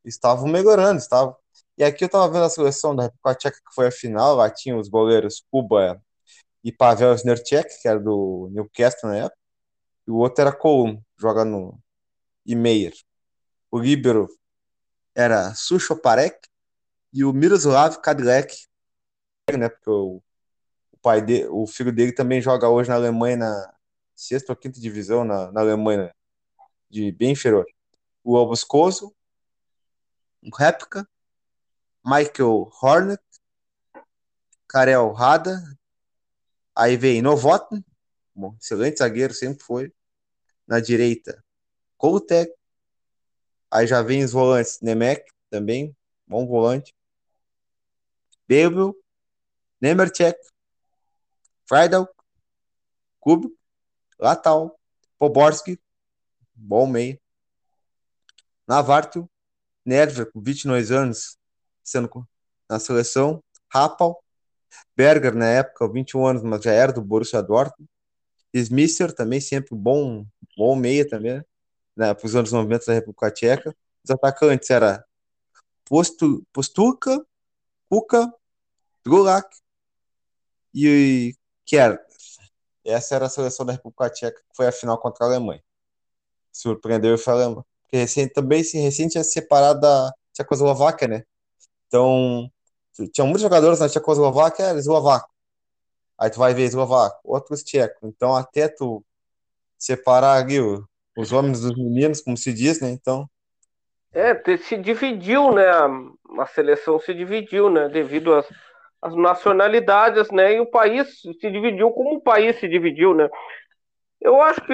estavam 0.03 0.47
melhorando, 0.47 0.99
estavam. 0.99 1.35
E 1.77 1.83
aqui 1.83 2.03
eu 2.03 2.07
estava 2.07 2.27
vendo 2.31 2.45
a 2.45 2.49
seleção 2.49 2.95
da 2.95 3.03
República 3.03 3.35
Tcheca 3.35 3.57
que 3.57 3.75
foi 3.75 3.87
a 3.87 3.91
final, 3.91 4.35
lá 4.35 4.49
tinha 4.49 4.77
os 4.77 4.89
goleiros 4.89 5.43
Kuba 5.51 6.01
e 6.63 6.71
Pavel 6.71 7.13
Snercek, 7.13 7.81
que 7.81 7.87
era 7.87 7.99
do 7.99 8.49
Newcastle 8.51 9.09
na 9.09 9.17
época, 9.17 9.37
e 10.07 10.11
o 10.11 10.17
outro 10.17 10.41
era 10.41 10.51
Colum, 10.51 11.01
joga 11.17 11.45
no 11.45 11.79
e 12.45 12.55
Meyer. 12.55 12.93
O 13.71 13.79
líbero 13.79 14.27
era 15.15 15.53
Sucho 15.55 15.95
Parek 15.95 16.37
e 17.13 17.23
o 17.23 17.33
Miroslav 17.33 17.99
Kadlec, 18.01 18.55
né, 19.57 19.69
porque 19.69 19.89
o, 19.89 20.21
o 20.91 20.97
pai 21.01 21.21
de, 21.21 21.45
o 21.47 21.65
filho 21.65 21.91
dele 21.91 22.11
também 22.11 22.41
joga 22.41 22.69
hoje 22.69 22.89
na 22.89 22.95
Alemanha 22.95 23.37
na, 23.37 23.77
sexta 24.17 24.51
ou 24.51 24.57
quinta 24.57 24.79
divisão 24.79 25.23
na, 25.23 25.51
na 25.51 25.61
Alemanha, 25.61 26.13
de 26.89 27.11
bem 27.11 27.31
inferior. 27.31 27.65
O 28.23 28.35
Oboscoso, 28.35 29.15
o 30.41 30.55
Repka, 30.55 31.07
Michael 32.03 32.71
Hornet, 32.81 33.23
Karel 34.67 35.11
Rada, 35.13 35.61
aí 36.75 36.97
vem 36.97 37.21
Novotny, 37.21 37.85
excelente 38.59 38.97
zagueiro, 38.97 39.33
sempre 39.33 39.63
foi. 39.63 39.93
Na 40.65 40.79
direita, 40.81 41.43
Koutek, 41.97 42.51
aí 43.71 43.87
já 43.87 44.01
vem 44.01 44.23
os 44.23 44.31
volantes, 44.31 44.79
Nemec 44.81 45.23
também, 45.49 45.95
bom 46.27 46.45
volante. 46.45 46.95
Bebel, 48.47 48.95
Nemerchek, 49.81 50.39
Friedel, 51.67 52.07
Kubik, 53.19 53.53
Latal, 54.19 54.79
Poborski, 55.19 55.79
bom 56.55 56.87
meio. 56.87 57.19
Navarto, 58.67 59.29
Nedved, 59.85 60.31
com 60.31 60.41
22 60.41 60.91
anos, 60.91 61.37
sendo 61.83 62.27
na 62.69 62.79
seleção. 62.79 63.43
Rapal, 63.71 64.21
Berger, 64.95 65.35
na 65.35 65.47
época, 65.47 65.91
21 65.91 66.25
anos, 66.25 66.43
mas 66.43 66.61
já 66.61 66.71
era 66.71 66.91
do 66.91 67.01
Borussia 67.01 67.41
Dortmund. 67.41 67.89
Smisser, 68.53 69.13
também 69.13 69.39
sempre 69.39 69.75
bom, 69.75 70.25
bom 70.57 70.75
meia 70.75 71.07
também, 71.07 71.43
né, 71.97 72.13
para 72.13 72.25
os 72.25 72.35
anos 72.35 72.51
90 72.51 72.85
da 72.85 72.93
República 72.93 73.31
Tcheca. 73.31 73.75
Os 74.03 74.11
atacantes 74.11 74.69
era 74.69 75.03
Postu, 75.83 76.45
Postulka, 76.53 77.25
Kuka, 77.89 78.31
Drulak 79.03 79.49
e 80.73 81.33
Kerr. 81.65 81.99
Essa 82.85 83.15
era 83.15 83.25
a 83.25 83.29
seleção 83.29 83.65
da 83.65 83.73
República 83.73 84.09
Tcheca, 84.09 84.39
que 84.39 84.55
foi 84.55 84.67
a 84.67 84.71
final 84.71 84.97
contra 84.99 85.25
a 85.25 85.29
Alemanha. 85.29 85.63
Surpreendeu 86.51 87.15
e 87.15 87.17
falando. 87.17 87.65
Porque 87.81 87.97
recente, 87.97 88.33
também 88.33 88.63
se 88.63 88.77
recente 88.77 89.13
tinha 89.13 89.23
separado 89.23 89.81
da 89.81 90.13
Tchecoslováquia, 90.33 91.07
né? 91.07 91.23
Então, 91.87 92.51
tinha 93.11 93.25
muitos 93.25 93.41
jogadores 93.41 93.79
na 93.79 93.89
Tchecoslováquia, 93.89 94.65
era 94.65 94.79
eslovaco. 94.79 95.29
Aí 96.17 96.29
tu 96.29 96.39
vai 96.39 96.53
ver 96.53 96.65
eslovaco, 96.65 97.19
outros 97.23 97.63
tchecos. 97.63 97.99
Então, 98.03 98.35
até 98.35 98.67
tu 98.67 99.05
separar 99.77 100.43
ali 100.43 100.59
os 101.17 101.31
homens 101.31 101.61
dos 101.61 101.75
meninos, 101.75 102.21
como 102.21 102.37
se 102.37 102.53
diz, 102.53 102.79
né? 102.79 102.91
Então. 102.91 103.27
É, 104.13 104.39
se 104.57 104.77
dividiu, 104.77 105.51
né? 105.51 105.65
A 106.37 106.45
seleção 106.45 106.99
se 106.99 107.13
dividiu, 107.13 107.69
né? 107.69 107.89
Devido 107.89 108.35
às, 108.35 108.47
às 109.01 109.15
nacionalidades, 109.15 110.29
né? 110.31 110.53
E 110.53 110.59
o 110.59 110.65
país 110.67 111.21
se 111.21 111.51
dividiu 111.51 111.91
como 111.91 112.17
o 112.17 112.21
país 112.21 112.59
se 112.59 112.67
dividiu, 112.67 113.15
né? 113.15 113.27
Eu 114.21 114.41
acho 114.41 114.61
que, 114.61 114.73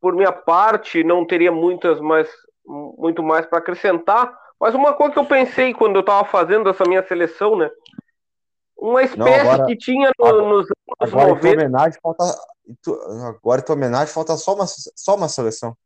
por 0.00 0.14
minha 0.14 0.32
parte, 0.32 1.02
não 1.02 1.26
teria 1.26 1.50
muitas 1.50 2.00
mais, 2.00 2.28
muito 2.64 3.22
mais 3.22 3.44
para 3.44 3.58
acrescentar. 3.58 4.32
Mas 4.60 4.76
uma 4.76 4.94
coisa 4.94 5.12
que 5.12 5.18
eu 5.18 5.26
pensei 5.26 5.74
quando 5.74 5.96
eu 5.96 6.00
estava 6.00 6.24
fazendo 6.24 6.70
essa 6.70 6.84
minha 6.84 7.04
seleção, 7.06 7.56
né? 7.56 7.68
Uma 8.78 9.02
espécie 9.02 9.44
não, 9.44 9.52
agora, 9.52 9.66
que 9.66 9.76
tinha 9.76 10.10
no, 10.18 10.26
agora, 10.26 10.48
nos 10.48 10.66
anos 10.66 11.12
agora 11.12 11.28
90. 11.28 11.46
Em 11.46 11.52
homenagem, 11.52 11.98
falta, 12.00 12.24
agora 13.28 13.60
em 13.60 13.64
tua 13.64 13.76
homenagem 13.76 14.12
falta 14.12 14.36
só 14.36 14.54
uma, 14.54 14.66
só 14.66 15.14
uma 15.14 15.28
seleção. 15.28 15.76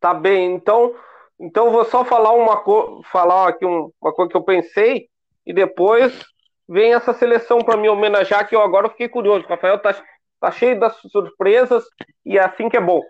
Tá 0.00 0.12
bem, 0.12 0.54
então, 0.54 0.94
então 1.38 1.70
vou 1.70 1.84
só 1.84 2.04
falar 2.04 2.32
uma 2.32 2.62
falar 3.04 3.48
aqui 3.48 3.64
uma 3.64 4.12
coisa 4.12 4.30
que 4.30 4.36
eu 4.36 4.42
pensei 4.42 5.08
e 5.46 5.52
depois 5.52 6.24
vem 6.68 6.94
essa 6.94 7.12
seleção 7.12 7.58
para 7.60 7.76
me 7.76 7.88
homenagear 7.88 8.48
que 8.48 8.54
eu 8.54 8.62
agora 8.62 8.88
fiquei 8.88 9.08
curioso. 9.08 9.44
O 9.44 9.48
Rafael 9.48 9.78
tá, 9.78 9.94
tá 10.40 10.50
cheio 10.50 10.78
das 10.78 10.96
surpresas 11.10 11.84
e 12.24 12.38
é 12.38 12.44
assim 12.44 12.68
que 12.68 12.76
é 12.76 12.80
bom. 12.80 13.00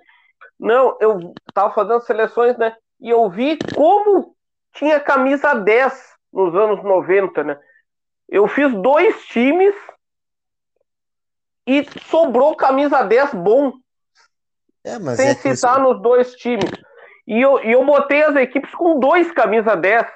Não, 0.58 0.96
eu 1.00 1.32
tava 1.52 1.72
fazendo 1.74 2.00
seleções, 2.00 2.56
né? 2.56 2.74
E 3.00 3.10
eu 3.10 3.28
vi 3.28 3.58
como 3.74 4.34
tinha 4.74 5.00
camisa 5.00 5.54
10 5.54 5.92
nos 6.32 6.54
anos 6.54 6.82
90, 6.82 7.44
né? 7.44 7.58
Eu 8.28 8.46
fiz 8.48 8.72
dois 8.80 9.24
times 9.26 9.74
e 11.66 11.86
sobrou 12.08 12.56
camisa 12.56 13.02
10 13.02 13.34
bom. 13.34 13.72
É, 14.84 14.98
sem 15.16 15.28
é 15.28 15.34
citar 15.34 15.76
isso... 15.76 15.80
nos 15.80 16.02
dois 16.02 16.32
times. 16.34 16.70
E 17.26 17.40
eu, 17.40 17.62
e 17.64 17.72
eu 17.72 17.84
botei 17.84 18.22
as 18.22 18.34
equipes 18.36 18.74
com 18.74 18.98
dois 18.98 19.30
camisa 19.32 19.76
10. 19.76 20.06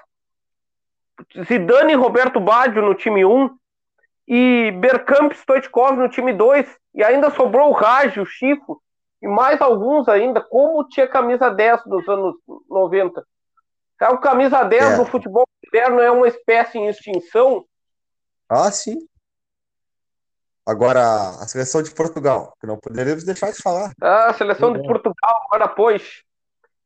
Zidane 1.44 1.92
e 1.92 1.96
Roberto 1.96 2.40
Baggio 2.40 2.82
no 2.82 2.94
time 2.94 3.24
1 3.24 3.56
e 4.28 4.72
Bergkamp 4.72 5.32
e 5.32 5.36
Stoichkov 5.36 5.96
no 5.96 6.08
time 6.08 6.32
2. 6.32 6.66
E 6.94 7.04
ainda 7.04 7.30
sobrou 7.30 7.70
o 7.70 7.72
Raj, 7.72 8.18
o 8.18 8.26
Chico 8.26 8.82
e 9.22 9.28
mais 9.28 9.60
alguns 9.60 10.08
ainda, 10.08 10.40
como 10.40 10.86
tinha 10.88 11.06
camisa 11.06 11.48
10 11.50 11.84
dos 11.86 12.08
anos 12.08 12.34
90. 12.68 13.24
É 14.00 14.08
o 14.08 14.18
camisa 14.18 14.62
10 14.62 14.82
é. 14.82 14.96
no 14.98 15.06
futebol 15.06 15.46
moderno 15.64 16.00
é 16.00 16.10
uma 16.10 16.28
espécie 16.28 16.78
em 16.78 16.88
extinção. 16.88 17.64
Ah, 18.48 18.70
sim. 18.70 18.98
Agora, 20.66 21.00
a 21.00 21.46
seleção 21.46 21.80
de 21.80 21.92
Portugal, 21.92 22.52
que 22.60 22.66
não 22.66 22.76
poderíamos 22.76 23.22
deixar 23.22 23.52
de 23.52 23.62
falar. 23.62 23.92
Ah, 24.00 24.30
a 24.30 24.34
seleção 24.34 24.72
de 24.72 24.82
Portugal, 24.82 25.46
agora 25.46 25.68
pois. 25.68 26.24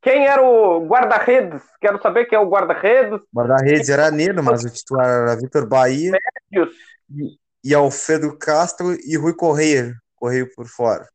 Quem 0.03 0.27
era 0.27 0.43
o 0.43 0.85
guarda-redes? 0.85 1.63
Quero 1.79 1.99
saber 2.01 2.25
quem 2.25 2.37
é 2.37 2.39
o 2.39 2.47
guarda-redes. 2.47 3.21
Guarda-redes 3.33 3.89
era 3.89 4.11
Nino, 4.11 4.43
mas 4.43 4.63
o 4.63 4.69
titular 4.69 5.07
era 5.07 5.35
Vitor 5.35 5.67
Bahia. 5.67 6.11
Médios. 6.51 6.75
E, 7.09 7.39
e 7.63 7.73
Alfredo 7.73 8.37
Castro 8.37 8.93
e 8.93 9.17
Rui 9.17 9.33
Correia, 9.35 9.95
Correio 10.15 10.51
por 10.55 10.67
fora. 10.67 11.07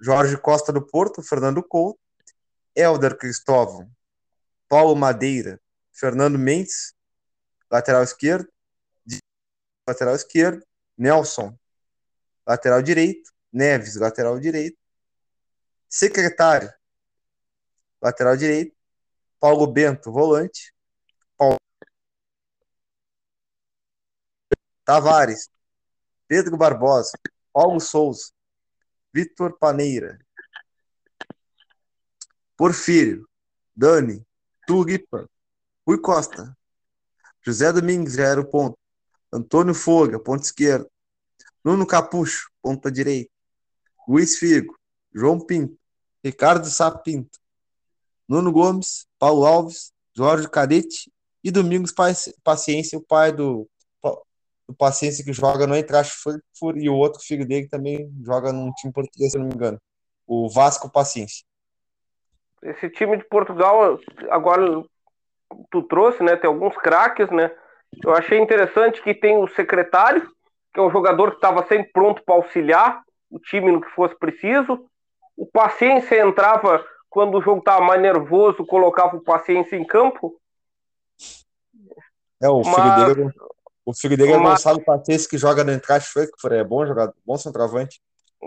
Jorge 0.00 0.36
Costa 0.36 0.72
do 0.72 0.86
Porto, 0.86 1.20
Fernando 1.20 1.62
Couto, 1.62 1.98
Helder 2.76 3.16
Cristóvão, 3.16 3.88
Paulo 4.68 4.94
Madeira, 4.94 5.60
Fernando 5.92 6.38
Mendes, 6.38 6.94
lateral 7.70 8.02
esquerdo, 8.02 8.48
lateral 9.86 10.14
esquerdo, 10.14 10.64
Nelson, 10.96 11.58
lateral 12.46 12.82
direito, 12.82 13.32
Neves, 13.52 13.96
lateral 13.96 14.38
direito, 14.40 14.76
secretário, 15.88 16.72
lateral 18.00 18.36
direito, 18.36 18.76
Paulo 19.38 19.66
Bento, 19.66 20.10
volante, 20.10 20.74
Paulo 21.36 21.56
Tavares, 24.84 25.48
Pedro 26.26 26.56
Barbosa, 26.56 27.12
Paulo 27.52 27.80
Souza, 27.80 28.32
Vitor 29.12 29.56
Paneira, 29.58 30.18
Porfírio, 32.56 33.28
Dani, 33.74 34.24
Tulipa, 34.66 35.28
Rui 35.86 36.00
Costa, 36.00 36.56
José 37.44 37.72
Domingues 37.72 38.14
já 38.14 38.24
era 38.24 38.40
o 38.40 38.50
ponto, 38.50 38.76
Antônio 39.34 39.74
Foga, 39.74 40.20
ponto 40.20 40.44
esquerdo, 40.44 40.88
Nuno 41.64 41.84
Capucho, 41.84 42.48
ponta 42.62 42.88
direita, 42.88 43.30
Luiz 44.06 44.38
Figo, 44.38 44.78
João 45.12 45.40
Pinto, 45.40 45.76
Ricardo 46.22 46.66
Sapinto, 46.66 47.40
Nuno 48.28 48.52
Gomes, 48.52 49.08
Paulo 49.18 49.44
Alves, 49.44 49.92
Jorge 50.16 50.48
Cadete 50.48 51.12
e 51.42 51.50
Domingos 51.50 51.92
Paciência, 52.44 52.96
o 52.96 53.02
pai 53.02 53.32
do, 53.32 53.68
do 54.68 54.74
Paciência 54.78 55.24
que 55.24 55.32
joga 55.32 55.66
no 55.66 55.74
Eintracht 55.74 56.14
Frankfurt 56.14 56.76
e 56.76 56.88
o 56.88 56.94
outro 56.94 57.20
filho 57.20 57.44
dele 57.44 57.68
também 57.68 58.08
joga 58.22 58.52
num 58.52 58.72
time 58.74 58.92
português, 58.92 59.32
se 59.32 59.38
não 59.38 59.46
me 59.46 59.54
engano, 59.54 59.80
o 60.28 60.48
Vasco 60.48 60.88
Paciência. 60.88 61.44
Esse 62.62 62.88
time 62.88 63.16
de 63.16 63.24
Portugal, 63.24 63.98
agora 64.30 64.84
tu 65.72 65.82
trouxe, 65.82 66.22
né? 66.22 66.36
Tem 66.36 66.48
alguns 66.48 66.76
craques, 66.76 67.28
né? 67.30 67.50
Eu 68.02 68.14
achei 68.14 68.38
interessante 68.38 69.02
que 69.02 69.14
tem 69.14 69.36
o 69.36 69.48
secretário, 69.48 70.28
que 70.72 70.80
é 70.80 70.82
um 70.82 70.90
jogador 70.90 71.30
que 71.30 71.36
estava 71.36 71.66
sempre 71.66 71.90
pronto 71.92 72.22
para 72.24 72.34
auxiliar 72.34 73.02
o 73.30 73.38
time 73.38 73.70
no 73.70 73.80
que 73.80 73.90
fosse 73.90 74.16
preciso. 74.18 74.86
O 75.36 75.46
Paciência 75.46 76.20
entrava 76.20 76.84
quando 77.10 77.38
o 77.38 77.42
jogo 77.42 77.58
estava 77.58 77.84
mais 77.84 78.00
nervoso, 78.00 78.66
colocava 78.66 79.16
o 79.16 79.22
Paciência 79.22 79.76
em 79.76 79.84
campo. 79.84 80.40
É, 82.42 82.48
o 82.48 82.62
filho 82.64 82.76
Mas... 82.76 83.14
dele, 83.14 83.30
o 83.84 83.94
filho 83.94 84.16
dele 84.16 84.32
é 84.32 84.38
Mas... 84.38 84.58
Gonçalo 84.58 84.84
Paciência, 84.84 85.28
que 85.28 85.38
joga 85.38 85.62
no 85.62 85.70
Eintracht 85.70 86.10
Frankfurt, 86.10 86.52
é 86.52 86.64
bom 86.64 86.84
jogador, 86.86 87.14
bom 87.24 87.36
centroavante. 87.36 88.00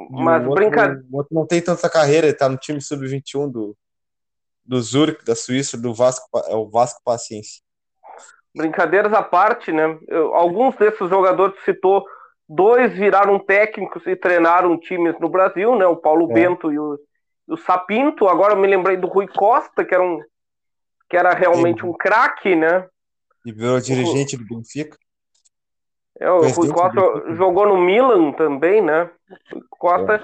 Mas 0.10 0.46
brincadeira. 0.48 1.04
O 1.12 1.18
outro 1.18 1.34
não 1.34 1.46
tem 1.48 1.62
tanta 1.62 1.90
carreira, 1.90 2.28
ele 2.28 2.36
tá 2.36 2.48
no 2.48 2.58
time 2.58 2.80
sub-21 2.80 3.52
do, 3.52 3.76
do 4.64 4.82
Zurich, 4.82 5.26
da 5.26 5.36
Suíça, 5.36 5.78
do 5.78 5.94
Vasco, 5.94 6.28
é 6.48 6.56
o 6.56 6.70
Vasco 6.70 7.02
Paciência. 7.04 7.62
Brincadeiras 8.58 9.14
à 9.14 9.22
parte, 9.22 9.72
né? 9.72 9.98
Eu, 10.08 10.34
alguns 10.34 10.76
desses 10.76 11.10
jogadores 11.10 11.56
que 11.58 11.66
citou, 11.66 12.04
dois 12.50 12.92
viraram 12.94 13.40
técnicos 13.40 14.06
e 14.08 14.16
treinaram 14.16 14.78
times 14.80 15.18
no 15.20 15.30
Brasil, 15.30 15.76
né? 15.76 15.86
O 15.86 15.96
Paulo 15.96 16.30
é. 16.32 16.34
Bento 16.34 16.72
e 16.74 16.80
o, 16.80 16.98
o 17.48 17.56
Sapinto. 17.56 18.28
Agora 18.28 18.54
eu 18.54 18.58
me 18.58 18.68
lembrei 18.68 18.98
do 18.98 19.08
Rui 19.08 19.28
Costa, 19.28 19.86
que 19.86 19.94
era 19.94 20.04
um 20.04 20.22
que 21.10 21.16
era 21.16 21.34
realmente 21.34 21.86
um 21.86 21.94
craque, 21.94 22.54
né? 22.54 22.86
E 23.46 23.52
virou 23.54 23.80
dirigente 23.80 24.36
o, 24.36 24.40
do 24.40 24.46
Benfica. 24.46 24.98
É, 26.20 26.30
o 26.30 26.42
Rui 26.50 26.70
Costa 26.70 27.34
jogou 27.36 27.66
no 27.66 27.78
Milan 27.78 28.34
também, 28.34 28.82
né? 28.82 29.10
Rui 29.54 29.64
Costa 29.70 30.16
é 30.16 30.24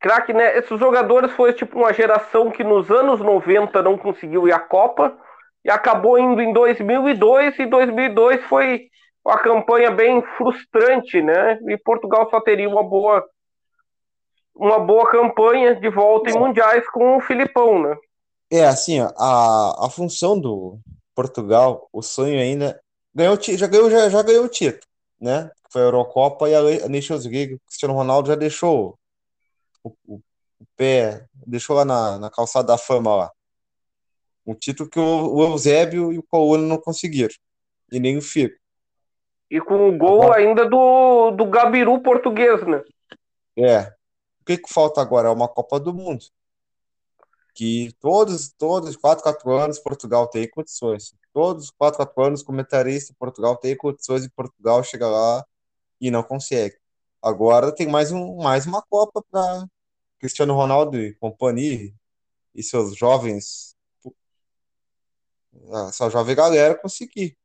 craque, 0.00 0.32
né? 0.32 0.58
Esses 0.58 0.80
jogadores 0.80 1.30
foi 1.32 1.52
tipo 1.52 1.78
uma 1.78 1.92
geração 1.92 2.50
que 2.50 2.64
nos 2.64 2.90
anos 2.90 3.20
90 3.20 3.80
não 3.82 3.96
conseguiu 3.96 4.48
ir 4.48 4.52
à 4.52 4.58
Copa 4.58 5.16
e 5.66 5.70
acabou 5.70 6.16
indo 6.16 6.40
em 6.40 6.52
2002 6.52 7.58
e 7.58 7.66
2002 7.66 8.40
foi 8.44 8.88
uma 9.24 9.36
campanha 9.36 9.90
bem 9.90 10.22
frustrante, 10.36 11.20
né? 11.20 11.58
E 11.68 11.76
Portugal 11.76 12.30
só 12.30 12.40
teria 12.40 12.68
uma 12.68 12.84
boa 12.84 13.28
uma 14.54 14.78
boa 14.78 15.10
campanha 15.10 15.74
de 15.74 15.90
volta 15.90 16.30
em 16.30 16.38
mundiais 16.38 16.88
com 16.90 17.16
o 17.16 17.20
Filipão, 17.20 17.82
né? 17.82 17.96
É, 18.48 18.64
assim, 18.64 19.00
a, 19.00 19.86
a 19.86 19.90
função 19.90 20.38
do 20.38 20.78
Portugal, 21.16 21.88
o 21.92 22.00
sonho 22.00 22.38
ainda 22.40 22.80
ganhou, 23.12 23.36
já 23.40 23.66
ganhou 23.66 23.90
já, 23.90 24.08
já 24.08 24.22
ganhou 24.22 24.44
o 24.44 24.48
título, 24.48 24.86
né? 25.20 25.50
Foi 25.68 25.82
a 25.82 25.86
Eurocopa 25.86 26.48
e 26.48 26.54
a 26.54 26.88
Nations 26.88 27.26
League. 27.26 27.54
O 27.54 27.60
Cristiano 27.66 27.92
Ronaldo 27.92 28.28
já 28.28 28.36
deixou 28.36 28.96
o, 29.82 29.92
o, 30.06 30.14
o 30.60 30.66
pé, 30.76 31.26
deixou 31.44 31.74
lá 31.74 31.84
na, 31.84 32.18
na 32.20 32.30
calçada 32.30 32.68
da 32.68 32.78
fama 32.78 33.16
lá. 33.16 33.32
Um 34.46 34.54
título 34.54 34.88
que 34.88 34.98
o, 34.98 35.42
Eusébio 35.42 36.12
e 36.12 36.18
o 36.18 36.22
Paulo 36.22 36.58
não 36.58 36.78
conseguiram. 36.78 37.34
E 37.90 37.98
nem 37.98 38.16
o 38.16 38.22
Figo. 38.22 38.54
E 39.50 39.60
com 39.60 39.88
o 39.88 39.96
gol 39.96 40.22
agora... 40.22 40.40
ainda 40.40 40.68
do, 40.68 41.32
do 41.32 41.46
Gabiru 41.46 42.00
português, 42.00 42.64
né? 42.66 42.82
É. 43.56 43.92
O 44.40 44.44
que, 44.44 44.58
que 44.58 44.72
falta 44.72 45.00
agora? 45.00 45.28
É 45.28 45.32
uma 45.32 45.48
Copa 45.48 45.80
do 45.80 45.92
Mundo. 45.92 46.24
Que 47.54 47.92
todos, 48.00 48.52
todos, 48.52 48.96
4, 48.96 49.22
4 49.22 49.50
anos, 49.52 49.78
Portugal 49.78 50.28
tem 50.28 50.48
condições. 50.48 51.14
Todos, 51.32 51.70
4, 51.70 51.96
4 51.96 52.22
anos, 52.22 52.42
comentarista, 52.42 53.14
Portugal 53.18 53.56
tem 53.56 53.76
condições 53.76 54.24
e 54.24 54.30
Portugal 54.30 54.82
chega 54.84 55.08
lá 55.08 55.44
e 56.00 56.10
não 56.10 56.22
consegue. 56.22 56.76
Agora 57.22 57.74
tem 57.74 57.88
mais, 57.88 58.12
um, 58.12 58.36
mais 58.36 58.66
uma 58.66 58.82
Copa 58.82 59.24
para 59.30 59.66
Cristiano 60.18 60.54
Ronaldo 60.54 60.98
e 60.98 61.14
companhia 61.14 61.92
e 62.54 62.62
seus 62.62 62.96
jovens, 62.96 63.65
essa 65.88 66.08
jovem 66.10 66.34
galera 66.34 66.78
conseguir. 66.78 67.36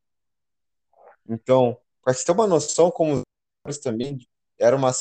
Então, 1.28 1.76
para 2.02 2.12
você 2.12 2.24
ter 2.24 2.32
uma 2.32 2.46
noção, 2.46 2.90
como 2.90 3.22
também 3.82 4.18
era 4.58 4.76
uma 4.76 4.92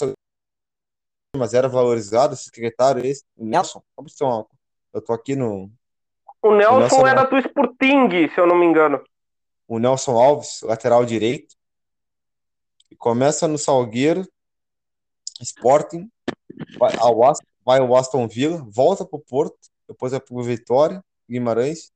mas 1.36 1.54
era 1.54 1.70
valorizado, 1.70 2.34
esse 2.34 2.44
secretário 2.44 3.06
esse, 3.06 3.24
o 3.38 3.46
Nelson, 3.46 3.82
uma, 3.98 4.46
eu 4.94 5.02
tô 5.02 5.14
aqui 5.14 5.36
no 5.36 5.72
o 6.42 6.56
Nelson, 6.56 6.76
o 6.76 6.80
Nelson 6.80 7.08
era 7.08 7.24
do 7.24 7.38
Sporting, 7.38 8.30
se 8.34 8.40
eu 8.40 8.48
não 8.48 8.58
me 8.58 8.66
engano. 8.66 9.04
O 9.68 9.80
Nelson 9.80 10.18
Alves, 10.18 10.62
lateral 10.64 11.06
direito, 11.06 11.56
e 12.90 12.96
começa 12.96 13.48
no 13.48 13.58
Salgueiro, 13.58 14.28
Sporting, 15.40 16.10
vai 16.78 16.96
ao, 16.98 17.24
Aston, 17.24 17.46
vai 17.64 17.80
ao 17.80 17.96
Aston 17.96 18.28
Villa, 18.28 18.66
volta 18.70 19.06
para 19.06 19.18
o 19.18 19.22
Porto, 19.22 19.58
depois 19.88 20.12
vai 20.12 20.20
para 20.20 20.36
o 20.36 20.44
Vitória, 20.44 21.04
Guimarães, 21.30 21.92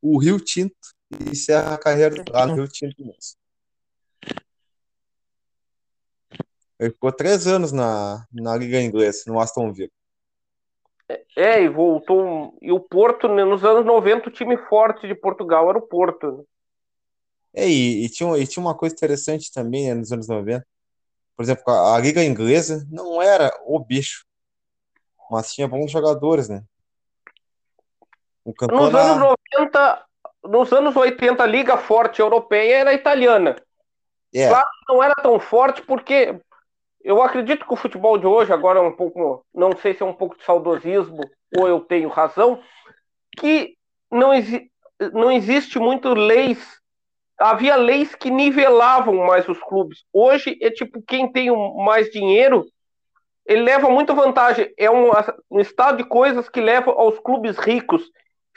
o 0.00 0.18
Rio 0.18 0.40
Tinto 0.40 0.74
e 1.10 1.30
encerra 1.30 1.74
a 1.74 1.78
carreira 1.78 2.22
lá 2.28 2.46
no 2.46 2.54
Rio 2.54 2.68
Tinto 2.68 3.04
mesmo. 3.04 3.40
Ele 6.78 6.90
ficou 6.90 7.12
três 7.12 7.46
anos 7.46 7.72
na, 7.72 8.26
na 8.32 8.56
Liga 8.56 8.80
Inglesa, 8.80 9.24
no 9.26 9.38
Aston 9.38 9.70
Villa. 9.70 9.90
É, 11.36 11.62
e 11.62 11.68
voltou. 11.68 12.56
E 12.62 12.72
o 12.72 12.80
Porto, 12.80 13.28
né, 13.28 13.44
nos 13.44 13.64
anos 13.64 13.84
90, 13.84 14.28
o 14.28 14.32
time 14.32 14.56
forte 14.56 15.06
de 15.06 15.14
Portugal 15.14 15.68
era 15.68 15.78
o 15.78 15.82
Porto. 15.82 16.38
Né? 16.38 16.44
É, 17.52 17.68
e, 17.68 18.04
e, 18.04 18.08
tinha, 18.08 18.36
e 18.38 18.46
tinha 18.46 18.62
uma 18.62 18.76
coisa 18.76 18.94
interessante 18.94 19.52
também 19.52 19.88
né, 19.88 19.94
nos 19.94 20.12
anos 20.12 20.28
90. 20.28 20.66
Por 21.36 21.42
exemplo, 21.42 21.64
a, 21.72 21.96
a, 21.96 21.98
Liga 21.98 22.24
Inglesa 22.24 22.86
não 22.90 23.20
era 23.20 23.50
o 23.66 23.78
bicho, 23.78 24.24
mas 25.30 25.52
tinha 25.52 25.68
bons 25.68 25.90
jogadores, 25.90 26.48
né? 26.48 26.62
O 28.44 28.54
campeonato... 28.54 28.92
Nos 28.92 29.00
anos 29.00 29.36
90, 29.58 30.04
nos 30.44 30.72
anos 30.72 30.96
80, 30.96 31.42
a 31.42 31.46
Liga 31.46 31.76
Forte 31.76 32.20
Europeia 32.20 32.78
era 32.78 32.94
italiana. 32.94 33.56
É. 34.34 34.48
Claro 34.48 34.68
que 34.68 34.92
não 34.92 35.02
era 35.02 35.14
tão 35.16 35.38
forte 35.38 35.82
porque 35.82 36.40
eu 37.02 37.22
acredito 37.22 37.66
que 37.66 37.72
o 37.72 37.76
futebol 37.76 38.18
de 38.18 38.26
hoje, 38.26 38.52
agora 38.52 38.78
é 38.78 38.82
um 38.82 38.92
pouco, 38.92 39.44
não 39.54 39.76
sei 39.76 39.94
se 39.94 40.02
é 40.02 40.06
um 40.06 40.12
pouco 40.12 40.36
de 40.36 40.44
saudosismo 40.44 41.20
ou 41.56 41.66
eu 41.66 41.80
tenho 41.80 42.08
razão, 42.08 42.62
que 43.38 43.74
não, 44.10 44.32
exi 44.32 44.70
não 45.12 45.32
existe 45.32 45.78
muito 45.78 46.12
leis. 46.12 46.78
Havia 47.38 47.74
leis 47.74 48.14
que 48.14 48.30
nivelavam 48.30 49.14
mais 49.26 49.48
os 49.48 49.58
clubes. 49.60 50.04
Hoje 50.12 50.58
é 50.60 50.70
tipo 50.70 51.02
quem 51.02 51.30
tem 51.32 51.50
mais 51.82 52.10
dinheiro, 52.10 52.66
ele 53.46 53.62
leva 53.62 53.88
muita 53.88 54.12
vantagem. 54.12 54.72
É 54.76 54.90
um, 54.90 55.10
um 55.50 55.58
estado 55.58 55.96
de 55.96 56.04
coisas 56.04 56.48
que 56.48 56.60
leva 56.60 56.92
aos 56.92 57.18
clubes 57.18 57.56
ricos 57.56 58.02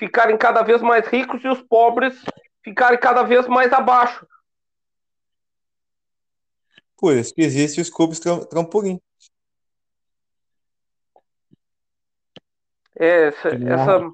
ficarem 0.04 0.38
cada 0.38 0.62
vez 0.64 0.82
mais 0.82 1.08
ricos 1.08 1.42
e 1.46 1.48
os 1.48 1.62
pobres 1.62 2.14
ficarem 2.62 3.00
cada 3.00 3.24
vez 3.24 3.48
mais 3.48 3.72
abaixo. 3.72 4.28
Por 6.98 7.16
isso 7.16 7.34
que 7.34 7.42
existem 7.42 7.82
os 7.82 7.90
clubes 7.90 8.20
trampolim. 8.20 9.02
É, 13.00 13.28
essa, 13.28 13.50
que 13.50 13.58
nem, 13.58 13.74
essa... 13.74 13.98
A, 13.98 14.12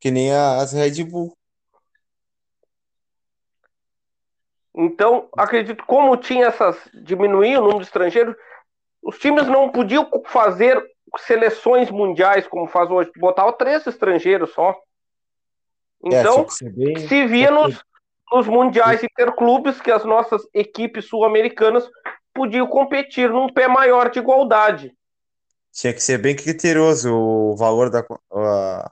que 0.00 0.10
nem 0.10 0.34
as 0.34 0.72
Red 0.72 1.04
Bull. 1.04 1.38
Então, 4.74 5.28
acredito, 5.36 5.84
como 5.86 6.16
tinha 6.16 6.46
essas. 6.46 6.76
diminuir 6.92 7.58
o 7.58 7.62
número 7.62 7.78
de 7.78 7.86
estrangeiros, 7.86 8.34
os 9.00 9.18
times 9.18 9.46
não 9.46 9.70
podiam 9.70 10.10
fazer 10.26 10.84
seleções 11.18 11.90
mundiais 11.90 12.46
como 12.46 12.66
faz 12.66 12.90
hoje. 12.90 13.10
Botava 13.16 13.52
três 13.52 13.86
estrangeiros 13.86 14.52
só. 14.52 14.70
É, 16.04 16.20
então, 16.20 16.46
é, 16.62 16.68
bem... 16.70 17.08
se 17.08 17.26
via 17.26 17.50
nos, 17.50 17.82
nos 18.32 18.46
mundiais 18.46 19.02
interclubes 19.02 19.80
que 19.80 19.90
as 19.90 20.04
nossas 20.04 20.42
equipes 20.54 21.06
sul-americanas 21.06 21.88
podiam 22.32 22.66
competir 22.66 23.30
num 23.30 23.52
pé 23.52 23.68
maior 23.68 24.10
de 24.10 24.18
igualdade. 24.18 24.94
Tinha 25.72 25.92
que 25.92 26.02
ser 26.02 26.18
bem 26.18 26.34
criterioso 26.34 27.12
o 27.12 27.56
valor 27.56 27.90
da 27.90 28.04
a, 28.32 28.90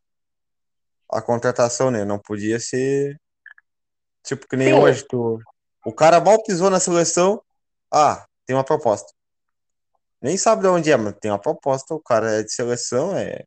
a 1.11 1.23
contratação, 1.23 1.91
né? 1.91 2.05
Não 2.05 2.19
podia 2.19 2.61
ser 2.61 3.19
tipo 4.23 4.47
que 4.47 4.57
nem 4.57 4.69
Sim. 4.69 4.81
hoje. 4.81 5.05
Tu, 5.09 5.41
o 5.85 5.93
cara 5.93 6.21
mal 6.21 6.43
pisou 6.43 6.71
na 6.71 6.79
seleção, 6.79 7.43
ah, 7.93 8.27
tem 8.47 8.55
uma 8.55 8.65
proposta. 8.65 9.13
Nem 10.21 10.37
sabe 10.37 10.63
de 10.63 10.69
onde 10.69 10.91
é, 10.91 10.97
mas 10.97 11.15
tem 11.21 11.31
uma 11.31 11.39
proposta. 11.39 11.95
O 11.95 12.01
cara 12.01 12.31
é 12.31 12.43
de 12.43 12.53
seleção, 12.53 13.17
é. 13.17 13.45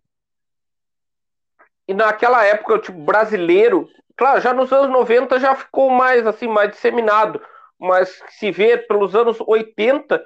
E 1.87 1.93
naquela 1.93 2.45
época, 2.45 2.79
tipo, 2.79 2.97
brasileiro, 2.99 3.89
Claro, 4.21 4.39
já 4.39 4.53
nos 4.53 4.71
anos 4.71 4.91
90 4.91 5.39
já 5.39 5.55
ficou 5.55 5.89
mais 5.89 6.27
assim, 6.27 6.47
mais 6.47 6.69
disseminado, 6.69 7.41
mas 7.79 8.21
se 8.29 8.51
vê 8.51 8.77
pelos 8.77 9.15
anos 9.15 9.37
80, 9.41 10.23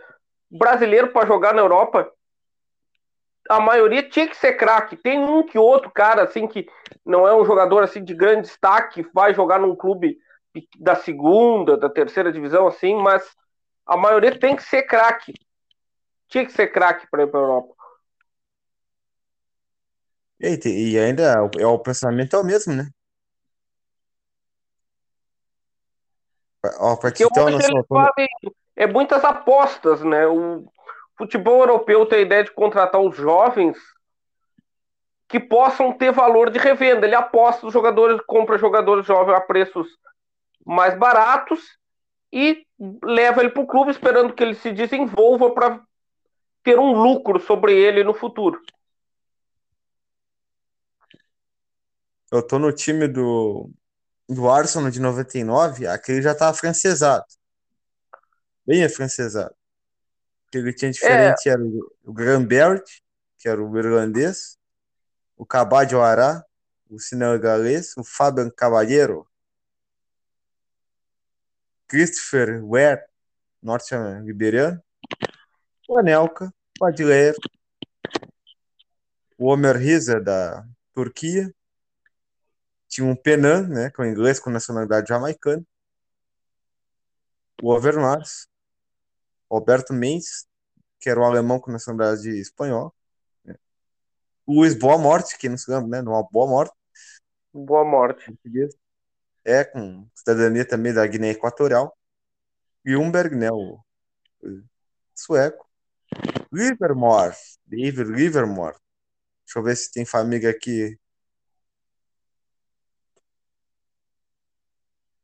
brasileiro 0.51 1.13
para 1.13 1.25
jogar 1.25 1.53
na 1.53 1.61
Europa, 1.61 2.11
a 3.49 3.61
maioria 3.61 4.03
tinha 4.03 4.27
que 4.27 4.35
ser 4.35 4.57
craque. 4.57 4.97
Tem 4.97 5.17
um 5.17 5.43
que 5.43 5.57
outro 5.57 5.89
cara 5.89 6.23
assim 6.23 6.45
que 6.45 6.67
não 7.05 7.25
é 7.25 7.33
um 7.33 7.45
jogador 7.45 7.83
assim 7.83 8.03
de 8.03 8.13
grande 8.13 8.41
destaque, 8.41 9.07
vai 9.13 9.33
jogar 9.33 9.59
num 9.59 9.75
clube 9.75 10.17
da 10.77 10.95
segunda, 10.95 11.77
da 11.77 11.89
terceira 11.89 12.33
divisão 12.33 12.67
assim, 12.67 12.95
mas 12.95 13.23
a 13.85 13.95
maioria 13.95 14.37
tem 14.37 14.57
que 14.57 14.63
ser 14.63 14.83
craque. 14.83 15.33
Tinha 16.35 16.45
que 16.45 16.51
ser 16.51 16.67
craque 16.67 17.07
para 17.09 17.23
ir 17.23 17.27
para 17.27 17.39
Europa. 17.39 17.73
E, 20.37 20.91
e 20.91 20.99
ainda 20.99 21.49
é 21.57 21.65
o 21.65 21.79
pensamento 21.79 22.35
é 22.35 22.39
o 22.39 22.43
mesmo, 22.43 22.73
né? 22.73 22.89
Ó, 26.77 26.97
ter 26.97 27.25
uma 27.25 27.51
noção, 27.51 27.85
fazem, 27.87 28.27
é 28.75 28.85
muitas 28.85 29.23
apostas, 29.23 30.03
né? 30.03 30.27
O 30.27 30.69
futebol 31.17 31.61
europeu 31.61 32.05
tem 32.05 32.19
a 32.19 32.23
ideia 32.23 32.43
de 32.43 32.51
contratar 32.51 32.99
os 32.99 33.15
jovens 33.15 33.77
que 35.29 35.39
possam 35.39 35.93
ter 35.93 36.11
valor 36.11 36.49
de 36.49 36.59
revenda. 36.59 37.05
Ele 37.05 37.15
aposta 37.15 37.65
os 37.65 37.71
jogadores, 37.71 38.19
compra 38.27 38.57
jogadores 38.57 39.05
jovens 39.05 39.35
a 39.35 39.39
preços 39.39 39.87
mais 40.65 40.97
baratos 40.97 41.61
e 42.29 42.67
leva 43.01 43.39
ele 43.39 43.51
para 43.51 43.63
o 43.63 43.67
clube 43.67 43.89
esperando 43.89 44.33
que 44.33 44.43
ele 44.43 44.55
se 44.55 44.73
desenvolva 44.73 45.51
para 45.51 45.81
ter 46.65 46.79
um 46.79 46.91
lucro 46.91 47.39
sobre 47.39 47.73
ele 47.79 48.03
no 48.03 48.13
futuro. 48.13 48.59
Eu 52.31 52.45
tô 52.45 52.57
no 52.57 52.73
time 52.73 53.07
do 53.07 53.69
do 54.27 54.49
Arsenal 54.49 54.89
de 54.89 54.99
99, 54.99 55.85
aquele 55.85 56.19
já 56.19 56.31
estava 56.31 56.57
francesado. 56.57 57.25
Bem 58.65 58.83
afrancesado. 58.83 59.53
O 60.47 60.51
que 60.51 60.57
ele 60.57 60.73
tinha 60.73 60.89
diferente 60.89 61.47
é. 61.47 61.51
era 61.51 61.61
o 61.61 62.11
Grambert, 62.11 62.83
que 63.37 63.47
era 63.47 63.63
o 63.63 63.77
irlandês, 63.77 64.57
o 65.37 65.45
Cabadio 65.45 66.01
Ará, 66.01 66.43
o 66.89 66.99
senegalês, 66.99 67.95
o 67.95 68.03
Fabian 68.03 68.49
Caballero, 68.49 69.27
Christopher 71.87 72.65
Ware, 72.65 73.03
norte-liberiano, 73.61 74.81
o 75.87 75.99
Anelka, 75.99 76.51
o 76.79 76.85
Adler, 76.85 77.35
o 79.37 79.47
Omer 79.47 79.77
Riza, 79.77 80.19
da 80.19 80.65
Turquia. 80.93 81.53
Tinha 82.87 83.07
um 83.07 83.15
Penan, 83.15 83.67
né, 83.67 83.89
que 83.89 84.01
é 84.01 84.03
um 84.03 84.07
inglês 84.07 84.39
com 84.39 84.49
nacionalidade 84.49 85.07
jamaicana. 85.07 85.63
O 87.61 87.71
Overmars. 87.71 88.47
Roberto 89.49 89.93
Mendes, 89.93 90.47
que 90.99 91.09
era 91.09 91.19
um 91.19 91.23
alemão 91.23 91.59
com 91.59 91.71
nacionalidade 91.71 92.29
espanhola. 92.29 92.91
Né. 93.43 93.55
O 94.45 94.55
Luiz 94.55 94.73
Boa 94.73 94.97
Morte, 94.97 95.37
que 95.37 95.47
não 95.47 95.57
se 95.57 95.69
lembra, 95.69 95.87
né, 95.87 96.01
numa 96.01 96.23
Boa 96.23 96.47
Morte. 96.47 96.73
Boa 97.53 97.85
Morte. 97.85 98.37
É, 99.45 99.63
com 99.63 100.07
cidadania 100.15 100.67
também 100.67 100.93
da 100.93 101.05
Guiné 101.05 101.29
Equatorial. 101.29 101.95
E 102.83 102.95
Umberg, 102.95 103.35
né, 103.35 103.49
o, 103.51 103.79
o 104.41 104.63
sueco. 105.13 105.64
Livermore, 106.51 107.35
David 107.65 108.11
Livermore. 108.11 108.75
Deixa 109.45 109.59
eu 109.59 109.63
ver 109.63 109.75
se 109.75 109.91
tem 109.91 110.05
família 110.05 110.49
aqui 110.49 110.97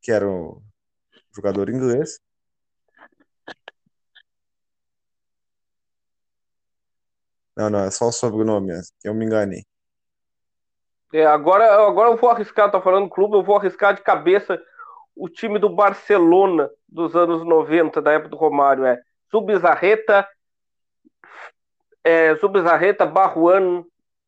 que 0.01 0.11
era 0.11 0.27
um 0.27 0.61
jogador 1.33 1.69
inglês. 1.69 2.19
Não, 7.55 7.69
não, 7.69 7.79
é 7.79 7.91
só 7.91 8.07
o 8.07 8.11
sobrenome, 8.11 8.71
eu 9.03 9.13
me 9.13 9.25
enganei. 9.25 9.63
É, 11.13 11.25
agora, 11.25 11.85
agora 11.85 12.09
eu 12.09 12.17
vou 12.17 12.29
arriscar, 12.29 12.71
tá 12.71 12.81
falando 12.81 13.09
clube, 13.09 13.35
eu 13.35 13.43
vou 13.43 13.57
arriscar 13.57 13.93
de 13.93 14.01
cabeça 14.01 14.59
o 15.13 15.27
time 15.27 15.59
do 15.59 15.69
Barcelona 15.69 16.69
dos 16.87 17.15
anos 17.15 17.45
90, 17.45 18.01
da 18.01 18.13
época 18.13 18.29
do 18.29 18.37
Romário. 18.37 18.85
É 18.85 18.97
Subizarreta, 19.29 20.27
é, 22.03 22.35
Subizarreta, 22.37 23.05
Barruan, 23.05 23.83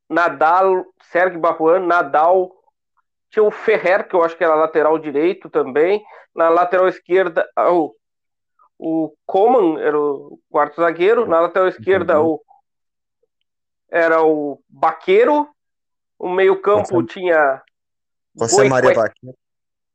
Nadal, 0.09 0.85
Sergio 1.11 1.39
Barruan, 1.39 1.79
Nadal, 1.79 2.51
tinha 3.33 3.43
o 3.43 3.49
Ferrer, 3.49 4.07
que 4.07 4.15
eu 4.15 4.23
acho 4.23 4.37
que 4.37 4.43
era 4.43 4.53
lateral 4.53 4.99
direito 4.99 5.49
também. 5.49 6.03
Na 6.35 6.49
lateral 6.49 6.87
esquerda, 6.87 7.49
ah, 7.55 7.71
o, 7.71 7.95
o 8.77 9.13
Coman 9.25 9.79
era 9.81 9.99
o 9.99 10.39
quarto 10.51 10.75
zagueiro. 10.79 11.25
Na 11.25 11.39
lateral 11.39 11.67
esquerda, 11.67 12.21
uhum. 12.21 12.33
o, 12.33 12.41
era 13.89 14.21
o 14.23 14.61
Baqueiro. 14.69 15.49
O 16.19 16.29
meio-campo 16.29 17.01
José... 17.01 17.07
tinha. 17.07 17.61
José 18.35 18.69
Maria 18.69 18.93
Baqueiro. 18.93 19.37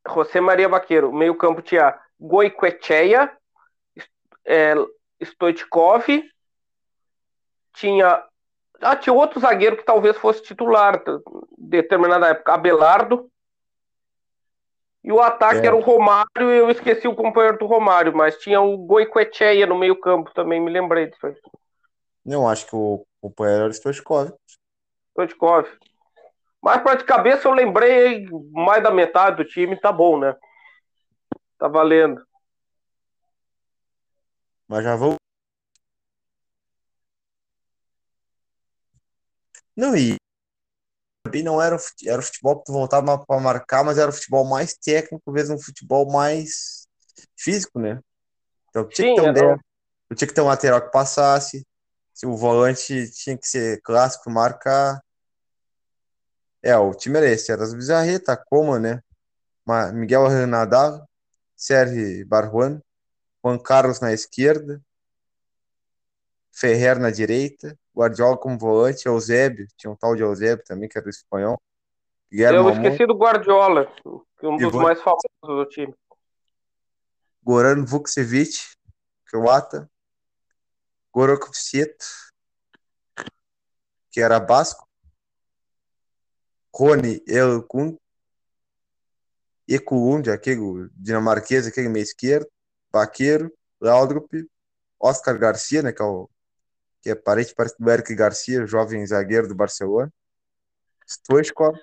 José 0.09 0.41
Maria 0.41 0.69
Baqueiro. 0.69 1.11
O 1.11 1.15
meio-campo 1.15 1.63
tinha 1.63 1.97
Goicoechea, 2.19 3.31
é, 4.45 4.75
Stoichkov. 5.23 6.07
Tinha 7.79 8.23
ah, 8.81 8.97
tinha 8.97 9.13
outro 9.13 9.41
zagueiro 9.41 9.77
que 9.77 9.85
talvez 9.85 10.17
fosse 10.17 10.43
titular 10.43 11.03
determinada 11.57 12.29
época, 12.29 12.55
Abelardo. 12.55 13.31
E 15.03 15.13
o 15.13 15.21
ataque 15.21 15.61
é. 15.61 15.67
era 15.67 15.77
o 15.77 15.81
Romário, 15.81 16.51
e 16.51 16.59
eu 16.59 16.71
esqueci 16.71 17.09
o 17.09 17.15
companheiro 17.15 17.59
do 17.59 17.67
Romário, 17.67 18.15
mas 18.15 18.37
tinha 18.39 18.61
o 18.61 18.77
Goicoechea 18.77 19.67
no 19.67 19.79
meio-campo 19.79 20.33
também, 20.35 20.61
me 20.61 20.71
lembrei 20.71 21.07
disso 21.07 21.27
aí. 21.27 21.35
Não, 22.25 22.49
acho 22.49 22.67
que 22.67 22.77
o 22.77 23.05
companheiro 23.21 23.63
era 23.63 23.71
o 23.71 23.75
Stoichkov. 23.75 24.33
Stoichkov. 25.11 25.67
Mas 26.61 26.83
para 26.83 26.97
de 26.97 27.05
cabeça 27.05 27.49
eu 27.49 27.53
lembrei 27.53 28.27
mais 28.53 28.83
da 28.83 28.91
metade 28.91 29.37
do 29.37 29.45
time, 29.45 29.81
tá 29.81 29.91
bom, 29.91 30.19
né? 30.19 30.37
Tá 31.59 31.69
valendo. 31.69 32.23
Mas 34.69 34.85
já 34.85 34.95
vou 34.95 35.15
Não, 39.79 39.97
e 39.97 40.17
também 41.23 41.45
não 41.45 41.63
era, 41.63 41.77
era 42.05 42.19
o 42.21 42.25
futebol 42.25 42.61
que 42.61 42.73
voltava 42.73 43.17
para 43.25 43.41
marcar, 43.41 43.85
mas 43.85 43.97
era 43.97 44.11
o 44.11 44.13
futebol 44.13 44.45
mais 44.45 44.75
técnico, 44.75 45.31
vezes 45.31 45.51
um 45.51 45.59
futebol 45.59 46.11
mais 46.11 46.89
físico, 47.37 47.79
né? 47.79 48.01
Então 48.71 48.89
tinha 48.89 49.07
Sim, 49.07 49.15
que 49.15 49.15
ter 49.15 49.23
um, 49.23 49.57
tinha 50.17 50.29
que 50.29 50.35
ter 50.35 50.41
um 50.41 50.47
lateral 50.47 50.83
que 50.83 50.91
passasse, 50.91 51.65
se 52.13 52.27
o 52.27 52.37
volante 52.37 53.09
tinha 53.13 53.39
que 53.39 53.47
ser 53.47 53.81
clássico, 53.83 54.29
marcar. 54.29 55.01
É, 56.61 56.77
o 56.77 56.93
time 56.93 57.19
era 57.19 57.31
esse, 57.31 57.53
era 57.53 57.63
as 57.63 57.73
Bizarreta, 57.73 58.37
Coma, 58.37 58.81
né? 58.81 59.01
Miguel 59.95 60.27
Renadal, 60.27 61.09
Sérgio 61.57 62.27
Barjuan, 62.27 62.83
Juan 63.45 63.59
Carlos 63.61 64.01
na 64.01 64.13
esquerda, 64.13 64.83
Ferrer 66.51 66.99
na 66.99 67.11
direita, 67.11 67.79
Guardiola 67.99 68.37
como 68.37 68.57
volante, 68.57 69.09
Eusébio, 69.09 69.67
tinha 69.77 69.91
um 69.91 69.97
tal 69.97 70.15
de 70.15 70.23
Eusébio 70.23 70.65
também, 70.65 70.89
que 70.89 70.97
era 70.97 71.05
do 71.05 71.11
espanhol. 71.11 71.61
Guilherme 72.31 72.59
Eu 72.59 72.71
esqueci 72.71 73.07
do 73.07 73.15
Guardiola, 73.15 73.93
um 74.43 74.57
dos 74.57 74.69
Ivan... 74.69 74.83
mais 74.83 75.01
famosos 75.01 75.25
do 75.43 75.67
time. 75.67 75.93
Goran 77.43 77.85
Vukcevic, 77.85 78.77
croata. 79.27 79.91
Gorokvicet, 81.13 81.97
que 84.13 84.21
era 84.21 84.39
basco. 84.39 84.87
Rony 86.73 87.21
Elkund, 87.27 87.99
Ekulund, 89.67 90.31
aquele 90.31 90.89
dinamarquês, 90.95 91.67
aquele 91.67 91.89
meio 91.89 92.05
esquerdo. 92.05 92.47
Baqueiro, 92.93 93.53
Laudrup, 93.81 94.31
Oscar 95.01 95.37
Garcia, 95.39 95.83
né, 95.83 95.93
que 95.93 96.01
é 96.01 96.05
o 96.05 96.31
que 97.01 97.11
é 97.11 97.15
parente 97.15 97.55
do 97.79 97.91
Eric 97.91 98.15
Garcia, 98.15 98.67
jovem 98.67 99.07
zagueiro 99.07 99.49
do 99.49 99.55
Barcelona. 99.55 100.13
Stoichkov, 101.07 101.79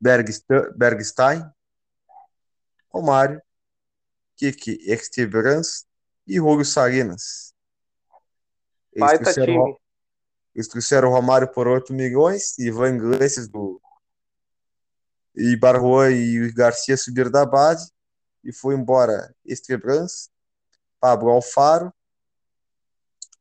Bergstein, 0.00 1.44
Romário, 2.88 3.42
Kiki 4.36 4.78
Extebrans 4.86 5.86
e 6.26 6.38
Rúlio 6.38 6.64
Salinas. 6.64 7.52
Eles 8.92 9.18
trouxeram, 9.18 9.78
eles 10.54 10.68
trouxeram 10.68 11.08
o 11.08 11.12
Romário 11.12 11.50
por 11.52 11.66
8 11.66 11.92
milhões, 11.92 12.58
Ivan 12.58 12.96
Iglesias 12.96 13.48
do 13.48 13.80
e 15.34 15.56
Barroa 15.56 16.10
e 16.10 16.52
Garcia 16.52 16.96
subiram 16.96 17.30
da 17.30 17.46
base 17.46 17.90
e 18.44 18.52
foi 18.52 18.74
embora 18.74 19.34
Estrebrans, 19.46 20.30
Pablo 21.00 21.30
Alfaro, 21.30 21.92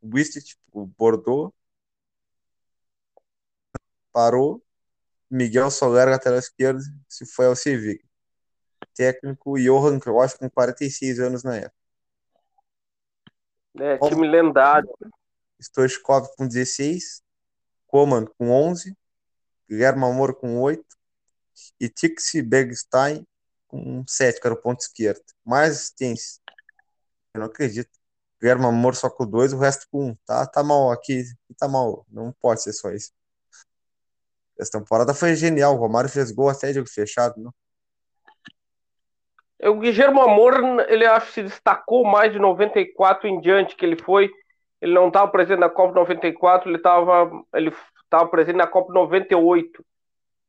Wistit, 0.03 0.57
o 0.71 0.85
Bordeaux, 0.85 1.53
parou. 4.11 4.63
Miguel 5.29 5.71
Soler, 5.71 6.09
lateral 6.09 6.39
esquerdo, 6.39 6.81
se 7.07 7.25
foi 7.25 7.45
ao 7.45 7.55
Sevilla. 7.55 7.99
Técnico 8.93 9.57
Johan 9.57 9.97
Cruyff, 9.97 10.37
com 10.37 10.49
46 10.49 11.19
anos 11.19 11.43
na 11.43 11.55
época. 11.55 11.75
É, 13.79 13.97
time 14.09 14.27
lendário. 14.27 14.89
Stoichkov 15.61 16.27
com 16.35 16.47
16, 16.47 17.23
Coman 17.87 18.25
com 18.25 18.49
11, 18.49 18.93
Guilherme 19.69 20.03
Amor 20.03 20.35
com 20.35 20.59
8 20.59 20.83
e 21.79 21.87
Tixi 21.87 22.41
Bergstein 22.41 23.25
com 23.67 24.03
7, 24.05 24.41
que 24.41 24.47
era 24.47 24.53
o 24.53 24.61
ponto 24.61 24.81
esquerdo. 24.81 25.23
Mais 25.45 25.71
assistência. 25.71 26.41
Eu 27.33 27.39
não 27.39 27.47
acredito. 27.47 28.00
Guilherme 28.41 28.65
Amor 28.65 28.95
só 28.95 29.09
com 29.09 29.25
dois, 29.25 29.53
o 29.53 29.59
resto 29.59 29.87
com 29.91 30.09
um. 30.09 30.15
Tá, 30.25 30.47
tá 30.47 30.63
mal 30.63 30.91
aqui, 30.91 31.23
tá 31.59 31.67
mal. 31.67 32.05
Não 32.09 32.33
pode 32.33 32.63
ser 32.63 32.73
só 32.73 32.91
isso. 32.91 33.11
Essa 34.59 34.79
temporada 34.79 35.13
foi 35.13 35.35
genial. 35.35 35.75
O 35.75 35.79
Romário 35.79 36.09
fez 36.09 36.31
gol 36.31 36.49
até 36.49 36.73
jogo 36.73 36.89
fechado, 36.89 37.35
não? 37.39 37.53
O 39.63 39.79
Guilherme 39.79 40.19
Amor, 40.19 40.55
ele 40.89 41.05
acho 41.05 41.27
que 41.27 41.33
se 41.33 41.43
destacou 41.43 42.03
mais 42.03 42.33
de 42.33 42.39
94 42.39 43.27
em 43.27 43.39
diante 43.39 43.75
que 43.75 43.85
ele 43.85 44.01
foi. 44.01 44.31
Ele 44.81 44.95
não 44.95 45.09
estava 45.09 45.31
presente 45.31 45.59
na 45.59 45.69
Copa 45.69 45.93
94, 45.93 46.67
ele 46.67 46.77
estava 46.77 47.29
ele 47.53 47.71
tava 48.09 48.27
presente 48.27 48.55
na 48.55 48.65
Copa 48.65 48.91
98. 48.91 49.85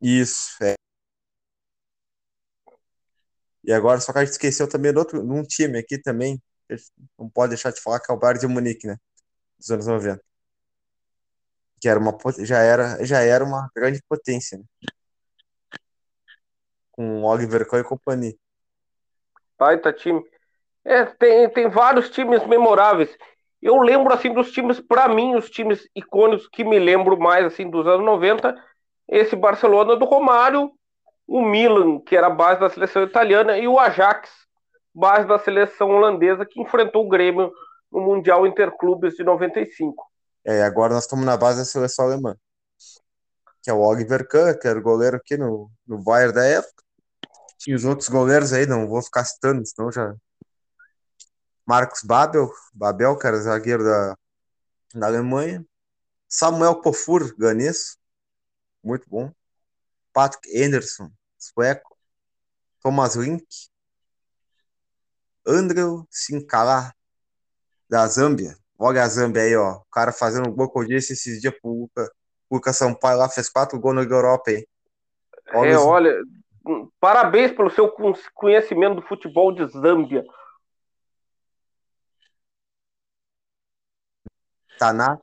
Isso, 0.01 0.56
é. 0.64 0.74
E 3.62 3.70
agora, 3.70 4.01
só 4.01 4.12
que 4.12 4.19
a 4.19 4.24
gente 4.24 4.32
esqueceu 4.32 4.66
também 4.66 4.93
de 4.93 4.98
outro, 4.98 5.23
num 5.23 5.43
time 5.43 5.78
aqui 5.78 5.98
também, 5.98 6.43
não 7.19 7.28
pode 7.28 7.51
deixar 7.51 7.73
de 7.73 7.81
falar 7.81 8.01
que 8.01 8.11
é 8.11 8.15
o 8.15 8.19
Bayern 8.19 8.40
de 8.40 8.47
Munique, 8.47 8.86
né? 8.86 8.97
Dos 9.59 9.70
anos 9.70 9.86
90. 9.86 10.23
Que 11.81 11.89
era 11.89 11.99
uma, 11.99 12.16
já, 12.40 12.59
era, 12.59 13.05
já 13.05 13.20
era 13.20 13.44
uma 13.44 13.69
grande 13.74 14.01
potência, 14.09 14.59
né? 14.59 14.65
Com 16.90 17.23
Oliver 17.24 17.66
Kahn 17.69 17.81
e 17.81 17.85
companhia. 17.85 18.35
Baita 19.59 19.93
time. 19.93 20.23
É, 20.85 21.05
tem, 21.05 21.49
tem 21.51 21.69
vários 21.69 22.11
times 22.11 22.47
memoráveis. 22.47 23.16
Eu 23.61 23.78
lembro, 23.78 24.12
assim, 24.12 24.32
dos 24.32 24.51
times, 24.51 24.81
para 24.81 25.09
mim, 25.09 25.36
os 25.36 25.49
times 25.49 25.89
icônicos 25.94 26.49
que 26.49 26.65
me 26.65 26.78
lembro 26.81 27.16
mais, 27.16 27.47
assim, 27.47 27.70
dos 27.70 27.86
anos 27.86 28.05
90, 28.05 28.61
esse 29.09 29.36
Barcelona 29.36 29.94
do 29.94 30.05
Romário, 30.05 30.73
o 31.27 31.40
Milan, 31.40 32.01
que 32.01 32.16
era 32.16 32.27
a 32.27 32.31
base 32.31 32.59
da 32.59 32.69
seleção 32.69 33.05
italiana, 33.05 33.57
e 33.57 33.69
o 33.69 33.78
Ajax, 33.78 34.28
base 34.94 35.27
da 35.27 35.39
seleção 35.39 35.90
holandesa 35.90 36.44
que 36.44 36.60
enfrentou 36.60 37.06
o 37.06 37.09
Grêmio 37.09 37.52
no 37.90 38.01
Mundial 38.01 38.47
Interclubes 38.47 39.14
de 39.14 39.24
95. 39.24 40.10
É, 40.44 40.62
agora 40.62 40.94
nós 40.94 41.05
estamos 41.05 41.24
na 41.24 41.36
base 41.36 41.59
da 41.59 41.64
seleção 41.64 42.06
alemã. 42.06 42.36
Que 43.62 43.70
é 43.70 43.73
o 43.73 43.81
Oliver 43.81 44.27
Kahn, 44.27 44.59
que 44.59 44.66
era 44.66 44.78
o 44.78 44.82
goleiro 44.82 45.16
aqui 45.16 45.36
no, 45.36 45.70
no 45.86 46.02
Bayern 46.02 46.35
da 46.35 46.44
época. 46.44 46.82
Tinha 47.59 47.77
os 47.77 47.85
outros 47.85 48.09
goleiros 48.09 48.52
aí, 48.52 48.66
não 48.66 48.89
vou 48.89 49.01
ficar 49.02 49.24
citando, 49.24 49.64
senão 49.64 49.93
já. 49.93 50.14
Marcos 51.64 52.02
Babel, 52.02 52.51
Babel, 52.74 53.16
era 53.23 53.40
zagueiro 53.40 53.85
da, 53.85 54.16
da 54.94 55.06
Alemanha. 55.06 55.64
Samuel 56.28 56.81
Pofur, 56.81 57.35
ganês, 57.36 57.97
muito 58.82 59.09
bom. 59.09 59.31
Patrick 60.12 60.60
Anderson, 60.60 61.10
sueco. 61.39 61.97
Thomas 62.82 63.14
Link. 63.14 63.47
Andrew 65.47 66.06
Sincala, 66.10 66.93
da 67.89 68.06
Zâmbia. 68.06 68.56
Olha 68.78 69.02
a 69.02 69.09
Zâmbia 69.09 69.43
aí, 69.43 69.55
ó. 69.56 69.77
O 69.77 69.85
cara 69.90 70.12
fazendo 70.12 70.48
um 70.48 70.55
gol 70.55 70.70
que 70.70 70.78
eu 70.78 70.85
disse 70.85 71.12
esses 71.12 71.40
dias 71.40 71.55
pro 71.60 71.70
Luca, 71.70 72.10
Luca 72.51 72.73
Sampaio 72.73 73.19
lá, 73.19 73.28
fez 73.28 73.48
quatro 73.48 73.78
gols 73.78 73.97
na 73.97 74.02
Europa 74.02 74.51
aí. 74.51 74.66
Olha, 75.52 75.70
é, 75.70 75.78
olha, 75.78 76.23
parabéns 76.98 77.52
pelo 77.52 77.70
seu 77.70 77.93
conhecimento 78.35 78.97
do 78.97 79.06
futebol 79.06 79.52
de 79.52 79.66
Zâmbia. 79.66 80.24
Taná, 84.78 85.20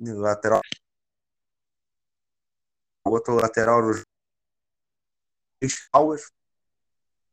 lateral. 0.00 0.62
O 3.06 3.10
outro 3.10 3.34
lateral, 3.34 3.80
o 3.82 5.68
Schauer. 5.68 6.20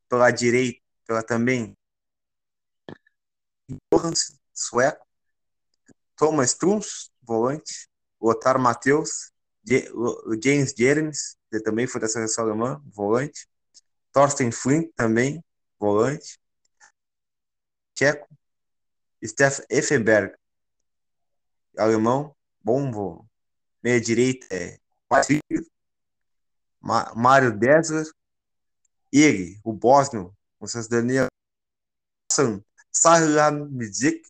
Pela 0.09 0.31
direita, 0.31 0.79
pela 1.05 1.23
também. 1.23 1.75
Johansson, 3.91 4.35
sueco. 4.53 5.05
Thomas 6.15 6.53
Truns, 6.53 7.11
volante. 7.21 7.89
Otar 8.19 8.59
Matheus. 8.59 9.31
James 10.43 10.73
Jeremes, 10.77 11.37
que 11.49 11.59
também 11.61 11.87
foi 11.87 12.01
da 12.01 12.07
seleção 12.07 12.45
alemã, 12.45 12.81
volante. 12.85 13.47
Thorsten 14.11 14.51
Flint, 14.51 14.91
também, 14.95 15.43
volante. 15.79 16.37
Tcheco. 17.95 18.27
Steph 19.25 19.61
Effenberg, 19.69 20.35
alemão, 21.77 22.35
bom, 22.61 23.25
meia 23.81 23.99
direita 23.99 24.45
é 24.51 24.77
Mário 27.15 27.57
Dessler, 27.57 28.05
ele, 29.11 29.59
o 29.63 29.71
bósnio, 29.71 30.35
com 30.59 30.67
cidadania 30.67 31.27
Salamidzik, 32.93 34.21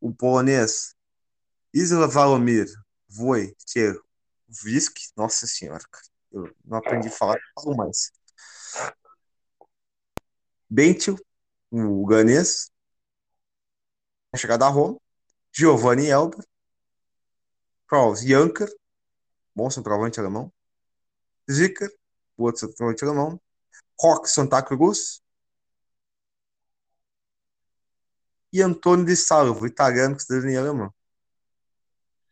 o 0.00 0.12
polonês 0.12 0.94
Isla 1.72 2.08
Valomir 2.08 2.66
Wojciechowski, 3.10 5.12
nossa 5.16 5.46
senhora, 5.46 5.84
eu 6.32 6.54
não 6.64 6.78
aprendi 6.78 7.08
a 7.08 7.10
falar, 7.10 7.38
falo 7.54 7.76
mais. 7.76 8.10
Bentil, 10.68 11.16
o 11.70 12.04
ganês, 12.06 12.70
chegada 14.36 14.66
a 14.66 14.68
Roma, 14.68 15.00
Giovanni 15.52 16.08
Elber, 16.08 16.44
Klaus 17.86 18.20
Janker, 18.20 18.68
bom 19.54 19.70
centroavante 19.70 20.20
alemão, 20.20 20.52
Zicker, 21.50 21.90
outro 22.36 22.66
centroavante 22.66 23.04
alemão, 23.04 23.40
Rock 23.98 24.28
Santa 24.28 24.62
Cruz 24.62 25.22
e 28.52 28.62
Antônio 28.62 29.04
de 29.04 29.16
Salvo, 29.16 29.66
italiano 29.66 30.16
que 30.16 30.22
cidadania 30.22 30.60
alemã. 30.60 30.90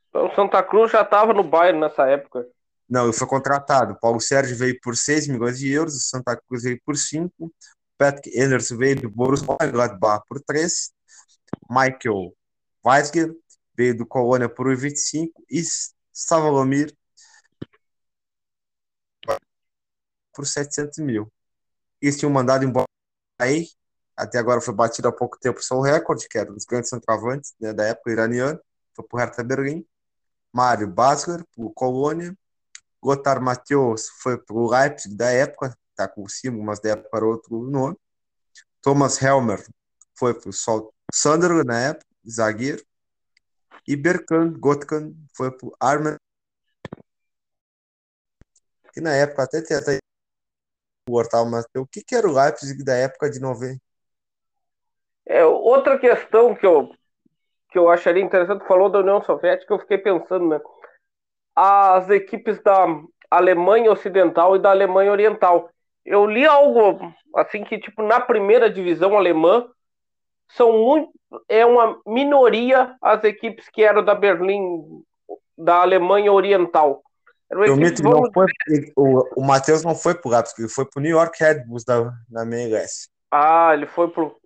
Então 0.09 0.35
Santa 0.35 0.63
Cruz 0.63 0.91
já 0.91 1.03
estava 1.03 1.35
no 1.35 1.45
Bayern 1.45 1.81
nessa 1.81 2.07
época. 2.07 2.47
Não, 2.89 3.05
ele 3.05 3.13
foi 3.13 3.27
contratado. 3.27 3.99
Paulo 4.01 4.21
Sérgio 4.21 4.57
veio 4.57 4.79
por 4.81 4.97
6 4.97 5.29
milhões 5.29 5.59
de 5.59 5.71
euros, 5.71 5.95
o 5.95 6.01
Santa 6.01 6.37
Cruz 6.37 6.63
veio 6.63 6.81
por 6.85 6.97
5, 6.97 7.53
Patrick 7.99 8.39
Anderson 8.39 8.77
veio 8.77 9.01
do 9.03 9.11
Borussia 9.11 9.47
Mönchengladbach 9.47 10.25
por 10.29 10.41
3, 10.41 10.93
Michael 11.69 12.33
Weisger 12.85 13.35
veio 13.77 13.97
do 13.97 14.07
Colônia 14.07 14.49
por 14.49 14.67
1,25 14.67 15.31
e 15.51 15.63
Savalomir 16.13 16.97
por 20.33 20.47
700 20.47 20.99
mil. 20.99 21.33
Eles 22.01 22.17
tinham 22.19 22.31
mandado 22.31 22.65
embora 22.65 22.87
aí, 23.41 23.69
até 24.17 24.39
agora 24.39 24.61
foi 24.61 24.75
batido 24.75 25.09
há 25.09 25.13
pouco 25.13 25.39
tempo 25.39 25.61
o 25.61 25.63
seu 25.63 25.81
recorde, 25.81 26.29
que 26.29 26.39
era 26.39 26.51
um 26.51 26.55
dos 26.55 26.65
grandes 26.65 26.91
centroavantes 26.91 27.55
né, 27.61 27.73
da 27.73 27.85
época 27.85 28.11
iraniana, 28.11 28.61
foi 28.95 29.05
para 29.07 29.17
o 29.17 29.21
Hertha 29.21 29.45
Berlim. 29.45 29.87
Mário 30.53 30.89
Basler, 30.89 31.45
para 31.55 31.65
o 31.65 31.71
Colônia. 31.71 32.35
Lothar 33.03 33.43
Matheus 33.43 34.09
foi 34.23 34.39
para 34.39 34.57
o 34.57 34.71
Leipzig 34.71 35.15
da 35.15 35.31
época, 35.31 35.77
está 35.91 36.09
com 36.09 36.25
o 36.25 36.29
símbolo, 36.31 36.65
mas 36.65 36.81
da 36.81 36.91
época 36.91 37.15
era 37.15 37.27
outro 37.27 37.63
nome. 37.71 37.97
Thomas 38.81 39.21
Helmer 39.21 39.63
foi 40.19 40.33
para 40.33 40.49
o 40.49 40.53
Sandro, 41.13 41.63
na 41.63 41.79
época, 41.79 42.07
zagueiro. 42.29 42.83
E 43.87 43.95
Berkan 43.95 44.53
Gotkan 44.59 45.15
foi 45.37 45.51
pro 45.51 45.77
Arma. 45.79 46.17
Que 48.93 49.01
na 49.01 49.13
época 49.15 49.43
até 49.43 49.59
até 49.59 49.99
o 51.09 51.15
Hortal, 51.15 51.47
mas 51.47 51.67
o 51.77 51.87
que, 51.87 52.03
que 52.03 52.15
era 52.17 52.27
o 52.27 52.33
Leipzig 52.33 52.83
da 52.83 52.95
época 52.95 53.31
de 53.31 53.39
90? 53.39 53.86
É, 55.27 55.45
outra 55.45 55.99
questão 55.99 56.55
que 56.55 56.65
eu, 56.65 56.91
que 57.71 57.79
eu 57.79 57.91
acharia 57.91 58.23
interessante, 58.23 58.67
falou 58.67 58.89
da 58.89 59.01
União 59.01 59.21
Soviética, 59.23 59.75
eu 59.75 59.79
fiquei 59.79 59.99
pensando, 59.99 60.49
né? 60.49 60.61
As 61.55 62.09
equipes 62.11 62.63
da 62.63 62.87
Alemanha 63.31 63.91
Ocidental 63.91 64.57
e 64.57 64.59
da 64.59 64.71
Alemanha 64.71 65.11
Oriental. 65.11 65.69
Eu 66.05 66.27
li 66.27 66.47
algo 66.47 67.13
assim 67.35 67.65
que, 67.65 67.79
tipo, 67.79 68.03
na 68.03 68.21
primeira 68.21 68.71
divisão 68.71 69.17
alemã, 69.17 69.67
são 70.49 70.73
muito 70.73 71.11
é 71.49 71.67
uma 71.67 72.01
minoria 72.07 72.95
as 73.03 73.25
equipes 73.25 73.69
que 73.69 73.83
eram 73.83 74.05
da 74.05 74.15
Berlim 74.15 75.03
da 75.57 75.83
Alemanha 75.83 76.33
Oriental. 76.33 77.03
Equipes, 77.51 78.01
vamos... 78.01 78.31
foi, 78.35 78.47
o, 78.97 79.41
o 79.41 79.45
Matheus 79.45 79.85
não 79.85 79.95
foi 79.95 80.15
pro 80.15 80.31
Leipzig, 80.31 80.63
ele 80.63 80.69
foi 80.69 80.85
pro 80.85 81.01
New 81.01 81.11
York 81.11 81.43
Red 81.43 81.65
Bulls 81.65 81.85
da, 81.85 82.13
na 82.29 82.43
MLS. 82.43 83.09
Ah, 83.31 83.71
ele 83.73 83.87
foi 83.87 84.09
pro 84.09 84.37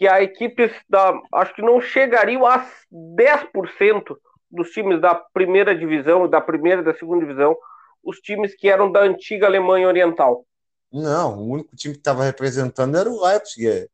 que 0.00 0.08
a 0.08 0.22
equipes 0.22 0.72
da 0.88 1.12
acho 1.30 1.54
que 1.54 1.60
não 1.60 1.78
chegariam 1.78 2.46
a 2.46 2.66
10% 2.90 4.16
dos 4.50 4.70
times 4.70 4.98
da 4.98 5.14
primeira 5.14 5.76
divisão, 5.76 6.26
da 6.26 6.40
primeira 6.40 6.80
e 6.80 6.84
da 6.84 6.94
segunda 6.94 7.26
divisão, 7.26 7.54
os 8.02 8.16
times 8.16 8.54
que 8.54 8.70
eram 8.70 8.90
da 8.90 9.02
antiga 9.02 9.44
Alemanha 9.44 9.86
Oriental. 9.86 10.46
Não, 10.90 11.38
o 11.38 11.50
único 11.50 11.76
time 11.76 11.92
que 11.92 12.00
estava 12.00 12.24
representando 12.24 12.96
era 12.96 13.10
o 13.10 13.22
Leipzig. 13.22 13.68
É. 13.68 13.88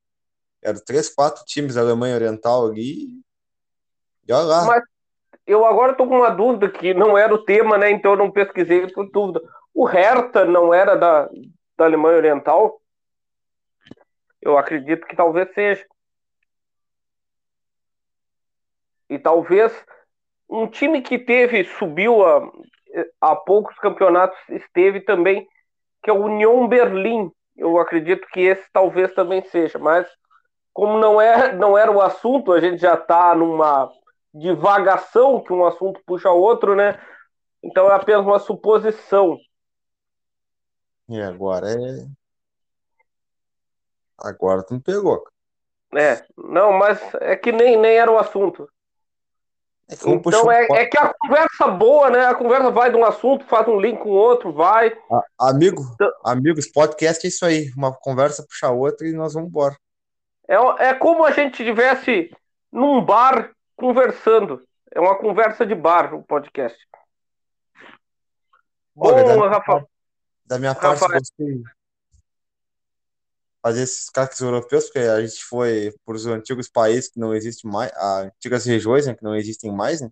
Eram 0.62 0.78
três, 0.84 1.12
quatro 1.12 1.44
times 1.44 1.74
da 1.74 1.80
Alemanha 1.80 2.14
Oriental 2.14 2.68
ali. 2.68 3.20
E 4.28 4.32
olha 4.32 4.44
lá. 4.44 4.64
Mas 4.64 4.84
eu 5.44 5.66
agora 5.66 5.90
estou 5.90 6.06
com 6.06 6.18
uma 6.18 6.30
dúvida 6.30 6.70
que 6.70 6.94
não 6.94 7.18
era 7.18 7.34
o 7.34 7.44
tema, 7.44 7.76
né? 7.76 7.90
Então 7.90 8.12
eu 8.12 8.16
não 8.16 8.30
pesquisei 8.30 8.86
por 8.92 9.10
dúvida. 9.10 9.42
O 9.74 9.84
Hertha 9.84 10.44
não 10.44 10.72
era 10.72 10.94
da, 10.94 11.28
da 11.76 11.84
Alemanha 11.84 12.18
Oriental? 12.18 12.80
Eu 14.40 14.56
acredito 14.56 15.04
que 15.04 15.16
talvez 15.16 15.52
seja. 15.52 15.84
E 19.08 19.18
talvez 19.18 19.72
um 20.48 20.66
time 20.66 21.02
que 21.02 21.18
teve, 21.18 21.64
subiu 21.64 22.24
a, 22.24 22.50
a 23.20 23.36
poucos 23.36 23.76
campeonatos, 23.76 24.38
esteve 24.48 25.00
também, 25.00 25.46
que 26.02 26.10
é 26.10 26.12
o 26.12 26.24
Union 26.24 26.66
Berlim. 26.68 27.30
Eu 27.56 27.78
acredito 27.78 28.26
que 28.28 28.40
esse 28.40 28.64
talvez 28.72 29.12
também 29.14 29.42
seja, 29.42 29.78
mas 29.78 30.06
como 30.72 30.98
não, 30.98 31.20
é, 31.20 31.54
não 31.54 31.76
era 31.76 31.90
o 31.90 32.02
assunto, 32.02 32.52
a 32.52 32.60
gente 32.60 32.78
já 32.78 32.94
está 32.94 33.34
numa 33.34 33.90
divagação 34.34 35.42
que 35.42 35.52
um 35.52 35.64
assunto 35.64 36.00
puxa 36.04 36.30
outro, 36.30 36.74
né? 36.74 37.00
Então 37.62 37.90
é 37.90 37.94
apenas 37.94 38.26
uma 38.26 38.38
suposição. 38.38 39.38
E 41.08 41.20
agora 41.20 41.68
é. 41.70 42.06
Agora 44.18 44.62
tu 44.62 44.74
me 44.74 44.80
pegou. 44.80 45.24
É, 45.94 46.22
não, 46.36 46.72
mas 46.72 47.00
é 47.14 47.36
que 47.36 47.52
nem, 47.52 47.76
nem 47.76 47.96
era 47.96 48.10
o 48.10 48.18
assunto. 48.18 48.68
É 49.88 49.94
então 49.94 50.50
é, 50.50 50.66
é, 50.72 50.86
que 50.86 50.98
a 50.98 51.14
conversa 51.14 51.68
boa, 51.68 52.10
né? 52.10 52.26
A 52.26 52.34
conversa 52.34 52.70
vai 52.72 52.90
de 52.90 52.96
um 52.96 53.04
assunto, 53.04 53.44
faz 53.46 53.68
um 53.68 53.78
link 53.78 54.00
com 54.00 54.08
o 54.08 54.14
outro, 54.14 54.52
vai. 54.52 54.92
amigo, 55.38 55.82
então... 55.94 56.10
amigos, 56.24 56.66
podcast 56.66 57.24
é 57.24 57.28
isso 57.28 57.46
aí. 57.46 57.70
Uma 57.76 57.92
conversa 57.92 58.44
puxa 58.44 58.66
a 58.66 58.72
outra 58.72 59.06
e 59.06 59.12
nós 59.12 59.34
vamos 59.34 59.48
embora. 59.48 59.76
É, 60.48 60.88
é 60.88 60.94
como 60.94 61.24
a 61.24 61.30
gente 61.30 61.62
estivesse 61.62 62.30
num 62.72 63.00
bar 63.00 63.52
conversando. 63.76 64.60
É 64.92 65.00
uma 65.00 65.16
conversa 65.18 65.64
de 65.64 65.74
bar 65.74 66.14
o 66.14 66.22
podcast. 66.22 66.76
Olha, 68.96 69.22
Bom, 69.22 69.40
da, 69.40 69.48
Rafa. 69.48 69.86
Da 70.46 70.58
minha 70.58 70.74
parte, 70.74 71.06
gostei. 71.06 71.62
Fazer 73.66 73.82
esses 73.82 74.08
craques 74.08 74.38
europeus, 74.38 74.84
porque 74.84 75.00
a 75.00 75.20
gente 75.26 75.42
foi 75.42 75.92
por 76.04 76.14
os 76.14 76.24
antigos 76.24 76.68
países 76.68 77.10
que 77.10 77.18
não 77.18 77.34
existem 77.34 77.68
mais, 77.68 77.90
as 77.96 78.26
antigas 78.26 78.64
regiões 78.64 79.06
né, 79.08 79.14
que 79.14 79.24
não 79.24 79.34
existem 79.34 79.72
mais, 79.72 80.00
né? 80.00 80.08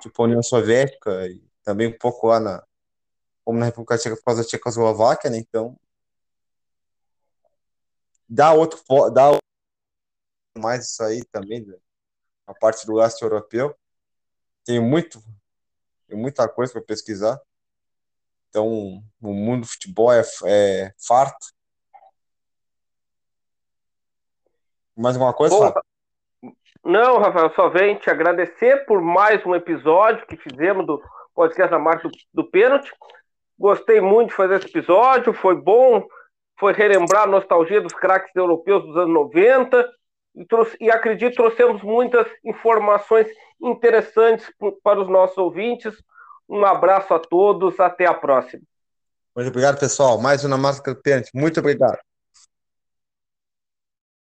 tipo 0.00 0.20
a 0.20 0.24
União 0.24 0.42
Soviética 0.42 1.28
e 1.28 1.40
também 1.62 1.86
um 1.86 1.96
pouco 1.96 2.26
lá 2.26 2.40
na, 2.40 2.66
como 3.44 3.60
na 3.60 3.66
República 3.66 3.96
Tcheca 3.96 4.16
por 4.16 4.24
causa 4.24 4.42
da 4.42 4.48
Tchecoslováquia, 4.48 5.30
né? 5.30 5.38
Então 5.38 5.78
dá 8.28 8.52
outro 8.52 8.82
dá 9.12 9.38
mais 10.58 10.86
isso 10.86 11.02
aí 11.04 11.22
também, 11.26 11.64
né? 11.64 11.76
a 12.44 12.54
parte 12.54 12.84
do 12.86 12.94
leste 12.94 13.22
europeu. 13.22 13.72
Tem 14.64 14.80
muito 14.80 15.22
tem 16.08 16.18
muita 16.18 16.48
coisa 16.48 16.72
para 16.72 16.82
pesquisar. 16.82 17.40
Então, 18.48 19.00
o 19.22 19.32
mundo 19.32 19.60
do 19.60 19.68
futebol 19.68 20.12
é, 20.12 20.22
é 20.46 20.92
farto. 20.98 21.54
Mais 24.96 25.16
alguma 25.16 25.32
coisa, 25.32 25.54
Bom, 25.54 26.52
Não, 26.84 27.18
Rafael, 27.18 27.52
só 27.54 27.68
vem 27.68 27.96
te 27.96 28.08
agradecer 28.10 28.84
por 28.86 29.00
mais 29.00 29.44
um 29.44 29.54
episódio 29.54 30.26
que 30.26 30.36
fizemos 30.36 30.86
do 30.86 31.02
podcast 31.34 31.70
da 31.70 31.78
marca 31.78 32.08
do, 32.08 32.14
do 32.32 32.50
pênalti. 32.50 32.92
Gostei 33.58 34.00
muito 34.00 34.30
de 34.30 34.36
fazer 34.36 34.56
esse 34.56 34.68
episódio, 34.68 35.32
foi 35.32 35.54
bom, 35.54 36.06
foi 36.58 36.72
relembrar 36.72 37.24
a 37.24 37.28
nostalgia 37.28 37.80
dos 37.80 37.92
craques 37.92 38.34
europeus 38.34 38.84
dos 38.84 38.96
anos 38.96 39.12
90 39.12 39.88
e, 40.36 40.44
trouxe, 40.44 40.76
e 40.80 40.90
acredito 40.90 41.36
trouxemos 41.36 41.82
muitas 41.82 42.26
informações 42.44 43.28
interessantes 43.62 44.50
para 44.82 45.00
os 45.00 45.08
nossos 45.08 45.38
ouvintes. 45.38 45.94
Um 46.48 46.64
abraço 46.64 47.14
a 47.14 47.18
todos, 47.18 47.78
até 47.80 48.06
a 48.06 48.14
próxima. 48.14 48.62
Muito 49.34 49.48
obrigado, 49.48 49.78
pessoal. 49.78 50.20
Mais 50.20 50.44
uma 50.44 50.58
máscara 50.58 50.94
do 50.94 51.02
pênalti. 51.02 51.30
Muito 51.34 51.58
obrigado. 51.58 51.98